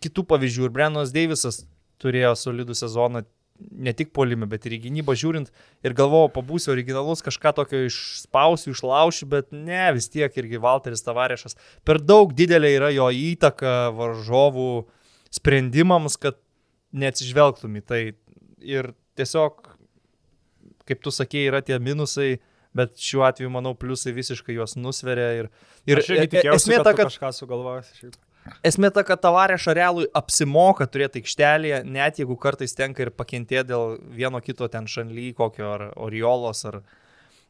kitų 0.02 0.24
pavyzdžių. 0.30 0.68
Ir 0.68 0.74
Brennas 0.74 1.14
Deivisas 1.14 1.64
turėjo 2.02 2.34
solidų 2.38 2.76
sezoną 2.78 3.24
ne 3.58 3.92
tik 3.96 4.12
polime, 4.14 4.46
bet 4.50 4.66
ir 4.66 4.76
į 4.76 4.80
gynybą 4.86 5.14
žiūrint. 5.18 5.50
Ir 5.86 5.94
galvojau, 5.98 6.30
pabūsiu 6.36 6.72
originalus, 6.74 7.22
kažką 7.26 7.52
tokio 7.56 7.84
išspausiu, 7.88 8.74
išlaušiu, 8.74 9.28
bet 9.32 9.50
ne, 9.54 9.82
vis 9.96 10.10
tiek 10.12 10.34
irgi 10.40 10.60
Walteris 10.62 11.04
Tavarešas. 11.06 11.58
Per 11.88 12.00
daug 12.02 12.34
didelė 12.38 12.74
yra 12.76 12.92
jo 12.94 13.08
įtaka 13.14 13.90
varžovų 13.96 14.70
sprendimams, 15.34 16.18
kad 16.20 16.38
neatsižvelgtum 16.96 17.80
į 17.80 17.84
tai. 17.86 18.02
Ir 18.64 18.92
tiesiog, 19.18 19.74
kaip 20.88 21.02
tu 21.04 21.14
sakėjai, 21.14 21.50
yra 21.52 21.64
tie 21.64 21.80
minusai. 21.82 22.38
Bet 22.76 23.00
šiuo 23.00 23.24
atveju, 23.26 23.48
manau, 23.50 23.72
pliusai 23.74 24.12
visiškai 24.14 24.54
juos 24.54 24.76
nusveria. 24.78 25.30
Ir, 25.40 25.46
ir 25.88 26.02
e- 26.04 26.26
e- 26.28 26.42
esmė 26.52 26.76
kad, 26.78 26.84
ta, 26.84 26.92
kad 26.94 27.08
kažką 27.08 27.30
sugalvojasi. 27.34 28.12
Esmė 28.66 28.90
ta, 28.94 29.04
kad 29.06 29.20
tavarėšą 29.22 29.74
realui 29.76 30.06
apsimoka 30.16 30.86
turėti 30.88 31.22
aikštelėje, 31.22 31.82
net 31.84 32.20
jeigu 32.20 32.36
kartais 32.40 32.74
tenka 32.76 33.04
ir 33.04 33.10
pakentėti 33.14 33.70
dėl 33.70 33.98
vieno 34.14 34.40
kito 34.44 34.68
ten 34.72 34.88
šanly, 34.88 35.32
kokio 35.36 35.72
ar 35.74 35.84
Oriolos 35.96 36.64
ar 36.68 36.80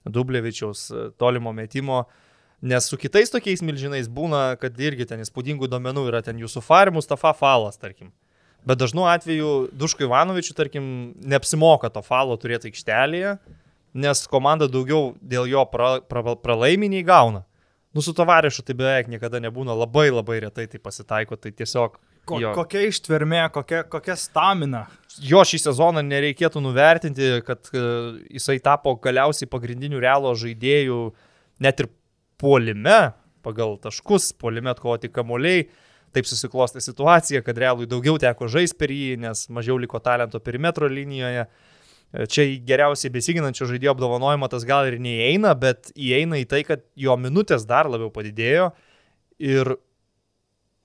Dublevičiaus 0.09 0.89
e, 0.91 1.05
tolimo 1.21 1.53
metimo. 1.55 2.07
Nes 2.63 2.89
su 2.91 2.99
kitais 2.99 3.31
tokiais 3.31 3.63
milžinais 3.63 4.09
būna, 4.11 4.57
kad 4.59 4.79
irgi 4.83 5.07
ten 5.07 5.23
įspūdingų 5.23 5.69
domenų 5.71 6.09
yra 6.11 6.25
ten 6.27 6.41
jūsų 6.43 6.65
farimus, 6.67 7.07
Tafa 7.07 7.31
falas, 7.37 7.79
tarkim. 7.79 8.11
Bet 8.67 8.81
dažnu 8.81 9.07
atveju 9.07 9.69
Duško 9.79 10.09
Ivanovičiu, 10.09 10.57
tarkim, 10.59 10.89
neapsimoka 11.23 11.93
to 11.95 12.03
falo 12.03 12.35
turėti 12.37 12.73
aikštelėje, 12.73 13.37
nes 13.95 14.25
komanda 14.31 14.67
daugiau 14.69 15.13
dėl 15.23 15.47
jo 15.49 15.63
pra, 15.71 15.99
pra, 16.03 16.35
pralaiminiai 16.35 17.07
gauna. 17.07 17.45
Nu, 17.99 18.03
su 18.03 18.13
tavarišu 18.15 18.63
tai 18.63 18.77
beveik 18.79 19.09
niekada 19.11 19.41
nebūna, 19.43 19.75
labai 19.75 20.05
labai 20.13 20.37
retai 20.45 20.69
tai 20.71 20.79
pasitaiko, 20.79 21.35
tai 21.35 21.51
tiesiog 21.51 21.97
Ko, 22.29 22.37
jo, 22.39 22.53
kokia 22.55 22.85
ištvermė, 22.87 23.41
kokia, 23.51 23.81
kokia 23.91 24.15
stamina. 24.15 24.85
jo 25.27 25.41
šį 25.43 25.59
sezoną 25.65 26.05
nereikėtų 26.07 26.63
nuvertinti, 26.63 27.31
kad 27.43 27.71
e, 27.75 27.81
jisai 28.37 28.61
tapo 28.63 28.93
galiausiai 29.03 29.51
pagrindiniu 29.51 29.99
realo 29.99 30.31
žaidėjų 30.39 31.01
net 31.67 31.83
ir 31.83 31.89
puolime, 32.39 33.01
pagal 33.43 33.75
taškus, 33.83 34.31
puolime 34.39 34.71
atkovoti 34.71 35.11
kamuoliai. 35.11 35.67
Taip 36.15 36.31
susiklostė 36.31 36.85
situacija, 36.85 37.43
kad 37.43 37.59
realui 37.59 37.91
daugiau 37.91 38.15
teko 38.23 38.47
žaisti 38.47 38.79
per 38.79 38.95
jį, 38.95 39.17
nes 39.27 39.43
mažiau 39.51 39.75
liko 39.83 39.99
talento 39.99 40.39
perimetro 40.39 40.87
linijoje. 40.87 41.49
E, 41.49 41.68
Čia 42.09 42.47
į 42.49 42.55
geriausiai 42.65 43.13
besiginančio 43.13 43.67
žaidėjo 43.69 43.93
apdovanojimą 43.93 44.49
tas 44.49 44.65
gal 44.65 44.87
ir 44.89 44.97
neįeina, 45.03 45.53
bet 45.61 45.91
įeina 45.93 46.39
į 46.41 46.47
tai, 46.49 46.63
kad 46.65 46.87
jo 46.97 47.17
minutės 47.21 47.67
dar 47.69 47.91
labiau 47.91 48.09
padidėjo. 48.15 48.71
Ir 49.45 49.75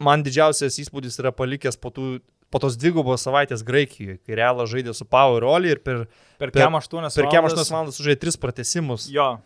man 0.04 0.26
didžiausias 0.26 0.76
įspūdis 0.84 1.16
yra 1.24 1.32
palikęs 1.32 1.80
po, 1.80 1.94
tų, 1.96 2.18
po 2.52 2.60
tos 2.60 2.76
dvigubos 2.76 3.24
savaitės 3.24 3.64
Graikijoje, 3.64 4.20
kai 4.20 4.36
Realas 4.42 4.74
žaidė 4.74 4.92
su 4.98 5.08
Power 5.08 5.46
Rolly 5.46 5.72
ir 5.78 5.80
per, 5.80 6.04
Per 6.42 6.52
Per- 6.52 6.60
kem 6.66 6.76
8 6.76 7.08
per 7.16 7.32
kem 7.32 7.48
8 7.48 7.64
valandas 7.72 8.02
sužaidė 8.02 8.28
3 8.28 8.40
pratesimus. 8.44 9.08
Jo, 9.14 9.38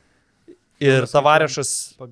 Ir. 0.78 1.08
Tavarešas 1.10 1.70
po 1.98 2.06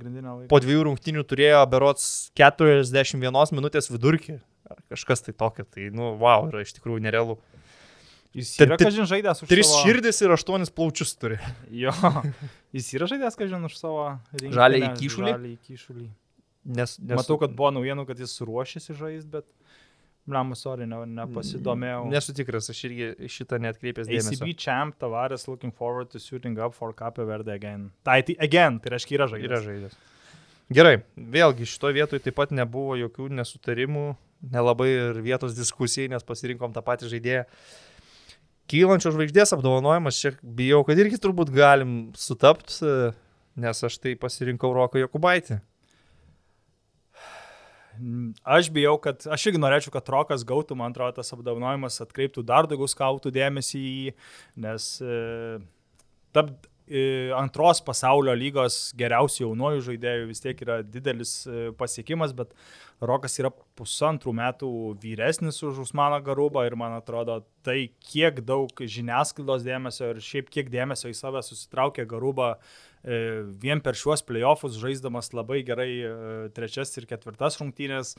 dviejų 0.62 0.86
rungtynių 0.88 1.22
turėjo 1.30 1.60
berots 1.70 2.32
41 2.38 3.54
minutės 3.54 3.92
vidurkį. 3.94 4.40
Kažkas 4.90 5.22
tai 5.22 5.36
tokio, 5.38 5.68
tai, 5.70 5.92
nu, 5.94 6.16
wow, 6.18 6.48
yra 6.50 6.64
iš 6.66 6.74
tikrųjų 6.80 7.04
nerealu. 7.06 7.36
Jis 8.36 8.52
yra, 8.60 8.76
kažin, 8.80 9.08
žaidęs 9.08 9.46
už 9.46 9.50
Tris 9.52 9.70
savo... 9.70 9.86
širdis 9.86 10.20
ir 10.26 10.34
aštuonis 10.36 10.72
plaučius 10.76 11.16
turi. 11.16 11.38
Jo, 11.86 11.94
jis 12.76 12.90
yra 12.98 13.08
žaidęs, 13.08 13.38
kažin, 13.40 13.64
už 13.70 13.78
savo 13.80 14.10
rinktinę. 14.34 14.56
Žaliąjį 14.58 14.90
kyšulį? 15.00 15.32
Žaliąjį 15.32 15.60
kyšulį. 15.70 16.08
Nes, 16.76 16.98
nes, 17.00 17.16
Matau, 17.20 17.38
kad 17.40 17.54
buvo 17.56 17.70
naujienų, 17.78 18.04
kad 18.10 18.20
jis 18.20 18.34
ruošiasi 18.44 18.98
žaisti, 18.98 19.30
bet, 19.38 19.46
blemą, 20.28 20.58
sorry, 20.60 20.88
ne, 20.90 21.00
nepasidomėjau. 21.22 22.02
Nesu 22.12 22.36
tikras, 22.36 22.68
aš 22.74 22.82
irgi 22.90 23.12
į 23.14 23.30
šitą 23.32 23.62
netkreipęs 23.62 24.10
dėmesio. 24.10 24.42
ACB 24.42 24.60
champ 24.60 25.00
Tavares 25.00 25.48
looking 25.48 25.72
forward 25.72 26.12
to 26.12 26.20
suiting 26.20 26.60
up 26.60 26.76
for 26.76 26.92
Cape 26.98 27.24
Verde 27.30 27.54
again. 27.54 27.88
Tai, 28.04 28.20
tai 28.26 28.36
again, 28.44 28.82
tai 28.84 28.96
reiškia 28.98 29.20
yra 29.20 29.30
žaidėjas. 29.32 29.54
Yra 29.54 29.64
žaidęs. 29.70 29.98
Gerai, 30.76 30.96
vėlgi 31.16 31.68
šitoje 31.70 32.00
vietoje 32.00 32.26
taip 32.26 32.36
pat 32.40 32.52
nebuvo 32.58 32.98
jokių 32.98 33.30
nesutarimų, 33.38 34.08
nelabai 34.50 34.90
ir 34.90 35.20
vietos 35.22 35.54
diskusijai, 35.54 36.10
nes 36.10 36.26
pasirinkom 36.26 36.74
tą 36.74 36.82
patį 36.86 37.12
žaidėją. 37.14 37.46
Kylančios 38.72 39.14
žvaigždės 39.14 39.54
apdovanojimas, 39.54 40.18
čia 40.18 40.34
bijau, 40.42 40.82
kad 40.88 40.98
irgi 40.98 41.20
turbūt 41.22 41.52
galim 41.54 41.96
sutapti, 42.18 42.90
nes 43.62 43.82
aš 43.86 44.00
tai 44.02 44.16
pasirinkau 44.20 44.74
Roką 44.74 45.04
Jokubaitį. 45.04 45.60
Aš 48.44 48.70
bijau, 48.76 48.98
kad 49.00 49.24
aš 49.32 49.48
irgi 49.50 49.62
norėčiau, 49.62 49.94
kad 49.94 50.10
Rokas 50.12 50.44
gautų, 50.48 50.76
man 50.80 50.92
atrodo, 50.92 51.22
tas 51.22 51.32
apdovanojimas 51.36 52.02
atkreiptų 52.04 52.44
dar 52.48 52.68
daugiau 52.68 52.90
skautų 52.92 53.32
dėmesį 53.36 53.80
į 53.80 53.94
jį, 53.94 54.16
nes 54.66 54.90
e, 55.00 55.20
tap, 56.36 56.52
antros 57.34 57.80
pasaulio 57.82 58.34
lygos 58.38 58.92
geriausių 58.98 59.42
jaunojų 59.48 59.80
žaidėjų 59.88 60.28
vis 60.30 60.44
tiek 60.44 60.60
yra 60.62 60.82
didelis 60.86 61.32
e, 61.50 61.72
pasiekimas, 61.74 62.36
bet 62.38 62.54
Rokas 63.02 63.40
yra 63.42 63.50
pusantrų 63.76 64.32
metų 64.38 64.70
vyresnis 65.02 65.58
už 65.66 65.82
Usmaną 65.88 66.22
Garubą 66.24 66.64
ir 66.68 66.78
man 66.78 66.94
atrodo, 66.96 67.42
tai 67.66 67.90
kiek 68.06 68.38
daug 68.46 68.70
žiniasklaidos 68.70 69.66
dėmesio 69.66 70.14
ir 70.14 70.22
šiaip 70.22 70.54
kiek 70.54 70.70
dėmesio 70.70 71.10
į 71.10 71.18
save 71.18 71.42
susitraukė 71.44 72.06
Garubą 72.06 72.54
e, 72.54 73.42
vien 73.66 73.82
per 73.82 73.98
šiuos 73.98 74.22
playoffus, 74.24 74.78
žaisdamas 74.78 75.34
labai 75.34 75.64
gerai 75.66 75.92
e, 75.98 76.16
trečias 76.54 76.94
ir 77.02 77.10
ketvirtas 77.10 77.58
rungtynės. 77.64 78.14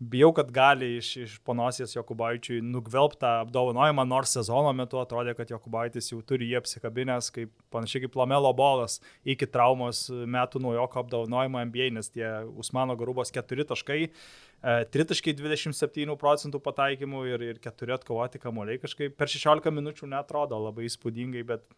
Bijau, 0.00 0.30
kad 0.32 0.48
gali 0.48 0.86
iš, 0.96 1.08
iš 1.20 1.32
ponosės 1.44 1.92
Jokubaičiui 1.92 2.62
nugvelbtą 2.64 3.34
apdovanojimą, 3.42 4.06
nors 4.08 4.30
sezono 4.32 4.70
metu 4.72 4.96
atrodė, 4.96 5.34
kad 5.36 5.50
Jokubaitis 5.52 6.08
jau 6.08 6.22
turi 6.24 6.46
jį 6.48 6.56
apsikabinęs, 6.62 7.28
kaip, 7.34 7.50
panašiai 7.74 8.06
kaip 8.06 8.16
Lamelo 8.16 8.48
bolas 8.56 8.96
iki 9.28 9.44
traumos 9.44 10.06
metų 10.08 10.62
naujoko 10.64 11.02
apdovanojimo 11.02 11.60
NBA, 11.68 11.90
nes 11.98 12.08
tie 12.08 12.30
Usmano 12.56 12.96
Garubos 12.96 13.28
keturi 13.34 13.68
taškai, 13.68 14.00
e, 14.08 14.78
tritaškai 14.96 15.36
27 15.36 16.16
procentų 16.16 16.62
pataikymų 16.64 17.26
ir, 17.34 17.46
ir 17.52 17.60
keturi 17.60 17.92
atkovoti 17.98 18.40
kamuoliai 18.40 18.80
kažkaip 18.80 19.20
per 19.20 19.28
16 19.28 19.68
minučių 19.68 20.08
netrodo 20.16 20.56
labai 20.64 20.88
įspūdingai, 20.88 21.44
bet 21.52 21.68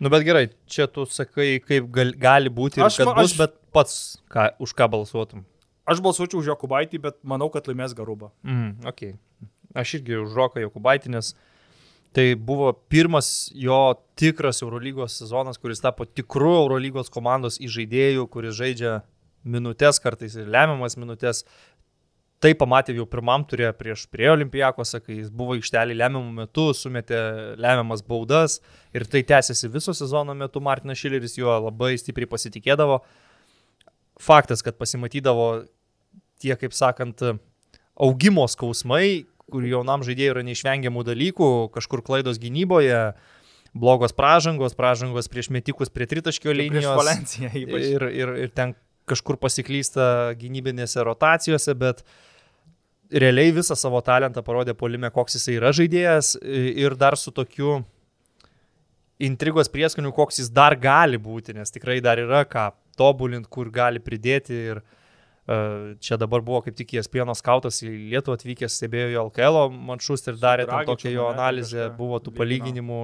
Nu 0.00 0.08
bet 0.12 0.22
gerai, 0.24 0.46
čia 0.70 0.86
tu 0.86 1.02
sakai, 1.10 1.56
kaip 1.64 1.88
gal, 1.92 2.12
gali 2.16 2.48
būti 2.52 2.78
ir 2.80 2.84
Aš 2.86 3.00
kad 3.02 3.08
ma- 3.08 3.14
bus, 3.20 3.32
aš- 3.32 3.38
bet 3.40 3.54
pats 3.74 3.94
ką, 4.30 4.52
už 4.62 4.72
ką 4.78 4.86
balsuotum. 4.92 5.44
Aš 5.88 6.02
balsuočiau 6.04 6.40
už 6.42 6.52
Jokubaitį, 6.52 7.00
bet 7.02 7.18
manau, 7.26 7.50
kad 7.52 7.68
laimės 7.70 7.96
Garubą. 7.98 8.32
Mm, 8.46 8.86
okay. 8.88 9.16
Aš 9.74 9.98
irgi 10.00 10.18
už 10.20 10.36
Roką 10.36 10.62
Jokubaitį, 10.62 11.14
nes 11.16 11.32
tai 12.12 12.34
buvo 12.36 12.72
pirmas 12.92 13.50
jo 13.56 13.94
tikras 14.20 14.60
Eurolygos 14.62 15.16
sezonas, 15.22 15.58
kuris 15.58 15.80
tapo 15.80 16.04
tikru 16.04 16.52
Eurolygos 16.60 17.08
komandos 17.12 17.56
įžaidėjų, 17.62 18.28
kuris 18.32 18.58
žaidžia 18.58 18.98
minutės, 19.42 20.00
kartais 20.02 20.36
ir 20.36 20.50
lemiamas 20.52 20.98
minutės. 21.00 21.42
Tai 22.42 22.50
pamatė 22.58 22.96
jau 22.96 23.04
pirmam 23.06 23.44
turė 23.46 23.68
prieš 23.78 24.08
prie 24.10 24.26
Olimpijakose, 24.32 24.98
kai 25.04 25.20
jis 25.20 25.28
buvo 25.30 25.54
aikštelį 25.54 25.94
lemiamų 25.94 26.32
metų, 26.40 26.64
sumetė 26.74 27.18
lemiamas 27.54 28.02
baudas 28.02 28.56
ir 28.90 29.06
tai 29.06 29.22
tęsiasi 29.28 29.70
viso 29.70 29.94
sezono 29.94 30.34
metu. 30.34 30.60
Martinas 30.60 30.98
Šileris 30.98 31.38
juo 31.38 31.54
labai 31.68 31.92
stipriai 32.02 32.26
pasitikėdavo. 32.32 32.98
Faktas, 34.22 34.62
kad 34.62 34.78
pasimatydavo 34.78 35.48
tie, 36.42 36.54
kaip 36.58 36.74
sakant, 36.76 37.22
augimo 37.98 38.46
skausmai, 38.50 39.26
kur 39.52 39.66
jaunam 39.68 40.04
žaidėjui 40.06 40.32
yra 40.32 40.44
neišvengiamų 40.46 41.04
dalykų, 41.06 41.50
kažkur 41.74 42.02
klaidos 42.06 42.40
gynyboje, 42.42 43.12
blogos 43.72 44.14
pražangos, 44.16 44.76
pražangos 44.78 45.30
prieš 45.32 45.50
metikus 45.54 45.92
prie 45.92 46.08
tritaškio 46.08 46.54
linijos. 46.56 46.96
Ir, 47.92 48.08
ir, 48.08 48.34
ir 48.46 48.52
ten 48.54 48.76
kažkur 49.08 49.38
pasiklysta 49.42 50.36
gynybinėse 50.38 51.02
rotacijose, 51.04 51.74
bet 51.78 52.04
realiai 53.12 53.52
visą 53.52 53.76
savo 53.76 54.00
talentą 54.04 54.44
parodė 54.44 54.76
polime, 54.78 55.10
koks 55.12 55.36
jisai 55.36 55.58
yra 55.58 55.72
žaidėjas 55.76 56.36
ir 56.42 56.96
dar 57.00 57.18
su 57.20 57.34
tokiu 57.34 57.80
intrigos 59.22 59.68
prieskoniu, 59.72 60.14
koks 60.14 60.40
jis 60.40 60.52
dar 60.54 60.76
gali 60.80 61.20
būti, 61.20 61.54
nes 61.56 61.74
tikrai 61.74 62.00
dar 62.04 62.22
yra 62.22 62.44
ką 62.48 62.70
tobulinti, 62.98 63.50
kur 63.52 63.70
gali 63.74 64.02
pridėti 64.02 64.58
ir 64.72 64.82
uh, 64.82 64.98
Čia 65.42 66.16
dabar 66.22 66.38
buvo 66.40 66.60
kaip 66.62 66.76
tik 66.78 66.92
Jaspienos 66.94 67.40
skautas 67.42 67.80
į 67.82 67.90
Lietuvą 68.12 68.36
atvykęs, 68.38 68.76
stebėjo 68.78 69.08
jo 69.10 69.22
LKL 69.26 69.56
mačus 69.88 70.22
ir 70.30 70.36
darė 70.38 70.68
tam 70.70 70.84
tokią 70.86 71.10
jo 71.10 71.24
analizę, 71.32 71.88
buvo 71.98 72.20
tų 72.22 72.30
palyginimų 72.36 72.98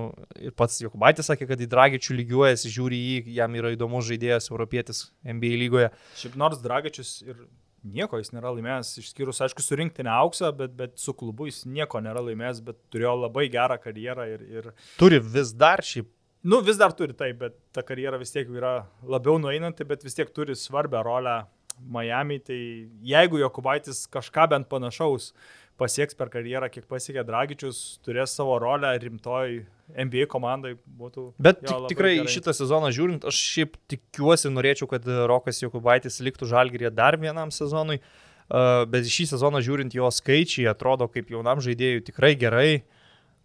ir 0.46 0.54
pats 0.54 0.78
Jokubaitis 0.84 1.26
sakė, 1.32 1.48
kad 1.50 1.64
į 1.64 1.66
Dragičių 1.72 2.14
lygiuojasi, 2.20 2.70
žiūri 2.76 3.00
jį, 3.00 3.16
jam 3.40 3.56
yra 3.58 3.72
įdomus 3.74 4.06
žaidėjas, 4.06 4.52
europietis 4.52 5.08
NBA 5.26 5.58
lygoje. 5.64 5.88
Šiaip 6.20 6.38
nors 6.38 6.62
Dragičius 6.62 7.16
ir 7.26 7.40
nieko 7.82 8.20
jis 8.22 8.30
nėra 8.30 8.52
laimėjęs, 8.54 8.92
išskyrus, 9.02 9.42
aišku, 9.42 9.64
surinkti 9.64 10.06
ne 10.06 10.14
auksą, 10.14 10.52
bet, 10.54 10.78
bet 10.78 10.94
su 11.02 11.16
klubu 11.18 11.50
jis 11.50 11.64
nieko 11.66 11.98
nėra 12.04 12.22
laimėjęs, 12.22 12.62
bet 12.70 12.78
turėjo 12.94 13.16
labai 13.24 13.48
gerą 13.50 13.80
karjerą 13.82 14.28
ir... 14.36 14.46
ir... 14.60 14.70
Turi 15.00 15.18
vis 15.18 15.50
dar 15.58 15.82
šį 15.82 16.06
Nu, 16.48 16.62
vis 16.64 16.78
dar 16.80 16.94
turi 16.96 17.12
taip, 17.12 17.36
bet 17.42 17.56
ta 17.76 17.82
karjera 17.84 18.16
vis 18.16 18.32
tiek 18.32 18.48
yra 18.48 18.86
labiau 19.04 19.36
nueinanti, 19.42 19.84
bet 19.84 20.04
vis 20.06 20.16
tiek 20.16 20.30
turi 20.32 20.56
svarbę 20.56 21.02
rolę 21.04 21.42
Miami, 21.78 22.38
tai 22.40 22.60
jeigu 23.04 23.38
Jokubaitis 23.42 24.06
kažką 24.10 24.46
bent 24.54 24.68
panašaus 24.70 25.34
pasieks 25.78 26.16
per 26.18 26.30
karjerą, 26.32 26.70
kiek 26.72 26.88
pasiekė 26.90 27.22
Dragičius, 27.28 27.82
turės 28.02 28.32
savo 28.34 28.56
rolę 28.62 28.94
rimtoj 29.02 29.60
NBA 29.92 30.24
komandai 30.32 30.72
būtų. 30.74 31.28
Bet 31.38 31.62
jo, 31.68 31.82
tikrai 31.90 32.16
gerai. 32.16 32.32
šitą 32.32 32.56
sezoną 32.56 32.90
žiūrint, 32.96 33.28
aš 33.28 33.42
šiaip 33.52 33.76
tikiuosi, 33.92 34.50
norėčiau, 34.54 34.88
kad 34.90 35.06
Rokas 35.30 35.62
Jokubaitis 35.62 36.18
liktų 36.24 36.48
žalgyrė 36.50 36.90
dar 36.94 37.20
vienam 37.20 37.52
sezonui, 37.54 38.00
bet 38.48 39.12
šį 39.12 39.28
sezoną 39.36 39.62
žiūrint 39.62 39.94
jo 39.94 40.08
skaičiai 40.10 40.66
atrodo 40.72 41.12
kaip 41.12 41.30
jaunam 41.36 41.60
žaidėjui 41.62 42.08
tikrai 42.08 42.34
gerai. 42.40 42.70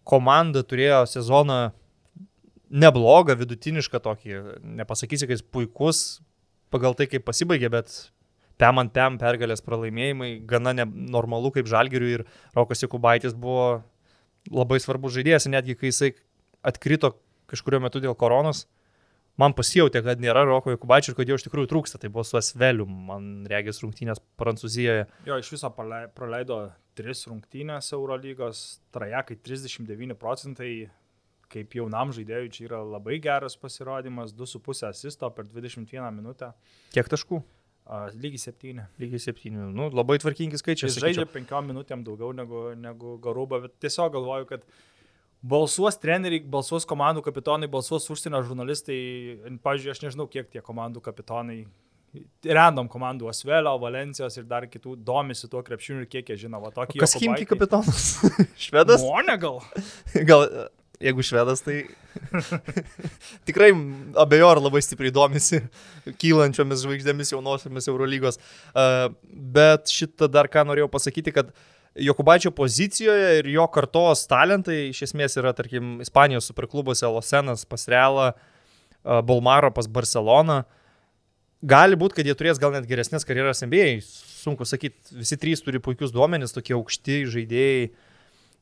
Komanda 0.08 0.64
turėjo 0.66 1.04
sezoną 1.08 1.62
neblogą, 2.70 3.36
vidutinišką 3.38 4.00
tokį, 4.04 4.36
nepasakysi, 4.80 5.28
kad 5.28 5.36
jis 5.36 5.44
puikus 5.44 6.04
pagal 6.74 6.96
tai, 6.98 7.06
kaip 7.10 7.26
pasibaigė, 7.26 7.70
bet 7.70 7.92
pem 8.60 8.80
ant 8.82 8.92
pem 8.94 9.18
pergalės 9.20 9.62
pralaimėjimai, 9.66 10.30
gana 10.48 10.74
normalu 10.84 11.52
kaip 11.54 11.68
žalgiriui 11.70 12.14
ir 12.18 12.24
Rokas 12.56 12.82
Jokubaitis 12.84 13.34
buvo 13.34 13.82
labai 14.50 14.80
svarbus 14.82 15.14
žaidėjas, 15.16 15.48
netgi 15.50 15.76
kai 15.78 15.90
jisai 15.90 16.14
atkrito 16.66 17.14
kažkurio 17.50 17.80
metu 17.84 18.02
dėl 18.02 18.16
koronos, 18.18 18.64
man 19.40 19.54
pasijautė, 19.56 20.02
kad 20.06 20.22
nėra 20.22 20.44
Roko 20.48 20.74
Jokubaičio 20.74 21.12
ir 21.12 21.18
kad 21.18 21.30
jo 21.30 21.38
iš 21.38 21.46
tikrųjų 21.46 21.70
trūksta. 21.70 22.00
Tai 22.00 22.10
buvo 22.14 22.24
su 22.26 22.38
Asveliu, 22.38 22.86
man 22.86 23.46
regis 23.50 23.82
rungtynės 23.82 24.22
Prancūzijoje. 24.40 25.06
Jo, 25.28 25.38
iš 25.42 25.52
viso 25.56 25.70
praleido 25.74 26.60
tris 26.98 27.24
rungtynės 27.28 27.90
Eurolygos, 27.96 28.64
trajekai 28.94 29.38
39 29.42 30.18
procentai, 30.20 30.72
kaip 31.52 31.74
jaunam 31.78 32.12
žaidėjui 32.14 32.52
čia 32.54 32.64
yra 32.68 32.80
labai 32.84 33.18
geras 33.22 33.56
pasirodymas, 33.60 34.34
2,5 34.36 34.88
asisto 34.90 35.30
per 35.34 35.48
21 35.50 36.10
minutę. 36.14 36.52
Kiek 36.94 37.10
taškų? 37.12 37.42
Lygiai 38.16 38.40
septyni. 38.40 38.86
Lygiai 39.00 39.20
septyni. 39.20 39.60
Nu, 39.76 39.90
labai 39.92 40.16
tvarkingi 40.22 40.56
skaičiai. 40.56 40.88
Jis 40.88 41.02
žaidžia 41.02 41.26
penkiom 41.28 41.68
minutėm 41.68 42.04
daugiau 42.06 42.32
negu, 42.32 42.70
negu 42.80 43.18
Garuba, 43.24 43.60
bet 43.66 43.74
tiesiog 43.84 44.14
galvoju, 44.14 44.48
kad 44.48 44.64
balsuos 45.44 46.00
treneriai, 46.00 46.40
balsuos 46.48 46.88
komandų 46.88 47.26
kapitonai, 47.26 47.68
balsuos 47.68 48.08
užsienio 48.14 48.40
žurnalistai. 48.46 49.00
Pavyzdžiui, 49.64 49.92
aš 49.92 50.00
nežinau, 50.06 50.28
kiek 50.32 50.48
tie 50.52 50.64
komandų 50.64 51.04
kapitonai, 51.04 51.58
random 52.56 52.88
komandų 52.88 53.28
Osvelio, 53.28 53.74
Valencijos 53.82 54.40
ir 54.40 54.48
dar 54.48 54.64
kitų 54.70 54.96
domisi 55.04 55.50
tuo 55.52 55.60
krepšiniu 55.66 56.06
ir 56.06 56.08
kiek 56.08 56.32
jie 56.32 56.38
žino. 56.46 56.62
Va, 56.64 56.72
Kas 56.88 57.18
Kimki 57.20 57.44
kapitonas? 57.50 58.14
Švedas? 58.64 59.04
O, 59.04 59.20
ne 59.26 59.36
gal. 59.40 59.60
gal 60.24 60.48
jeigu 61.04 61.24
švedas, 61.26 61.62
tai 61.64 61.84
tikrai 63.48 63.70
abejo 64.20 64.48
ar 64.50 64.60
labai 64.64 64.82
stipriai 64.84 65.12
domisi 65.14 65.60
kylančiomis 66.20 66.82
žvaigždėmis 66.86 67.34
jaunosiamis 67.34 67.88
Eurolygos. 67.92 68.40
Bet 69.56 69.92
šitą 69.92 70.30
dar 70.32 70.50
ką 70.52 70.66
norėjau 70.68 70.90
pasakyti, 70.92 71.34
kad 71.36 71.52
Jokubaičio 71.94 72.50
pozicijoje 72.50 73.38
ir 73.38 73.48
jo 73.54 73.68
kartos 73.70 74.24
talentai 74.26 74.88
iš 74.88 75.04
esmės 75.06 75.36
yra, 75.38 75.52
tarkim, 75.54 76.00
Ispanijos 76.02 76.48
superklubuose 76.50 77.06
Losenas 77.06 77.62
pas 77.70 77.86
Realą, 77.90 78.32
Bolmaro 79.04 79.70
pas 79.74 79.86
Barceloną. 79.86 80.64
Gali 81.64 81.96
būti, 81.96 82.18
kad 82.18 82.26
jie 82.28 82.34
turės 82.36 82.58
gal 82.60 82.74
net 82.74 82.88
geresnės 82.88 83.24
karjeras 83.24 83.62
NBA, 83.64 84.02
sunku 84.02 84.66
sakyti, 84.68 85.14
visi 85.20 85.38
trys 85.40 85.62
turi 85.64 85.80
puikius 85.80 86.12
duomenis, 86.12 86.52
tokie 86.52 86.74
aukšti 86.76 87.22
žaidėjai. 87.30 87.86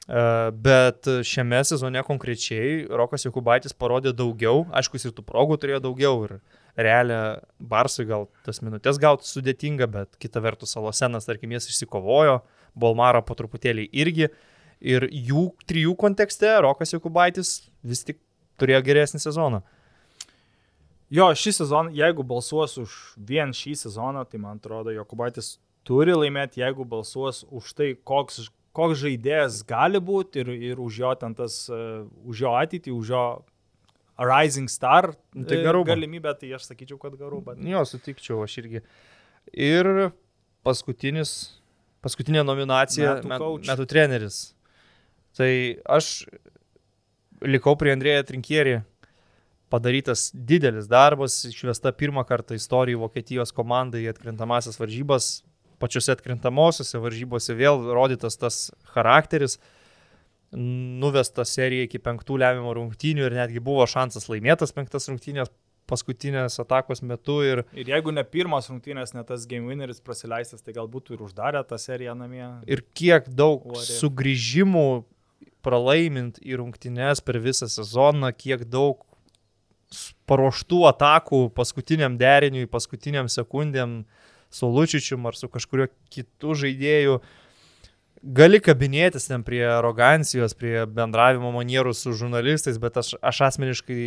E, 0.09 0.23
bet 0.65 1.07
šiame 1.27 1.61
sezone 1.65 2.03
konkrečiai 2.07 2.89
Rokas 2.91 3.27
Jokubaitis 3.27 3.77
parodė 3.79 4.11
daugiau, 4.17 4.65
aišku, 4.75 4.99
jis 4.99 5.11
ir 5.11 5.15
tų 5.15 5.25
progų 5.29 5.61
turėjo 5.63 5.83
daugiau 5.85 6.25
ir 6.27 6.39
realią 6.75 7.21
Barsui 7.61 8.09
gal 8.09 8.27
tas 8.47 8.63
minutės 8.65 8.99
gauti 8.99 9.29
sudėtinga, 9.29 9.87
bet 9.93 10.17
kita 10.19 10.43
vertus 10.43 10.75
Salosenas, 10.75 11.29
tarkim, 11.29 11.53
jas 11.55 11.69
išsikovojo, 11.71 12.41
Bolmaro 12.75 13.21
po 13.23 13.37
truputėlį 13.39 13.87
irgi 13.93 14.31
ir 14.83 15.07
jų 15.07 15.51
trijų 15.69 15.95
kontekste 16.01 16.51
Rokas 16.65 16.95
Jokubaitis 16.95 17.61
vis 17.87 18.03
tik 18.09 18.19
turėjo 18.59 18.81
geresnį 18.89 19.21
sezoną. 19.23 19.61
Jo, 21.13 21.29
šį 21.37 21.53
sezoną, 21.61 21.93
jeigu 21.93 22.25
balsuos 22.25 22.79
už 22.81 22.97
vien 23.29 23.53
šį 23.53 23.77
sezoną, 23.85 24.25
tai 24.25 24.41
man 24.41 24.57
atrodo, 24.59 24.95
Jokubaitis 24.97 25.59
turi 25.87 26.15
laimėti, 26.17 26.63
jeigu 26.65 26.87
balsuos 26.89 27.43
už 27.53 27.75
tai, 27.77 27.91
koks 28.09 28.47
koks 28.77 29.01
žaidėjas 29.03 29.63
gali 29.69 30.01
būti 30.03 30.43
ir, 30.43 30.53
ir 30.73 30.83
už 30.83 31.01
jo 31.05 31.15
ten 31.21 31.35
tas, 31.39 31.65
uh, 31.73 32.05
už 32.29 32.45
jo 32.47 32.55
ateitį, 32.59 32.95
už 32.97 33.15
jo 33.15 33.25
Rising 34.23 34.71
Star 34.71 35.13
nu, 35.35 35.47
tai 35.49 35.63
garų 35.65 35.83
galimybę, 35.89 36.35
tai 36.39 36.53
aš 36.57 36.69
sakyčiau, 36.71 36.99
kad 37.01 37.17
garų. 37.19 37.41
Bet... 37.47 37.63
Jo, 37.67 37.83
sutikčiau, 37.89 38.43
aš 38.45 38.59
irgi. 38.63 38.83
Ir 39.53 39.89
paskutinis, 40.67 41.33
paskutinė 42.05 42.45
nominacija 42.47 43.17
metų, 43.19 43.31
met, 43.33 43.71
metų 43.73 43.87
treneris. 43.91 44.41
Tai 45.37 45.51
aš 45.97 46.13
likau 47.43 47.75
prie 47.79 47.95
Andrėją 47.97 48.27
Trinkierį. 48.29 48.81
Padarytas 49.73 50.27
didelis 50.37 50.85
darbas, 50.91 51.39
išvesta 51.49 51.95
pirmą 51.97 52.27
kartą 52.29 52.53
istorijoje 52.59 53.01
Vokietijos 53.01 53.55
komandai 53.57 54.05
atkrintamasis 54.11 54.77
varžybas, 54.77 55.39
pačiose 55.83 56.15
atkrintamosiose 56.15 57.01
varžybose 57.03 57.57
vėl 57.59 57.83
rodytas 57.97 58.39
tas 58.41 58.69
charakteris, 58.95 59.59
nuvesta 60.53 61.47
serija 61.49 61.87
iki 61.87 62.01
penktų 62.03 62.39
lemiamų 62.43 62.77
rungtynių 62.77 63.27
ir 63.27 63.37
netgi 63.39 63.63
buvo 63.65 63.87
šansas 63.89 64.29
laimėtas 64.29 64.75
penktas 64.77 65.09
rungtynės 65.09 65.51
paskutinės 65.89 66.59
atakos 66.63 67.03
metu. 67.05 67.41
Ir, 67.45 67.65
ir 67.77 67.89
jeigu 67.91 68.13
ne 68.15 68.23
pirmas 68.25 68.69
rungtynės, 68.71 69.15
ne 69.17 69.25
tas 69.29 69.47
game 69.51 69.69
winneris 69.69 70.01
praleistas, 70.05 70.63
tai 70.65 70.77
galbūt 70.77 71.13
ir 71.13 71.25
uždarė 71.27 71.65
tą 71.69 71.79
seriją 71.81 72.15
namie. 72.17 72.45
Ir 72.71 72.85
kiek 72.97 73.27
daug 73.29 73.65
Uodė. 73.67 73.83
sugrįžimų 73.99 74.87
pralaimint 75.65 76.39
į 76.43 76.61
rungtynės 76.63 77.23
per 77.25 77.41
visą 77.43 77.69
sezoną, 77.71 78.33
kiek 78.37 78.65
daug 78.71 79.03
paruoštų 80.31 80.85
atakų 80.93 81.43
paskutiniam 81.57 82.17
deriniui, 82.21 82.71
paskutiniam 82.71 83.29
sekundėm. 83.29 84.03
Uh, 84.03 84.32
su 84.53 84.69
Lučičium 84.69 85.27
ar 85.27 85.39
su 85.39 85.49
kažkurio 85.49 85.89
kitu 86.13 86.57
žaidėju. 86.63 87.21
Gali 88.23 88.61
kabinėtis 88.63 89.27
ten 89.27 89.43
prie 89.43 89.65
arogancijos, 89.67 90.55
prie 90.55 90.85
bendravimo 90.87 91.51
manierų 91.57 91.95
su 91.97 92.13
žurnalistais, 92.15 92.79
bet 92.79 93.01
aš, 93.01 93.17
aš 93.19 93.41
asmeniškai 93.49 94.03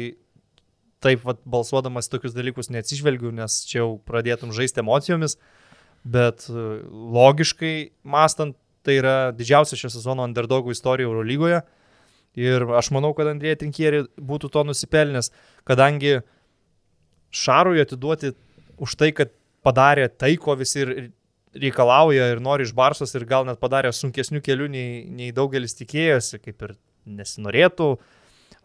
taip 1.03 1.25
vat, 1.27 1.41
balsuodamas 1.43 2.09
tokius 2.09 2.35
dalykus 2.35 2.71
neatsižvelgiu, 2.73 3.33
nes 3.35 3.63
čia 3.67 3.81
jau 3.81 3.89
pradėtum 4.07 4.53
žaisti 4.55 4.81
emocijomis, 4.81 5.35
bet 6.07 6.47
e, 6.47 6.67
logiškai 7.17 7.75
mastant, 8.07 8.55
tai 8.85 8.99
yra 9.01 9.17
didžiausia 9.35 9.77
šio 9.79 9.91
sezono 9.97 10.25
underdogų 10.27 10.73
istorija 10.75 11.09
Eurolygoje. 11.09 11.63
Ir 12.37 12.65
aš 12.75 12.91
manau, 12.93 13.13
kad 13.17 13.29
Andrėja 13.31 13.61
Tinkieri 13.63 14.03
būtų 14.19 14.51
to 14.53 14.65
nusipelnęs, 14.67 15.31
kadangi 15.67 16.19
Šarui 17.35 17.81
atiduoti 17.83 18.33
už 18.79 18.95
tai, 18.99 19.09
kad 19.15 19.31
padarė 19.65 20.07
tai, 20.13 20.35
ko 20.41 20.55
visi 20.59 20.83
ir 20.85 20.91
reikalauja 21.55 22.31
ir 22.33 22.41
nori 22.43 22.65
iš 22.67 22.73
Barsos 22.75 23.15
ir 23.15 23.23
gal 23.29 23.45
net 23.47 23.61
padarė 23.61 23.93
sunkesnių 23.95 24.41
kelių 24.43 24.67
nei, 24.73 24.89
nei 25.07 25.31
daugelis 25.35 25.75
tikėjosi, 25.79 26.41
kaip 26.43 26.65
ir 26.67 26.75
nesinorėtų. 27.07 27.95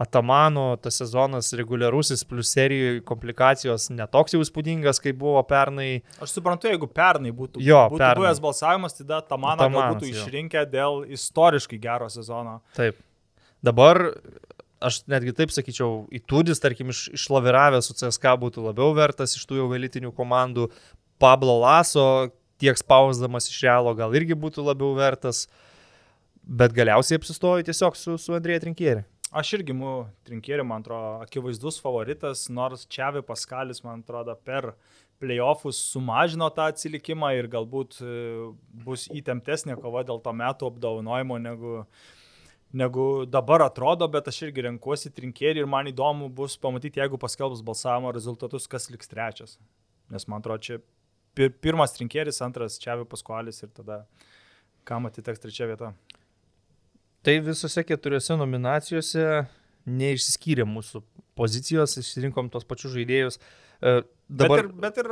Atamano 0.01 0.79
tas 0.81 0.97
sezonas 0.97 1.51
reguliarusis 1.61 2.23
plus 2.25 2.49
serijų 2.57 3.03
komplikacijos 3.05 3.91
netoks 3.93 4.33
jau 4.33 4.41
įspūdingas, 4.41 4.97
kaip 5.05 5.19
buvo 5.21 5.43
pernai. 5.45 6.01
Aš 6.25 6.39
suprantu, 6.39 6.71
jeigu 6.73 6.89
pernai 6.89 7.35
būtų, 7.37 7.61
Jo, 7.61 7.83
būtų 7.93 8.01
pernai. 8.01 8.23
buvęs 8.23 8.41
balsavimas, 8.41 8.97
tada 8.97 9.19
Atamanas, 9.21 9.69
būtų 9.77 10.09
išrinkę 10.15 10.65
dėl 10.73 11.03
istoriškai 11.19 11.77
gero 11.85 12.09
sezono. 12.09 12.63
Taip. 12.79 12.97
Dabar 13.61 14.01
aš 14.81 15.03
netgi 15.11 15.35
taip 15.37 15.53
sakyčiau, 15.55 16.05
įtūdis, 16.21 16.61
tarkim, 16.63 16.91
iš, 16.95 17.07
išlaviravęs 17.19 17.91
su 17.91 17.97
CSK 17.99 18.35
būtų 18.41 18.65
labiau 18.65 18.95
vertas 18.97 19.37
iš 19.37 19.47
tų 19.49 19.61
jau 19.63 19.71
elitinių 19.77 20.13
komandų. 20.17 20.71
Pablo 21.21 21.59
Laso 21.61 22.31
tiek 22.61 22.79
spausdamas 22.81 23.49
iš 23.51 23.63
realo 23.67 23.95
gal 23.97 24.15
irgi 24.17 24.37
būtų 24.39 24.65
labiau 24.67 24.95
vertas. 24.99 25.47
Bet 26.41 26.75
galiausiai 26.75 27.21
apsistoju 27.21 27.67
tiesiog 27.69 27.97
su, 27.99 28.17
su 28.19 28.35
Andrėja 28.35 28.65
Trinkierė. 28.65 29.05
Aš 29.31 29.53
irgi 29.61 29.75
mu 29.77 30.09
trinkėriu, 30.27 30.65
man 30.67 30.83
atrodo, 30.83 31.21
akivaizdus 31.23 31.77
favoritas, 31.79 32.49
nors 32.51 32.83
Čiavi 32.91 33.21
Paskalis, 33.23 33.79
man 33.85 34.01
atrodo, 34.03 34.35
per 34.35 34.73
playoffus 35.23 35.79
sumažino 35.93 36.49
tą 36.57 36.67
atsilikimą 36.73 37.31
ir 37.39 37.47
galbūt 37.53 38.01
e, 38.03 38.15
bus 38.83 39.05
įtemptesnė 39.15 39.77
kova 39.79 40.03
dėl 40.09 40.19
to 40.25 40.33
metų 40.35 40.73
apdovanojimo 40.73 41.39
negu, 41.45 41.75
negu 42.73 43.27
dabar 43.27 43.65
atrodo, 43.67 44.07
bet 44.09 44.29
aš 44.31 44.45
irgi 44.47 44.65
renkuosi 44.69 45.11
trinkėrį 45.15 45.65
ir 45.65 45.69
man 45.71 45.91
įdomu 45.91 46.31
bus 46.35 46.57
pamatyti, 46.61 47.03
jeigu 47.03 47.19
paskelbus 47.21 47.65
balsavimo 47.67 48.13
rezultatus, 48.15 48.69
kas 48.71 48.91
liks 48.93 49.11
trečias. 49.11 49.59
Nes 50.11 50.27
man 50.31 50.43
atrodo, 50.43 50.63
čia 50.63 50.79
pir 51.35 51.53
pirmas 51.63 51.95
trinkėris, 51.97 52.41
antras 52.47 52.79
Čiavi 52.83 53.07
Paskalis 53.11 53.63
ir 53.65 53.73
tada 53.75 54.05
kam 54.87 55.07
atiteks 55.07 55.43
trečia 55.43 55.69
vieta. 55.71 55.93
Tai 57.27 57.37
visose 57.45 57.85
keturiose 57.85 58.37
nominacijose 58.39 59.25
neišsiskyrė 59.91 60.65
mūsų 60.69 61.03
pozicijos, 61.39 61.99
išsirinkom 62.01 62.49
tos 62.53 62.67
pačius 62.69 62.95
žaidėjus. 62.97 63.41
Dabar... 64.31 64.61
Bet, 64.63 64.69
ir, 64.69 64.75
bet 64.85 64.99
ir 65.03 65.09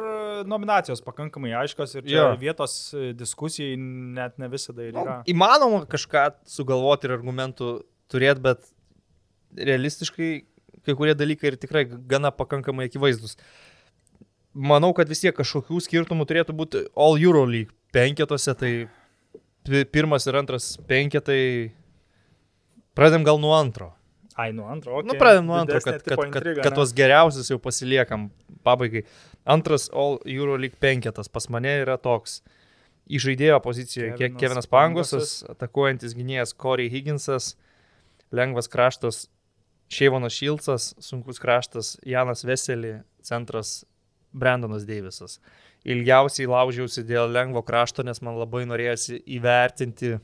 nominacijos 0.47 1.01
pakankamai 1.03 1.51
aiškios 1.59 1.97
ir 1.99 2.05
čia 2.07 2.21
Jo. 2.21 2.27
vietos 2.39 2.75
e, 2.95 3.09
diskusijai 3.19 3.73
net 3.79 4.37
ne 4.39 4.47
visada 4.53 4.85
ir 4.87 4.93
yra. 4.95 5.17
Nu, 5.25 5.33
įmanoma 5.35 5.81
kažką 5.91 6.29
sugalvoti 6.47 7.09
ir 7.09 7.17
argumentų 7.17 7.73
turėti, 8.13 8.45
bet 8.45 8.63
realistiškai 9.59 10.31
kai 10.87 10.95
kurie 10.95 11.17
dalykai 11.19 11.51
ir 11.51 11.57
tikrai 11.61 11.83
gana 12.09 12.31
pakankamai 12.31 12.87
akivaizdus. 12.89 13.35
Manau, 14.55 14.93
kad 14.97 15.11
vis 15.11 15.21
tiek 15.25 15.35
kažkokių 15.37 15.81
skirtumų 15.85 16.25
turėtų 16.31 16.55
būti 16.57 16.85
All 16.99 17.19
Euro 17.21 17.43
League 17.47 17.75
penketuose, 17.95 18.55
tai 18.59 18.73
pi- 19.67 19.85
pirmas 19.91 20.27
ir 20.31 20.39
antras 20.39 20.77
penketai. 20.89 21.73
Pradėm 22.99 23.27
gal 23.27 23.39
nuo 23.43 23.53
antro. 23.55 23.93
Ai, 24.39 24.53
nuo 24.55 24.69
antro. 24.71 25.01
Okay. 25.01 25.09
Nu, 25.11 25.19
pradedam 25.19 25.49
nuo 25.51 25.57
antro, 25.59 25.81
kad, 25.83 25.97
kad, 26.03 26.15
kad, 26.15 26.27
intriga, 26.29 26.63
kad 26.63 26.71
ne? 26.71 26.79
tos 26.79 26.93
geriausius 26.95 27.49
jau 27.51 27.59
pasiliekam 27.59 28.29
pabaigai. 28.63 29.03
Antras 29.49 29.89
All 29.91 30.21
Euro 30.31 30.55
League 30.55 30.79
penketas 30.79 31.27
pas 31.33 31.49
mane 31.51 31.73
yra 31.83 31.97
toks. 31.99 32.37
Į 33.09 33.19
žaidėjo 33.25 33.57
pozicijoje 33.65 34.13
Kevinas, 34.15 34.39
Kevinas 34.39 34.69
Pangosas, 34.71 35.33
atakuojantis 35.49 36.15
gynėjas 36.15 36.53
Corey 36.55 36.87
Higginsas, 36.93 37.57
lengvas 38.31 38.69
kraštas 38.71 39.25
Šeivonas 39.91 40.37
Šilcas, 40.37 40.93
sunkus 41.03 41.41
kraštas 41.43 41.97
Janas 42.07 42.45
Veseli, 42.45 42.99
centras 43.25 43.81
Brandonas 44.31 44.85
Deivisas. 44.87 45.41
Ilgiausiai 45.89 46.47
laužiausi 46.53 47.03
dėl 47.09 47.33
lengvo 47.33 47.65
krašto, 47.67 48.05
nes 48.07 48.23
man 48.23 48.39
labai 48.39 48.63
norėjosi 48.69 49.19
įvertinti 49.39 50.19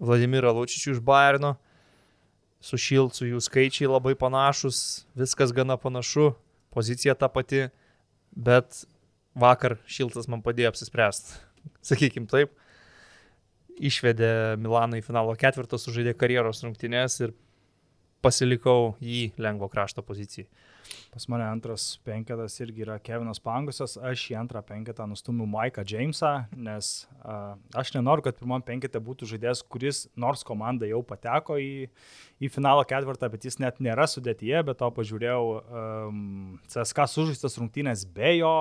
Vladimirą 0.00 0.54
Lučičių 0.56 0.96
iš 0.96 1.02
Bayerno 1.04 1.56
su 2.62 2.78
Šilcu 2.78 3.26
jų 3.26 3.42
skaičiai 3.42 3.90
labai 3.90 4.14
panašus, 4.18 5.04
viskas 5.18 5.52
gana 5.54 5.76
panašu, 5.80 6.32
pozicija 6.72 7.16
ta 7.18 7.28
pati, 7.32 7.66
bet 8.32 8.84
vakar 9.34 9.78
Šiltas 9.90 10.28
man 10.30 10.44
padėjo 10.44 10.72
apsispręsti, 10.72 11.40
sakykim 11.90 12.28
taip. 12.30 12.54
Išvedė 13.82 14.60
Milaną 14.60 15.00
į 15.00 15.06
finalo 15.06 15.32
ketvirtą, 15.38 15.78
sužaidė 15.80 16.12
karjeros 16.14 16.60
rungtynės 16.62 17.18
ir 17.24 17.32
pasilikau 18.22 18.92
jį 19.02 19.32
lengvo 19.42 19.66
krašto 19.72 20.04
pozicijai. 20.06 20.46
Pas 21.12 21.26
mane 21.28 21.44
antras 21.44 21.98
penketas 22.06 22.54
irgi 22.64 22.86
yra 22.86 22.94
Kevinas 23.04 23.36
Pangusas, 23.44 23.98
aš 24.00 24.22
į 24.32 24.36
antrą 24.40 24.62
penketą 24.64 25.04
nustumiu 25.04 25.44
Maiką 25.44 25.82
Jamesą, 25.84 26.30
nes 26.56 26.86
uh, 27.20 27.50
aš 27.76 27.90
nenoriu, 27.92 28.24
kad 28.24 28.38
pirmam 28.38 28.64
penketė 28.64 29.02
būtų 29.04 29.28
žaidėjas, 29.34 29.60
kuris 29.68 30.06
nors 30.16 30.40
komanda 30.48 30.88
jau 30.88 31.02
pateko 31.04 31.58
į, 31.60 31.90
į 32.40 32.48
finalo 32.54 32.86
ketvirtą, 32.88 33.28
bet 33.34 33.44
jis 33.44 33.60
net 33.60 33.82
nėra 33.84 34.06
sudėtyje, 34.08 34.62
bet 34.70 34.80
to 34.80 34.88
pažiūrėjau 34.96 35.44
um, 35.52 36.24
CSK 36.72 37.04
sužaistas 37.12 37.60
rungtynės 37.60 38.06
be 38.08 38.32
jo, 38.38 38.54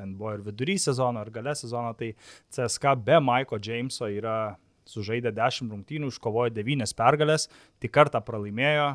ten 0.00 0.16
buvo 0.16 0.32
ir 0.38 0.48
vidury 0.48 0.78
sezono, 0.80 1.20
ir 1.20 1.34
gale 1.36 1.52
sezono, 1.52 1.92
tai 2.00 2.14
CSK 2.48 2.96
be 3.04 3.20
Maiko 3.20 3.60
Jameso 3.60 4.08
yra 4.08 4.56
sužaidę 4.88 5.36
10 5.36 5.68
rungtynių, 5.68 6.08
iškovojo 6.08 6.56
9 6.56 6.96
pergalės, 6.96 7.50
tik 7.76 7.92
kartą 7.92 8.24
pralaimėjo, 8.24 8.94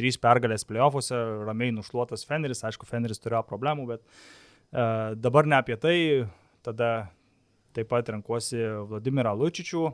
3 0.00 0.20
pergalės 0.24 0.66
playoffuose, 0.68 1.16
ramiai 1.46 1.76
nušluotas 1.76 2.26
Feneris, 2.28 2.64
aišku, 2.66 2.88
Feneris 2.88 3.22
turėjo 3.22 3.44
problemų, 3.48 3.86
bet 3.94 4.04
uh, 4.04 5.12
dabar 5.16 5.48
ne 5.48 5.60
apie 5.60 5.76
tai, 5.80 5.96
tada 6.66 7.10
taip 7.76 7.90
pat 7.92 8.08
renkuosi 8.10 8.58
Vladimirą 8.90 9.36
Lučičių. 9.38 9.84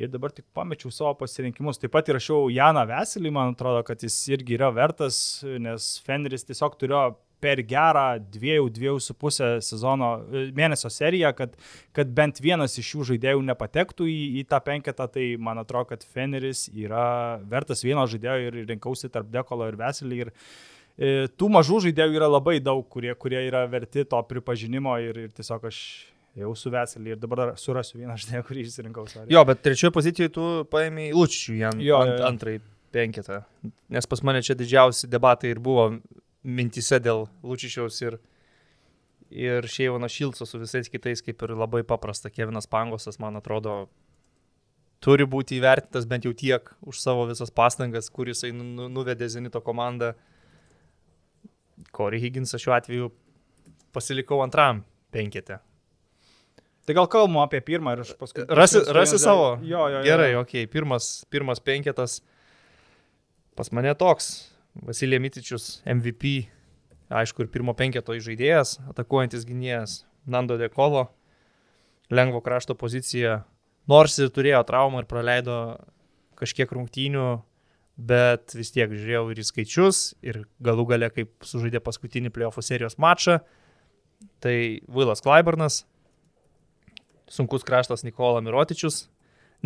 Ir 0.00 0.08
dabar 0.08 0.32
tik 0.32 0.46
pamečiau 0.56 0.88
savo 0.94 1.12
pasirinkimus. 1.20 1.76
Taip 1.80 1.92
pat 1.92 2.06
įrašiau 2.08 2.46
Janą 2.48 2.86
Veselį, 2.88 3.32
man 3.34 3.52
atrodo, 3.52 3.82
kad 3.84 4.00
jis 4.00 4.14
irgi 4.32 4.56
yra 4.56 4.70
vertas, 4.72 5.16
nes 5.44 5.88
Feneris 6.06 6.46
tiesiog 6.48 6.78
turėjo 6.80 7.02
per 7.42 7.62
gerą 7.66 8.06
dviejų, 8.32 8.68
dviejų 8.76 9.00
su 9.02 9.16
pusę 9.18 9.54
sezono 9.64 10.12
e, 10.22 10.44
mėnesio 10.56 10.90
seriją, 10.92 11.32
kad, 11.38 11.56
kad 11.96 12.12
bent 12.14 12.40
vienas 12.44 12.78
iš 12.80 12.92
šių 12.92 13.08
žaidėjų 13.12 13.42
nepatektų 13.50 14.06
į, 14.10 14.20
į 14.42 14.44
tą 14.50 14.60
penketą, 14.64 15.08
tai 15.10 15.32
man 15.42 15.62
atrodo, 15.62 15.90
kad 15.92 16.06
Feneris 16.14 16.68
yra 16.70 17.40
vertas 17.50 17.84
vieno 17.86 18.06
žaidėjo 18.10 18.48
ir 18.48 18.60
rinkausi 18.70 19.10
tarp 19.12 19.30
Dekolo 19.34 19.68
ir 19.70 19.78
Veselį. 19.80 20.22
Ir 20.26 20.32
e, 20.32 21.12
tų 21.34 21.50
mažų 21.58 21.82
žaidėjų 21.88 22.20
yra 22.20 22.30
labai 22.30 22.58
daug, 22.62 22.86
kurie, 22.92 23.12
kurie 23.18 23.42
yra 23.48 23.66
verti 23.70 24.06
to 24.08 24.22
pripažinimo 24.30 24.96
ir, 25.02 25.24
ir 25.26 25.36
tiesiog 25.36 25.68
aš 25.72 25.82
jau 26.38 26.52
su 26.56 26.70
Veselį 26.72 27.14
ir 27.14 27.20
dabar 27.20 27.54
surasiu 27.60 27.98
vieną 28.00 28.16
žaidėją, 28.20 28.44
kurį 28.48 28.66
išsirinkau. 28.68 29.06
sorry. 29.10 29.28
Jo, 29.32 29.44
bet 29.48 29.60
trečioje 29.64 29.92
pozicijoje 29.92 30.32
tu 30.32 30.46
paėmė 30.72 31.10
Lučičių 31.16 31.58
ant, 31.68 31.82
Jo, 31.84 31.98
ant, 32.06 32.14
jo, 32.16 32.28
antrai 32.30 32.60
penketą. 32.92 33.42
Nes 33.92 34.08
pas 34.08 34.22
mane 34.24 34.42
čia 34.44 34.56
didžiausi 34.56 35.10
debatai 35.12 35.52
ir 35.52 35.60
buvo 35.60 35.90
mintise 36.42 36.98
dėl 37.02 37.26
Lučičiaus 37.46 37.98
ir, 38.02 38.18
ir 39.30 39.66
Šeivano 39.70 40.10
Šilco 40.10 40.46
su 40.46 40.60
visais 40.60 40.90
kitais, 40.92 41.22
kaip 41.24 41.42
ir 41.42 41.54
labai 41.56 41.82
paprasta. 41.86 42.30
Kevinas 42.30 42.68
Pangosas, 42.70 43.20
man 43.22 43.38
atrodo, 43.38 43.86
turi 45.02 45.26
būti 45.26 45.58
įvertintas 45.58 46.06
bent 46.10 46.26
jau 46.26 46.34
tiek 46.34 46.70
už 46.86 47.00
savo 47.02 47.26
visas 47.30 47.50
pastangas, 47.50 48.10
kuris 48.10 48.44
nu, 48.50 48.64
nu, 48.64 48.88
nuvedė 48.92 49.28
Zenito 49.30 49.62
komandą. 49.64 50.14
Corey 51.92 52.22
Higginsą 52.22 52.60
šiuo 52.62 52.76
atveju 52.76 53.10
pasilikau 53.92 54.40
antram 54.44 54.84
penketę. 55.12 55.58
Tai 56.86 56.94
gal 56.98 57.06
kalbam 57.06 57.42
apie 57.44 57.60
pirmą 57.62 57.94
ir 57.94 58.02
aš 58.02 58.14
paskui. 58.18 58.44
Rasi, 58.50 58.80
rasi 58.90 59.18
savo. 59.22 59.54
Jo, 59.62 59.84
jo, 59.86 60.00
jo. 60.00 60.06
Gerai, 60.06 60.32
ok. 60.40 60.54
Pirmas, 60.70 61.10
pirmas 61.30 61.62
penketas. 61.62 62.18
Pas 63.54 63.70
mane 63.70 63.92
toks. 63.98 64.32
Vasilija 64.74 65.20
Mitičius, 65.20 65.82
MVP. 65.84 66.48
Aišku, 67.12 67.44
ir 67.44 67.52
pirmo 67.52 67.74
penketo 67.76 68.16
žaidėjas, 68.16 68.78
atakuojantis 68.88 69.44
gynėjas 69.44 70.02
Nando 70.24 70.56
Dekolo. 70.56 71.10
Lengvo 72.12 72.40
krašto 72.44 72.76
pozicija. 72.78 73.42
Nors 73.88 74.16
ir 74.22 74.30
turėjo 74.32 74.62
traumą 74.68 75.02
ir 75.02 75.08
praleido 75.10 75.56
kažkiek 76.38 76.70
rungtynių, 76.72 77.26
bet 77.96 78.54
vis 78.56 78.72
tiek 78.72 78.90
žiūrėjau 78.90 79.24
ir 79.32 79.40
į 79.42 79.46
skaičius, 79.48 80.02
ir 80.24 80.42
galų 80.64 80.86
gale 80.94 81.10
kaip 81.12 81.46
sužaidė 81.46 81.82
paskutinį 81.84 82.32
playoffų 82.32 82.64
serijos 82.64 82.96
mačą. 83.00 83.40
Tai 84.42 84.56
Vilas 84.88 85.22
Klaibernas, 85.24 85.82
sunkus 87.28 87.66
kraštas 87.66 88.06
Nikola 88.06 88.40
Mirotičius. 88.44 89.08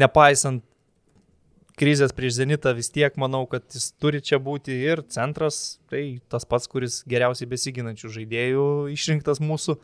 Nepaisant 0.00 0.64
krizės 1.76 2.14
prieš 2.16 2.38
Zenitą, 2.40 2.72
vis 2.76 2.88
tiek 2.92 3.16
manau, 3.20 3.44
kad 3.50 3.64
jis 3.72 3.90
turi 4.00 4.22
čia 4.24 4.40
būti 4.42 4.74
ir 4.88 5.02
centras, 5.12 5.78
tai 5.92 6.18
tas 6.32 6.48
pats, 6.48 6.68
kuris 6.70 7.02
geriausiai 7.08 7.48
besiginančių 7.50 8.12
žaidėjų 8.18 8.66
išrinktas 8.94 9.42
mūsų 9.44 9.76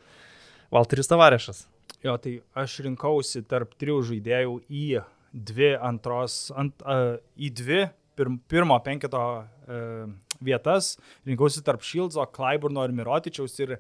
Valteris 0.73 1.11
Tavarešas. 1.11 1.67
Jo, 2.03 2.17
tai 2.19 2.39
aš 2.59 2.81
rinkausi 2.87 3.45
tarp 3.47 3.77
trijų 3.79 4.01
žaidėjų 4.09 4.55
į 4.73 4.87
dvi 5.33 5.75
antros, 5.79 6.47
ant, 6.59 6.75
uh, 6.83 7.19
į 7.37 7.53
dvi 7.61 7.83
pirm, 8.19 8.39
pirmo 8.51 8.79
penketo 8.85 9.21
uh, 9.23 10.09
vietas. 10.43 10.97
Rinkausi 11.29 11.63
tarp 11.65 11.85
Šildzo, 11.87 12.25
Klaiburno 12.35 12.85
ir 12.89 12.97
Mirotičiaus 12.97 13.55
ir 13.63 13.77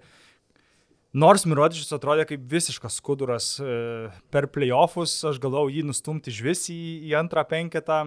Nors 1.12 1.42
Mirotičius 1.44 1.92
atrodė 1.92 2.24
kaip 2.24 2.44
visiškas 2.48 2.94
skuduras 2.96 3.54
e, 3.60 3.72
per 4.32 4.46
playoffus, 4.48 5.18
aš 5.28 5.36
galvojau 5.42 5.68
jį 5.68 5.82
nustumti 5.84 6.32
iš 6.32 6.38
vis 6.44 6.62
į, 6.72 6.78
į 7.10 7.12
antrą 7.20 7.44
penketą. 7.48 8.06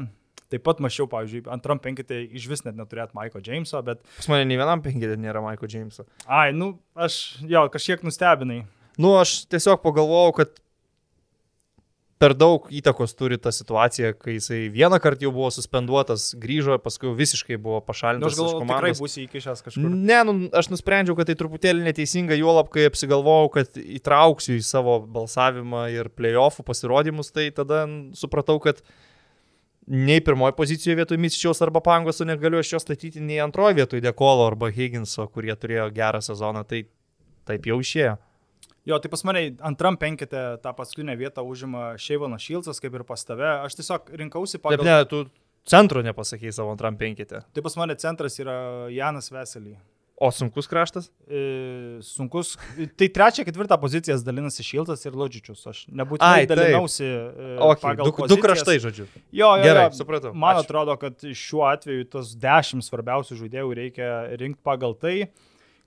Taip 0.50 0.64
pat 0.66 0.82
mačiau, 0.82 1.06
pavyzdžiui, 1.10 1.44
antram 1.54 1.78
penketė 1.82 2.20
iš 2.38 2.48
vis 2.50 2.64
net 2.66 2.78
neturėt 2.78 3.14
Maiko 3.18 3.42
Jameso, 3.46 3.82
bet... 3.86 4.02
Pas 4.18 4.30
mane 4.30 4.46
nei 4.50 4.58
vienam 4.58 4.82
penketė 4.86 5.18
nėra 5.22 5.42
Maiko 5.46 5.70
Jameso. 5.70 6.06
Ai, 6.26 6.50
nu, 6.54 6.76
aš 6.98 7.20
jo 7.46 7.66
kažkiek 7.74 8.06
nustebinai. 8.06 8.64
Nu, 9.02 9.16
aš 9.20 9.44
tiesiog 9.54 9.82
pagalvojau, 9.86 10.36
kad 10.42 10.58
per 12.26 12.34
daug 12.34 12.66
įtakos 12.74 13.14
turi 13.14 13.38
ta 13.38 13.52
situacija, 13.54 14.16
kai 14.18 14.40
jisai 14.40 14.64
vieną 14.74 14.98
kartą 15.04 15.28
jau 15.28 15.32
buvo 15.36 15.52
suspenduotas, 15.54 16.32
grįžo, 16.42 16.80
paskui 16.82 17.12
visiškai 17.14 17.60
buvo 17.62 17.78
Nu, 17.78 17.86
pašalintas. 17.86 18.34
aš 18.34 18.40
galvoju, 18.40 18.66
tikrai 18.72 18.94
bus 18.98 19.18
įkišęs 19.22 19.62
kažkur. 19.68 19.90
Ne, 19.94 20.18
nu, 20.26 20.36
aš 20.58 20.72
nusprendžiau, 20.74 21.14
kad 21.20 21.30
tai 21.30 21.36
truputėlį 21.38 21.86
neteisinga, 21.86 22.38
juolab, 22.40 22.72
kai 22.74 22.88
apsigalvojau, 22.90 23.52
kad 23.60 23.78
įtrauksiu 23.78 24.58
į 24.58 24.64
savo 24.66 24.98
balsavimą 25.06 25.86
ir 25.94 26.10
playoffų 26.18 26.66
pasirodymus, 26.66 27.30
tai 27.36 27.52
tada 27.54 27.84
supratau, 28.18 28.58
kad 28.64 28.82
nei 29.86 30.24
pirmoji 30.26 30.58
pozicijoje 30.58 30.98
vietoj 31.04 31.22
Misičiaus 31.22 31.62
arba 31.62 31.84
Pangoso 31.86 32.26
negaliu 32.26 32.64
aš 32.64 32.74
jo 32.74 32.82
statyti, 32.82 33.22
nei 33.22 33.38
antroji 33.44 33.84
vietoj 33.84 34.02
Dekolo 34.02 34.48
arba 34.50 34.72
Higginso, 34.74 35.28
kurie 35.30 35.54
turėjo 35.54 35.92
gerą 35.94 36.24
sezoną, 36.26 36.66
tai 36.66 36.88
taip 37.46 37.70
jau 37.70 37.78
išėjo. 37.86 38.16
Jo, 38.86 39.00
tai 39.02 39.10
pas 39.10 39.24
mane 39.26 39.42
antram 39.66 39.98
penketė 39.98 40.44
tą 40.62 40.76
paskutinę 40.78 41.16
vietą 41.18 41.42
užima 41.42 41.96
Šeivonas 42.02 42.44
Šilcas, 42.46 42.78
kaip 42.84 42.94
ir 43.00 43.04
pas 43.08 43.24
tave. 43.26 43.48
Aš 43.66 43.80
tiesiog 43.80 44.12
rinkausi 44.22 44.60
Taip, 44.60 44.68
pagal... 44.68 44.86
ne, 44.86 45.00
tu 45.10 45.24
centro 45.66 46.04
nepasakėjai 46.06 46.54
savo 46.60 46.76
antram 46.76 46.98
penkite. 47.00 47.42
Tai 47.56 47.66
pas 47.66 47.76
mane 47.82 47.98
centras 47.98 48.38
yra 48.44 48.56
Janas 48.94 49.32
Veselį. 49.34 49.74
O 50.16 50.30
sunkus 50.32 50.70
kraštas? 50.72 51.10
E, 51.28 51.98
sunkus. 52.06 52.54
Tai 52.96 53.08
trečią, 53.12 53.44
ketvirtą 53.44 53.76
pozicijas 53.82 54.22
dalinasi 54.24 54.64
Šiltas 54.64 55.02
ir 55.04 55.18
Lodžičius. 55.18 55.66
Aš 55.68 55.82
Ai, 55.90 55.96
nebūtinai 56.00 56.46
taip. 56.46 56.54
dalinausi 56.54 57.04
e, 57.04 57.50
Okay, 57.66 57.98
du, 58.00 58.06
du 58.06 58.14
pozicijas. 58.22 58.44
kraštai, 58.46 58.78
žodžiu. 58.86 59.08
Jo, 59.36 59.50
jo, 59.58 59.66
Gerai, 59.66 59.90
jo. 59.90 59.98
supratau. 59.98 60.32
Man 60.32 60.56
Ačiū. 60.62 60.70
atrodo, 60.70 60.96
kad 61.02 61.20
šiuo 61.26 61.66
atveju 61.68 62.08
tos 62.14 62.32
dešimt 62.40 62.88
svarbiausių 62.88 63.42
žaidėjų 63.42 63.76
reikia 63.82 64.14
rinkti 64.40 64.64
pagal 64.64 64.96
tai, 64.96 65.18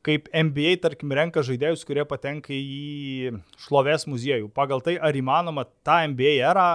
kaip 0.06 0.28
NBA, 0.32 0.76
tarkim, 0.82 1.12
renka 1.16 1.42
žaidėjus, 1.44 1.84
kurie 1.88 2.04
patenka 2.08 2.54
į 2.54 3.38
šlovės 3.64 4.06
muziejų. 4.10 4.50
Pagal 4.54 4.82
tai, 4.84 4.96
ar 5.00 5.16
įmanoma 5.16 5.66
tą 5.86 6.00
NBA 6.12 6.38
erą 6.50 6.68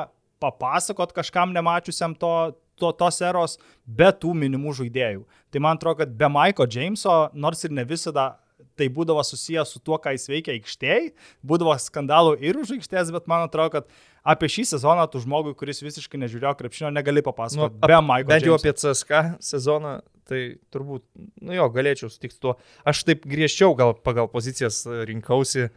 papasakot 0.44 1.14
kažkam 1.16 1.54
nemačiusiam 1.56 2.16
to, 2.20 2.54
to, 2.80 2.92
tos 3.00 3.22
eros 3.24 3.58
be 3.86 4.10
tų 4.12 4.34
minimų 4.44 4.76
žaidėjų. 4.82 5.26
Tai 5.54 5.64
man 5.64 5.80
atrodo, 5.80 6.02
kad 6.04 6.16
be 6.20 6.30
Maiko 6.32 6.68
Jameso, 6.68 7.28
nors 7.34 7.64
ir 7.64 7.76
ne 7.76 7.86
visada 7.88 8.34
tai 8.80 8.88
būdavo 8.90 9.22
susijęs 9.26 9.76
su 9.76 9.82
tuo, 9.84 10.00
ką 10.02 10.16
jis 10.16 10.26
veikia 10.32 10.56
aikštėje, 10.56 11.14
būdavo 11.46 11.76
skandalų 11.80 12.38
ir 12.42 12.58
už 12.60 12.76
aikštės, 12.78 13.12
bet 13.14 13.30
man 13.30 13.46
atrodo, 13.46 13.80
kad 13.80 13.92
apie 14.24 14.48
šį 14.52 14.64
sezoną 14.74 15.06
tu 15.12 15.20
žmogui, 15.24 15.54
kuris 15.60 15.82
visiškai 15.84 16.20
nežiūrėjo 16.22 16.56
krepšinio, 16.60 16.92
negali 16.96 17.22
Nu, 17.24 17.28
papasakoti 17.30 17.80
ap- 17.82 17.90
be 17.92 18.00
Maiko 18.08 18.32
Bent 18.32 18.46
jau 18.48 18.56
apie 18.58 18.74
CSK 18.74 19.24
sezoną, 19.44 19.98
tai 20.30 20.42
turbūt, 20.72 21.04
nu 21.44 21.56
jo, 21.58 21.66
galėčiau 21.74 22.12
sutikti 22.12 22.40
tuo. 22.40 22.56
Aš 22.88 23.04
taip 23.10 23.26
griežčiau 23.28 23.76
gal 23.76 23.94
pagal 23.94 24.30
pozicijas 24.32 24.84
rinkausi. 25.10 25.70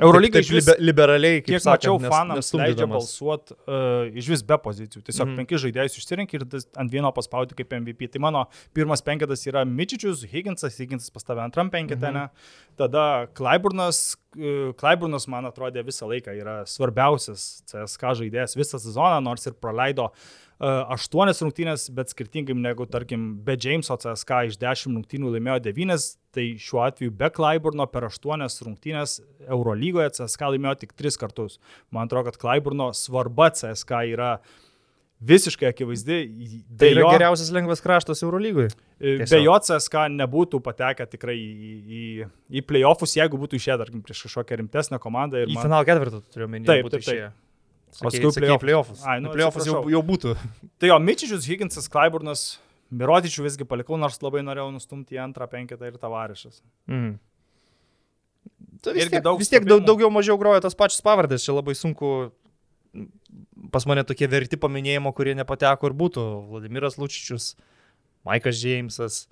Eurolyga 0.00 0.40
išvis- 0.40 0.66
libe, 0.68 0.74
liberaliai, 0.80 1.40
Kiek 1.42 1.60
mačiau, 1.64 1.98
sakant, 1.98 2.02
nes- 2.02 2.12
fanams 2.12 2.50
leidžia 2.56 2.86
balsuoti 2.88 3.54
uh, 3.66 4.08
iš 4.18 4.28
vis 4.32 4.42
be 4.42 4.58
pozicijų. 4.58 5.02
Tiesiog 5.06 5.28
mm. 5.28 5.36
penki 5.40 5.58
žaidėjus 5.64 5.96
išsirinkti 6.00 6.38
ir 6.40 6.46
ant 6.80 6.90
vieno 6.92 7.10
paspauti 7.12 7.54
kaip 7.58 7.72
MVP. 7.80 8.08
Tai 8.14 8.20
mano 8.24 8.44
pirmas 8.74 9.02
penketas 9.02 9.44
yra 9.50 9.64
Mičičius, 9.68 10.24
Higginsas, 10.32 10.78
Higginsas 10.80 11.10
pas 11.10 11.24
tave 11.24 11.40
antram 11.44 11.70
penketą, 11.70 12.08
Mhm. 12.08 12.14
ne? 12.14 12.28
Tada 12.78 13.26
Klaiburnas, 13.34 14.16
uh, 14.38 14.72
Klaiburnas 14.78 15.26
man 15.28 15.44
atrodė 15.50 15.84
visą 15.84 16.06
laiką 16.08 16.32
yra 16.40 16.62
svarbiausias 16.64 17.62
CSK 17.66 18.14
žaidėjas 18.22 18.56
visą 18.56 18.78
sezoną, 18.78 19.20
nors 19.22 19.46
ir 19.46 19.52
praleido 19.54 20.10
uh, 20.10 20.51
aštuonias 20.62 21.40
rungtynės, 21.42 21.88
bet 21.94 22.12
skirtingai 22.12 22.54
negu, 22.54 22.86
tarkim, 22.86 23.22
be 23.44 23.56
Jameso 23.58 23.96
CSK 23.98 24.44
iš 24.52 24.58
dešimt 24.62 24.94
rungtynių 25.00 25.32
laimėjo 25.36 25.58
devynes, 25.64 26.12
tai 26.32 26.52
šiuo 26.62 26.84
atveju 26.86 27.10
be 27.18 27.28
Klaiburno 27.34 27.86
per 27.90 28.06
aštuonias 28.06 28.60
rungtynės 28.62 29.16
Eurolygoje 29.48 30.12
CSK 30.20 30.52
laimėjo 30.54 30.76
tik 30.84 30.92
tris 30.94 31.18
kartus. 31.18 31.58
Man 31.90 32.06
atrodo, 32.06 32.30
kad 32.30 32.38
Klaiburno 32.44 32.92
svarba 32.94 33.50
CSK 33.50 34.04
yra 34.14 34.36
visiškai 35.22 35.68
akivaizdi. 35.70 36.16
Tai 36.66 36.78
Be 36.82 36.88
yra 36.96 37.04
jo, 37.04 37.10
geriausias 37.14 37.52
lengvas 37.54 37.82
kraštas 37.84 38.22
Eurolygoje. 38.26 38.72
be 38.98 39.18
tiesiog. 39.22 39.44
jo 39.44 39.58
CSK 39.66 40.06
nebūtų 40.16 40.58
patekę 40.62 41.06
tikrai 41.10 41.36
į, 41.38 41.74
į, 42.00 42.02
į 42.58 42.62
playoffus, 42.66 43.14
jeigu 43.18 43.38
būtų 43.38 43.58
išėję, 43.60 43.76
tarkim, 43.84 44.02
prieš 44.02 44.24
kažkokią 44.26 44.58
rimtesnę 44.62 44.98
komandą. 45.02 45.42
ir 45.42 45.46
Į 45.50 45.54
man- 45.58 45.66
finalą 45.68 45.86
ketvirtą 45.86 46.22
turiu 46.32 46.48
menį. 46.50 46.66
Taip, 46.66 46.90
taip, 46.90 47.02
taip. 47.06 47.41
Paskui 48.00 48.58
playoffus. 48.62 49.02
Ai, 49.04 49.18
nu, 49.20 49.28
nu, 49.28 49.34
playoffus 49.34 49.66
jau, 49.68 49.82
jau 49.92 50.00
būtų. 50.06 50.32
Tai 50.80 50.88
jo, 50.88 50.96
Mičičius, 51.02 51.44
Higginsas, 51.48 51.90
Klaiburnas, 51.92 52.46
Mirotičių 52.92 53.44
visgi 53.46 53.66
palikau, 53.68 53.98
nors 54.00 54.18
labai 54.24 54.42
norėjau 54.44 54.70
nustumti 54.72 55.16
į 55.16 55.22
antrą 55.26 55.48
penketą 55.48 55.88
ir 55.88 55.98
Tavarišas. 56.00 56.60
Mm. 56.90 57.14
Tai 58.82 58.94
vis 58.96 59.10
tiek, 59.12 59.22
daug 59.24 59.40
vis 59.40 59.52
tiek 59.52 59.66
daug, 59.68 59.84
daugiau 59.86 60.10
mažiau 60.12 60.38
groja 60.40 60.62
tos 60.64 60.76
pačios 60.78 61.04
pavardės, 61.04 61.44
čia 61.44 61.54
labai 61.54 61.76
sunku. 61.78 62.32
Pas 63.72 63.86
mane 63.88 64.02
tokie 64.04 64.26
verti 64.28 64.58
paminėjimo, 64.60 65.12
kurie 65.16 65.32
nepateko 65.38 65.88
ir 65.88 65.94
būtų. 65.96 66.24
Vladimiras 66.50 66.98
Lučičius, 67.00 67.52
Maikas 68.28 68.58
Džeimsas, 68.58 69.22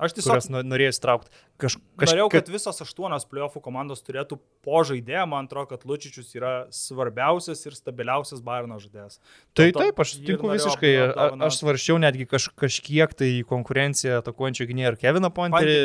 Aš 0.00 0.14
tiesiog 0.16 0.64
norėjau 0.64 0.94
įtraukti. 0.94 1.32
Kaž, 1.60 1.76
Norėjau, 2.00 2.28
kad 2.32 2.46
visos 2.48 2.80
aštuonios 2.80 3.26
playoffų 3.28 3.60
komandos 3.60 4.00
turėtų 4.06 4.38
po 4.64 4.80
žaidėją, 4.88 5.26
man 5.28 5.48
atrodo, 5.48 5.68
kad 5.74 5.84
Lučičius 5.88 6.30
yra 6.38 6.52
svarbiausias 6.72 7.60
ir 7.68 7.76
stabiliausias 7.76 8.40
Bayerno 8.44 8.78
žaidėjas. 8.80 9.20
Tai 9.52 9.68
to 9.76 9.84
taip, 9.84 10.00
aš 10.00 10.14
sutinku 10.16 10.48
visiškai. 10.54 10.94
A-. 11.10 11.28
Aš 11.50 11.60
svarščiau 11.60 12.00
netgi 12.00 12.24
kaž, 12.30 12.48
kažkiek 12.56 13.12
tai 13.12 13.30
konkurenciją 13.48 14.22
atakuojančio 14.22 14.70
gynėjo 14.70 14.94
ir 14.94 14.98
Keviną 15.04 15.32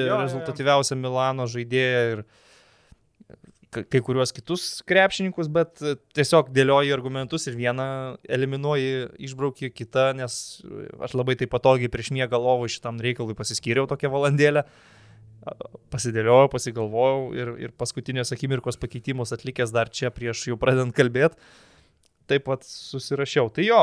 jo. 0.08 0.22
rezultatyviausią 0.24 1.00
Milano 1.02 1.50
žaidėją 1.52 2.02
ir 2.14 2.26
kai 3.84 4.02
kuriuos 4.06 4.34
kitus 4.36 4.66
krepšininkus, 4.88 5.50
bet 5.52 5.82
e, 5.84 5.96
tiesiog 6.18 6.52
dėlioji 6.56 6.94
argumentus 6.96 7.48
ir 7.50 7.58
vieną 7.60 7.88
eliminuoji, 8.38 9.08
išbrauki 9.28 9.72
kitą, 9.74 10.12
nes 10.18 10.38
aš 11.06 11.16
labai 11.18 11.38
taip 11.40 11.52
patogiai 11.54 11.92
prieš 11.92 12.14
miegą 12.16 12.40
lovų 12.42 12.72
šitam 12.72 13.02
reikalui 13.04 13.38
pasiskyriau 13.38 13.90
tokią 13.92 14.12
valandėlę. 14.14 14.66
Pasidėliojau, 15.94 16.50
pasigalvojau 16.50 17.26
ir, 17.38 17.52
ir 17.68 17.74
paskutinės 17.78 18.34
akimirkos 18.34 18.80
pakeitimus 18.82 19.36
atlikęs 19.36 19.74
dar 19.76 19.92
čia 19.94 20.10
prieš 20.14 20.48
jau 20.50 20.58
pradedant 20.58 20.96
kalbėti. 20.98 21.38
Taip 22.26 22.48
pat 22.48 22.64
susirašiau. 22.66 23.52
Tai 23.54 23.64
jo, 23.68 23.80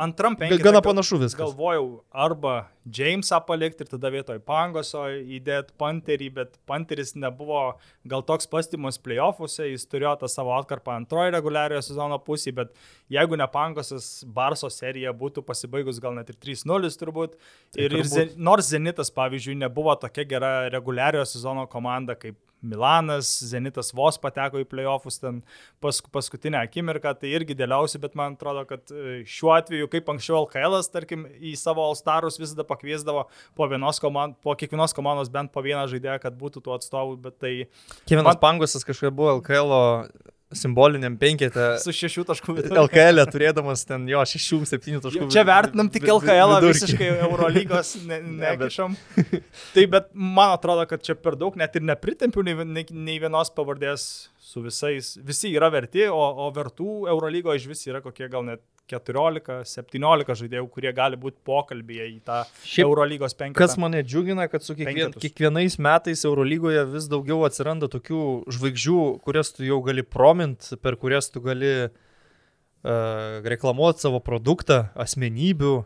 Antram 0.00 0.36
penketą 0.40 0.64
Gana 0.64 0.80
panašu 0.84 1.18
viskas. 1.20 1.40
Galvojau 1.42 2.02
arba 2.24 2.54
Jamesą 2.88 3.36
palikti 3.44 3.84
ir 3.84 3.90
tada 3.90 4.08
vietoj 4.10 4.38
Pangoso 4.48 5.04
įdėti 5.12 5.74
Panterį, 5.78 6.28
bet 6.38 6.56
Panteris 6.66 7.12
nebuvo 7.20 7.60
gal 8.08 8.24
toks 8.26 8.48
pastimus 8.50 8.96
playoffuose, 9.02 9.68
jis 9.68 9.84
turėjo 9.92 10.14
tą 10.22 10.30
savo 10.32 10.54
atkarpą 10.56 10.96
antroji 10.96 11.34
reguliariojo 11.36 11.82
sezono 11.84 12.16
pusėje, 12.24 12.56
bet 12.62 12.72
jeigu 13.12 13.36
ne 13.36 13.46
Pangosas, 13.52 14.08
Barso 14.24 14.72
serija 14.72 15.12
būtų 15.12 15.44
pasibaigus 15.46 16.00
gal 16.00 16.16
net 16.16 16.32
ir 16.32 16.40
3-0 16.40 16.96
turbūt. 17.02 17.36
Tai 17.36 17.82
Ir, 17.84 17.90
ir 17.90 17.98
turbūt. 17.98 18.14
Zen, 18.14 18.32
nors 18.40 18.72
Zenitas, 18.72 19.12
pavyzdžiui, 19.12 19.58
nebuvo 19.66 19.94
tokia 20.00 20.24
gera 20.32 20.54
reguliariojo 20.72 21.28
sezono 21.28 21.68
komanda 21.68 22.16
kaip 22.16 22.40
Milanas, 22.62 23.28
Zenitas 23.50 23.90
vos 23.94 24.18
pateko 24.22 24.60
į 24.62 24.66
playoffus 24.70 25.18
ten 25.22 25.40
pas, 25.82 25.98
paskutinę 26.14 26.60
akimirką, 26.62 27.12
tai 27.18 27.32
irgi 27.34 27.56
dėliausi, 27.58 28.00
bet 28.02 28.14
man 28.18 28.36
atrodo, 28.38 28.62
kad 28.68 28.92
e, 28.94 29.22
šiuo 29.28 29.52
atveju, 29.56 29.88
kaip 29.92 30.10
anksčiau 30.14 30.40
LKL, 30.44 30.78
tarkim, 30.94 31.24
į 31.42 31.54
savo 31.58 31.82
All-Starus 31.88 32.38
visada 32.40 32.66
pakviesdavo 32.68 33.26
po, 33.58 33.68
vienos 33.70 33.98
komand, 34.02 34.38
po 34.42 34.54
kiekvienos 34.58 34.94
komandos 34.96 35.32
bent 35.34 35.52
po 35.54 35.64
vieną 35.64 35.88
žaidėją, 35.90 36.20
kad 36.22 36.38
būtų 36.38 36.62
tų 36.62 36.76
atstovų, 36.78 37.18
bet 37.26 37.38
tai 37.42 37.52
Kevinas 38.06 38.30
Man- 38.32 38.42
Pangosas 38.42 38.86
kažkaip 38.86 39.14
buvo 39.14 39.38
LKL 39.40 39.76
simboliniam 40.58 41.16
penketę. 41.20 41.66
su 41.84 41.94
šešių 41.96 42.24
taškų 42.28 42.56
viduriu. 42.58 42.82
LKL 42.84 43.22
turėdamas 43.32 43.84
ten 43.88 44.04
jo 44.10 44.22
6-7 44.28 45.00
taškų. 45.04 45.28
Čia 45.32 45.44
vertinam 45.48 45.90
tik 45.92 46.06
LKL, 46.08 46.56
vidurkį. 46.56 46.72
visiškai 46.74 47.10
Eurolygos 47.28 47.94
ne, 48.10 48.20
Ne, 48.22 48.52
bet- 48.56 48.66
nekišam. 48.66 48.96
tai 49.74 49.86
bet 49.96 50.10
man 50.14 50.54
atrodo, 50.56 50.84
kad 50.90 51.02
čia 51.04 51.16
per 51.18 51.36
daug 51.40 51.56
net 51.60 51.76
ir 51.78 51.86
nepritempiu 51.88 52.44
nei, 52.46 52.54
nei, 52.64 52.86
nei 52.90 53.18
vienos 53.22 53.50
pavardės 53.56 54.06
su 54.42 54.60
visais. 54.64 55.14
Visi 55.24 55.52
yra 55.56 55.70
verti, 55.72 56.04
o, 56.12 56.18
o 56.18 56.50
vertų 56.52 57.06
Eurolygoje 57.08 57.62
iš 57.62 57.68
vis 57.70 57.86
yra 57.88 58.02
kokie 58.04 58.28
gal 58.32 58.44
net 58.44 58.60
14-17 58.92 60.36
žaidėjų, 60.42 60.68
kurie 60.72 60.92
gali 60.96 61.18
būti 61.20 61.40
pokalbėje 61.48 62.08
į 62.12 62.20
tą 62.26 62.42
Šiaip, 62.62 62.86
Eurolygos 62.86 63.34
penketą. 63.38 63.58
Kas 63.64 63.78
mane 63.80 64.04
džiugina, 64.04 64.46
kad 64.52 64.64
su 64.64 64.76
kiekvien, 64.76 65.10
Penketus. 65.10 65.24
kiekvienais 65.24 65.78
metais 65.82 66.24
Eurolygoje 66.28 66.84
vis 66.92 67.08
daugiau 67.10 67.42
atsiranda 67.48 67.88
tokių 67.92 68.22
žvaigždžių, 68.52 69.02
kurias 69.24 69.54
tu 69.56 69.66
jau 69.66 69.80
gali 69.86 70.04
promint, 70.04 70.74
per 70.84 70.98
kurias 71.00 71.32
tu 71.32 71.42
gali 71.44 71.72
uh, 71.88 71.96
reklamuoti 73.54 74.04
savo 74.06 74.20
produktą, 74.24 74.86
asmenybių, 74.98 75.80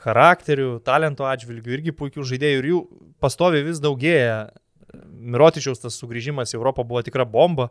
charakterių, 0.00 0.80
talento 0.84 1.26
atžvilgių, 1.28 1.76
irgi 1.76 1.94
puikių 1.96 2.24
žaidėjų 2.24 2.60
ir 2.60 2.68
jų 2.70 2.80
pastoviai 3.20 3.66
vis 3.66 3.82
daugėja. 3.82 4.50
Mirotičiaus 5.20 5.82
tas 5.82 5.98
sugrįžimas 6.00 6.54
į 6.54 6.58
Europą 6.58 6.82
buvo 6.86 7.02
tikra 7.06 7.26
bomba, 7.28 7.68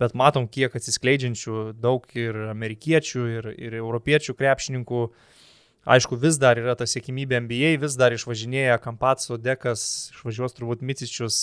bet 0.00 0.16
matom, 0.16 0.48
kiek 0.48 0.74
atsiskleidžiančių 0.76 1.74
daug 1.80 2.06
ir 2.16 2.36
amerikiečių, 2.50 3.24
ir, 3.36 3.50
ir 3.56 3.76
europiečių 3.80 4.34
krepšininkų. 4.38 5.02
Aišku, 5.90 6.18
vis 6.20 6.36
dar 6.40 6.60
yra 6.60 6.74
ta 6.76 6.84
sėkmybė 6.88 7.40
NBA, 7.44 7.74
vis 7.80 7.96
dar 8.00 8.12
išvažinėja 8.12 8.80
Kampatso, 8.84 9.38
Dekas, 9.40 9.82
išvažiuos 10.14 10.56
turbūt 10.56 10.84
Micičius, 10.84 11.38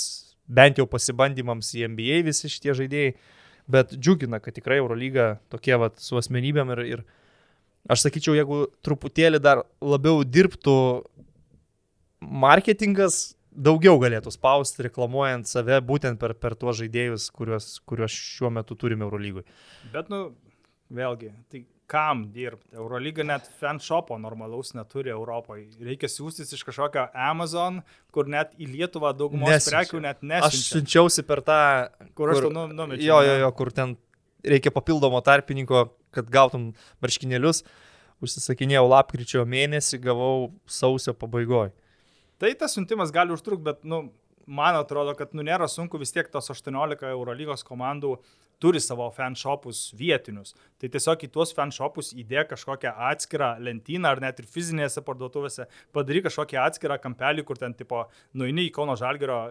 bent 0.47 0.77
jau 0.77 0.87
pasibandymams 0.89 1.73
į 1.77 1.87
NBA 1.93 2.21
visi 2.27 2.49
šitie 2.51 2.75
žaidėjai, 2.77 3.15
bet 3.67 3.95
džiugina, 3.97 4.39
kad 4.41 4.55
tikrai 4.55 4.79
Eurolyga 4.81 5.37
tokie 5.51 5.75
vat 5.79 5.97
su 6.01 6.19
asmenybėm 6.19 6.71
ir, 6.77 6.83
ir 6.85 7.03
aš 7.91 8.05
sakyčiau, 8.05 8.37
jeigu 8.37 8.61
truputėlį 8.85 9.41
dar 9.43 9.65
labiau 9.81 10.21
dirbtų 10.23 10.77
marketingas, 12.21 13.36
daugiau 13.57 13.97
galėtų 14.01 14.31
spausti, 14.33 14.85
reklamuojant 14.87 15.49
save 15.49 15.79
būtent 15.85 16.19
per, 16.21 16.35
per 16.37 16.55
tuos 16.59 16.77
žaidėjus, 16.81 17.29
kuriuos, 17.35 17.71
kuriuos 17.89 18.13
šiuo 18.13 18.51
metu 18.53 18.77
turime 18.79 19.07
Eurolygui. 19.07 19.43
Bet, 19.93 20.11
nu, 20.13 20.29
vėlgi, 20.93 21.33
tai 21.51 21.63
kam 21.87 22.25
dirbti? 22.35 22.75
Eurolyga 22.75 23.23
net 23.25 23.47
fanshopo 23.61 24.17
normalaus 24.19 24.73
neturi 24.75 25.11
Europoje. 25.13 25.69
Reikia 25.83 26.09
siūstis 26.11 26.51
iš 26.53 26.65
kažkokio 26.67 27.07
Amazon, 27.27 27.79
kur 28.13 28.27
net 28.31 28.51
į 28.59 28.69
Lietuvą 28.73 29.13
daugumos 29.15 29.53
Nesiunčia. 29.53 29.73
prekių 29.77 30.03
net 30.03 30.21
nesiunčia. 30.21 30.51
Aš 30.51 30.73
siunčiausi 30.73 31.25
per 31.27 31.41
tą, 31.47 31.61
kur 32.17 32.33
aš 32.33 32.43
to 32.43 32.51
nu, 32.53 32.67
numečiau. 32.75 33.07
Jo, 33.07 33.21
jo, 33.23 33.39
jo, 33.45 33.51
kur 33.57 33.71
ten 33.75 33.95
reikia 34.43 34.73
papildomo 34.75 35.23
tarpininko, 35.23 35.87
kad 36.15 36.29
gautum 36.31 36.73
marškinėlius. 37.03 37.63
Užsisakinėjau 38.23 38.87
lapkričio 38.89 39.43
mėnesį, 39.47 40.01
gavau 40.03 40.49
sausio 40.65 41.13
pabaigoje. 41.15 41.71
Tai 42.37 42.53
tas 42.53 42.75
siuntimas 42.77 43.13
gali 43.13 43.33
užtrukti, 43.33 43.65
bet, 43.65 43.83
nu, 43.87 44.07
man 44.47 44.77
atrodo, 44.79 45.15
kad, 45.17 45.33
nu, 45.35 45.43
nėra 45.45 45.67
sunku 45.71 45.99
vis 45.99 46.13
tiek 46.15 46.29
tos 46.31 46.51
18 46.53 47.09
Eurolygos 47.09 47.65
komandų 47.67 48.15
turi 48.61 48.79
savo 48.81 49.07
fanshopus 49.13 49.91
vietinius. 49.97 50.55
Tai 50.81 50.89
tiesiog 50.93 51.25
į 51.27 51.29
tuos 51.33 51.53
fanshopus 51.57 52.13
įdėk 52.17 52.53
kažkokią 52.53 52.93
atskirą 53.09 53.51
lentyną 53.61 54.15
ar 54.15 54.21
net 54.23 54.41
ir 54.41 54.49
fizinėse 54.49 55.03
parduotuvėse, 55.05 55.67
padaryk 55.93 56.27
kažkokį 56.29 56.61
atskirą 56.63 56.97
kampelį, 57.03 57.45
kur 57.45 57.59
ten 57.61 57.75
tipo 57.77 58.05
nueini 58.37 58.67
į 58.69 58.73
Kauno 58.77 58.97
Žalgerio 58.97 59.41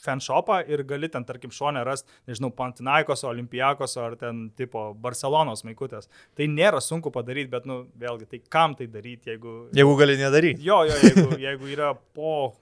fanshopą 0.00 0.60
ir 0.68 0.82
gali 0.88 1.08
ten, 1.12 1.24
tarkim, 1.28 1.52
šonę 1.54 1.82
rasti, 1.86 2.08
nežinau, 2.28 2.50
Pantinaikos, 2.56 3.24
Olimpijakos 3.28 3.96
ar 4.00 4.16
ten 4.20 4.48
tipo 4.56 4.90
Barcelonos 4.94 5.64
maikutės. 5.66 6.08
Tai 6.36 6.48
nėra 6.52 6.80
sunku 6.84 7.12
padaryti, 7.14 7.50
bet, 7.52 7.66
nu, 7.68 7.82
vėlgi, 8.00 8.28
tai 8.30 8.42
kam 8.52 8.76
tai 8.78 8.88
daryti, 8.92 9.32
jeigu... 9.32 9.56
Jeigu 9.76 9.96
gali 9.98 10.16
nedaryti. 10.20 10.64
Jo, 10.66 10.82
jo, 10.88 10.96
jeigu, 11.04 11.26
jeigu 11.40 11.70
yra 11.74 11.92
po 12.16 12.54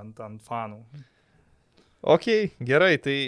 ant, 0.00 0.24
ant 0.24 0.40
fanų. 0.46 0.82
Ok, 2.14 2.30
gerai, 2.62 2.94
tai 3.02 3.18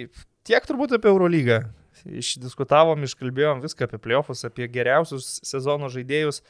tiek 0.46 0.66
turbūt 0.66 0.94
apie 0.96 1.10
Eurolygą. 1.10 1.62
Išdiskutavom, 2.06 3.02
iškalbėjom 3.04 3.60
viską 3.64 3.88
apie 3.88 3.98
playoffus, 4.00 4.46
apie 4.46 4.68
geriausius 4.72 5.38
sezono 5.44 5.90
žaidėjus. 5.92 6.40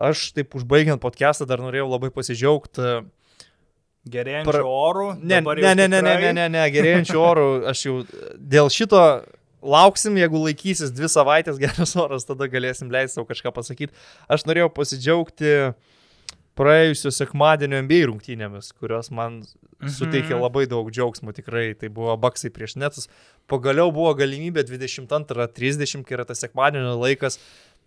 Aš 0.00 0.30
taip 0.34 0.54
užbaigiant 0.58 1.02
podcastą 1.02 1.46
dar 1.50 1.62
norėjau 1.62 1.88
labai 1.90 2.10
pasidžiaugti. 2.14 3.02
Gerėjančių 4.08 4.52
pra... 4.54 4.62
orų? 4.64 5.08
Ne, 5.20 5.42
ne, 5.44 5.54
ne, 5.60 5.74
ne, 5.76 5.88
ne, 5.88 6.00
ne, 6.00 6.32
ne, 6.32 6.48
ne, 6.48 6.64
gerėjančių 6.72 7.20
orų. 7.20 7.48
Aš 7.68 7.84
jau 7.84 7.98
dėl 8.40 8.70
šito 8.72 9.02
lauksim, 9.60 10.16
jeigu 10.16 10.40
laikysis 10.46 10.92
dvi 10.96 11.10
savaitės 11.12 11.60
geras 11.60 11.92
oras, 12.00 12.24
tada 12.28 12.48
galėsim 12.50 12.92
leisti 12.92 13.18
savo 13.18 13.28
kažką 13.28 13.52
pasakyti. 13.56 13.92
Aš 14.32 14.46
norėjau 14.48 14.70
pasidžiaugti 14.72 15.54
praėjusio 16.60 17.12
sekmadienio 17.14 17.80
NBA 17.84 18.06
rungtynėmis, 18.10 18.72
kurios 18.76 19.10
man 19.14 19.40
mhm. 19.42 19.92
suteikė 19.96 20.36
labai 20.40 20.66
daug 20.70 20.90
džiaugsmo 20.92 21.34
tikrai. 21.36 21.70
Tai 21.78 21.92
buvo 21.94 22.16
baksai 22.20 22.52
prieš 22.54 22.76
netus. 22.80 23.08
Pagaliau 23.50 23.92
buvo 23.94 24.12
galimybė 24.18 24.64
22.30, 24.68 26.04
kai 26.06 26.18
yra 26.18 26.26
tas 26.28 26.42
sekmadienio 26.42 26.96
laikas, 27.00 27.40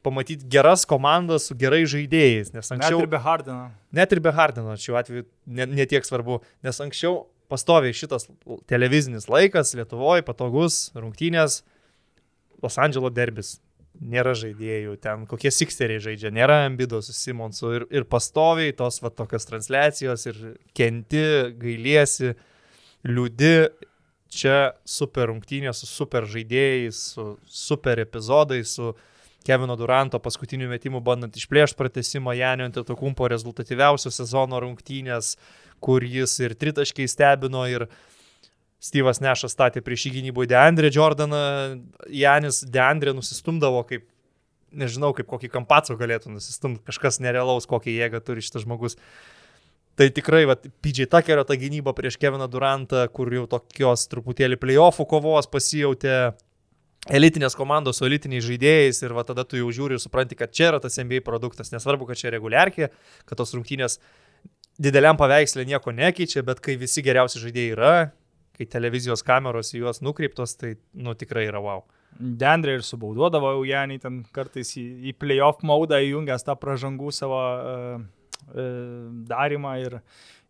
pamatyti 0.03 0.47
geras 0.51 0.85
komandas 0.89 1.49
su 1.49 1.57
gerais 1.59 1.89
žaidėjais. 1.91 2.53
Anksčiau... 2.53 2.99
Net 2.99 3.05
ir 3.07 3.11
be 3.11 3.21
Hardino. 3.23 3.67
Net 3.95 4.15
ir 4.15 4.23
be 4.23 4.33
Hardino, 4.35 4.77
šiuo 4.79 4.97
atveju 4.99 5.27
netiek 5.47 6.01
ne 6.03 6.09
svarbu. 6.09 6.39
Nes 6.65 6.81
anksčiau 6.83 7.23
pastoviai 7.51 7.95
šitas 7.95 8.27
televizinis 8.69 9.29
laikas 9.31 9.75
Lietuvoje, 9.77 10.25
patogus, 10.27 10.87
rungtynės, 10.97 11.61
Los 12.63 12.79
Andželo 12.79 13.09
derbis 13.11 13.57
nėra 14.01 14.33
žaidėjų, 14.37 14.95
ten 15.03 15.25
kokie 15.29 15.51
siksteriai 15.53 16.01
žaidžia, 16.01 16.31
nėra 16.33 16.63
ambido 16.65 17.01
su 17.03 17.13
Simonsu 17.15 17.73
ir, 17.77 17.85
ir 17.93 18.07
pastoviai 18.09 18.73
tos 18.75 18.99
va 19.03 19.11
tokios 19.13 19.45
transliacijos 19.49 20.25
ir 20.31 20.39
kenti, 20.75 21.23
gailiesi, 21.59 22.33
liūdi, 23.05 23.55
čia 24.33 24.73
super 24.87 25.29
rungtynės 25.29 25.83
su 25.83 25.89
super 25.89 26.27
žaidėjais, 26.29 27.01
su 27.13 27.27
super 27.45 28.01
epizodais, 28.01 28.73
su 28.79 28.93
Kevino 29.43 29.75
Duranto 29.75 30.19
paskutiniu 30.23 30.69
metimu 30.71 31.01
bandant 31.03 31.35
išplėšti 31.35 31.77
pratesimą 31.79 32.35
Janio 32.37 32.69
Antetokumpo 32.69 33.27
rezultatyviausio 33.31 34.11
sezono 34.13 34.61
rungtynės, 34.63 35.35
kur 35.83 36.05
jis 36.07 36.37
ir 36.45 36.55
tritaškiai 36.55 37.09
stebino 37.11 37.65
ir 37.67 37.87
Steve'as 38.83 39.21
Nešas 39.23 39.55
statė 39.55 39.83
prieš 39.83 40.07
jį 40.07 40.17
gynyboje 40.17 40.51
Deandre 40.51 40.89
Jordaną, 40.91 41.43
Janis 42.11 42.63
Deandre 42.67 43.13
nusistumdavo 43.15 43.83
kaip, 43.87 44.07
nežinau, 44.75 45.13
kaip 45.15 45.29
kokį 45.29 45.51
kampaco 45.53 45.95
galėtų 45.99 46.33
nusistumti, 46.33 46.83
kažkas 46.87 47.21
nerealaus, 47.23 47.67
kokią 47.69 47.93
jėgą 47.95 48.23
turi 48.23 48.43
šitas 48.43 48.65
žmogus. 48.65 48.97
Tai 49.99 50.07
tikrai, 50.09 50.41
va, 50.49 50.55
PJ 50.57 51.05
Tuckerio 51.11 51.43
ta 51.45 51.55
gynyba 51.59 51.93
prieš 51.93 52.17
Keviną 52.19 52.47
Durantą, 52.49 53.05
kur 53.13 53.29
jau 53.31 53.45
tokios 53.47 54.07
truputėlį 54.09 54.57
playoffų 54.59 55.05
kovos 55.11 55.47
pasijautė 55.51 56.33
elitinės 57.11 57.55
komandos 57.59 57.99
su 57.99 58.07
elitiniais 58.07 58.45
žaidėjais 58.45 59.01
ir 59.03 59.15
va 59.15 59.25
tada 59.27 59.43
tu 59.47 59.59
jau 59.59 59.71
žiūri 59.75 59.97
ir 59.97 60.03
supranti, 60.03 60.37
kad 60.39 60.53
čia 60.55 60.69
yra 60.71 60.79
tas 60.83 60.95
NBA 61.01 61.23
produktas, 61.25 61.73
nesvarbu, 61.73 62.07
kad 62.07 62.19
čia 62.19 62.31
reguliarkė, 62.35 62.89
kad 63.27 63.39
tos 63.39 63.51
rungtynės 63.55 63.99
dideliam 64.79 65.19
paveikslė 65.19 65.65
nieko 65.67 65.93
nekeičia, 65.95 66.45
bet 66.47 66.61
kai 66.63 66.77
visi 66.79 67.03
geriausi 67.05 67.41
žaidėjai 67.43 67.73
yra, 67.75 67.93
kai 68.57 68.69
televizijos 68.69 69.25
kameros 69.25 69.73
į 69.73 69.83
juos 69.83 70.01
nukreiptos, 70.05 70.55
tai, 70.59 70.75
nu, 70.93 71.15
tikrai 71.17 71.47
yra 71.49 71.61
wow. 71.63 71.83
Dendrė 72.13 72.77
ir 72.77 72.83
subauduodavo 72.85 73.55
jau 73.55 73.63
Janį 73.65 73.97
ten 74.03 74.19
kartais 74.35 74.75
į, 74.77 74.83
į 75.09 75.15
playoff 75.17 75.63
maudą 75.65 75.97
įjungęs 76.05 76.45
tą 76.45 76.53
pražangų 76.61 77.09
savo 77.15 77.39
uh, 77.41 78.03
uh, 78.53 79.07
darimą 79.29 79.73
ir 79.81 79.97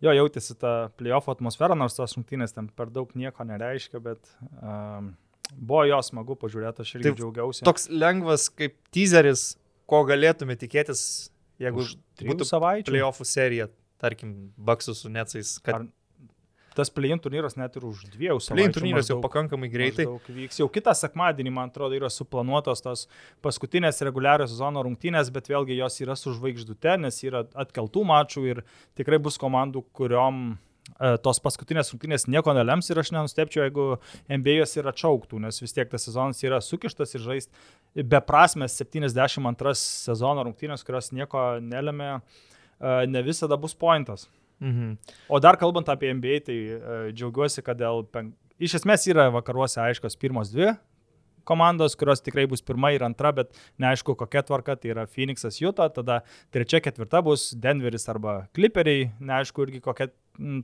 jo 0.04 0.12
jautėsi 0.12 0.58
tą 0.60 0.74
playoff 1.00 1.32
atmosferą, 1.32 1.78
nors 1.80 1.96
tos 1.96 2.18
rungtynės 2.18 2.56
ten 2.58 2.68
per 2.68 2.92
daug 2.92 3.16
nieko 3.16 3.48
nereiškia, 3.48 4.04
bet 4.04 4.20
uh, 4.60 5.08
buvo 5.52 5.84
jo 5.90 6.00
smagu 6.06 6.38
pažiūrėti, 6.40 6.86
aš 6.86 6.96
irgi 6.98 7.10
Taip, 7.10 7.20
džiaugiausi. 7.20 7.66
Toks 7.68 7.90
lengvas 7.92 8.48
kaip 8.54 8.78
teaseris, 8.96 9.54
ko 9.90 10.04
galėtume 10.08 10.56
tikėtis, 10.60 11.04
jeigu 11.62 11.88
būtų 12.24 12.48
savaičių. 12.48 12.90
Playoffų 12.92 13.28
serija, 13.28 13.68
tarkim, 14.02 14.54
Baksų 14.58 14.96
su 14.98 15.12
Necais. 15.14 15.58
Kad... 15.64 15.84
Ar 15.84 15.92
tas 16.76 16.90
play-in 16.90 17.22
turnyras 17.22 17.56
net 17.58 17.76
ir 17.78 17.86
už 17.88 18.04
dviejų 18.14 18.40
savaičių. 18.42 18.58
Play-in 18.58 18.76
turnyras 18.76 19.06
maždaug, 19.06 19.20
jau 19.20 19.26
pakankamai 19.26 19.70
greitai. 19.72 20.08
Vyks. 20.26 20.60
Jau 20.62 20.68
kitą 20.74 20.96
sekmadienį, 20.98 21.54
man 21.54 21.72
atrodo, 21.72 21.98
yra 21.98 22.10
suplanuotos 22.14 22.84
tos 22.86 23.06
paskutinės 23.46 24.02
reguliarios 24.08 24.54
sezono 24.54 24.84
rungtynės, 24.86 25.32
bet 25.34 25.50
vėlgi 25.52 25.78
jos 25.78 26.00
yra 26.04 26.18
su 26.20 26.34
žvaigždute, 26.36 26.98
nes 27.06 27.20
yra 27.26 27.46
atkeltų 27.66 28.06
mačų 28.10 28.46
ir 28.50 28.64
tikrai 28.98 29.22
bus 29.22 29.38
komandų, 29.42 29.86
kuriuom 29.96 30.46
tos 31.24 31.40
paskutinės 31.44 31.94
rungtynės 31.94 32.28
nieko 32.28 32.54
nelems 32.56 32.90
ir 32.92 33.00
aš 33.00 33.14
nenustepčiau, 33.16 33.64
jeigu 33.66 33.86
NBA 34.28 34.58
jos 34.60 34.76
ir 34.78 34.90
atšauktų, 34.92 35.40
nes 35.46 35.62
vis 35.64 35.76
tiek 35.76 35.90
tas 35.90 36.06
sezonas 36.06 36.44
yra 36.44 36.60
sukištas 36.64 37.16
ir 37.16 37.24
žaisti 37.24 38.04
beprasmės 38.14 38.76
72 38.82 39.76
sezono 39.80 40.44
rungtynės, 40.48 40.84
kurios 40.86 41.12
nieko 41.16 41.44
nelėmė, 41.64 42.14
e, 42.20 42.96
ne 43.08 43.24
visada 43.26 43.58
bus 43.60 43.76
pointas. 43.80 44.28
Mhm. 44.64 44.96
O 45.30 45.40
dar 45.44 45.58
kalbant 45.60 45.90
apie 45.92 46.14
NBA, 46.14 46.40
tai 46.48 46.58
uh, 46.72 47.12
džiaugiuosi, 47.12 47.64
kad 47.66 47.80
dėl... 47.80 48.06
Pen... 48.08 48.32
Iš 48.64 48.78
esmės 48.80 49.04
yra 49.12 49.28
vakaruose 49.34 49.82
aiškios 49.84 50.16
pirmos 50.20 50.54
dvi 50.54 50.72
komandos, 51.44 51.98
kurios 52.00 52.22
tikrai 52.24 52.46
bus 52.48 52.64
pirma 52.64 52.94
ir 52.96 53.04
antra, 53.04 53.34
bet 53.36 53.52
neaišku 53.82 54.16
kokia 54.20 54.44
tvarka, 54.48 54.78
tai 54.80 54.94
yra 54.94 55.04
Phoenixas 55.10 55.60
Juta, 55.60 55.90
tada 55.92 56.22
trečia, 56.56 56.80
ketvirta 56.84 57.20
bus 57.26 57.50
Denveris 57.60 58.08
arba 58.12 58.44
Clipperiai, 58.56 59.10
neaišku 59.20 59.66
irgi 59.68 59.84
kokia 59.84 60.08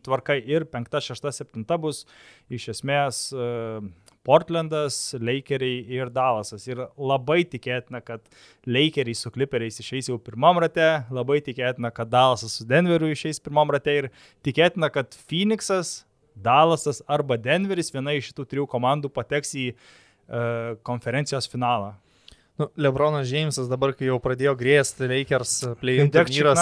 tvarka 0.04 0.36
ir 0.40 0.66
penkta, 0.70 1.02
šešta, 1.04 1.32
septinta 1.36 1.78
bus 1.82 2.04
iš 2.50 2.70
esmės 2.74 3.22
uh, 3.36 3.84
Portlandas, 4.26 4.98
Lakeriai 5.22 5.84
ir 5.96 6.12
Dallasas. 6.14 6.66
Ir 6.70 6.84
labai 6.98 7.44
tikėtina, 7.50 8.02
kad 8.06 8.26
Lakeriai 8.68 9.18
su 9.18 9.32
Clipperiais 9.34 9.80
išeis 9.82 10.12
jau 10.12 10.20
pirmam 10.22 10.60
rate, 10.62 10.90
labai 11.14 11.40
tikėtina, 11.46 11.94
kad 11.96 12.12
Dallasas 12.12 12.60
su 12.60 12.68
Denveriu 12.70 13.14
išeis 13.14 13.42
pirmam 13.44 13.72
rate 13.74 13.96
ir 14.02 14.12
tikėtina, 14.46 14.92
kad 14.94 15.16
Phoenixas, 15.30 16.04
Dallasas 16.40 17.02
arba 17.08 17.40
Denveris, 17.40 17.94
viena 17.94 18.14
iš 18.16 18.32
šitų 18.32 18.46
trijų 18.52 18.68
komandų 18.72 19.12
pateks 19.14 19.56
į 19.60 19.72
uh, 19.74 20.78
konferencijos 20.88 21.50
finalą. 21.52 21.96
Nu, 22.60 22.68
Lebronas 22.76 23.30
Džeimsas 23.30 23.70
dabar, 23.72 23.94
kai 23.96 24.10
jau 24.10 24.18
pradėjo 24.20 24.52
grėsti 24.60 25.08
Lakers 25.08 25.54
play-in 25.80 26.10
turnyras. 26.12 26.60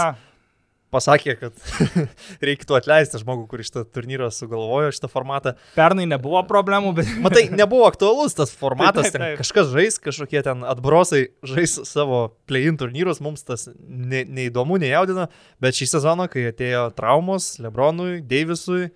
Pasakė, 0.94 1.34
kad 1.40 1.58
reikėtų 2.48 2.78
atleisti 2.78 3.20
žmogų, 3.22 3.48
kuris 3.52 3.70
šitą 3.70 3.84
turnyrą 3.96 4.30
sugalvojo, 4.34 4.92
šitą 4.96 5.10
formatą. 5.12 5.56
Pernai 5.76 6.06
nebuvo 6.10 6.42
problemų, 6.50 6.94
bet... 7.00 7.10
Matai, 7.26 7.48
nebuvo 7.54 7.88
aktualus 7.90 8.38
tas 8.38 8.54
formatas, 8.56 9.08
Taip, 9.12 9.18
taip, 9.18 9.24
taip. 9.26 9.42
kažkas 9.44 9.72
žais, 9.74 10.00
kažkokie 10.04 10.44
ten 10.48 10.64
atbrosai 10.68 11.26
žais 11.48 11.76
savo 11.90 12.22
play-in 12.50 12.80
turnyrus, 12.80 13.20
mums 13.24 13.44
tas 13.48 13.68
ne, 13.78 14.24
neįdomu, 14.28 14.80
nejaudina, 14.82 15.28
bet 15.64 15.78
šį 15.80 15.90
sezoną, 15.98 16.30
kai 16.32 16.48
atėjo 16.54 16.88
traumos 16.98 17.56
Lebronui, 17.64 18.22
Deivisui, 18.28 18.88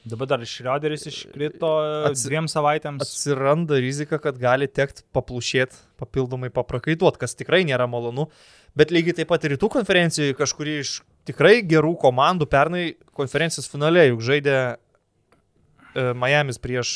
Dabar 0.00 0.24
dar 0.30 0.40
Šrioderis 0.48 1.02
iškrito 1.10 1.68
Atsi- 2.08 2.30
dviem 2.30 2.46
savaitėms. 2.48 3.02
atsiranda 3.04 3.76
rizika, 3.84 4.16
kad 4.16 4.38
gali 4.40 4.64
tekti 4.64 5.04
paplušėti, 5.12 5.76
papildomai 6.00 6.48
paprakaituoti, 6.48 7.20
kas 7.20 7.36
tikrai 7.36 7.66
nėra 7.68 7.84
malonu. 7.84 8.24
Bet 8.72 8.94
lygiai 8.96 9.18
taip 9.18 9.28
pat 9.28 9.44
ir 9.44 9.58
rytų 9.58 9.68
konferencijoje 9.76 10.38
kažkuri 10.38 10.78
iš 10.80 10.94
tikrai 11.30 11.60
gerų 11.66 11.94
komandų 12.00 12.48
pernai 12.50 12.84
konferencijos 13.16 13.70
finale 13.70 14.08
juk 14.10 14.22
žaidė 14.26 14.56
e, 14.60 16.12
Miami's 16.18 16.60
prieš, 16.62 16.92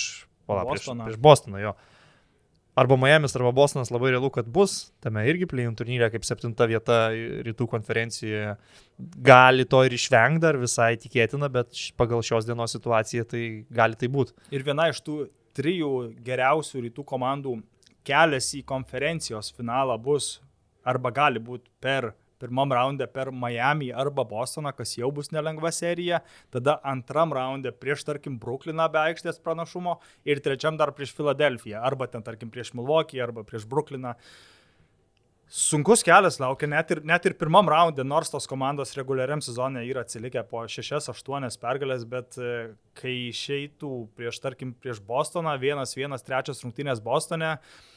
pala, 0.49 0.67
prieš, 0.69 0.91
prieš 0.93 1.21
Bostoną 1.23 1.63
jo. 1.63 1.75
Arba 2.75 2.97
Miami's, 2.99 3.37
arba 3.39 3.53
Bostonas 3.55 3.93
labai 3.95 4.11
realu, 4.11 4.33
kad 4.35 4.49
bus 4.51 4.89
tame 5.03 5.23
irgi 5.31 5.47
play-in 5.47 5.77
turnyre 5.79 6.09
kaip 6.11 6.25
septinta 6.27 6.67
vieta 6.67 7.05
rytų 7.47 7.69
konferencijoje. 7.71 8.57
Gali 9.23 9.67
to 9.71 9.85
ir 9.87 9.95
išvengti 9.95 10.43
dar 10.43 10.59
visai 10.59 10.97
tikėtina, 10.99 11.47
bet 11.55 11.71
pagal 11.95 12.25
šios 12.27 12.49
dienos 12.49 12.75
situaciją 12.75 13.29
tai 13.31 13.45
gali 13.71 13.99
tai 14.01 14.11
būti. 14.11 14.35
Ir 14.51 14.67
viena 14.67 14.89
iš 14.91 14.99
tų 15.07 15.21
trijų 15.55 15.93
geriausių 16.27 16.83
rytų 16.89 17.07
komandų 17.07 17.61
kelias 18.05 18.51
į 18.59 18.65
konferencijos 18.67 19.53
finalą 19.55 19.95
bus 20.03 20.41
arba 20.83 21.15
gali 21.15 21.39
būti 21.39 21.71
per 21.81 22.11
pirmam 22.45 22.73
raunde 22.77 23.09
per 23.09 23.33
Miami 23.33 23.91
arba 23.93 24.25
Bostoną, 24.29 24.75
kas 24.77 24.95
jau 24.99 25.11
bus 25.15 25.33
nelengva 25.33 25.73
serija, 25.73 26.21
tada 26.53 26.79
antram 26.85 27.33
raunde 27.35 27.73
prieš, 27.73 28.05
tarkim, 28.09 28.39
Brooklyną 28.41 28.91
be 28.93 29.01
aikštės 29.09 29.41
pranašumo 29.45 29.99
ir 30.29 30.43
trečiam 30.45 30.77
dar 30.81 30.93
prieš 30.97 31.15
Filadelfiją, 31.17 31.81
arba 31.81 32.11
ten, 32.13 32.25
tarkim, 32.27 32.53
prieš 32.53 32.75
Milwaukee, 32.77 33.23
arba 33.25 33.47
prieš 33.49 33.65
Brooklyną. 33.71 34.19
Sunkus 35.55 36.01
kelias 36.03 36.41
laukia 36.41 36.67
net 36.67 36.89
ir, 36.91 37.01
net 37.07 37.27
ir 37.29 37.35
pirmam 37.39 37.69
raunde, 37.71 38.03
nors 38.03 38.33
tos 38.33 38.49
komandos 38.51 38.95
reguliariam 38.97 39.43
sezonė 39.45 39.85
yra 39.87 40.03
atsilikę 40.03 40.43
po 40.51 40.65
6-8 40.67 41.61
pergalės, 41.63 42.07
bet 42.09 42.39
e, 42.41 42.55
kai 42.99 43.13
išeitų 43.29 43.91
prieš, 44.17 44.41
tarkim, 44.43 44.73
prieš 44.75 45.03
Bostoną, 45.05 45.55
1-1 45.61 46.25
trečias 46.27 46.65
rungtynės 46.65 47.05
Bostone, 47.05 47.53
e, 47.61 47.94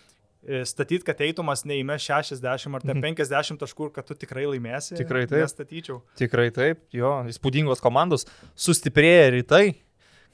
statyt, 0.67 1.03
kad 1.07 1.19
eitumas 1.25 1.65
neįmė 1.67 1.97
60 1.99 2.77
ar 2.77 2.85
ten 2.85 3.01
50 3.03 3.59
taškų, 3.61 3.89
ir 3.89 3.95
kad 3.95 4.07
tu 4.07 4.15
tikrai 4.19 4.45
laimėsi. 4.47 4.95
Tikrai 4.99 5.25
taip. 5.27 5.43
Nestatyčiau. 5.43 5.99
Tikrai 6.19 6.47
taip, 6.55 6.85
jo, 6.95 7.11
įspūdingos 7.31 7.83
komandos, 7.83 8.27
sustiprėję 8.55 9.27
rytai, 9.37 9.65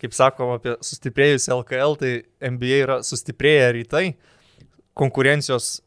kaip 0.04 0.16
sakoma 0.18 0.60
apie 0.60 0.76
sustiprėjusią 0.84 1.58
LKL, 1.62 1.98
tai 2.02 2.14
NBA 2.54 2.84
yra 2.84 3.00
sustiprėję 3.06 3.72
rytai, 3.80 4.06
konkurencijos 5.00 5.80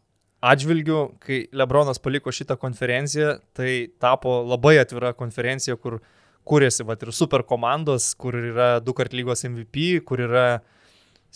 atžvilgių, 0.47 1.01
kai 1.23 1.41
Lebronas 1.57 2.01
paliko 2.03 2.33
šitą 2.35 2.59
konferenciją, 2.61 3.37
tai 3.57 3.89
tapo 4.03 4.41
labai 4.47 4.77
atvira 4.83 5.13
konferencija, 5.17 5.79
kur 5.81 6.01
kūrėsi 6.47 6.87
vat, 6.87 7.03
ir 7.03 7.15
super 7.15 7.43
komandos, 7.47 8.13
kur 8.19 8.37
yra 8.39 8.77
du 8.83 8.95
kart 8.97 9.15
lygos 9.17 9.47
MVP, 9.49 10.01
kur 10.07 10.23
yra 10.29 10.47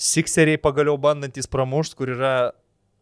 Sixeriai 0.01 0.57
pagaliau 0.57 0.97
bandantis 0.97 1.51
pramušti, 1.51 1.97
kur 1.99 2.13
yra 2.15 2.35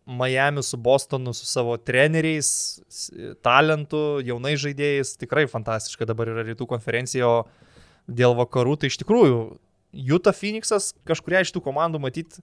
Miami 0.08 0.62
su 0.64 0.78
Bostonu, 0.80 1.34
su 1.36 1.44
savo 1.44 1.76
treneriais, 1.76 2.48
talentu, 3.44 4.22
jaunai 4.24 4.54
žaidėjais. 4.56 5.18
Tikrai 5.20 5.44
fantastiška 5.52 6.08
dabar 6.08 6.30
yra 6.32 6.46
rytų 6.48 6.64
konferencija, 6.70 7.28
o 7.28 8.08
dėl 8.08 8.32
vakarų 8.38 8.78
tai 8.80 8.88
iš 8.88 8.96
tikrųjų 9.02 9.42
Utah 10.16 10.36
Phoenixas 10.36 10.94
kažkuria 11.08 11.42
iš 11.44 11.52
tų 11.52 11.62
komandų 11.64 12.00
matyti 12.00 12.42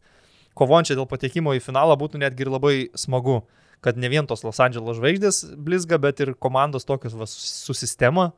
kovončia 0.58 0.96
dėl 0.98 1.08
patekimo 1.10 1.54
į 1.56 1.64
finalą 1.64 1.98
būtų 2.00 2.22
netgi 2.22 2.46
ir 2.46 2.52
labai 2.54 2.76
smagu, 2.98 3.42
kad 3.84 4.00
ne 4.00 4.10
vien 4.12 4.28
tos 4.28 4.46
Los 4.46 4.62
Angeles 4.64 5.00
žvaigždės 5.00 5.42
blizga, 5.58 6.00
bet 6.02 6.22
ir 6.24 6.34
komandos 6.40 6.88
tokios 6.88 7.18
va, 7.18 7.28
su 7.30 7.76
sistema, 7.76 8.32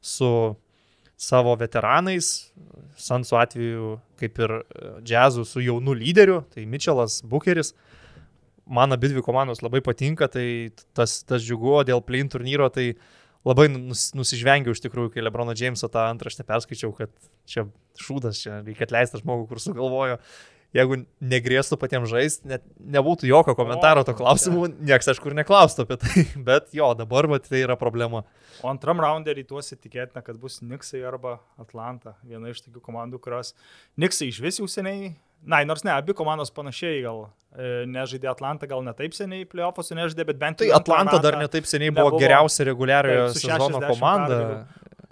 su 0.00 0.54
savo 1.16 1.54
veteranais, 1.58 2.50
Sansu 2.94 3.34
atveju 3.40 3.96
kaip 4.20 4.38
ir 4.38 4.52
e, 4.54 4.62
džiazu 5.02 5.42
su 5.48 5.62
jaunu 5.62 5.96
lyderiu, 5.98 6.44
tai 6.54 6.62
Mitchellas, 6.70 7.20
Bucheris. 7.26 7.72
Man 8.64 8.96
abi 8.96 9.10
dvi 9.12 9.22
komandos 9.24 9.60
labai 9.60 9.82
patinka, 9.84 10.28
tai 10.32 10.72
tas, 10.96 11.18
tas 11.28 11.44
džiugu, 11.44 11.74
o 11.76 11.82
dėl 11.84 12.00
play-in 12.04 12.30
turnyro 12.32 12.70
tai 12.72 12.94
labai 13.44 13.68
nus, 13.68 14.06
nusižvengiau 14.16 14.72
iš 14.72 14.80
tikrųjų, 14.86 15.12
kai 15.14 15.24
Lebrono 15.24 15.52
Jameso 15.56 15.90
tą 15.92 16.06
antraštę 16.08 16.46
perskaičiau, 16.48 16.94
kad 16.96 17.12
čia 17.50 17.66
šūdas, 18.00 18.40
čia 18.40 18.62
reikia 18.64 18.88
atleisti 18.88 19.20
žmogų, 19.20 19.48
kur 19.50 19.60
sugalvojo. 19.60 20.16
Jeigu 20.74 20.96
negrėstų 21.22 21.76
patiems 21.78 22.10
žaisti, 22.10 22.48
net 22.50 22.64
nebūtų 22.82 23.28
jokio 23.30 23.54
komentaro 23.54 24.02
to 24.06 24.14
klausimu, 24.18 24.64
nieks 24.82 25.06
aišku 25.12 25.30
ir 25.30 25.36
neklaustų 25.38 25.84
apie 25.86 25.98
tai, 26.02 26.24
bet 26.48 26.72
jo, 26.74 26.88
dabar 26.98 27.28
mat, 27.30 27.46
tai 27.46 27.60
yra 27.62 27.76
problema. 27.78 28.24
O 28.62 28.70
antram 28.70 28.98
raunde 29.02 29.30
rytuose 29.38 29.76
tikėtina, 29.78 30.22
kad 30.26 30.38
bus 30.42 30.60
Niksai 30.66 31.04
arba 31.06 31.36
Atlanta. 31.62 32.16
Viena 32.26 32.50
iš 32.50 32.64
tokių 32.66 32.82
komandų, 32.82 33.20
kurios 33.22 33.52
Niksai 34.02 34.32
iš 34.32 34.40
vis 34.42 34.58
jau 34.62 34.66
seniai. 34.70 35.14
Na, 35.44 35.58
nors 35.68 35.82
ne, 35.84 35.92
abi 35.92 36.14
komandos 36.16 36.48
panašiai 36.56 37.02
gal 37.04 37.18
e, 37.52 37.84
nežaidė 37.90 38.30
Atlanta, 38.30 38.64
gal 38.70 38.80
ne 38.86 38.94
taip 38.96 39.12
seniai 39.12 39.44
playoffuose 39.44 39.92
nežaidė, 39.98 40.24
bet 40.30 40.38
bent 40.40 40.58
Tai 40.62 40.70
jau 40.70 40.78
antrą 40.78 40.94
Atlanta 40.96 41.18
dar 41.20 41.36
netaip 41.36 41.68
seniai 41.68 41.92
buvo 41.92 42.14
nebuvo- 42.14 42.22
geriausia 42.22 42.64
reguliariojo 42.70 43.26
sezono 43.36 43.66
60 43.82 43.90
komanda. 43.92 44.38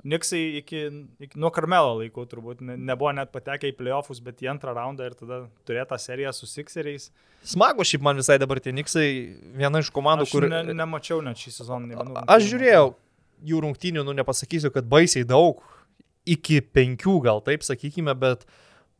Niksai 0.02 0.40
iki, 0.58 0.80
iki 1.22 1.38
nuo 1.38 1.52
Karmelo 1.54 1.92
laikų 2.00 2.24
turbūt 2.30 2.62
ne, 2.66 2.74
nebuvo 2.74 3.12
net 3.14 3.30
patekę 3.34 3.70
į 3.70 3.76
playoffus, 3.78 4.18
bet 4.24 4.40
į 4.42 4.48
antrą 4.50 4.74
raundą 4.74 5.06
ir 5.06 5.14
tada 5.14 5.44
turėta 5.68 5.98
serija 6.02 6.32
su 6.34 6.48
Sixeriais. 6.50 7.12
Smagu 7.46 7.86
šiaip 7.86 8.02
man 8.02 8.18
visai 8.18 8.38
dabar 8.42 8.58
tie 8.62 8.74
Niksai, 8.74 9.06
viena 9.58 9.82
iš 9.82 9.92
komandų, 9.94 10.26
Aš 10.26 10.34
kur... 10.34 10.48
ne, 10.50 10.64
nemačiau 10.74 11.22
net 11.22 11.38
šį 11.38 11.54
sezoną. 11.60 11.92
vienų 11.92 12.24
Aš 12.26 12.48
žiūrėjau 12.50 12.90
jų 13.46 13.62
rungtynių, 13.66 14.04
nu 14.06 14.16
nepasakysiu, 14.18 14.72
kad 14.74 14.90
baisiai 14.90 15.26
daug, 15.28 15.62
iki 16.26 16.60
penkių 16.74 17.16
gal 17.22 17.42
taip 17.46 17.64
sakykime, 17.66 18.14
bet 18.18 18.44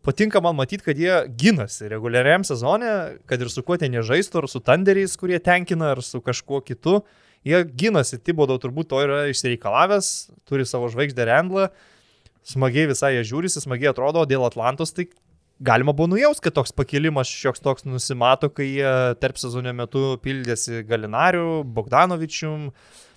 patinka 0.07 0.43
man 0.43 0.57
matyti, 0.59 0.85
kad 0.87 0.99
jie 0.99 1.21
ginasi 1.39 1.91
reguliariam 1.91 2.47
sezone, 2.47 3.19
kad 3.31 3.43
ir 3.43 3.51
su 3.53 3.63
kuo 3.67 3.79
ten 3.79 3.95
jie 3.95 4.03
žaistų, 4.07 4.43
ar 4.43 4.51
su 4.51 4.63
tanderiais, 4.65 5.15
kurie 5.19 5.39
tenkina, 5.43 5.93
ar 5.97 6.03
su 6.07 6.23
kažkuo 6.23 6.63
kitu. 6.67 7.01
Jie 7.47 7.65
ginasi, 7.75 8.21
Tibodo 8.23 8.55
turbūt 8.63 8.93
to 8.93 9.01
yra 9.03 9.25
išsireikalavęs, 9.33 10.13
turi 10.47 10.67
savo 10.69 10.91
žvaigždę 10.93 11.27
Rendlą, 11.27 11.67
smagiai 12.47 12.87
visai 12.91 13.17
jie 13.17 13.25
žiūrisi, 13.33 13.63
smagiai 13.65 13.91
atrodo, 13.91 14.23
dėl 14.31 14.47
Atlantos 14.47 14.95
tai 14.95 15.09
galima 15.63 15.95
buvo 15.95 16.13
nujaus, 16.15 16.43
kad 16.43 16.55
toks 16.55 16.75
pakilimas 16.75 17.31
šioks 17.31 17.63
toks 17.63 17.87
nusimato, 17.87 18.51
kai 18.51 18.69
jie 18.69 18.93
tarp 19.23 19.39
sezono 19.43 19.73
metu 19.75 20.17
pildėsi 20.23 20.85
Galinariu, 20.87 21.63
Bogdanovičium, 21.67 22.71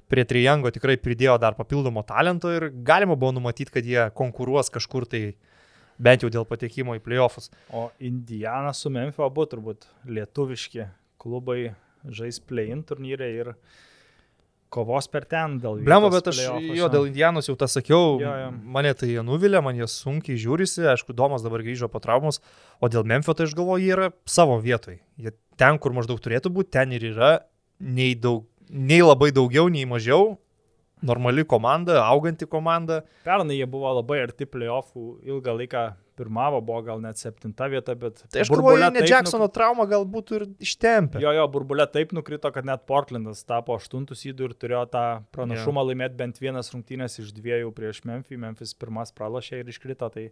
prie 0.09 0.25
Trijango 0.29 0.69
tikrai 0.73 0.97
pridėjo 1.01 1.37
dar 1.41 1.57
papildomo 1.57 2.03
talento 2.05 2.51
ir 2.53 2.69
galima 2.85 3.17
buvo 3.17 3.33
numatyti, 3.37 3.73
kad 3.73 3.85
jie 3.85 4.09
konkuruos 4.17 4.69
kažkur 4.73 5.07
tai 5.09 5.23
bent 5.97 6.25
jau 6.25 6.29
dėl 6.33 6.45
patekimo 6.49 6.97
į 6.97 7.01
playoffus. 7.05 7.49
O 7.73 7.87
Indiana 8.03 8.73
su 8.75 8.91
Memphis 8.93 9.23
abu 9.25 9.47
turbūt 9.49 9.87
lietuviški 10.05 10.89
klubai 11.21 11.75
žais 12.05 12.37
play-in 12.43 12.83
turnyrė 12.85 13.31
ir 13.33 13.53
kovos 14.73 15.07
per 15.11 15.25
ten 15.29 15.57
dėl 15.61 15.79
Blemo, 15.85 16.09
vietos 16.11 16.35
bet 16.37 16.55
aš 16.59 16.63
jo 16.77 16.87
dėl 16.91 17.07
Indianos 17.09 17.47
jau 17.49 17.55
tą 17.59 17.67
sakiau, 17.71 18.17
Jo, 18.21 18.33
jo. 18.41 18.51
mane 18.75 18.93
tai 18.97 19.09
jie 19.13 19.23
nuvilė, 19.25 19.61
man 19.63 19.77
jie 19.79 19.87
sunkiai 19.91 20.37
žiūrisi, 20.41 20.85
aišku, 20.93 21.15
Domas 21.15 21.45
dabar 21.45 21.63
grįžo 21.65 21.89
po 21.91 22.01
traumos, 22.03 22.41
o 22.81 22.89
dėl 22.91 23.05
Memphio 23.07 23.33
tai 23.37 23.47
aš 23.47 23.55
galvoju, 23.57 23.83
jie 23.85 23.93
yra 23.95 24.09
savo 24.25 24.57
vietoj. 24.63 24.99
Jie 25.21 25.35
ten, 25.59 25.79
kur 25.79 25.95
maždaug 25.95 26.19
turėtų 26.23 26.51
būti, 26.51 26.73
ten 26.75 26.91
ir 26.97 27.05
yra, 27.13 27.33
nei, 27.79 28.15
daug, 28.15 28.47
nei 28.69 29.01
labai 29.05 29.31
daugiau, 29.35 29.69
nei 29.71 29.85
mažiau. 29.85 30.35
Normali 31.05 31.43
komanda, 31.45 31.99
auganti 32.07 32.47
komanda. 32.49 33.01
Pernai 33.27 33.57
jie 33.59 33.65
buvo 33.69 33.91
labai 33.99 34.23
arti 34.23 34.47
playoffų, 34.49 35.19
ilgą 35.27 35.53
laiką 35.59 35.83
pirmavo, 36.17 36.61
buvo 36.65 36.81
gal 36.85 37.01
net 37.03 37.19
septinta 37.21 37.67
vieta, 37.71 37.95
bet... 37.99 38.21
Tai 38.33 38.43
aš 38.43 38.51
galvoju, 38.53 38.89
ne 38.95 39.03
Jacksono 39.05 39.47
trauma 39.53 39.87
gal 39.89 40.05
būtų 40.09 40.39
ir 40.39 40.45
ištempę. 40.65 41.21
Jo, 41.23 41.33
jo, 41.35 41.45
burbulė 41.51 41.87
taip 41.91 42.13
nukrito, 42.15 42.51
kad 42.55 42.67
net 42.67 42.85
Portlandas 42.89 43.43
tapo 43.47 43.77
aštuntus 43.79 44.25
įdų 44.29 44.49
ir 44.49 44.55
turėjo 44.59 44.85
tą 44.93 45.05
pranašumą 45.35 45.83
yeah. 45.83 45.91
laimėti 45.91 46.19
bent 46.19 46.41
vienas 46.41 46.71
rungtynės 46.73 47.19
iš 47.23 47.33
dviejų 47.35 47.73
prieš 47.75 48.03
Memphis. 48.07 48.39
Memphis 48.41 48.75
pirmas 48.77 49.13
pralašė 49.15 49.61
ir 49.61 49.73
iškrito. 49.73 50.09
Tai 50.13 50.29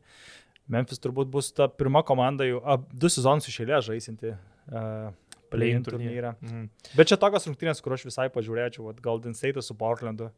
Memphis 0.71 1.01
turbūt 1.03 1.31
bus 1.31 1.51
ta 1.55 1.67
pirma 1.67 2.03
komanda 2.07 2.47
jau 2.47 2.63
a, 2.63 2.79
du 2.79 3.11
sezonus 3.11 3.49
išėlė 3.51 3.81
žaisinti 3.83 4.33
uh, 4.33 5.11
play-in 5.53 5.83
turnyrą. 5.85 6.33
Mhm. 6.41 6.67
Bet 6.97 7.11
čia 7.11 7.19
tokios 7.21 7.45
rungtynės, 7.49 7.81
kur 7.83 7.95
aš 7.95 8.07
visai 8.07 8.29
pažiūrėčiau, 8.33 8.87
vat, 8.89 9.01
Golden 9.03 9.35
State 9.37 9.61
su 9.61 9.75
Portlandu. 9.77 10.31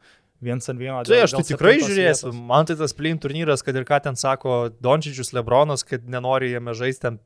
Viens 0.44 0.68
ant 0.70 0.80
vieno. 0.80 1.00
Tai 1.08 1.22
aš 1.24 1.38
tai 1.38 1.46
tikrai 1.48 1.78
žiūrėsiu. 1.80 2.32
vietos. 2.32 2.42
Man 2.52 2.68
tai 2.68 2.76
tas 2.80 2.94
plyn 2.94 3.20
turnyras, 3.22 3.64
kad 3.64 3.78
ir 3.80 3.86
ką 3.88 4.02
ten 4.04 4.20
sako 4.20 4.66
Dončičius, 4.84 5.32
Lebronas, 5.34 5.86
kad 5.88 6.04
nenori 6.12 6.52
jame 6.52 6.76
žaisti 6.76 7.08
ten 7.08 7.22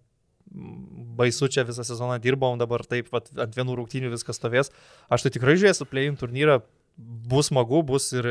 baisu 1.19 1.49
čia 1.52 1.65
visą 1.68 1.84
sezoną 1.86 2.19
dirbom, 2.22 2.57
dabar 2.61 2.84
taip 2.88 3.10
vat, 3.14 3.30
ant 3.38 3.57
vienų 3.57 3.76
rungtynių 3.80 4.14
viskas 4.14 4.40
stovės. 4.40 4.72
Aš 5.10 5.26
tai 5.26 5.34
tikrai 5.36 5.57
žiūrėsiu 5.60 5.90
play-in 5.90 6.18
turnyrą 6.19 6.61
bus 6.98 7.49
smagu, 7.52 7.84
bus 7.86 8.11
ir 8.14 8.30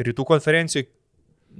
rytų 0.00 0.26
konferencijoje. 0.28 0.90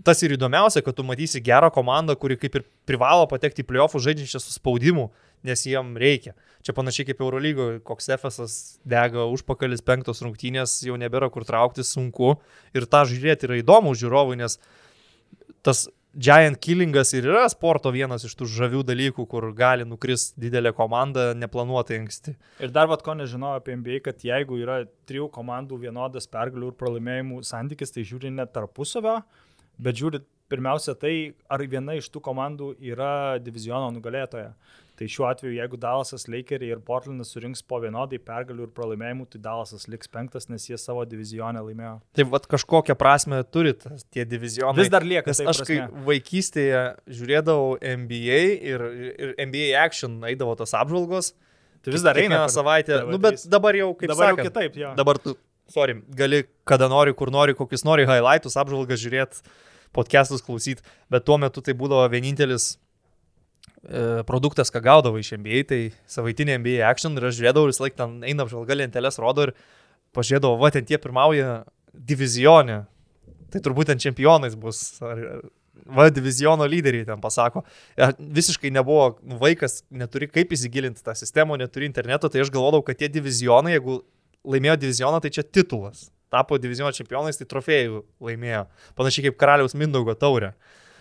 Tas 0.07 0.21
ir 0.23 0.37
įdomiausia, 0.37 0.85
kad 0.87 0.95
tu 0.95 1.03
matysi 1.03 1.41
gerą 1.43 1.67
komandą, 1.75 2.15
kuri 2.15 2.37
kaip 2.39 2.61
ir 2.61 2.67
privalo 2.87 3.25
patekti 3.31 3.65
į 3.65 3.71
playoffų 3.73 3.99
žaidžiančią 4.05 4.39
su 4.39 4.55
spaudimu, 4.55 5.09
nes 5.47 5.65
jiem 5.67 5.95
reikia. 6.01 6.35
Čia 6.67 6.75
panašiai 6.77 7.09
kaip 7.09 7.23
Eurolygoje, 7.25 7.79
koks 7.87 8.11
Efesas 8.17 8.57
dega 8.89 9.25
užpakalis 9.33 9.85
penktos 9.85 10.21
rungtynės, 10.25 10.81
jau 10.85 10.99
nebėra 11.01 11.31
kur 11.33 11.47
traukti 11.49 11.87
sunku 11.87 12.35
ir 12.77 12.89
tą 12.91 13.07
žiūrėti 13.09 13.49
yra 13.49 13.61
įdomu 13.63 13.95
žiūrovui, 13.97 14.37
nes 14.41 14.59
tas 15.65 15.87
Giant 16.11 16.59
Killingas 16.59 17.13
ir 17.15 17.29
yra 17.31 17.45
sporto 17.53 17.93
vienas 17.95 18.25
iš 18.27 18.33
tų 18.35 18.49
žavių 18.51 18.81
dalykų, 18.89 19.29
kur 19.31 19.45
gali 19.55 19.85
nukris 19.87 20.33
didelė 20.35 20.73
komanda 20.75 21.29
neplanuotai 21.39 22.01
anksti. 22.01 22.35
Ir 22.59 22.73
dar 22.75 22.89
vad 22.91 23.05
ko 23.07 23.15
nežinau 23.15 23.53
apie 23.55 23.77
NBA, 23.79 24.01
kad 24.03 24.25
jeigu 24.27 24.59
yra 24.59 24.81
trijų 25.07 25.29
komandų 25.31 25.79
vienodas 25.85 26.27
pergalių 26.27 26.73
ir 26.73 26.79
pralaimėjimų 26.81 27.45
santykis, 27.47 27.95
tai 27.95 28.03
žiūri 28.09 28.35
ne 28.35 28.49
tarpusavio, 28.51 29.21
bet 29.79 30.03
žiūri 30.03 30.25
pirmiausia 30.51 30.97
tai, 30.99 31.15
ar 31.47 31.63
viena 31.63 31.95
iš 31.95 32.11
tų 32.11 32.25
komandų 32.27 32.73
yra 32.83 33.39
diviziono 33.39 33.93
nugalėtoja. 33.95 34.51
Tai 35.01 35.07
šiuo 35.09 35.25
atveju, 35.31 35.55
jeigu 35.57 35.79
Dalasas, 35.81 36.27
Lakeriai 36.29 36.75
ir 36.75 36.81
Portlandas 36.85 37.31
surinks 37.33 37.63
po 37.65 37.79
vienodai 37.81 38.19
pergalių 38.21 38.67
ir 38.67 38.73
pralaimėjimų, 38.77 39.25
tai 39.33 39.39
Dalasas 39.47 39.87
liks 39.89 40.11
penktas, 40.13 40.45
nes 40.53 40.67
jie 40.69 40.77
savo 40.77 41.07
divizionę 41.09 41.63
laimėjo. 41.65 41.95
Tai 42.19 42.27
vad 42.35 42.45
kažkokią 42.53 42.99
prasme 43.01 43.39
turi 43.49 43.73
tie 43.81 44.27
divizionai. 44.29 44.77
Vis 44.77 44.91
dar 44.93 45.07
lieka. 45.09 45.33
Nes 45.33 45.41
tai 45.41 45.47
aš 45.55 45.63
kai 45.65 45.79
vaikystėje 46.05 46.83
žiūrėdavau 47.17 47.79
NBA 47.81 48.43
ir, 48.75 48.85
ir 49.01 49.33
NBA 49.47 49.71
Action 49.81 50.19
eidavo 50.29 50.53
tos 50.61 50.77
apžvalgos. 50.77 51.33
Tai 51.81 51.97
vis 51.97 52.05
dar 52.05 52.21
eina. 52.21 52.43
per 52.45 52.53
savaitę. 52.59 52.99
TV3. 52.99 53.17
Nu, 53.17 53.23
bet 53.25 53.49
dabar 53.57 53.81
jau 53.81 53.89
kaip 53.97 54.13
Dabar 54.13 54.35
jau 54.35 54.37
sakant, 54.37 54.51
kitaip, 54.51 54.79
jo. 54.83 54.93
Dabar 55.01 55.23
tu, 55.25 55.37
sorry, 55.73 55.97
gali 56.21 56.43
kada 56.69 56.91
nori, 56.93 57.17
kur 57.17 57.33
nori, 57.33 57.57
kokius 57.57 57.89
nori 57.89 58.05
highlightus, 58.05 58.61
apžvalgas 58.61 59.01
žiūrėti, 59.01 59.41
podcastus 59.97 60.45
klausyti, 60.45 60.85
bet 61.09 61.25
tuo 61.25 61.41
metu 61.41 61.65
tai 61.65 61.73
būdavo 61.73 62.05
vienintelis 62.13 62.75
produktas, 64.29 64.73
ką 64.73 64.83
gaudavo 64.85 65.21
iš 65.21 65.33
NBA, 65.39 65.63
tai 65.69 65.81
savaitinė 66.11 66.59
NBA 66.61 66.81
action 66.85 67.17
ir 67.17 67.31
aš 67.31 67.39
žiūrėdavau 67.39 67.71
visą 67.71 67.87
laiką 67.87 67.97
ten 68.03 68.19
eina 68.29 68.45
apžvalga 68.45 68.77
lentelės 68.77 69.21
rodo 69.23 69.49
ir 69.49 69.55
pažiūrėdavau, 70.17 70.59
va, 70.61 70.73
ten 70.75 70.85
tie 70.85 70.99
pirmauja 71.01 71.63
divizionė. 71.95 72.83
Tai 73.51 73.63
turbūt 73.65 73.91
ten 73.91 74.03
čempionais 74.03 74.55
bus. 74.59 75.01
Ar, 75.03 75.23
va, 75.87 76.09
diviziono 76.13 76.67
lyderiai 76.69 77.07
ten 77.09 77.21
pasako. 77.23 77.65
Ja, 77.99 78.11
visiškai 78.19 78.71
nebuvo 78.75 79.17
nu, 79.23 79.39
vaikas, 79.41 79.81
neturi 79.91 80.29
kaip 80.31 80.53
įsigilinti 80.55 81.03
tą 81.05 81.15
sistemą, 81.19 81.59
neturi 81.61 81.89
interneto, 81.89 82.31
tai 82.31 82.45
aš 82.45 82.53
galvodavau, 82.53 82.85
kad 82.87 83.01
tie 83.01 83.11
divizionai, 83.13 83.77
jeigu 83.79 84.01
laimėjo 84.47 84.77
divizioną, 84.85 85.21
tai 85.23 85.33
čia 85.35 85.45
titulas. 85.47 86.09
Tapo 86.31 86.61
diviziono 86.63 86.93
čempionais, 86.95 87.41
tai 87.41 87.49
trofėjų 87.51 88.05
laimėjo. 88.23 88.67
Panašiai 88.99 89.29
kaip 89.29 89.41
karaliaus 89.41 89.75
Mindaugo 89.75 90.15
taurė. 90.15 90.53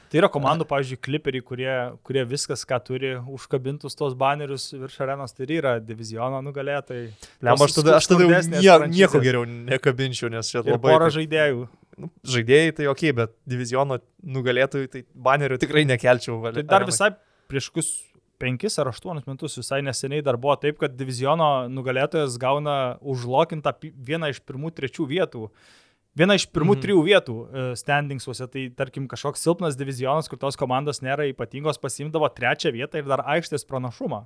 Tai 0.10 0.18
yra 0.24 0.30
komandų, 0.34 0.66
pavyzdžiui, 0.70 0.98
kliperiai, 1.06 1.44
kurie, 1.46 1.74
kurie 2.08 2.24
viskas, 2.26 2.64
ką 2.66 2.80
turi, 2.82 3.12
užkabintus 3.30 3.98
tos 3.98 4.16
banerius 4.18 4.72
virš 4.74 4.96
arenos, 5.06 5.36
tai 5.38 5.46
yra 5.54 5.76
diviziono 5.84 6.40
nugalėtojai. 6.48 7.12
Lem, 7.46 7.62
aš 7.66 7.76
tada, 7.78 8.00
aš 8.00 8.10
tada 8.10 8.26
jau 8.26 8.42
nie, 8.56 8.74
nieko 8.96 9.22
geriau 9.22 9.46
nekabinčiau, 9.46 10.32
nes 10.34 10.50
čia 10.50 10.64
labai... 10.64 10.96
taip- 10.98 11.16
žaidėjų. 11.20 11.68
nu, 12.02 12.10
žaidėjai 12.36 12.76
tai 12.80 12.90
ok, 12.90 13.06
bet 13.22 13.38
diviziono 13.54 14.00
nugalėtojų 14.26 14.92
tai 14.96 15.06
banerio 15.14 15.60
tikrai 15.62 15.86
nekelčiau. 15.90 16.42
Tai 16.58 16.66
dar 16.66 16.88
visai 16.90 17.12
prieš 17.50 17.70
kokius 17.70 17.94
penkis 18.40 18.80
ar 18.80 18.90
aštuonis 18.90 19.28
metus 19.28 19.58
visai 19.60 19.82
neseniai 19.86 20.24
dar 20.26 20.40
buvo 20.40 20.56
taip, 20.62 20.80
kad 20.82 20.96
diviziono 20.98 21.68
nugalėtojas 21.72 22.40
gauna 22.42 22.98
užlokintą 23.02 23.76
vieną 23.84 24.32
iš 24.34 24.42
pirmų 24.48 24.72
trečių 24.78 25.08
vietų. 25.10 25.50
Viena 26.18 26.34
iš 26.36 26.48
pirmų 26.50 26.74
Mhm. 26.74 26.80
mhm. 26.80 26.84
trijų 26.84 27.02
vietų 27.06 27.36
e, 27.54 27.76
standingsuose, 27.76 28.48
tai 28.52 28.70
tarkim 28.76 29.08
kažkoks 29.08 29.44
silpnas 29.46 29.76
divizionas, 29.78 30.28
kur 30.28 30.38
tos 30.42 30.56
komandos 30.58 31.02
nėra 31.02 31.28
ypatingos, 31.32 31.78
pasimdavo 31.80 32.28
trečią 32.34 32.72
vietą 32.74 32.98
ir 32.98 33.06
dar 33.06 33.20
aikštės 33.26 33.66
pranašumą. 33.70 34.26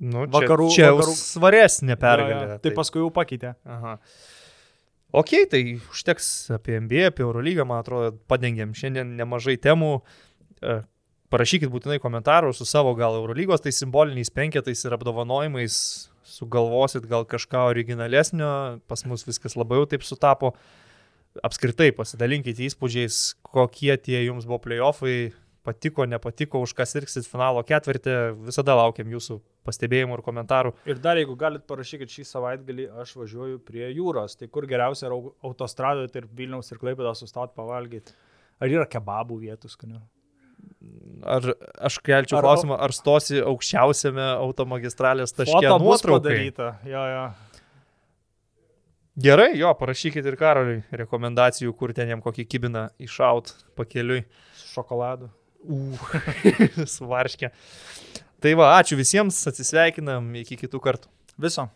Nu, 0.00 0.26
čia, 0.26 0.30
Vakarų- 0.36 0.70
čia 0.76 0.90
vakarų- 0.92 1.16
svaresnė 1.18 1.96
pergalė. 1.98 2.48
jo. 2.52 2.58
Tai 2.62 2.70
paskui 2.76 3.00
jau 3.00 3.10
pakeitė. 3.10 3.54
Aha. 3.66 3.98
Ok, 5.12 5.30
tai 5.50 5.80
užteks 5.90 6.50
apie 6.54 6.76
NBA, 6.78 7.06
apie 7.08 7.24
Eurolygą, 7.24 7.64
man 7.66 7.82
atrodo, 7.82 8.12
padengėm 8.28 8.74
šiandien 8.76 9.16
nemažai 9.16 9.56
temų. 9.56 10.02
E, 10.62 10.82
Parašykit 11.30 11.68
būtinai 11.68 11.98
komentarų 12.00 12.54
su 12.56 12.64
savo 12.64 12.94
gal 12.96 13.12
Eurolygos, 13.12 13.60
tai 13.60 13.68
simboliniais 13.70 14.30
penketais 14.32 14.82
ir 14.86 14.92
apdovanojimais 14.96 16.08
sugalvosit 16.38 17.08
gal 17.10 17.26
kažką 17.28 17.66
originalesnio, 17.72 18.52
pas 18.88 19.04
mus 19.08 19.26
viskas 19.26 19.58
labai 19.58 19.82
jau 19.82 19.90
taip 19.90 20.06
sutapo. 20.06 20.54
Apskritai 21.44 21.90
pasidalinkite 21.94 22.64
įspūdžiais, 22.66 23.36
kokie 23.46 23.92
tie 24.02 24.22
jums 24.24 24.46
buvo 24.48 24.62
playoffai, 24.64 25.30
patiko, 25.68 26.06
nepatiko, 26.08 26.62
už 26.64 26.72
ką 26.76 26.86
sirksit 26.88 27.28
finalo 27.28 27.62
ketvirtį, 27.66 28.16
visada 28.48 28.74
laukiam 28.78 29.10
jūsų 29.12 29.38
pastebėjimų 29.68 30.16
ir 30.16 30.24
komentarų. 30.24 30.72
Ir 30.88 31.00
dar 31.04 31.20
jeigu 31.20 31.36
galit 31.38 31.66
parašykit 31.68 32.14
šį 32.14 32.26
savaitgalį, 32.30 32.88
aš 33.02 33.14
važiuoju 33.20 33.60
prie 33.66 33.90
jūros. 33.92 34.38
Tai 34.40 34.48
kur 34.52 34.66
geriausia 34.70 35.10
autostradoje 35.12 36.12
tarp 36.14 36.32
Vilniaus 36.38 36.72
ir 36.72 36.80
Klaipėdos 36.80 37.24
sustoti 37.24 37.56
pavalgyti? 37.58 38.16
Ar 38.58 38.72
yra 38.72 38.88
kebabų 38.90 39.42
vietų 39.44 39.70
skanių? 39.70 40.00
Ar 41.28 41.42
aš 41.82 41.98
kelčiau 42.06 42.38
Ar- 42.38 42.44
klausimą, 42.46 42.76
ar 42.78 42.94
stosi 42.94 43.40
aukščiausiame 43.42 44.22
automagistralės 44.38 45.34
taške 45.34 45.66
nuotraukai? 45.66 46.20
padaryta. 46.20 46.68
Jo, 46.86 47.02
jo. 47.12 47.24
Gerai, 49.18 49.48
jo, 49.58 49.72
parašykit 49.74 50.26
ir 50.30 50.36
Karoliui 50.38 50.84
rekomendacijų, 50.94 51.72
kur 51.74 51.90
ten 51.96 52.12
jam 52.12 52.22
kokį 52.22 52.44
kibiną 52.46 52.84
iššaut 53.02 53.50
pakeliui. 53.78 54.22
Su 54.54 54.76
šokoladu. 54.76 55.26
U, 55.66 55.80
suvarškė. 56.94 57.50
Tai 58.38 58.52
va, 58.60 58.68
ačiū 58.78 58.94
visiems, 59.00 59.40
atsisveikinam, 59.50 60.30
iki 60.38 60.60
kitų 60.60 60.78
kartų. 60.84 61.10
Viso. 61.42 61.66